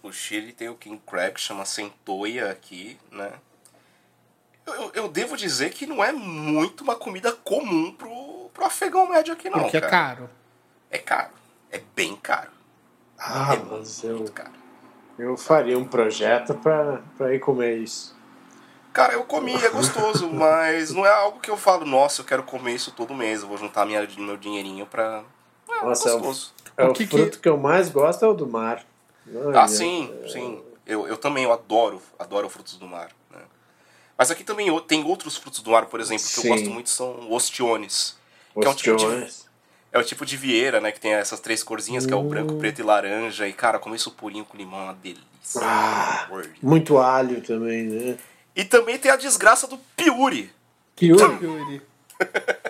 O 0.03 0.11
Chile 0.13 0.53
tem 0.53 0.69
o 0.69 0.75
King 0.75 1.01
Crab, 1.07 1.35
que 1.35 1.41
chama 1.41 1.65
centoia 1.65 2.51
aqui, 2.51 2.99
né? 3.13 3.33
Eu, 4.67 4.75
eu, 4.75 4.91
eu 4.95 5.09
devo 5.09 5.37
dizer 5.37 5.71
que 5.71 5.87
não 5.87 6.03
é 6.03 6.11
muito 6.11 6.83
uma 6.83 6.97
comida 6.97 7.33
comum 7.33 7.93
pro, 7.93 8.51
pro 8.53 8.65
afegão 8.65 9.09
médio 9.09 9.33
aqui, 9.35 9.51
não, 9.51 9.61
Porque 9.61 9.77
é 9.77 9.81
cara. 9.81 9.91
caro. 10.17 10.31
É 10.91 10.99
caro. 10.99 11.31
É 11.71 11.81
bem 11.95 12.17
caro. 12.17 12.51
Ah, 13.19 13.55
é 13.55 13.59
mas 13.59 14.03
muito 14.03 14.23
eu, 14.29 14.33
caro. 14.33 14.53
eu 15.19 15.37
faria 15.37 15.79
um 15.79 15.85
projeto 15.85 16.55
pra, 16.55 17.03
pra 17.17 17.35
ir 17.35 17.41
comer 17.41 17.77
isso. 17.79 18.17
Cara, 18.95 19.13
eu 19.13 19.25
comi, 19.25 19.53
é 19.55 19.69
gostoso, 19.69 20.29
mas 20.33 20.91
não 20.93 21.05
é 21.05 21.11
algo 21.13 21.41
que 21.41 21.51
eu 21.51 21.57
falo, 21.57 21.85
nossa, 21.85 22.23
eu 22.23 22.25
quero 22.25 22.43
comer 22.45 22.75
isso 22.77 22.93
todo 22.93 23.13
mês, 23.13 23.43
eu 23.43 23.49
vou 23.49 23.59
juntar 23.59 23.85
minha, 23.85 24.09
meu 24.17 24.37
dinheirinho 24.39 24.87
pra. 24.87 25.23
É 25.69 25.85
Nossa, 25.85 26.09
é 26.09 26.13
o- 26.15 26.21
gostoso. 26.21 26.53
É 26.77 26.85
O 26.85 26.91
o, 26.91 26.93
que 26.95 27.07
que- 27.07 27.17
fruto 27.17 27.39
que... 27.41 27.49
eu 27.49 27.57
mais 27.59 27.89
gosto 27.91 28.25
é 28.25 28.29
o 28.29 28.33
do 28.35 28.47
mar. 28.47 28.83
Olha, 29.35 29.61
Ah, 29.61 29.69
sim, 29.69 30.11
sim. 30.33 30.63
Eu, 30.87 31.07
eu 31.09 31.17
também, 31.17 31.45
eu 31.45 31.53
adoro, 31.53 32.01
adoro 32.19 32.49
frutos 32.49 32.77
do 32.77 32.87
mar. 32.87 33.11
Né? 33.31 33.39
Mas 34.19 34.31
aqui 34.31 34.45
também 34.45 34.69
tem 34.83 35.03
outros 35.05 35.37
frutos 35.37 35.61
do 35.61 35.71
mar, 35.71 35.87
por 35.87 35.99
exemplo, 36.01 36.23
que 36.25 36.31
Sim. 36.31 36.49
eu 36.49 36.55
gosto 36.55 36.71
muito, 36.71 36.91
são 36.91 37.31
ostiones. 37.33 38.17
Que 38.59 38.67
é 38.67 38.71
um 38.71 38.75
tipo 38.75 38.97
de, 38.97 39.05
Ostiones. 39.07 39.49
é 39.93 39.99
o 39.99 40.05
tipo 40.05 40.25
de 40.27 40.37
vieira, 40.37 40.81
né? 40.81 40.93
Que 40.93 41.01
tem 41.01 41.13
essas 41.15 41.41
três 41.41 41.63
corzinhas, 41.65 42.05
que 42.07 42.13
é 42.13 42.17
o 42.17 42.23
branco, 42.23 42.55
preto 42.57 42.81
e 42.81 42.85
laranja. 42.85 43.49
E, 43.49 43.53
cara, 43.53 43.79
comer 43.79 43.97
isso 43.97 44.11
purinho 44.13 44.45
com 44.45 44.57
limão 44.57 44.79
é 44.81 44.85
uma 44.85 44.95
delícia. 44.95 45.61
Ah. 45.63 46.29
Muito 46.63 46.99
alho 46.99 47.41
também, 47.41 47.85
né? 47.85 48.17
E 48.55 48.65
também 48.65 48.99
tem 48.99 49.11
a 49.11 49.17
desgraça 49.17 49.67
do 49.67 49.79
piuri. 49.97 50.53
Que 50.95 51.07
Yuri. 51.07 51.83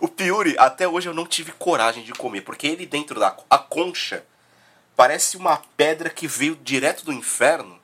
O 0.00 0.06
piuri, 0.08 0.54
até 0.58 0.86
hoje 0.86 1.08
eu 1.08 1.14
não 1.14 1.26
tive 1.26 1.50
coragem 1.52 2.04
de 2.04 2.12
comer, 2.12 2.42
porque 2.42 2.66
ele 2.68 2.86
dentro 2.86 3.18
da 3.18 3.36
a 3.50 3.58
concha 3.58 4.24
parece 4.96 5.36
uma 5.36 5.60
pedra 5.76 6.08
que 6.10 6.26
veio 6.28 6.56
direto 6.56 7.04
do 7.04 7.12
inferno 7.12 7.78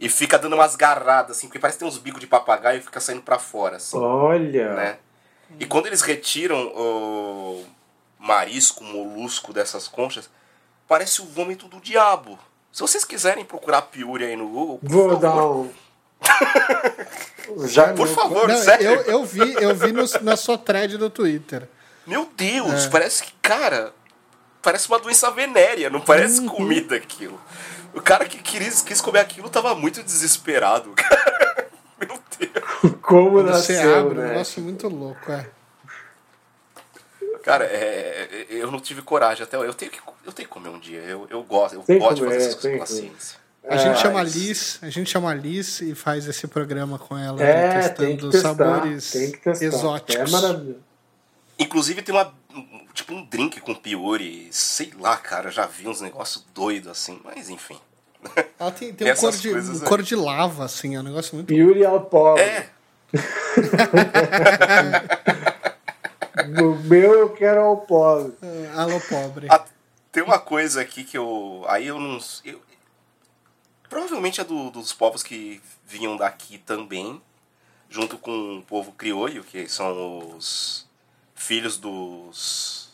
e 0.00 0.08
fica 0.08 0.38
dando 0.38 0.54
umas 0.54 0.74
garradas, 0.74 1.36
assim, 1.36 1.46
porque 1.46 1.58
parece 1.58 1.78
que 1.78 1.84
tem 1.84 1.88
uns 1.88 1.98
bicos 1.98 2.20
de 2.20 2.26
papagaio 2.26 2.78
e 2.78 2.82
fica 2.82 3.00
saindo 3.00 3.22
pra 3.22 3.38
fora, 3.38 3.76
assim, 3.76 3.96
Olha. 3.98 4.74
né? 4.74 4.98
E 5.60 5.66
quando 5.66 5.86
eles 5.86 6.00
retiram 6.00 6.66
o 6.74 7.64
marisco, 8.18 8.82
o 8.82 8.86
molusco 8.86 9.52
dessas 9.52 9.86
conchas, 9.86 10.28
parece 10.88 11.20
o 11.20 11.26
vômito 11.26 11.68
do 11.68 11.80
diabo. 11.80 12.38
Se 12.72 12.80
vocês 12.80 13.04
quiserem 13.04 13.44
procurar 13.44 13.82
piuri 13.82 14.24
aí 14.24 14.36
no 14.36 14.48
Google, 14.48 14.78
por 14.78 14.88
Vou 14.90 15.08
favor, 15.10 15.20
dar 15.20 15.46
um. 15.46 15.70
Já 17.66 17.92
por 17.92 18.08
favor, 18.08 18.48
Não, 18.48 18.56
sério. 18.56 18.86
eu, 18.86 19.00
eu 19.02 19.24
vi, 19.24 19.54
eu 19.62 19.74
vi 19.74 19.92
no- 19.92 20.04
na 20.22 20.36
sua 20.36 20.56
thread 20.58 20.96
do 20.96 21.10
Twitter. 21.10 21.68
Meu 22.06 22.28
Deus, 22.36 22.86
parece 22.86 23.22
que, 23.24 23.32
cara, 23.42 23.92
parece 24.62 24.88
uma 24.88 24.98
doença 24.98 25.30
venérea, 25.30 25.88
não 25.90 26.00
parece 26.00 26.40
Uhum. 26.40 26.48
comida 26.48 26.96
aquilo. 26.96 27.40
O 27.94 28.00
cara 28.00 28.24
que 28.24 28.38
quis, 28.38 28.82
quis 28.82 29.00
comer 29.00 29.20
aquilo 29.20 29.48
tava 29.48 29.74
muito 29.74 30.02
desesperado, 30.02 30.90
cara. 30.96 31.68
Meu 31.98 32.18
Deus. 32.38 32.94
Como 33.02 33.30
Quando 33.32 33.46
você 33.52 33.74
nasceu, 33.74 33.98
abre, 34.00 34.18
um 34.18 34.22
né? 34.22 34.28
negócio 34.30 34.62
muito 34.62 34.88
louco, 34.88 35.30
é. 35.30 35.46
Cara, 37.42 37.64
é, 37.66 38.46
eu 38.48 38.70
não 38.70 38.80
tive 38.80 39.02
coragem 39.02 39.42
até. 39.44 39.56
Eu 39.56 39.74
tenho 39.74 39.90
que, 39.90 40.00
eu 40.24 40.32
tenho 40.32 40.48
que 40.48 40.52
comer 40.54 40.70
um 40.70 40.78
dia. 40.80 41.00
Eu, 41.00 41.26
eu 41.28 41.42
gosto, 41.42 41.74
eu 41.74 41.82
Tem 41.82 41.98
gosto 41.98 42.14
de 42.16 42.22
comer, 42.22 42.34
fazer 42.36 42.46
essas 42.48 42.60
coisas 42.60 42.72
com 42.72 42.86
paciência. 42.86 43.38
A 43.68 43.76
gente 43.78 43.92
É, 43.92 43.96
chama 43.96 44.20
a 44.20 44.22
Liz, 44.22 44.78
a 44.82 44.90
gente 44.90 45.10
chama 45.10 45.30
a 45.30 45.34
Liz 45.34 45.80
e 45.80 45.94
faz 45.94 46.28
esse 46.28 46.46
programa 46.46 46.98
com 46.98 47.16
ela, 47.16 47.42
É, 47.42 47.80
testando 47.80 47.96
tem 47.96 48.16
que 48.18 48.30
testar. 48.30 48.48
sabores 48.54 49.10
Tem 49.10 49.30
que 49.32 49.38
testar. 49.38 49.64
exóticos. 49.64 50.16
É 50.16 50.30
maravilhoso. 50.40 50.78
Inclusive 51.58 52.02
tem 52.02 52.14
uma. 52.14 52.32
Tipo, 52.92 53.14
um 53.14 53.24
drink 53.24 53.60
com 53.60 53.74
piori. 53.74 54.48
Sei 54.50 54.92
lá, 55.00 55.16
cara, 55.16 55.50
já 55.50 55.66
vi 55.66 55.88
uns 55.88 56.00
negócios 56.00 56.44
doidos 56.54 56.90
assim, 56.90 57.18
mas 57.24 57.48
enfim. 57.48 57.78
Ela 58.58 58.70
tem, 58.70 58.92
tem 58.92 59.10
um, 59.12 59.16
cor 59.16 59.32
de, 59.32 59.54
um 59.54 59.80
cor 59.80 60.02
de 60.02 60.16
lava, 60.16 60.64
assim, 60.64 60.94
é 60.96 61.00
um 61.00 61.02
negócio 61.02 61.34
muito. 61.34 61.52
Yuri 61.52 61.84
ao 61.84 62.00
pobre. 62.02 62.42
É, 62.42 62.68
No 66.48 66.76
meu 66.76 67.12
eu 67.14 67.30
quero 67.30 67.60
ao 67.60 67.76
pobre. 67.78 68.32
É, 68.42 68.70
alô, 68.74 69.00
pobre. 69.00 69.46
Ah, 69.50 69.64
tem 70.12 70.22
uma 70.22 70.38
coisa 70.38 70.80
aqui 70.80 71.04
que 71.04 71.16
eu. 71.16 71.64
Aí 71.68 71.86
eu 71.86 71.98
não. 71.98 72.18
Eu, 72.44 72.60
provavelmente 73.94 74.40
é 74.40 74.44
do- 74.44 74.70
dos 74.70 74.92
povos 74.92 75.22
que 75.22 75.62
vinham 75.86 76.16
daqui 76.16 76.58
também, 76.58 77.22
junto 77.88 78.18
com 78.18 78.58
o 78.58 78.62
povo 78.62 78.90
crioulo, 78.92 79.44
que 79.44 79.68
são 79.68 80.36
os 80.36 80.84
filhos 81.36 81.78
dos, 81.78 82.88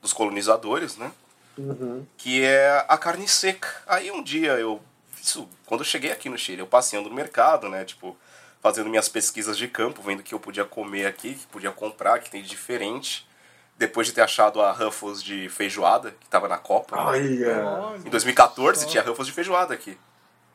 dos 0.00 0.12
colonizadores, 0.12 0.96
né? 0.96 1.12
Uhum. 1.56 2.04
Que 2.16 2.42
é 2.42 2.84
a 2.88 2.98
carne 2.98 3.28
seca. 3.28 3.68
Aí 3.86 4.10
um 4.10 4.22
dia 4.22 4.52
eu. 4.58 4.82
Isso, 5.22 5.48
quando 5.66 5.82
eu 5.82 5.84
cheguei 5.84 6.10
aqui 6.10 6.28
no 6.28 6.36
Chile, 6.36 6.60
eu 6.60 6.66
passeando 6.66 7.08
no 7.08 7.14
mercado, 7.14 7.68
né? 7.68 7.84
Tipo, 7.84 8.16
fazendo 8.60 8.90
minhas 8.90 9.08
pesquisas 9.08 9.56
de 9.56 9.68
campo, 9.68 10.02
vendo 10.02 10.20
o 10.20 10.22
que 10.24 10.34
eu 10.34 10.40
podia 10.40 10.64
comer 10.64 11.06
aqui, 11.06 11.34
que 11.34 11.46
podia 11.46 11.70
comprar, 11.70 12.18
que 12.18 12.30
tem 12.30 12.42
de 12.42 12.48
diferente. 12.48 13.28
Depois 13.78 14.06
de 14.08 14.12
ter 14.12 14.22
achado 14.22 14.60
a 14.60 14.72
Ruffles 14.72 15.22
de 15.22 15.48
feijoada, 15.48 16.10
que 16.10 16.28
tava 16.28 16.48
na 16.48 16.58
Copa. 16.58 16.96
Olha. 16.96 17.96
Em 18.04 18.10
2014 18.10 18.82
Só. 18.82 18.86
tinha 18.88 19.02
Ruffles 19.02 19.28
de 19.28 19.32
feijoada 19.32 19.72
aqui. 19.74 19.96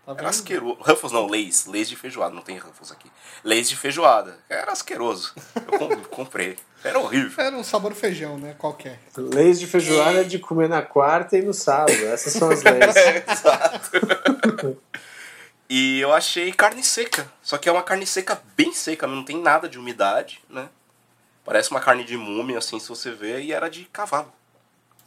Tá 0.08 0.14
Era 0.14 0.22
vendo? 0.22 0.30
asqueroso. 0.30 0.78
Ruffles 0.80 1.12
não, 1.12 1.28
Leis. 1.28 1.66
Leis 1.66 1.90
de 1.90 1.96
feijoada, 1.98 2.34
não 2.34 2.42
tem 2.42 2.58
Ruffles 2.58 2.92
aqui. 2.92 3.12
Leis 3.44 3.68
de 3.68 3.76
feijoada. 3.76 4.40
Era 4.50 4.72
asqueroso. 4.72 5.34
Eu 5.56 5.78
com- 5.78 6.04
comprei. 6.16 6.58
Era 6.84 6.98
horrível. 7.00 7.44
Era 7.44 7.56
um 7.58 7.64
sabor 7.64 7.94
feijão, 7.94 8.38
né? 8.38 8.56
Qualquer. 8.58 9.00
Leis 9.18 9.60
de 9.60 9.68
feijoada 9.68 10.22
é 10.22 10.24
de 10.24 10.40
comer 10.40 10.70
na 10.70 10.82
quarta 10.82 11.38
e 11.38 11.42
no 11.42 11.54
sábado. 11.54 11.92
Essas 12.06 12.32
são 12.34 12.50
as 12.50 12.64
leis. 12.64 12.96
Exato. 13.30 14.82
E 15.70 16.00
eu 16.00 16.14
achei 16.14 16.54
carne 16.54 16.84
seca. 16.84 17.30
Só 17.44 17.58
que 17.58 17.68
é 17.68 17.72
uma 17.72 17.84
carne 17.84 18.08
seca 18.08 18.42
bem 18.56 18.74
seca, 18.74 19.06
não 19.08 19.24
tem 19.26 19.38
nada 19.42 19.68
de 19.68 19.78
umidade, 19.78 20.42
né? 20.50 20.70
Parece 21.44 21.70
uma 21.72 21.80
carne 21.82 22.04
de 22.06 22.16
múmia, 22.16 22.58
assim, 22.60 22.80
se 22.80 22.88
você 22.88 23.12
vê, 23.12 23.42
e 23.42 23.52
era 23.52 23.70
de 23.70 23.84
cavalo. 23.86 24.32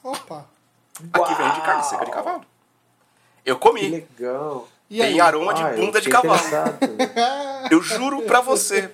Opa. 0.03 0.47
Aqui 1.13 1.35
vende 1.35 1.61
carne 1.63 1.83
seca 1.85 2.05
de 2.05 2.11
cavalo. 2.11 2.45
Eu 3.45 3.57
Que 3.57 3.63
comi. 3.63 3.89
legal. 3.89 4.69
E 4.91 4.99
Tem 4.99 5.07
aí? 5.13 5.21
aroma 5.21 5.55
de 5.55 5.63
Ah, 5.63 5.69
bunda 5.77 6.01
de 6.01 6.09
cavalo. 6.09 6.41
Eu 7.71 7.81
juro 7.81 8.23
pra 8.23 8.41
você. 8.41 8.91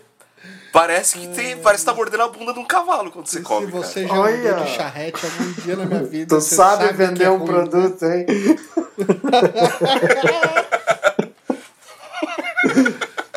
Parece 0.73 1.17
que 1.19 1.29
tem, 1.29 1.57
parece 1.57 1.85
que 1.85 1.91
tá 1.91 1.97
mordendo 1.97 2.23
a 2.25 2.29
bunda 2.29 2.53
de 2.53 2.59
um 2.59 2.65
cavalo 2.67 3.11
quando 3.11 3.27
você 3.27 3.39
Se 3.39 3.43
come, 3.43 3.67
você 3.69 4.05
cara. 4.07 4.09
já 4.09 4.27
andou 4.37 4.53
Olha. 4.53 4.65
de 4.65 4.71
charrete 4.73 5.25
algum 5.25 5.53
dia 5.63 5.77
na 5.77 5.87
minha 5.87 6.03
vida. 6.03 6.27
Tu 6.37 6.41
você 6.41 6.55
sabe 6.55 6.89
que 6.89 6.93
vender 6.93 7.25
é 7.25 7.31
um 7.31 7.39
ruim. 7.39 7.47
produto, 7.47 8.05
hein? 8.05 8.27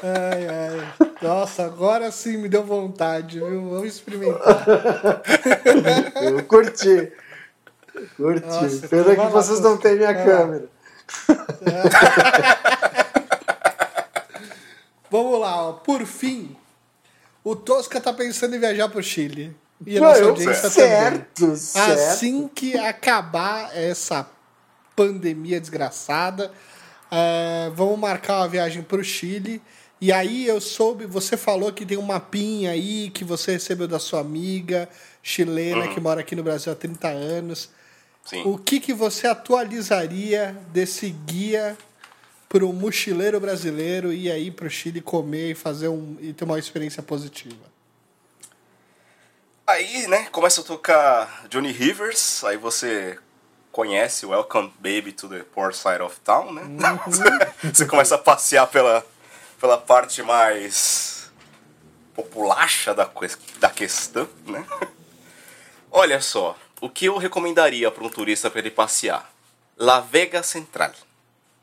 Ai, 0.01 0.47
ai. 0.47 1.09
Nossa, 1.21 1.65
agora 1.65 2.11
sim 2.11 2.37
me 2.37 2.47
deu 2.49 2.63
vontade, 2.63 3.39
viu? 3.39 3.69
Vamos 3.69 3.87
experimentar. 3.87 4.65
Eu 6.23 6.43
curti. 6.45 7.11
Curti. 8.15 8.45
Nossa, 8.47 8.87
Pena 8.87 9.15
que 9.15 9.31
vocês 9.31 9.59
não 9.59 9.77
têm 9.77 9.95
minha 9.95 10.11
lá. 10.11 10.23
câmera. 10.23 10.65
Vamos 15.09 15.39
lá, 15.39 15.69
ó. 15.69 15.73
Por 15.73 16.05
fim, 16.05 16.55
o 17.43 17.55
Tosca 17.55 17.99
tá 17.99 18.13
pensando 18.13 18.55
em 18.55 18.59
viajar 18.59 18.89
pro 18.89 19.01
Chile. 19.01 19.55
E 19.85 19.97
a 19.97 20.01
Não, 20.01 20.07
nossa 20.09 20.19
eu- 20.21 20.29
audiência 20.29 20.69
também. 20.69 20.89
certo, 20.89 21.55
certo. 21.55 21.91
Assim 21.99 22.47
que 22.53 22.77
acabar 22.77 23.75
essa 23.75 24.27
pandemia 24.95 25.59
desgraçada, 25.59 26.51
é, 27.09 27.71
vamos 27.73 27.97
marcar 27.97 28.41
uma 28.41 28.47
viagem 28.47 28.83
pro 28.83 29.03
Chile. 29.03 29.61
E 30.01 30.13
aí 30.13 30.45
eu 30.47 30.61
soube, 30.61 31.05
você 31.05 31.35
falou 31.35 31.73
que 31.73 31.85
tem 31.85 31.97
um 31.97 32.01
mapinha 32.03 32.71
aí 32.71 33.09
que 33.09 33.23
você 33.25 33.53
recebeu 33.53 33.87
da 33.87 33.99
sua 33.99 34.19
amiga 34.21 34.87
chilena 35.23 35.85
Uhum. 35.85 35.93
que 35.93 35.99
mora 35.99 36.21
aqui 36.21 36.35
no 36.35 36.43
Brasil 36.43 36.71
há 36.71 36.75
30 36.75 37.07
anos. 37.09 37.69
Sim. 38.29 38.43
O 38.45 38.59
que, 38.59 38.79
que 38.79 38.93
você 38.93 39.25
atualizaria 39.25 40.55
desse 40.71 41.09
guia 41.09 41.75
para 42.47 42.63
o 42.63 42.71
mochileiro 42.71 43.39
brasileiro 43.39 44.13
ir 44.13 44.31
aí 44.31 44.51
para 44.51 44.67
o 44.67 44.69
Chile 44.69 45.01
comer 45.01 45.51
e 45.51 45.55
fazer 45.55 45.87
um 45.87 46.15
e 46.21 46.31
ter 46.31 46.43
uma 46.43 46.59
experiência 46.59 47.01
positiva? 47.01 47.65
Aí, 49.65 50.05
né, 50.07 50.27
começa 50.31 50.61
a 50.61 50.63
tocar 50.63 51.47
Johnny 51.49 51.71
Rivers, 51.71 52.43
aí 52.43 52.55
você 52.55 53.17
conhece 53.71 54.27
Welcome 54.27 54.71
Baby 54.77 55.11
to 55.11 55.27
the 55.27 55.39
Poor 55.39 55.73
Side 55.73 56.03
of 56.03 56.19
Town, 56.19 56.53
né? 56.53 56.61
você 57.73 57.87
começa 57.87 58.13
a 58.13 58.19
passear 58.19 58.67
pela, 58.67 59.03
pela 59.59 59.79
parte 59.79 60.21
mais 60.21 61.31
populacha 62.13 62.93
da, 62.93 63.09
da 63.59 63.69
questão, 63.71 64.29
né? 64.45 64.63
Olha 65.91 66.21
só, 66.21 66.55
o 66.81 66.89
que 66.89 67.05
eu 67.05 67.17
recomendaria 67.17 67.91
para 67.91 68.03
um 68.03 68.09
turista 68.09 68.49
para 68.49 68.59
ele 68.59 68.71
passear? 68.71 69.31
La 69.77 69.99
Vega 69.99 70.43
Central. 70.43 70.91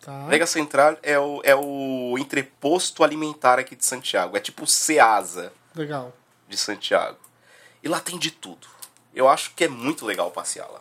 Tá? 0.00 0.26
Vega 0.26 0.46
Central 0.46 0.96
é 1.02 1.18
o, 1.18 1.40
é 1.42 1.54
o 1.54 2.16
entreposto 2.18 3.02
alimentar 3.02 3.58
aqui 3.58 3.74
de 3.74 3.84
Santiago. 3.84 4.36
É 4.36 4.40
tipo 4.40 4.64
o 4.64 4.66
Ceasa 4.66 5.52
Legal. 5.74 6.12
de 6.48 6.56
Santiago. 6.56 7.18
E 7.82 7.88
lá 7.88 8.00
tem 8.00 8.18
de 8.18 8.30
tudo. 8.30 8.66
Eu 9.14 9.28
acho 9.28 9.52
que 9.54 9.64
é 9.64 9.68
muito 9.68 10.04
legal 10.04 10.30
passear 10.30 10.68
lá. 10.68 10.80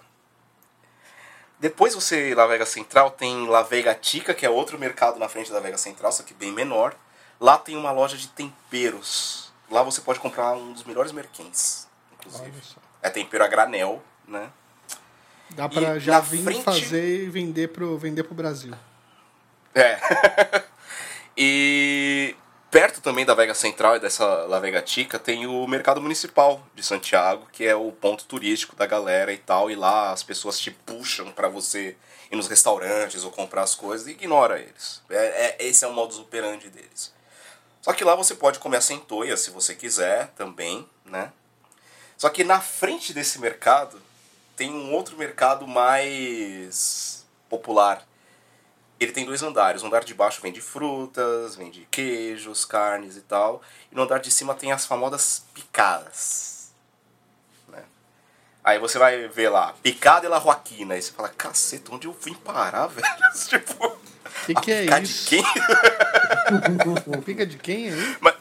Depois 1.59 1.95
você 1.95 2.31
ir 2.31 2.35
lá 2.35 2.45
Vega 2.45 2.65
Central, 2.65 3.11
tem 3.11 3.47
La 3.47 3.63
Vega 3.63 3.95
Tica, 3.95 4.33
que 4.33 4.45
é 4.45 4.49
outro 4.49 4.77
mercado 4.77 5.17
na 5.17 5.29
frente 5.29 5.51
da 5.51 5.59
Vega 5.59 5.77
Central, 5.77 6.11
só 6.11 6.21
que 6.21 6.33
bem 6.33 6.51
menor. 6.51 6.95
Lá 7.39 7.57
tem 7.57 7.75
uma 7.77 7.91
loja 7.91 8.17
de 8.17 8.27
temperos. 8.27 9.51
Lá 9.69 9.81
você 9.81 10.01
pode 10.01 10.19
comprar 10.19 10.53
um 10.53 10.73
dos 10.73 10.83
melhores 10.83 11.11
merquens, 11.11 11.87
inclusive. 12.13 12.61
É 13.01 13.09
tempero 13.09 13.43
a 13.43 13.47
granel, 13.47 14.03
né? 14.27 14.49
Dá 15.51 15.69
para 15.69 15.99
já 15.99 16.19
vir 16.19 16.43
frente- 16.43 16.63
fazer 16.63 17.23
e 17.23 17.29
vender 17.29 17.69
pro, 17.69 17.97
vender 17.97 18.23
pro 18.23 18.33
Brasil. 18.35 18.73
É. 19.73 19.97
e 21.37 22.35
perto 22.71 23.01
também 23.01 23.25
da 23.25 23.33
Vega 23.33 23.53
Central 23.53 23.95
e 23.95 23.99
dessa 23.99 24.25
La 24.47 24.59
Vega 24.59 24.81
Tica 24.81 25.17
tem 25.19 25.45
o 25.47 25.67
Mercado 25.67 26.01
Municipal 26.01 26.65
de 26.73 26.83
Santiago, 26.83 27.47
que 27.51 27.65
é 27.65 27.75
o 27.75 27.91
ponto 27.91 28.25
turístico 28.25 28.75
da 28.75 28.85
galera 28.85 29.31
e 29.31 29.37
tal. 29.37 29.69
E 29.69 29.75
lá 29.75 30.11
as 30.11 30.23
pessoas 30.23 30.59
te 30.59 30.71
puxam 30.71 31.31
pra 31.31 31.47
você 31.47 31.95
ir 32.31 32.35
nos 32.35 32.47
restaurantes 32.47 33.23
ou 33.23 33.31
comprar 33.31 33.63
as 33.63 33.75
coisas 33.75 34.07
e 34.07 34.11
ignora 34.11 34.59
eles. 34.59 35.01
É, 35.09 35.45
é- 35.47 35.57
esse 35.59 35.85
é 35.85 35.87
o 35.87 35.93
modus 35.93 36.19
operandi 36.19 36.69
deles. 36.69 37.13
Só 37.81 37.93
que 37.93 38.03
lá 38.03 38.15
você 38.15 38.33
pode 38.33 38.57
comer 38.59 38.77
a 38.77 38.81
centoia 38.81 39.37
se 39.37 39.51
você 39.51 39.75
quiser 39.75 40.29
também, 40.35 40.89
né? 41.05 41.31
Só 42.17 42.29
que 42.29 42.43
na 42.43 42.59
frente 42.59 43.13
desse 43.13 43.39
mercado 43.39 44.01
tem 44.55 44.71
um 44.73 44.91
outro 44.93 45.17
mercado 45.17 45.67
mais 45.67 47.25
popular. 47.49 48.03
Ele 48.99 49.11
tem 49.11 49.25
dois 49.25 49.43
andares. 49.43 49.83
O 49.83 49.87
andar 49.87 50.03
de 50.03 50.13
baixo 50.13 50.41
vende 50.41 50.61
frutas, 50.61 51.55
vende 51.55 51.85
queijos, 51.91 52.63
carnes 52.63 53.17
e 53.17 53.21
tal. 53.21 53.61
E 53.91 53.95
no 53.95 54.03
andar 54.03 54.19
de 54.19 54.31
cima 54.31 54.55
tem 54.55 54.71
as 54.71 54.85
famosas 54.85 55.43
picadas. 55.53 56.69
né? 57.67 57.83
Aí 58.63 58.79
você 58.79 58.97
vai 58.97 59.27
ver 59.27 59.49
lá, 59.49 59.73
picada 59.83 60.25
e 60.25 60.29
la 60.29 60.39
Joaquina. 60.39 60.93
Aí 60.93 61.01
você 61.01 61.11
fala, 61.11 61.27
caceta, 61.29 61.93
onde 61.93 62.07
eu 62.07 62.13
vim 62.13 62.33
parar, 62.35 62.87
velho? 62.91 63.05
tipo, 63.47 63.97
Que 64.45 64.53
que 64.55 64.71
a 64.71 64.75
é 64.77 64.81
picar 64.83 65.03
isso? 65.03 65.29
de 65.29 65.41
quem? 65.43 67.21
Fica 67.23 67.45
de 67.45 67.57
quem 67.57 67.89
aí? 67.91 68.17
Mas, 68.21 68.35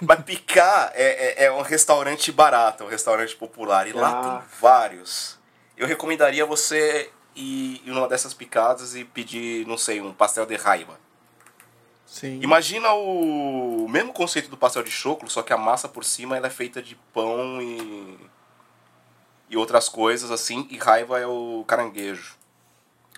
mas 0.00 0.24
picar 0.24 0.90
é, 0.94 1.44
é, 1.44 1.44
é 1.46 1.52
um 1.52 1.62
restaurante 1.62 2.32
barato, 2.32 2.82
é 2.82 2.86
um 2.86 2.90
restaurante 2.90 3.36
popular. 3.36 3.86
E 3.86 3.92
lá 3.92 4.10
Ah. 4.10 4.22
tem 4.40 4.48
vários. 4.60 5.38
Eu 5.76 5.86
recomendaria 5.86 6.44
você 6.46 7.10
ir 7.34 7.80
ir 7.84 7.90
numa 7.90 8.06
dessas 8.08 8.34
picadas 8.34 8.94
e 8.94 9.04
pedir, 9.04 9.66
não 9.66 9.78
sei, 9.78 10.00
um 10.00 10.12
pastel 10.12 10.44
de 10.46 10.54
raiva. 10.56 10.98
Sim. 12.06 12.40
Imagina 12.42 12.92
o 12.92 13.86
mesmo 13.88 14.12
conceito 14.12 14.50
do 14.50 14.56
pastel 14.56 14.82
de 14.82 14.90
choclo, 14.90 15.30
só 15.30 15.42
que 15.42 15.52
a 15.52 15.56
massa 15.56 15.88
por 15.88 16.04
cima 16.04 16.36
ela 16.36 16.46
é 16.48 16.50
feita 16.50 16.82
de 16.82 16.94
pão 17.12 17.60
e 17.62 18.18
e 19.48 19.56
outras 19.56 19.86
coisas 19.88 20.30
assim, 20.30 20.66
e 20.70 20.78
raiva 20.78 21.18
é 21.20 21.26
o 21.26 21.62
caranguejo. 21.68 22.36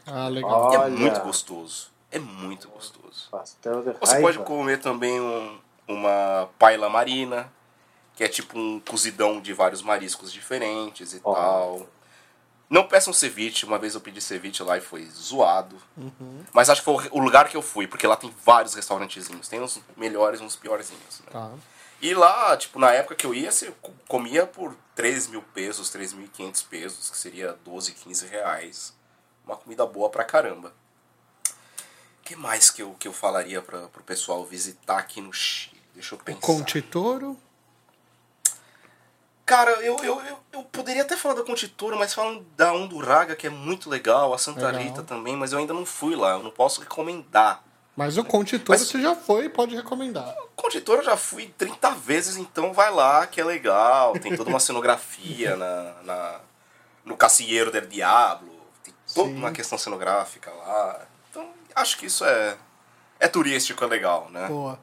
Ah, 0.05 0.27
legal. 0.27 0.75
É 0.75 0.79
Olha. 0.79 0.91
muito 0.91 1.21
gostoso. 1.21 1.91
É 2.11 2.19
muito 2.19 2.69
gostoso. 2.69 3.29
Pastel 3.31 3.83
de 3.83 3.93
Você 4.01 4.15
raiva. 4.15 4.21
pode 4.33 4.39
comer 4.41 4.81
também 4.81 5.21
um- 5.21 5.59
uma 5.87 6.49
paella 6.59 6.89
marina, 6.89 7.53
que 8.17 8.25
é 8.25 8.29
tipo 8.29 8.59
um 8.59 8.81
cozidão 8.81 9.41
de 9.41 9.53
vários 9.53 9.81
mariscos 9.81 10.33
diferentes 10.33 11.13
e 11.15 11.21
Ó. 11.23 11.35
tal. 11.35 11.87
Não 12.75 12.89
peçam 12.89 13.13
ceviche, 13.13 13.65
uma 13.65 13.79
vez 13.79 13.95
eu 13.95 14.01
pedi 14.01 14.21
ceviche 14.21 14.61
lá 14.65 14.77
e 14.77 14.81
foi 14.81 15.07
zoado. 15.07 15.77
Uhum. 15.97 16.45
Mas 16.53 16.69
acho 16.69 16.81
que 16.81 16.85
foi 16.85 17.09
o 17.13 17.21
lugar 17.21 17.49
que 17.49 17.57
eu 17.57 17.63
fui, 17.63 17.87
porque 17.87 18.05
lá 18.05 18.17
tem 18.17 18.35
vários 18.45 18.75
restaurantezinhos. 18.75 19.47
Tem 19.47 19.61
uns 19.61 19.81
melhores 19.97 20.41
e 20.41 20.43
uns 20.43 20.57
piorzinhos. 20.57 21.21
Né? 21.21 21.27
Tá. 21.31 21.53
E 22.03 22.13
lá, 22.15 22.57
tipo, 22.57 22.81
na 22.81 22.91
época 22.91 23.15
que 23.15 23.25
eu 23.25 23.33
ia, 23.33 23.53
você 23.53 23.71
co- 23.81 23.93
comia 24.09 24.45
por 24.45 24.77
3 24.97 25.29
mil 25.29 25.41
pesos, 25.41 25.89
3.500 25.95 26.65
pesos, 26.69 27.11
que 27.11 27.17
seria 27.17 27.53
12, 27.65 27.93
15 27.93 28.27
reais. 28.27 28.93
Uma 29.47 29.57
comida 29.57 29.87
boa 29.87 30.11
pra 30.11 30.25
caramba. 30.25 30.75
O 31.49 32.25
que 32.25 32.35
mais 32.35 32.71
que 32.71 32.83
eu, 32.83 32.93
que 32.99 33.07
eu 33.07 33.13
falaria 33.13 33.63
pra, 33.63 33.87
pro 33.87 34.03
pessoal 34.03 34.45
visitar 34.45 34.99
aqui 34.99 35.21
no 35.21 35.33
Chile? 35.33 35.81
Deixa 35.95 36.17
eu 36.17 36.19
pensar. 36.19 36.41
Conte 36.41 36.83
Toro. 36.83 37.39
Cara, 39.47 39.71
eu, 39.83 39.97
eu, 40.03 40.21
eu, 40.23 40.39
eu 40.55 40.63
poderia 40.65 41.03
até 41.03 41.17
falar 41.17 41.35
da 41.35 41.43
Contitura, 41.45 41.97
mas 41.97 42.15
falam 42.15 42.45
da 42.57 42.73
Unduraga, 42.73 43.37
que 43.37 43.47
é 43.47 43.51
muito 43.51 43.91
legal, 43.91 44.33
a 44.33 44.39
Santa 44.39 44.67
Legal. 44.69 44.81
Rita 44.83 45.03
também, 45.03 45.37
mas 45.37 45.53
eu 45.53 45.59
ainda 45.59 45.75
não 45.75 45.85
fui 45.85 46.17
lá, 46.17 46.33
eu 46.33 46.43
não 46.43 46.51
posso 46.51 46.81
recomendar. 46.81 47.63
Mas 47.95 48.17
o 48.19 48.25
Conte 48.25 48.59
Toro 48.59 48.79
Mas- 48.79 48.89
você 48.89 49.01
já 49.01 49.15
foi 49.15 49.45
e 49.45 49.49
pode 49.49 49.77
recomendar. 49.77 50.35
Contitura 50.57 51.01
eu 51.01 51.05
já 51.05 51.17
fui 51.17 51.53
30 51.59 51.91
vezes, 51.91 52.37
então 52.37 52.73
vai 52.73 52.91
lá, 52.91 53.27
que 53.27 53.41
é 53.41 53.45
legal. 53.45 54.15
Tem 54.19 54.35
toda 54.37 54.49
uma 54.51 54.59
cenografia 54.59 55.57
na, 55.57 55.93
na, 56.03 56.41
no 57.05 57.17
Cacieiro 57.17 57.71
del 57.71 57.87
Diablo. 57.87 58.51
Tem 58.83 58.93
toda 59.15 59.29
Sim. 59.29 59.37
uma 59.37 59.53
questão 59.53 59.77
cenográfica 59.79 60.51
lá. 60.51 61.03
Então, 61.31 61.47
acho 61.77 61.99
que 61.99 62.07
isso 62.07 62.25
é, 62.25 62.57
é 63.21 63.29
turístico, 63.29 63.85
é 63.85 63.87
legal, 63.87 64.29
né? 64.31 64.49
Boa. 64.49 64.79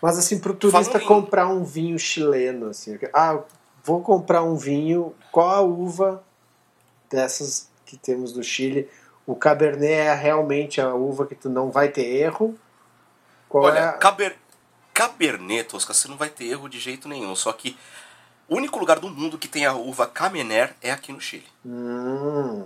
Mas 0.00 0.16
assim, 0.18 0.38
pro 0.38 0.54
turista 0.54 0.84
Falando 0.84 1.02
em- 1.02 1.06
comprar 1.06 1.48
um 1.48 1.64
vinho 1.64 1.98
chileno, 1.98 2.68
assim, 2.68 2.96
ah, 3.12 3.40
vou 3.90 4.02
comprar 4.02 4.44
um 4.44 4.54
vinho, 4.54 5.12
qual 5.32 5.50
a 5.50 5.60
uva 5.60 6.22
dessas 7.10 7.68
que 7.84 7.96
temos 7.96 8.36
no 8.36 8.42
Chile? 8.42 8.88
O 9.26 9.34
Cabernet 9.34 9.92
é 9.92 10.14
realmente 10.14 10.80
a 10.80 10.94
uva 10.94 11.26
que 11.26 11.34
tu 11.34 11.48
não 11.48 11.72
vai 11.72 11.88
ter 11.88 12.06
erro? 12.06 12.56
Qual 13.48 13.64
Olha, 13.64 13.78
é 13.78 13.84
a... 13.88 13.92
Caber... 13.94 14.36
Cabernet, 14.94 15.68
Tosca, 15.68 15.92
você 15.92 16.06
não 16.06 16.16
vai 16.16 16.28
ter 16.28 16.44
erro 16.44 16.68
de 16.68 16.78
jeito 16.78 17.08
nenhum. 17.08 17.34
Só 17.34 17.52
que 17.52 17.76
o 18.48 18.56
único 18.56 18.78
lugar 18.78 19.00
do 19.00 19.08
mundo 19.08 19.38
que 19.38 19.48
tem 19.48 19.66
a 19.66 19.74
uva 19.74 20.06
Camener 20.06 20.74
é 20.80 20.92
aqui 20.92 21.12
no 21.12 21.20
Chile. 21.20 21.46
Hum, 21.64 22.64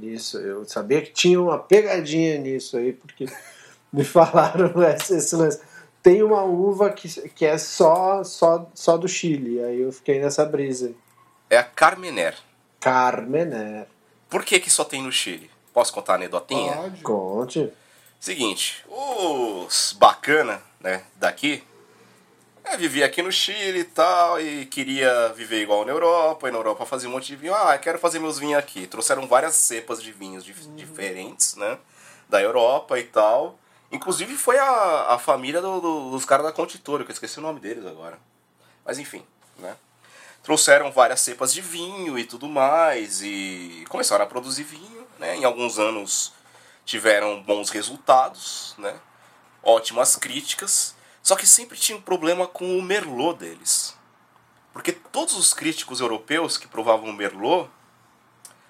isso, 0.00 0.38
eu 0.38 0.64
sabia 0.64 1.02
que 1.02 1.12
tinha 1.12 1.40
uma 1.40 1.58
pegadinha 1.58 2.38
nisso 2.38 2.78
aí, 2.78 2.92
porque 2.94 3.26
me 3.92 4.04
falaram 4.04 4.72
esse 4.88 5.36
lance. 5.36 5.60
Tem 6.02 6.22
uma 6.22 6.42
uva 6.42 6.90
que, 6.90 7.08
que 7.30 7.44
é 7.46 7.56
só, 7.56 8.24
só, 8.24 8.68
só 8.74 8.96
do 8.96 9.06
Chile, 9.08 9.62
aí 9.62 9.80
eu 9.80 9.92
fiquei 9.92 10.20
nessa 10.20 10.44
brisa. 10.44 10.92
É 11.48 11.56
a 11.58 11.62
Carmener. 11.62 12.36
Carmener. 12.80 13.86
Por 14.28 14.44
que 14.44 14.58
que 14.58 14.70
só 14.70 14.84
tem 14.84 15.02
no 15.02 15.12
Chile? 15.12 15.50
Posso 15.72 15.92
contar 15.92 16.14
a 16.14 16.16
anedotinha? 16.16 16.74
Pode. 16.74 17.02
Conte. 17.02 17.72
Seguinte, 18.18 18.84
os 18.88 19.94
bacana, 19.98 20.60
né, 20.80 21.02
daqui, 21.16 21.62
é, 22.64 22.76
vivia 22.76 23.06
aqui 23.06 23.22
no 23.22 23.32
Chile 23.32 23.80
e 23.80 23.84
tal, 23.84 24.40
e 24.40 24.66
queria 24.66 25.28
viver 25.34 25.62
igual 25.62 25.84
na 25.84 25.92
Europa, 25.92 26.48
e 26.48 26.52
na 26.52 26.58
Europa 26.58 26.86
fazia 26.86 27.08
um 27.08 27.12
monte 27.12 27.26
de 27.26 27.36
vinho. 27.36 27.54
Ah, 27.54 27.76
quero 27.78 27.98
fazer 27.98 28.18
meus 28.18 28.38
vinhos 28.38 28.58
aqui. 28.58 28.86
Trouxeram 28.86 29.26
várias 29.26 29.54
cepas 29.56 30.00
de 30.02 30.12
vinhos 30.12 30.44
dif- 30.44 30.68
diferentes, 30.76 31.56
né, 31.56 31.78
da 32.28 32.40
Europa 32.40 32.98
e 32.98 33.04
tal. 33.04 33.58
Inclusive 33.92 34.36
foi 34.36 34.58
a, 34.58 35.12
a 35.14 35.18
família 35.18 35.60
do- 35.60 35.80
do- 35.80 36.10
dos 36.12 36.24
caras 36.24 36.46
da 36.46 36.52
Contitora, 36.52 37.04
que 37.04 37.10
eu 37.10 37.14
esqueci 37.14 37.38
o 37.38 37.42
nome 37.42 37.60
deles 37.60 37.84
agora. 37.86 38.18
Mas 38.84 38.98
enfim, 38.98 39.24
né. 39.58 39.76
Trouxeram 40.42 40.90
várias 40.90 41.20
cepas 41.20 41.52
de 41.52 41.60
vinho 41.60 42.18
e 42.18 42.24
tudo 42.24 42.48
mais, 42.48 43.22
e 43.22 43.84
começaram 43.88 44.24
a 44.24 44.28
produzir 44.28 44.64
vinho, 44.64 45.06
né, 45.18 45.36
em 45.36 45.44
alguns 45.44 45.78
anos 45.78 46.32
tiveram 46.84 47.40
bons 47.42 47.70
resultados, 47.70 48.74
né? 48.76 48.98
Ótimas 49.62 50.16
críticas, 50.16 50.96
só 51.22 51.36
que 51.36 51.46
sempre 51.46 51.78
tinha 51.78 51.96
um 51.96 52.02
problema 52.02 52.48
com 52.48 52.76
o 52.76 52.82
Merlot 52.82 53.38
deles. 53.38 53.96
Porque 54.72 54.90
todos 54.90 55.36
os 55.36 55.54
críticos 55.54 56.00
europeus 56.00 56.56
que 56.58 56.66
provavam 56.66 57.10
o 57.10 57.12
Merlot 57.12 57.70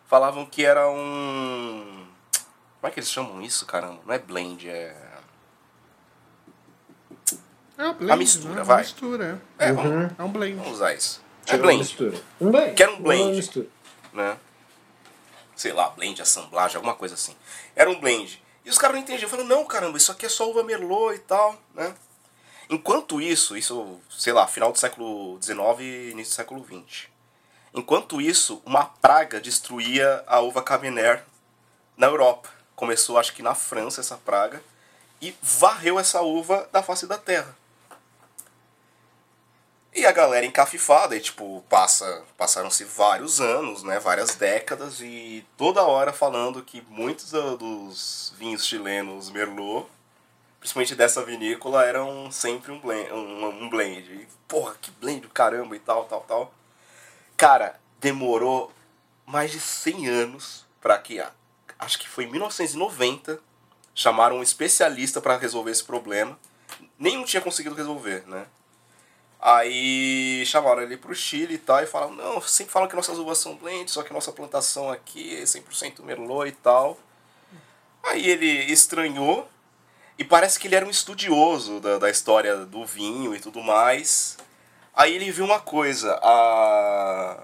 falavam 0.07 0.45
que 0.45 0.63
era 0.63 0.91
um 0.91 2.07
Como 2.81 2.89
é 2.89 2.91
que 2.91 3.01
eles 3.01 3.11
chamam 3.11 3.41
isso, 3.41 3.65
caramba? 3.65 4.01
Não 4.05 4.13
é 4.13 4.19
blend, 4.19 4.69
é 4.69 4.95
É 7.79 7.83
uma 7.85 7.93
blend, 7.95 8.13
A 8.13 8.17
mistura, 8.17 8.49
né? 8.55 8.59
Uma 8.61 8.65
vai. 8.65 8.83
mistura, 8.83 9.43
É, 9.59 9.69
é. 9.69 9.73
vamos, 9.73 10.13
É 10.19 10.23
um 10.23 10.29
blend. 10.33 10.57
vamos 10.57 10.73
usar 10.73 10.95
isso. 10.95 11.23
É 11.47 11.55
uma 11.55 11.63
blend, 11.63 11.79
mistura. 11.79 12.21
Um 12.41 12.51
blend. 12.51 12.75
Que 12.75 12.83
era 12.83 12.93
um 12.93 12.97
Uma 12.97 13.03
blend. 13.05 13.37
mistura. 13.37 13.67
né? 14.13 14.37
Sei 15.57 15.73
lá, 15.73 15.91
blend, 15.91 16.21
assemblagem, 16.21 16.77
alguma 16.77 16.95
coisa 16.95 17.15
assim. 17.15 17.35
Era 17.75 17.89
um 17.91 17.99
blend. 18.01 18.43
E 18.65 18.71
os 18.71 18.79
caras 18.79 18.97
não 18.97 19.03
entendiam. 19.03 19.29
Falaram, 19.29 19.49
não, 19.49 19.65
caramba, 19.65 19.97
isso 19.99 20.13
aqui 20.13 20.27
é 20.27 20.29
só 20.29 20.49
uva 20.51 20.63
Merlot 20.63 21.15
e 21.15 21.19
tal, 21.21 21.57
né? 21.75 21.95
Enquanto 22.71 23.21
isso, 23.21 23.57
isso, 23.57 24.01
sei 24.11 24.33
lá, 24.33 24.47
final 24.47 24.73
do 24.73 24.79
século 24.79 25.39
XIX 25.43 25.59
e 25.81 26.11
início 26.11 26.33
do 26.33 26.37
século 26.37 26.65
XX. 26.65 27.09
Enquanto 27.75 28.21
isso, 28.21 28.63
uma 28.65 28.85
praga 28.85 29.41
destruía 29.41 30.23
a 30.27 30.41
uva 30.41 30.63
Cabernet 30.63 31.23
na 31.97 32.07
Europa. 32.07 32.49
Começou, 32.77 33.19
acho 33.19 33.33
que 33.35 33.43
na 33.43 33.55
França, 33.55 34.01
essa 34.01 34.17
praga. 34.17 34.63
E 35.21 35.35
varreu 35.43 35.99
essa 35.99 36.21
uva 36.23 36.69
da 36.73 36.83
face 36.83 37.07
da 37.07 37.19
terra. 37.19 37.57
E 39.95 40.07
a 40.07 40.13
galera 40.13 40.47
encafifada, 40.47 41.15
e 41.15 41.21
tipo, 41.21 41.63
passa, 41.69 42.25
passaram-se 42.37 42.83
vários 42.85 43.41
anos, 43.43 43.83
né, 43.83 43.99
várias 44.01 44.35
décadas, 44.37 45.01
e 45.01 45.45
toda 45.57 45.83
hora 45.83 46.15
falando 46.15 46.63
que 46.63 46.83
muitos 46.89 47.31
do- 47.31 47.59
dos 47.59 48.33
vinhos 48.39 48.67
chilenos 48.67 49.29
Merlot, 49.31 49.87
principalmente 50.59 50.95
dessa 50.95 51.23
vinícola, 51.23 51.85
eram 51.85 52.33
sempre 52.33 52.73
um 52.73 52.81
blend. 52.81 53.13
Um, 53.13 53.65
um 53.65 53.69
blend. 53.69 54.11
E, 54.11 54.27
porra, 54.49 54.75
que 54.81 54.91
blend 54.93 55.21
do 55.21 55.29
caramba 55.29 55.77
e 55.77 55.81
tal, 55.81 56.05
tal, 56.05 56.23
tal. 56.23 56.55
Cara, 57.37 57.79
demorou 58.01 58.73
mais 59.27 59.51
de 59.51 59.61
100 59.61 60.09
anos 60.09 60.65
para 60.81 60.99
que, 60.99 61.23
acho 61.79 61.99
que 61.99 62.09
foi 62.09 62.25
em 62.25 62.31
1990, 62.31 63.39
chamaram 63.95 64.37
um 64.39 64.43
especialista 64.43 65.21
para 65.21 65.37
resolver 65.37 65.71
esse 65.71 65.85
problema. 65.85 66.39
Nenhum 66.99 67.25
tinha 67.25 67.43
conseguido 67.43 67.75
resolver, 67.75 68.25
né? 68.27 68.47
Aí 69.45 70.47
chamaram 70.47 70.83
ele 70.83 70.97
pro 70.97 71.13
Chile 71.13 71.55
e 71.55 71.59
tal, 71.59 71.83
e 71.83 71.87
falaram, 71.87 72.15
não, 72.15 72.41
sempre 72.41 72.73
falam 72.73 72.89
que 72.89 72.95
nossas 72.95 73.19
uvas 73.19 73.39
são 73.39 73.57
blend, 73.57 73.91
só 73.91 74.05
que 74.05 74.13
nossa 74.13 74.31
plantação 74.31 74.89
aqui 74.89 75.37
é 75.37 75.43
100% 75.43 76.01
Merlot 76.05 76.49
e 76.49 76.53
tal. 76.53 76.97
Aí 78.05 78.25
ele 78.25 78.47
estranhou, 78.73 79.49
e 80.17 80.23
parece 80.23 80.61
que 80.61 80.69
ele 80.69 80.77
era 80.77 80.87
um 80.87 80.91
estudioso 80.91 81.81
da, 81.81 81.99
da 81.99 82.09
história 82.09 82.59
do 82.59 82.87
vinho 82.87 83.35
e 83.35 83.41
tudo 83.41 83.61
mais. 83.61 84.37
Aí 84.95 85.13
ele 85.13 85.33
viu 85.33 85.45
uma 85.45 85.59
coisa, 85.59 86.17
a... 86.23 87.43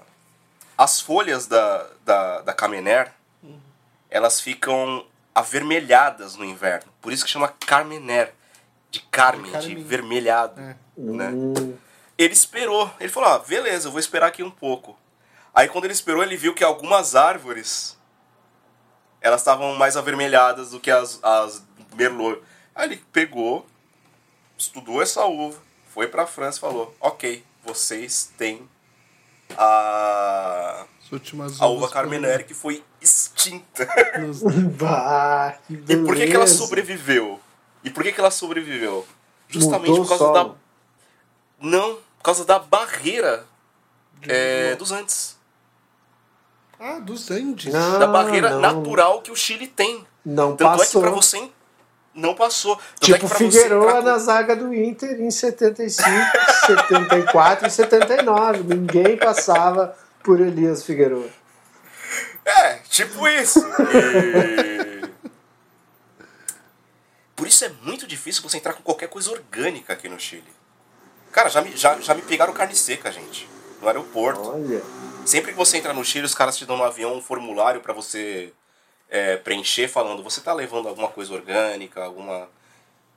as 0.77 1.01
folhas 1.01 1.47
da, 1.47 1.85
da, 2.05 2.41
da 2.41 2.53
Camener, 2.53 3.11
elas 4.09 4.39
ficam 4.39 5.05
avermelhadas 5.35 6.37
no 6.37 6.45
inverno. 6.45 6.89
Por 7.01 7.11
isso 7.11 7.25
que 7.25 7.29
chama 7.29 7.49
Carmener, 7.65 8.33
de 8.89 9.01
carme, 9.01 9.47
de 9.47 9.51
Carmim. 9.51 9.83
vermelhado. 9.83 10.61
É. 10.61 10.75
Né? 10.97 11.29
Hum, 11.29 11.77
Ele 12.19 12.33
esperou. 12.33 12.91
Ele 12.99 13.07
falou: 13.09 13.29
ah, 13.29 13.39
beleza, 13.39 13.87
eu 13.87 13.91
vou 13.91 13.99
esperar 13.99 14.27
aqui 14.27 14.43
um 14.43 14.51
pouco. 14.51 14.95
Aí 15.55 15.69
quando 15.69 15.85
ele 15.85 15.93
esperou, 15.93 16.21
ele 16.21 16.35
viu 16.35 16.53
que 16.53 16.63
algumas 16.63 17.15
árvores 17.15 17.97
elas 19.21 19.41
estavam 19.41 19.73
mais 19.75 19.95
avermelhadas 19.97 20.71
do 20.71 20.79
que 20.79 20.91
as, 20.91 21.19
as 21.23 21.63
Merlot. 21.95 22.41
Aí 22.75 22.89
ele 22.89 23.03
pegou, 23.11 23.65
estudou 24.57 25.01
essa 25.01 25.25
uva, 25.25 25.57
foi 25.87 26.07
pra 26.07 26.27
França 26.27 26.57
e 26.57 26.61
falou: 26.61 26.93
ok, 26.99 27.43
vocês 27.63 28.31
têm 28.37 28.69
a, 29.57 30.85
a 31.59 31.67
uva 31.67 31.89
Carmenere 31.89 32.43
que 32.43 32.53
foi 32.53 32.83
extinta. 33.01 33.87
nos- 34.19 34.41
bah, 34.77 35.57
que 35.67 35.73
E 35.73 35.97
por 35.97 36.15
que, 36.15 36.27
que 36.27 36.35
ela 36.35 36.47
sobreviveu? 36.47 37.39
E 37.83 37.89
por 37.89 38.03
que, 38.03 38.11
que 38.11 38.19
ela 38.19 38.29
sobreviveu? 38.31 39.07
Justamente 39.47 39.89
Mudou 39.89 40.05
por 40.05 40.17
causa 40.17 40.33
da. 40.33 40.55
Não, 41.61 41.97
por 42.19 42.23
causa 42.23 42.45
da 42.45 42.59
barreira 42.59 43.45
é, 44.27 44.75
dos 44.75 44.91
Andes. 44.91 45.37
Ah, 46.79 46.99
dos 46.99 47.31
Andes. 47.31 47.73
Não. 47.73 47.97
da 47.99 48.07
barreira 48.07 48.51
não. 48.51 48.59
natural 48.61 49.21
que 49.21 49.31
o 49.31 49.35
Chile 49.35 49.65
tem. 49.67 50.05
Não 50.23 50.55
Tanto 50.55 50.69
é 50.69 50.73
que 50.73 50.77
passou. 50.85 51.01
pra 51.01 51.11
você. 51.11 51.49
Não 52.13 52.35
passou. 52.35 52.75
Tanto 52.75 52.99
Tipo 53.01 53.15
é 53.15 53.19
que 53.19 53.27
pra 53.27 53.37
Figueroa 53.37 53.85
entrar 53.89 54.01
na 54.03 54.17
zaga 54.17 54.55
do 54.55 54.73
Inter 54.73 55.21
em 55.21 55.31
75, 55.31 56.03
74 56.67 57.67
e 57.67 57.71
79. 57.71 58.63
Ninguém 58.63 59.15
passava 59.17 59.97
por 60.23 60.39
Elias 60.41 60.83
Figueroa. 60.83 61.29
É, 62.43 62.73
tipo 62.89 63.27
isso. 63.27 63.59
E- 63.93 64.99
Por 67.35 67.47
isso 67.47 67.63
é 67.63 67.69
muito 67.83 68.05
difícil 68.05 68.43
você 68.43 68.57
entrar 68.57 68.73
com 68.73 68.83
qualquer 68.83 69.07
coisa 69.07 69.31
orgânica 69.31 69.93
aqui 69.93 70.09
no 70.09 70.19
Chile. 70.19 70.43
Cara, 71.39 71.49
já 71.49 71.61
me, 71.61 71.77
já, 71.77 71.97
já 72.01 72.13
me 72.13 72.21
pegaram 72.21 72.51
carne 72.51 72.75
seca, 72.75 73.09
gente. 73.09 73.47
No 73.81 73.87
aeroporto. 73.87 74.49
Olha. 74.49 74.83
Sempre 75.25 75.53
que 75.53 75.57
você 75.57 75.77
entra 75.77 75.93
no 75.93 76.03
Chile, 76.03 76.25
os 76.25 76.35
caras 76.35 76.57
te 76.57 76.65
dão 76.65 76.75
no 76.75 76.83
avião 76.83 77.15
um 77.15 77.21
formulário 77.21 77.79
pra 77.79 77.93
você 77.93 78.51
é, 79.09 79.37
preencher 79.37 79.87
falando 79.87 80.21
você 80.21 80.41
tá 80.41 80.51
levando 80.51 80.89
alguma 80.89 81.07
coisa 81.07 81.33
orgânica, 81.33 82.03
alguma 82.03 82.49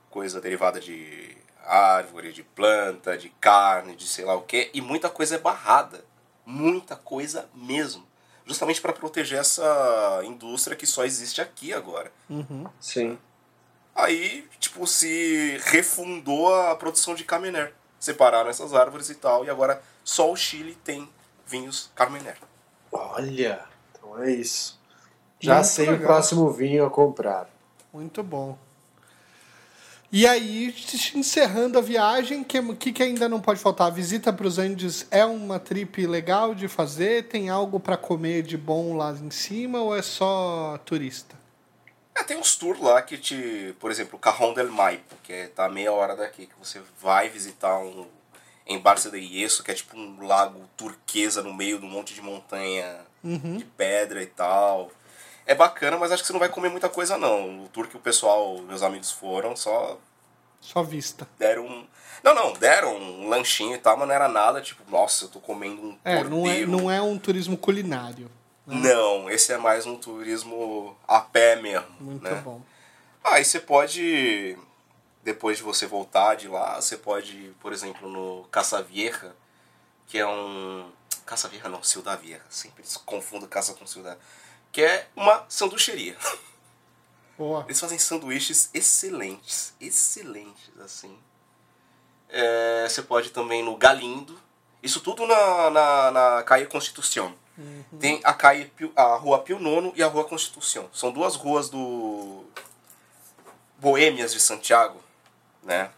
coisa 0.09 0.41
derivada 0.41 0.79
de 0.79 1.37
árvore, 1.67 2.33
de 2.33 2.45
planta, 2.45 3.19
de 3.19 3.29
carne, 3.41 3.97
de 3.97 4.07
sei 4.07 4.25
lá 4.25 4.37
o 4.37 4.43
que, 4.43 4.71
e 4.73 4.81
muita 4.81 5.11
coisa 5.11 5.35
é 5.35 5.39
barrada. 5.39 6.05
Muita 6.47 6.95
coisa 6.95 7.49
mesmo. 7.53 8.07
Justamente 8.47 8.81
para 8.81 8.93
proteger 8.93 9.41
essa 9.41 10.21
indústria 10.23 10.77
que 10.77 10.87
só 10.87 11.05
existe 11.05 11.41
aqui 11.41 11.73
agora. 11.73 12.13
Sim. 12.79 13.19
Aí, 13.93 14.49
tipo, 14.61 14.87
se 14.87 15.61
refundou 15.65 16.55
a 16.55 16.77
produção 16.77 17.17
de 17.17 17.25
Carmener. 17.25 17.75
Separaram 18.03 18.51
essas 18.51 18.75
árvores 18.75 19.11
e 19.11 19.15
tal, 19.15 19.45
e 19.45 19.49
agora 19.49 19.81
só 20.03 20.33
o 20.33 20.35
Chile 20.35 20.77
tem 20.83 21.09
vinhos 21.47 21.89
Carmener. 21.95 22.37
Olha, 22.91 23.61
então 23.93 24.21
é 24.21 24.33
isso. 24.33 24.77
Já 25.39 25.55
Muito 25.55 25.67
sei 25.69 25.87
legal. 25.87 26.01
o 26.01 26.07
próximo 26.07 26.51
vinho 26.51 26.85
a 26.85 26.91
comprar. 26.91 27.49
Muito 27.93 28.21
bom. 28.25 28.59
E 30.11 30.27
aí, 30.27 30.75
encerrando 31.15 31.79
a 31.79 31.81
viagem, 31.81 32.41
o 32.41 32.45
que, 32.45 32.75
que, 32.75 32.93
que 32.93 33.03
ainda 33.05 33.29
não 33.29 33.41
pode 33.41 33.61
faltar? 33.61 33.87
A 33.87 33.91
visita 33.91 34.33
para 34.33 34.49
os 34.49 34.59
Andes 34.59 35.07
é 35.09 35.25
uma 35.25 35.61
trip 35.61 36.05
legal 36.05 36.57
de 36.57 36.67
fazer? 36.67 37.29
Tem 37.29 37.51
algo 37.51 37.79
para 37.79 37.97
comer 37.97 38.43
de 38.43 38.59
bom 38.59 38.97
lá 38.97 39.13
em 39.13 39.31
cima 39.31 39.81
ou 39.81 39.97
é 39.97 40.03
só 40.03 40.77
turista? 40.85 41.37
É, 42.15 42.23
tem 42.23 42.37
uns 42.37 42.57
tours 42.57 42.81
lá 42.81 43.01
que 43.03 43.17
te. 43.17 43.75
Por 43.81 43.91
exemplo, 43.91 44.17
o 44.17 44.19
Cajón 44.19 44.55
del 44.55 44.71
Maipo, 44.71 45.17
que 45.23 45.33
é, 45.33 45.47
tá 45.49 45.69
meia 45.69 45.93
hora 45.93 46.15
daqui, 46.15 46.47
que 46.47 46.55
você 46.59 46.81
vai 47.01 47.29
visitar 47.29 47.79
um 47.79 48.07
Embarce 48.67 49.11
de 49.11 49.19
Yeso, 49.19 49.63
que 49.63 49.71
é 49.71 49.75
tipo 49.75 49.97
um 49.97 50.27
lago 50.27 50.69
turquesa 50.77 51.43
no 51.43 51.53
meio 51.55 51.79
de 51.79 51.87
um 51.87 51.89
monte 51.89 52.15
de 52.15 52.21
montanha 52.21 53.01
de 53.57 53.65
pedra 53.65 54.23
e 54.23 54.27
tal. 54.27 54.91
É 55.47 55.55
bacana, 55.55 55.97
mas 55.97 56.13
acho 56.13 56.23
que 56.23 56.27
você 56.27 56.33
não 56.33 56.41
vai 56.41 56.49
comer 56.49 56.69
muita 56.69 56.89
coisa 56.89 57.17
não. 57.17 57.65
O 57.65 57.69
tour 57.69 57.89
que 57.89 57.97
o 57.97 58.01
pessoal, 58.01 58.59
meus 58.63 58.83
amigos 58.83 59.11
foram, 59.11 59.57
só 59.57 59.99
Só 60.61 60.83
vista. 60.83 61.27
deram 61.39 61.67
um. 61.67 61.87
Não, 62.23 62.35
não, 62.35 62.53
deram 62.53 62.97
um 62.97 63.29
lanchinho 63.29 63.75
e 63.75 63.79
tal, 63.79 63.97
mas 63.97 64.07
não 64.07 64.15
era 64.15 64.29
nada 64.29 64.61
tipo, 64.61 64.89
nossa, 64.89 65.25
eu 65.25 65.29
tô 65.29 65.41
comendo 65.41 65.83
um 65.83 65.99
É, 66.05 66.23
não 66.23 66.47
é, 66.47 66.67
não 66.67 66.91
é 66.91 67.03
um 67.03 67.19
turismo 67.19 67.57
culinário. 67.57 68.31
Não, 68.67 69.29
esse 69.29 69.53
é 69.53 69.59
mais 69.59 69.87
um 69.87 69.97
turismo 69.97 70.97
a 71.07 71.21
pé 71.21 71.57
mesmo. 71.57 71.91
Muito 72.01 72.23
né? 72.23 72.35
bom. 72.37 72.63
Aí 73.25 73.45
você 73.45 73.59
pode, 73.59 74.57
depois 75.23 75.57
de 75.59 75.63
você 75.63 75.87
voltar 75.87 76.37
de 76.37 76.49
lá, 76.49 76.81
você 76.81 76.97
pode, 76.97 77.37
ir, 77.37 77.57
por 77.61 77.73
exemplo, 77.73 78.09
no 78.09 78.45
Casa 78.51 78.83
Vieja, 78.83 79.35
que 80.07 80.19
é 80.19 80.27
um. 80.27 80.91
Casa 81.27 81.49
Vieja 81.49 81.69
não, 81.69 81.83
Ciudad 81.83 82.21
Vieja, 82.21 82.43
sempre 82.51 82.85
confundo 83.05 83.47
Casa 83.49 83.75
com 83.75 83.87
Ciudad. 83.87 84.19
Que 84.71 84.83
é 84.83 85.09
uma 85.17 85.45
sanduicheria. 85.49 86.17
Boa. 87.37 87.65
Eles 87.65 87.81
fazem 87.81 87.99
sanduíches 87.99 88.71
excelentes, 88.73 89.75
excelentes, 89.81 90.71
assim. 90.81 91.19
É, 92.29 92.87
você 92.89 93.03
pode 93.03 93.31
também 93.31 93.63
no 93.63 93.77
Galindo. 93.77 94.39
Isso 94.83 95.01
tudo 95.01 95.27
na, 95.27 95.71
na, 95.71 96.11
na 96.11 96.43
Calle 96.43 96.67
Constitución. 97.57 97.99
Tem 98.01 98.21
a, 98.25 98.33
Pio- 98.77 98.93
a 98.97 99.17
Rua 99.17 99.39
Pio 99.41 99.59
Nono 99.59 99.93
e 99.95 100.03
a 100.03 100.07
Rua 100.07 100.25
Constitución. 100.25 100.87
São 100.93 101.11
duas 101.11 101.35
ruas 101.37 101.69
do 101.69 102.45
Boêmias 103.79 104.33
de 104.33 104.41
Santiago, 104.41 105.01
né? 105.63 105.91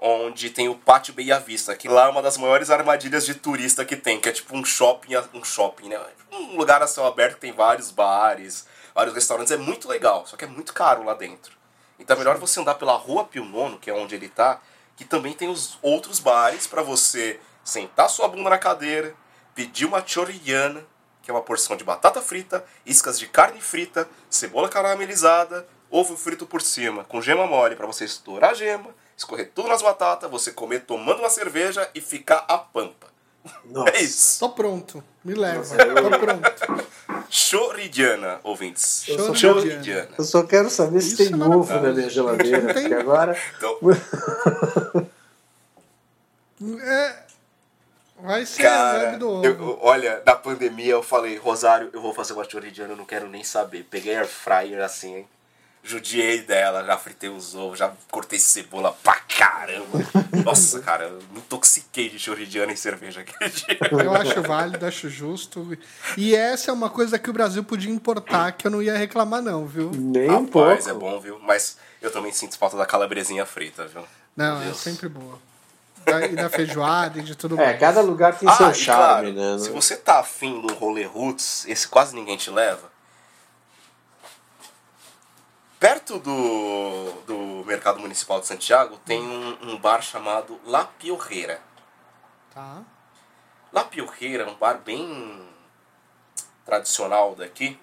Onde 0.00 0.50
tem 0.50 0.68
o 0.68 0.76
Pátio 0.76 1.12
Beia 1.12 1.40
Vista, 1.40 1.74
que 1.74 1.88
lá 1.88 2.06
é 2.06 2.08
uma 2.08 2.22
das 2.22 2.36
maiores 2.36 2.70
armadilhas 2.70 3.26
de 3.26 3.34
turista 3.34 3.84
que 3.84 3.96
tem, 3.96 4.20
que 4.20 4.28
é 4.28 4.32
tipo 4.32 4.56
um 4.56 4.64
shopping, 4.64 5.16
um 5.34 5.42
shopping, 5.42 5.88
né? 5.88 6.00
Um 6.30 6.56
lugar 6.56 6.82
a 6.82 6.86
céu 6.86 7.04
aberto 7.06 7.34
que 7.34 7.40
tem 7.40 7.52
vários 7.52 7.90
bares, 7.90 8.66
vários 8.94 9.14
restaurantes, 9.14 9.52
é 9.52 9.56
muito 9.56 9.88
legal, 9.88 10.24
só 10.26 10.36
que 10.36 10.44
é 10.44 10.48
muito 10.48 10.72
caro 10.72 11.02
lá 11.02 11.14
dentro. 11.14 11.56
Então 11.98 12.14
é 12.14 12.18
melhor 12.18 12.38
você 12.38 12.60
andar 12.60 12.74
pela 12.74 12.94
Rua 12.94 13.24
Pio 13.24 13.44
Nono, 13.44 13.78
que 13.78 13.90
é 13.90 13.94
onde 13.94 14.14
ele 14.14 14.28
tá, 14.28 14.60
que 14.96 15.04
também 15.04 15.32
tem 15.32 15.48
os 15.48 15.78
outros 15.82 16.20
bares 16.20 16.66
para 16.66 16.82
você 16.82 17.40
sentar 17.64 18.08
sua 18.08 18.28
bunda 18.28 18.50
na 18.50 18.58
cadeira, 18.58 19.14
pedir 19.58 19.86
uma 19.86 20.06
chorriana, 20.06 20.84
que 21.20 21.28
é 21.32 21.34
uma 21.34 21.42
porção 21.42 21.76
de 21.76 21.82
batata 21.82 22.22
frita, 22.22 22.64
iscas 22.86 23.18
de 23.18 23.26
carne 23.26 23.60
frita, 23.60 24.08
cebola 24.30 24.68
caramelizada, 24.68 25.66
ovo 25.90 26.16
frito 26.16 26.46
por 26.46 26.62
cima, 26.62 27.02
com 27.02 27.20
gema 27.20 27.44
mole 27.44 27.74
para 27.74 27.84
você 27.84 28.04
estourar 28.04 28.50
a 28.52 28.54
gema, 28.54 28.90
escorrer 29.16 29.50
tudo 29.52 29.66
nas 29.68 29.82
batatas, 29.82 30.30
você 30.30 30.52
comer 30.52 30.82
tomando 30.84 31.18
uma 31.18 31.28
cerveja 31.28 31.90
e 31.92 32.00
ficar 32.00 32.44
a 32.46 32.56
pampa. 32.56 33.08
Nossa. 33.64 33.90
É 33.90 34.00
isso. 34.00 34.38
Tô 34.38 34.50
pronto. 34.50 35.02
Me 35.24 35.34
leva. 35.34 35.58
Nossa, 35.58 35.76
Tô 35.76 36.18
pronto. 36.20 37.24
Chorridiana, 37.28 38.38
ouvintes. 38.44 39.08
Eu 39.08 39.18
só- 39.18 39.34
Chorridiana. 39.34 40.10
Eu 40.16 40.24
só 40.24 40.44
quero 40.44 40.70
saber 40.70 41.00
se 41.00 41.08
Isso 41.08 41.16
tem 41.16 41.32
é 41.32 41.36
maravilhoso. 41.36 41.72
na 41.80 41.92
minha 41.92 42.08
geladeira, 42.10 42.72
porque 42.74 42.94
agora. 42.94 43.36
Então, 43.56 43.76
É, 46.80 47.16
vai 48.22 48.44
ser 48.46 48.66
a 48.66 48.70
Cara, 48.70 48.98
vibe 49.06 49.18
do 49.18 49.28
ovo. 49.30 49.46
eu- 49.46 49.78
olha, 49.82 50.22
na 50.26 50.34
pandemia 50.34 50.92
eu 50.92 51.02
falei, 51.02 51.36
Rosário, 51.36 51.90
eu 51.92 52.00
vou 52.00 52.12
fazer 52.14 52.32
uma 52.32 52.48
choridiana, 52.48 52.92
eu 52.92 52.96
não 52.96 53.04
quero 53.04 53.28
nem 53.28 53.44
saber. 53.44 53.86
Peguei 53.90 54.14
air 54.16 54.26
fryer 54.26 54.82
assim, 54.82 55.16
hein? 55.16 55.28
Judiei 55.82 56.42
dela, 56.42 56.84
já 56.84 56.98
fritei 56.98 57.30
os 57.30 57.54
ovos, 57.54 57.78
já 57.78 57.92
cortei 58.10 58.38
cebola 58.38 58.92
pra 59.02 59.14
caramba. 59.20 60.00
Nossa, 60.44 60.80
cara, 60.80 61.04
eu 61.04 61.18
me 61.30 61.38
intoxiquei 61.38 62.08
de 62.10 62.18
choridiana 62.18 62.72
e 62.72 62.76
cerveja 62.76 63.20
aquele 63.20 63.48
dia. 63.50 63.78
Eu 63.90 64.12
acho 64.12 64.42
válido, 64.42 64.84
acho 64.84 65.08
justo. 65.08 65.78
E 66.16 66.34
essa 66.34 66.70
é 66.70 66.74
uma 66.74 66.90
coisa 66.90 67.18
que 67.18 67.30
o 67.30 67.32
Brasil 67.32 67.62
podia 67.64 67.90
importar, 67.90 68.52
que 68.52 68.66
eu 68.66 68.70
não 68.70 68.82
ia 68.82 68.98
reclamar, 68.98 69.40
não, 69.40 69.66
viu? 69.66 69.90
Nem 69.92 70.28
um 70.30 70.44
Rapaz, 70.44 70.50
pouco. 70.84 70.90
é 70.90 70.92
bom, 70.94 71.20
viu? 71.20 71.38
Mas 71.40 71.78
eu 72.02 72.10
também 72.10 72.32
sinto 72.32 72.58
falta 72.58 72.76
da 72.76 72.84
calabresinha 72.84 73.46
frita, 73.46 73.86
viu? 73.86 74.02
Não, 74.36 74.60
é 74.60 74.74
sempre 74.74 75.08
boa. 75.08 75.38
Da- 76.10 76.26
E 76.26 76.34
da 76.36 76.48
feijoada 76.50 77.18
e 77.18 77.22
de 77.22 77.34
tudo 77.36 77.60
É, 77.60 77.66
mais. 77.66 77.80
cada 77.80 78.00
lugar 78.00 78.36
tem 78.38 78.48
Ah, 78.48 78.52
seu 78.52 78.70
e 78.70 78.74
charme, 78.74 79.32
claro, 79.32 79.56
né? 79.56 79.58
se 79.58 79.70
você 79.70 79.96
tá 79.96 80.20
afim 80.20 80.60
do 80.60 80.72
rolê 80.74 81.04
roots, 81.04 81.64
esse 81.66 81.86
quase 81.86 82.14
ninguém 82.14 82.36
te 82.36 82.50
leva, 82.50 82.90
perto 85.78 86.18
do, 86.18 87.12
do 87.26 87.64
Mercado 87.66 88.00
Municipal 88.00 88.40
de 88.40 88.46
Santiago 88.46 88.96
tem 89.04 89.20
um, 89.22 89.70
um 89.72 89.78
bar 89.78 90.02
chamado 90.02 90.60
La 90.66 90.84
Piorreira. 90.84 91.60
Tá. 92.52 92.82
La 93.72 93.84
Piorreira 93.84 94.44
é 94.44 94.46
um 94.46 94.54
bar 94.56 94.78
bem 94.78 95.48
tradicional 96.64 97.34
daqui. 97.34 97.78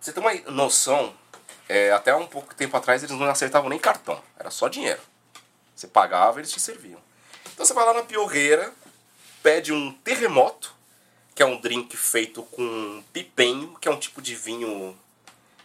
Você 0.00 0.12
ter 0.12 0.20
uma 0.20 0.32
noção, 0.52 1.12
é, 1.68 1.90
até 1.92 2.14
um 2.14 2.26
pouco 2.26 2.54
tempo 2.54 2.76
atrás 2.76 3.02
eles 3.02 3.16
não 3.18 3.28
aceitavam 3.28 3.68
nem 3.68 3.78
cartão, 3.78 4.22
era 4.38 4.50
só 4.50 4.68
dinheiro. 4.68 5.00
Você 5.78 5.86
pagava, 5.86 6.40
eles 6.40 6.50
te 6.50 6.58
serviam. 6.58 6.98
Então 7.54 7.64
você 7.64 7.72
vai 7.72 7.84
lá 7.86 7.94
na 7.94 8.02
Piorreira, 8.02 8.74
pede 9.44 9.72
um 9.72 9.92
terremoto, 9.92 10.74
que 11.36 11.40
é 11.40 11.46
um 11.46 11.60
drink 11.60 11.96
feito 11.96 12.42
com 12.42 13.00
pipenho, 13.12 13.76
que 13.80 13.86
é 13.86 13.90
um 13.92 13.96
tipo 13.96 14.20
de 14.20 14.34
vinho 14.34 14.98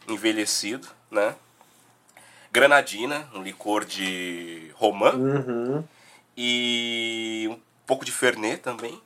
envelhecido, 0.08 0.88
né? 1.10 1.36
Granadina, 2.52 3.28
um 3.34 3.42
licor 3.42 3.86
de 3.86 4.70
romã 4.76 5.14
Uhum. 5.16 5.84
e 6.38 7.48
um 7.50 7.60
pouco 7.88 8.06
de 8.06 8.12
fernet 8.12 8.62
também. 8.62 9.02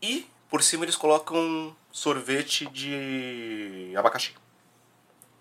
E 0.00 0.26
por 0.48 0.62
cima 0.62 0.86
eles 0.86 0.96
colocam 0.96 1.76
sorvete 1.92 2.64
de 2.70 3.92
abacaxi. 3.98 4.32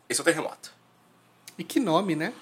Esse 0.10 0.20
é 0.20 0.22
o 0.22 0.26
terremoto. 0.26 0.74
E 1.58 1.64
que 1.64 1.80
nome, 1.80 2.14
né? 2.14 2.34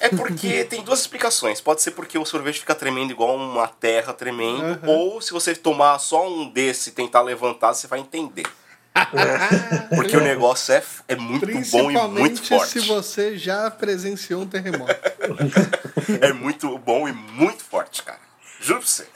É 0.00 0.08
porque 0.08 0.64
tem 0.70 0.82
duas 0.82 1.00
explicações. 1.00 1.60
Pode 1.60 1.82
ser 1.82 1.92
porque 1.92 2.18
o 2.18 2.24
sorvete 2.24 2.60
fica 2.60 2.74
tremendo 2.74 3.10
igual 3.10 3.36
uma 3.36 3.68
terra 3.68 4.12
tremendo, 4.12 4.62
Aham. 4.84 4.88
ou 4.88 5.20
se 5.20 5.32
você 5.32 5.54
tomar 5.54 5.98
só 5.98 6.28
um 6.28 6.48
desse 6.50 6.90
e 6.90 6.92
tentar 6.92 7.22
levantar, 7.22 7.74
você 7.74 7.86
vai 7.86 8.00
entender. 8.00 8.46
Porque 9.96 10.16
o 10.16 10.20
negócio 10.20 10.72
é, 10.72 10.80
é 11.08 11.16
muito 11.16 11.44
bom 11.72 11.90
e 11.90 11.96
muito 12.08 12.46
forte. 12.46 12.70
se 12.70 12.80
você 12.80 13.36
já 13.36 13.68
presenciou 13.68 14.42
um 14.42 14.46
terremoto. 14.46 14.94
É 16.20 16.32
muito 16.32 16.76
bom 16.78 17.08
e 17.08 17.12
muito 17.12 17.64
forte, 17.64 18.02
cara. 18.02 18.20
Juro 18.60 18.80
pra 18.80 18.88
você. 18.88 19.06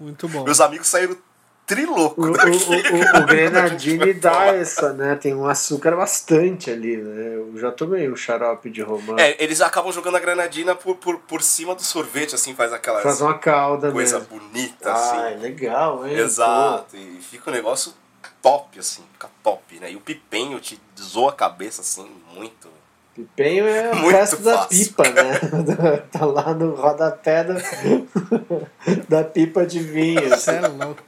Muito 0.00 0.26
bom. 0.26 0.42
Meus 0.42 0.58
amigos 0.60 0.88
saíram 0.88 1.16
O, 1.70 1.74
trilouco 1.74 2.22
o, 2.22 2.32
daqui. 2.32 2.50
o, 2.50 3.18
o, 3.18 3.22
o 3.22 3.26
Grenadine 3.26 4.12
dá 4.14 4.46
essa, 4.46 4.92
né? 4.92 5.14
Tem 5.14 5.34
um 5.34 5.46
açúcar 5.46 5.96
bastante 5.96 6.70
ali, 6.70 6.96
né? 6.96 7.36
Eu 7.36 7.52
já 7.58 7.70
tomei 7.70 8.10
um 8.10 8.16
xarope 8.16 8.70
de 8.70 8.82
romã. 8.82 9.16
É, 9.18 9.42
eles 9.42 9.60
acabam 9.60 9.92
jogando 9.92 10.16
a 10.16 10.20
granadina 10.20 10.74
por, 10.74 10.96
por, 10.96 11.18
por 11.18 11.42
cima 11.42 11.74
do 11.74 11.82
sorvete, 11.82 12.34
assim, 12.34 12.54
faz 12.54 12.72
aquela 12.72 13.00
Faz 13.00 13.20
uma 13.20 13.38
calda 13.38 13.90
coisa 13.92 14.18
mesmo. 14.18 14.38
bonita, 14.38 14.90
Ah, 14.90 14.94
assim. 14.94 15.34
é 15.34 15.36
legal, 15.36 16.06
hein? 16.06 16.16
Exato, 16.16 16.96
e 16.96 17.20
fica 17.22 17.50
um 17.50 17.54
negócio 17.54 17.92
top, 18.42 18.78
assim, 18.78 19.02
fica 19.12 19.28
top, 19.42 19.78
né? 19.80 19.92
E 19.92 19.96
o 19.96 20.00
pipenho 20.00 20.58
te 20.60 20.80
zoa 21.00 21.30
a 21.30 21.34
cabeça, 21.34 21.82
assim, 21.82 22.08
muito. 22.34 22.68
Pô, 22.68 22.80
Pipenho 23.14 23.66
é 23.66 23.90
o 23.92 23.96
Muito 23.96 24.16
resto 24.16 24.36
da 24.42 24.58
fácil. 24.58 24.86
pipa, 24.86 25.02
né? 25.10 26.02
tá 26.12 26.24
lá 26.24 26.54
no 26.54 26.74
rodapé 26.74 27.42
da, 27.44 27.54
da 29.08 29.24
pipa 29.24 29.66
de 29.66 29.80
vinho. 29.80 30.28
Você 30.30 30.52
é 30.52 30.60
louco. 30.60 31.02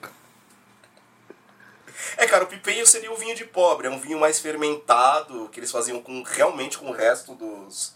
É, 2.23 2.27
cara, 2.27 2.45
o 2.45 2.47
pipenho 2.47 2.87
seria 2.87 3.11
o 3.13 3.17
vinho 3.17 3.35
de 3.35 3.45
pobre, 3.45 3.89
é 3.89 3.91
um 3.91 3.99
vinho 3.99 4.21
mais 4.21 4.39
fermentado, 4.39 5.49
que 5.51 5.59
eles 5.59 5.73
faziam 5.73 6.01
com 6.01 6.23
realmente 6.23 6.79
com 6.79 6.87
o 6.91 6.93
resto 6.93 7.35
dos, 7.35 7.95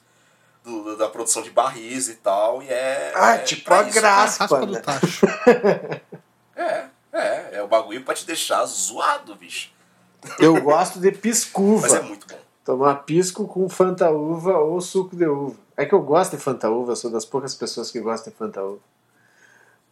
do- 0.64 0.96
da 0.96 1.08
produção 1.08 1.42
de 1.42 1.50
barris 1.50 2.08
e 2.08 2.14
tal. 2.16 2.60
E 2.62 2.68
é. 2.68 3.12
Ah, 3.14 3.34
é 3.36 3.38
tipo 3.38 3.64
pra 3.64 3.80
a 3.80 3.82
isso, 3.84 3.92
graça. 3.94 4.38
Raspa 4.42 4.60
né? 4.60 4.66
do 4.66 4.82
tacho. 4.82 5.26
É, 6.58 6.86
é, 7.12 7.48
é 7.58 7.62
o 7.62 7.68
bagulho 7.68 8.02
pra 8.02 8.14
te 8.14 8.24
deixar 8.26 8.64
zoado, 8.64 9.34
bicho. 9.36 9.70
Eu 10.38 10.60
gosto 10.62 10.98
de 10.98 11.12
piscuva. 11.12 11.82
Mas 11.82 11.94
é 11.94 12.00
muito 12.00 12.26
bom. 12.26 12.38
Tomar 12.64 12.94
pisco 13.04 13.46
com 13.46 13.68
Fanta 13.68 14.10
uva 14.10 14.58
ou 14.58 14.80
suco 14.80 15.14
de 15.14 15.26
uva. 15.26 15.54
É 15.76 15.84
que 15.84 15.94
eu 15.94 16.00
gosto 16.00 16.36
de 16.36 16.42
Fanta 16.42 16.68
uva, 16.70 16.92
eu 16.92 16.96
sou 16.96 17.10
das 17.10 17.24
poucas 17.26 17.54
pessoas 17.54 17.90
que 17.90 18.00
gostam 18.00 18.32
de 18.32 18.38
Fanta 18.38 18.62
uva. 18.62 18.80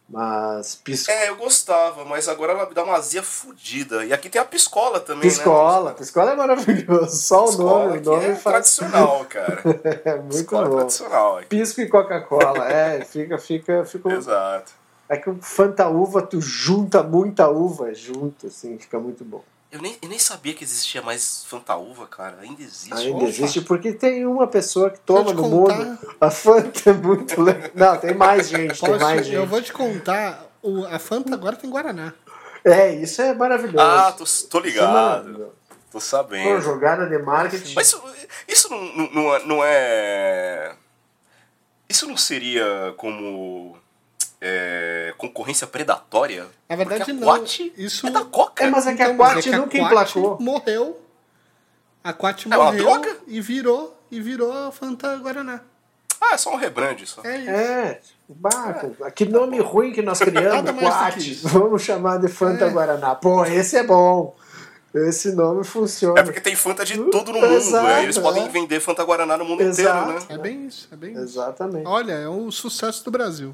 Mas 0.07 0.75
pisco. 0.75 1.11
É, 1.11 1.29
eu 1.29 1.35
gostava, 1.35 2.05
mas 2.05 2.29
agora 2.29 2.53
ela 2.53 2.67
me 2.67 2.75
dá 2.75 2.83
uma 2.83 2.93
azia 2.95 3.23
fodida. 3.23 4.05
E 4.05 4.13
aqui 4.13 4.29
tem 4.29 4.39
a 4.39 4.45
piscola 4.45 4.99
também, 4.99 5.21
Piscola, 5.29 5.89
né? 5.91 5.95
piscola 5.97 6.31
é 6.31 6.35
maravilhoso. 6.35 7.15
Só 7.17 7.43
o 7.43 7.47
Piscola, 7.47 7.85
nome, 7.87 7.97
o 7.97 8.03
nome 8.03 8.25
é 8.25 8.35
faz. 8.35 8.43
tradicional, 8.75 9.25
cara. 9.29 9.61
É 10.05 10.15
muito 10.17 10.29
Piscola 10.35 10.65
é 10.65 10.69
bom. 10.69 10.75
tradicional. 10.77 11.37
aqui. 11.39 11.47
Pisco 11.47 11.81
e 11.81 11.87
Coca-Cola, 11.89 12.71
é, 12.71 13.03
fica, 13.03 13.37
fica, 13.39 13.83
fica. 13.83 14.09
Exato. 14.11 14.71
É 15.09 15.17
que 15.17 15.29
o 15.29 15.37
Fanta 15.41 15.87
uva, 15.87 16.21
tu 16.21 16.39
junta 16.39 17.01
muita 17.03 17.47
uva 17.49 17.93
junto, 17.93 18.47
assim, 18.47 18.77
fica 18.77 18.99
muito 18.99 19.23
bom. 19.23 19.43
Eu 19.75 19.81
nem, 19.81 19.97
eu 20.01 20.07
nem 20.07 20.17
sabia 20.17 20.53
que 20.53 20.63
existia 20.63 21.01
mais 21.01 21.43
Fantaúva, 21.49 22.07
cara. 22.07 22.37
Ainda 22.39 22.61
existe. 22.63 22.93
Ainda 22.93 23.17
Opa. 23.17 23.25
existe 23.25 23.59
porque 23.59 23.91
tem 23.91 24.25
uma 24.25 24.47
pessoa 24.47 24.89
que 24.89 24.99
toma 25.01 25.33
no 25.33 25.43
contar. 25.49 25.75
mundo. 25.77 26.15
A 26.21 26.31
Fanta 26.31 26.89
é 26.91 26.93
muito 26.93 27.41
legal. 27.41 27.71
Não, 27.75 27.97
tem 27.97 28.13
mais 28.15 28.47
gente, 28.47 28.79
tem 28.79 28.89
Posso- 28.89 29.03
mais 29.03 29.25
gente. 29.25 29.35
eu 29.35 29.45
vou 29.45 29.61
te 29.61 29.73
contar, 29.73 30.49
o- 30.61 30.85
a 30.85 30.97
Fanta 30.97 31.33
agora 31.33 31.57
tem 31.57 31.69
Guaraná. 31.69 32.13
É, 32.63 32.93
isso 32.95 33.21
é 33.21 33.33
maravilhoso. 33.33 33.77
Ah, 33.85 34.13
tô, 34.13 34.23
tô 34.49 34.59
é 34.59 34.61
ligado. 34.61 34.93
maravilhoso. 34.93 35.51
Tô 35.67 35.75
Pô, 35.91 35.99
sabendo. 35.99 36.61
jogada 36.61 37.05
de 37.07 37.17
marketing. 37.17 37.73
Mas 37.75 37.87
isso, 37.87 38.01
isso 38.47 38.69
não, 38.69 38.81
não- 38.95 39.11
não, 39.13 39.35
é- 39.35 39.45
não 39.45 39.59
é. 39.61 40.75
Isso 41.89 42.07
não 42.07 42.15
seria 42.15 42.93
como. 42.95 43.77
É, 44.47 45.13
concorrência 45.17 45.65
predatória? 45.65 46.45
Na 46.69 46.75
verdade, 46.75 47.11
não. 47.13 47.23
Quat 47.23 47.73
Isso- 47.75 48.05
é 48.05 48.11
da 48.11 48.23
Coca. 48.23 48.63
É, 48.63 48.69
mas 48.69 48.85
é 48.85 48.93
que 48.93 49.01
a 49.01 49.05
Então, 49.09 49.17
Quat 49.17 49.37
é 49.39 49.41
que 49.41 49.49
a 49.49 49.57
nunca 49.57 49.77
Quat 49.77 49.85
emplacou. 49.87 50.37
morreu. 50.39 51.01
A 52.03 52.13
Quat 52.13 52.45
É 52.45 52.49
morreu 52.55 52.83
droga? 52.83 53.17
e 53.27 53.41
virou 53.41 53.99
e 54.11 54.21
virou 54.21 54.51
a 54.53 54.71
Fanta 54.71 55.15
Guaraná. 55.17 55.61
Ah, 56.21 56.35
é 56.35 56.37
só 56.37 56.53
um 56.53 56.55
rebrand 56.57 56.97
só. 57.05 57.21
É 57.23 57.37
isso. 57.39 57.49
É, 57.49 57.99
barco. 58.29 58.95
Que 59.13 59.25
nome 59.25 59.59
ruim 59.59 59.91
que 59.91 60.01
nós 60.01 60.19
criamos, 60.19 60.71
Quat. 60.79 61.17
isso. 61.17 61.47
Vamos 61.49 61.81
chamar 61.81 62.17
de 62.19 62.27
Fanta 62.27 62.65
É. 62.65 62.69
Guaraná. 62.69 63.15
Pô, 63.15 63.43
esse 63.45 63.75
é 63.77 63.83
bom. 63.83 64.35
Esse 64.93 65.33
nome 65.35 65.63
funciona. 65.65 66.17
É 66.19 66.23
porque 66.23 66.39
tem 66.39 66.55
Fanta 66.55 66.85
de 66.85 66.97
todo 67.11 67.33
no 67.33 67.41
mundo. 67.41 67.53
Exato, 67.53 67.85
aí 67.85 68.03
eles 68.05 68.15
é. 68.17 68.21
podem 68.21 68.47
vender 68.47 68.79
Fanta 68.79 69.03
Guaraná 69.03 69.35
no 69.37 69.43
mundo 69.43 69.61
Exato. 69.61 70.09
inteiro, 70.09 70.19
né? 70.21 70.25
É 70.29 70.37
bem 70.37 70.67
isso, 70.67 70.87
é 70.89 70.95
bem 70.95 71.11
isso. 71.11 71.21
Exatamente. 71.21 71.85
Olha, 71.85 72.13
é 72.13 72.29
um 72.29 72.49
sucesso 72.49 73.03
do 73.03 73.11
Brasil. 73.11 73.53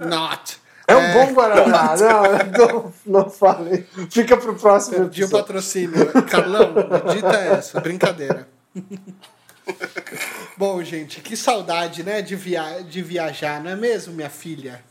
Not. 0.00 0.60
É 0.88 0.96
um 0.96 1.12
bom 1.12 1.34
Guaraná. 1.34 1.94
Não, 2.56 2.82
não, 2.82 2.94
não 3.06 3.30
fale. 3.30 3.86
Fica 4.10 4.36
pro 4.36 4.56
próximo 4.56 5.04
episódio. 5.04 5.30
patrocínio. 5.30 6.10
Carlão, 6.24 6.74
dita 7.14 7.36
essa, 7.36 7.80
brincadeira. 7.80 8.48
Bom, 10.56 10.82
gente, 10.82 11.20
que 11.20 11.36
saudade, 11.36 12.02
né, 12.02 12.20
de, 12.20 12.34
via 12.34 12.82
de 12.82 13.02
viajar, 13.02 13.62
não 13.62 13.70
é 13.70 13.76
mesmo, 13.76 14.12
minha 14.12 14.28
filha? 14.28 14.82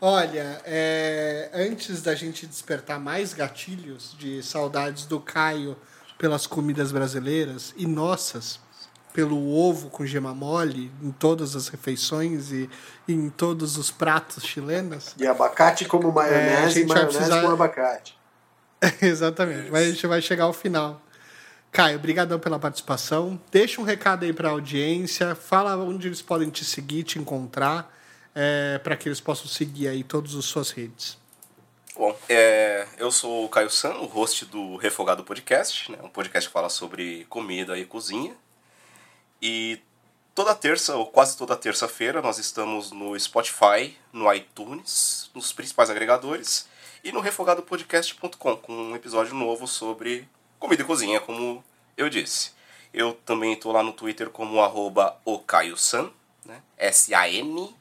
Olha, 0.00 0.60
é, 0.64 1.48
antes 1.54 2.02
da 2.02 2.14
gente 2.14 2.46
despertar 2.46 2.98
mais 2.98 3.32
gatilhos 3.32 4.14
de 4.18 4.42
saudades 4.42 5.06
do 5.06 5.18
Caio 5.20 5.76
pelas 6.18 6.46
comidas 6.46 6.92
brasileiras 6.92 7.72
e 7.76 7.86
nossas, 7.86 8.60
pelo 9.16 9.50
ovo 9.56 9.88
com 9.88 10.04
gema 10.04 10.34
mole 10.34 10.92
em 11.02 11.10
todas 11.10 11.56
as 11.56 11.68
refeições 11.68 12.52
e 12.52 12.68
em 13.08 13.30
todos 13.30 13.78
os 13.78 13.90
pratos 13.90 14.44
chilenos, 14.44 15.14
E 15.18 15.26
abacate 15.26 15.86
como 15.86 16.08
É, 16.08 16.10
a 16.10 16.12
maionese 16.12 16.74
gente 16.74 16.84
e 16.84 16.86
vai 16.86 16.96
maionese 16.98 17.16
precisar- 17.16 17.40
com 17.40 17.50
abacate. 17.50 18.18
Exatamente. 19.00 19.70
Mas 19.70 19.86
a 19.86 19.90
gente 19.90 20.06
vai 20.06 20.20
chegar 20.20 20.44
ao 20.44 20.52
final. 20.52 21.00
Caio, 21.72 21.96
obrigadão 21.96 22.38
pela 22.38 22.58
participação. 22.58 23.40
Deixa 23.50 23.80
um 23.80 23.84
recado 23.84 24.24
aí 24.26 24.34
para 24.34 24.48
a 24.48 24.50
audiência. 24.52 25.34
Fala 25.34 25.74
onde 25.78 26.08
eles 26.08 26.20
podem 26.20 26.50
te 26.50 26.62
seguir, 26.62 27.02
te 27.02 27.18
encontrar, 27.18 27.90
para 28.84 28.96
que 28.96 29.08
eles 29.08 29.18
possam 29.20 29.46
seguir 29.46 29.88
aí 29.88 30.04
todas 30.04 30.34
as 30.34 30.44
suas 30.44 30.70
redes. 30.72 31.16
Bom, 31.96 32.14
é, 32.28 32.86
eu 32.98 33.10
sou 33.10 33.46
o 33.46 33.48
Caio 33.48 33.70
San, 33.70 33.94
o 33.94 34.04
host 34.04 34.44
do 34.44 34.76
Refogado 34.76 35.24
Podcast, 35.24 35.90
né, 35.90 35.96
um 36.02 36.10
podcast 36.10 36.46
que 36.50 36.52
fala 36.52 36.68
sobre 36.68 37.24
comida 37.30 37.78
e 37.78 37.86
cozinha. 37.86 38.34
E 39.48 39.80
toda 40.34 40.56
terça, 40.56 40.96
ou 40.96 41.06
quase 41.06 41.36
toda 41.36 41.56
terça-feira, 41.56 42.20
nós 42.20 42.36
estamos 42.36 42.90
no 42.90 43.16
Spotify, 43.16 43.96
no 44.12 44.32
iTunes, 44.34 45.30
nos 45.32 45.52
principais 45.52 45.88
agregadores, 45.88 46.68
e 47.04 47.12
no 47.12 47.20
refogadopodcast.com, 47.20 48.56
com 48.56 48.72
um 48.72 48.96
episódio 48.96 49.36
novo 49.36 49.68
sobre 49.68 50.28
comida 50.58 50.82
e 50.82 50.84
cozinha, 50.84 51.20
como 51.20 51.62
eu 51.96 52.10
disse. 52.10 52.50
Eu 52.92 53.14
também 53.24 53.52
estou 53.52 53.70
lá 53.70 53.84
no 53.84 53.92
Twitter 53.92 54.30
como 54.30 54.60
arroba 54.60 55.16
ocaiosan, 55.24 56.10
né, 56.44 56.60
S-A-N, 56.76 57.72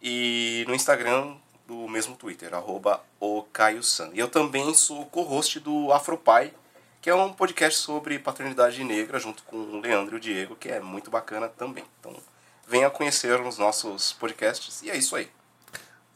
e 0.00 0.64
no 0.68 0.76
Instagram 0.76 1.34
do 1.66 1.88
mesmo 1.88 2.14
Twitter, 2.14 2.54
arroba 2.54 3.02
ocaiosan. 3.18 4.10
E 4.14 4.20
eu 4.20 4.28
também 4.28 4.72
sou 4.74 5.06
co-host 5.06 5.58
do 5.58 5.92
Afropai, 5.92 6.54
que 7.08 7.12
é 7.12 7.14
um 7.14 7.32
podcast 7.32 7.78
sobre 7.78 8.18
paternidade 8.18 8.84
negra, 8.84 9.18
junto 9.18 9.42
com 9.44 9.56
o 9.56 9.80
Leandro 9.80 10.16
e 10.16 10.18
o 10.18 10.20
Diego, 10.20 10.54
que 10.54 10.68
é 10.68 10.78
muito 10.78 11.10
bacana 11.10 11.48
também. 11.48 11.82
Então, 11.98 12.12
venha 12.68 12.90
conhecer 12.90 13.40
os 13.40 13.56
nossos 13.56 14.12
podcasts, 14.12 14.82
e 14.82 14.90
é 14.90 14.96
isso 14.98 15.16
aí. 15.16 15.26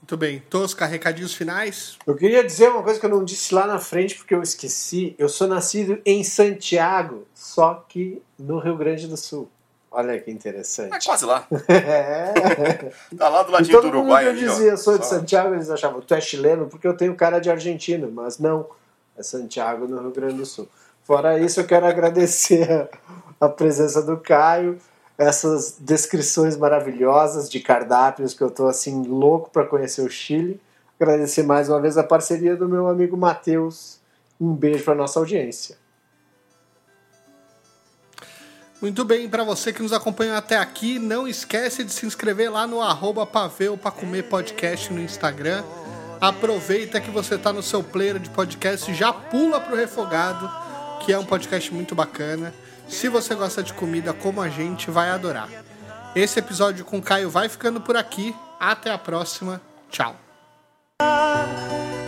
Muito 0.03 0.19
bem. 0.19 0.41
Tosca, 0.51 0.85
recadinhos 0.85 1.33
finais? 1.33 1.97
Eu 2.07 2.15
queria 2.15 2.45
dizer 2.45 2.69
uma 2.69 2.83
coisa 2.83 3.01
que 3.01 3.07
eu 3.07 3.11
não 3.11 3.25
disse 3.25 3.55
lá 3.55 3.67
na 3.67 3.79
frente 3.79 4.17
porque 4.17 4.35
eu 4.35 4.43
esqueci. 4.43 5.15
Eu 5.19 5.31
sou 5.31 5.49
nascido 5.49 5.99
em 6.05 6.23
Santiago, 6.23 7.27
só 7.35 7.87
que 7.89 8.21
no 8.39 8.59
Rio 8.59 8.77
Grande 8.77 9.07
do 9.07 9.17
Sul. 9.17 9.51
Olha 9.91 10.21
que 10.21 10.31
É 10.31 10.35
interessante. 10.35 11.07
quase 11.07 11.25
lá. 11.25 11.47
É. 11.69 12.93
Tá 13.17 13.31
lá 13.31 13.43
do 13.45 13.51
ladinho 13.51 13.79
do 13.79 13.81
todo 13.81 13.85
mundo 13.95 13.99
Uruguai 14.01 14.27
eu 14.27 14.31
ali, 14.33 14.47
ó. 14.47 14.51
dizia, 14.53 14.71
eu 14.73 14.77
sou 14.77 14.99
de 14.99 15.07
Só- 15.07 15.15
Santiago, 15.17 15.55
eles 15.55 15.71
achavam, 15.71 16.03
tu 16.03 16.13
é 16.13 16.21
chileno 16.21 16.67
porque 16.69 16.87
eu 16.87 16.95
tenho 16.95 17.15
cara 17.17 17.39
de 17.39 17.51
argentino, 17.51 18.13
mas 18.13 18.39
não, 18.39 18.69
é 19.17 19.23
Santiago 19.23 19.89
no 19.89 19.99
Rio 20.03 20.11
Grande 20.11 20.35
do 20.35 20.45
Sul. 20.45 20.69
Fora 21.05 21.39
isso, 21.39 21.61
eu 21.61 21.67
quero 21.67 21.87
agradecer 21.87 22.89
a, 23.41 23.49
presença 23.49 24.01
do 24.03 24.17
Caio, 24.17 24.79
essas 25.19 25.77
descrições 25.79 26.57
maravilhosas 26.57 27.51
de 27.51 27.61
cardápios 27.61 28.35
que 28.35 28.43
eu 28.43 28.51
tô 28.51 28.69
assim 28.69 29.03
louco 29.03 29.51
para 29.51 29.67
conhecer 29.67 30.03
o 30.03 30.11
Chile. 30.11 30.61
Agradecer 30.99 31.43
mais 31.43 31.69
uma 31.69 31.81
vez 31.81 31.99
a 31.99 32.05
parceria 32.05 32.55
do 32.55 32.69
meu 32.69 32.87
amigo 32.87 33.17
Matheus. 33.17 34.01
Um 34.41 34.55
beijo 34.55 34.85
para 34.85 34.95
nossa 34.95 35.19
audiência. 35.19 35.77
Muito 38.81 39.05
bem, 39.05 39.29
para 39.29 39.45
você 39.45 39.73
que 39.73 39.83
nos 39.83 39.93
acompanhou 39.93 40.37
até 40.37 40.57
aqui, 40.57 40.99
não 40.99 41.29
esquece 41.29 41.85
de 41.85 41.93
se 41.93 42.05
inscrever 42.05 42.51
lá 42.51 42.67
no 42.67 42.81
arroba 42.81 43.25
Paveu 43.25 43.77
pra 43.77 43.93
comer 43.93 44.25
podcast 44.25 44.93
no 44.93 45.01
Instagram. 45.01 45.63
Aproveita 46.21 47.01
que 47.01 47.11
você 47.11 47.37
tá 47.37 47.53
no 47.53 47.63
seu 47.63 47.83
player 47.83 48.19
de 48.19 48.31
podcast 48.31 48.91
e 48.91 48.95
já 48.95 49.13
pula 49.13 49.61
pro 49.61 49.77
Refogado, 49.77 50.49
que 51.05 51.13
é 51.13 51.19
um 51.19 51.25
podcast 51.25 51.73
muito 51.73 51.95
bacana. 51.95 52.55
Se 52.89 53.09
você 53.09 53.35
gosta 53.35 53.63
de 53.63 53.73
comida 53.73 54.13
como 54.13 54.41
a 54.41 54.49
gente, 54.49 54.91
vai 54.91 55.11
adorar. 55.11 55.49
Esse 56.15 56.39
episódio 56.39 56.85
com 56.85 57.01
Caio 57.01 57.31
vai 57.31 57.49
ficando 57.49 57.81
por 57.81 57.97
aqui. 57.97 58.35
Até 58.61 58.91
a 58.91 58.99
próxima. 58.99 59.61
Tchau. 59.91 60.17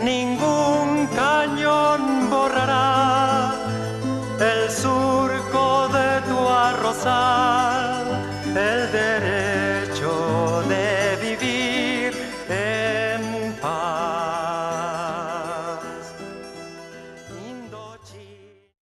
ningún 0.05 1.07
cañón 1.17 2.29
borrará 2.29 3.24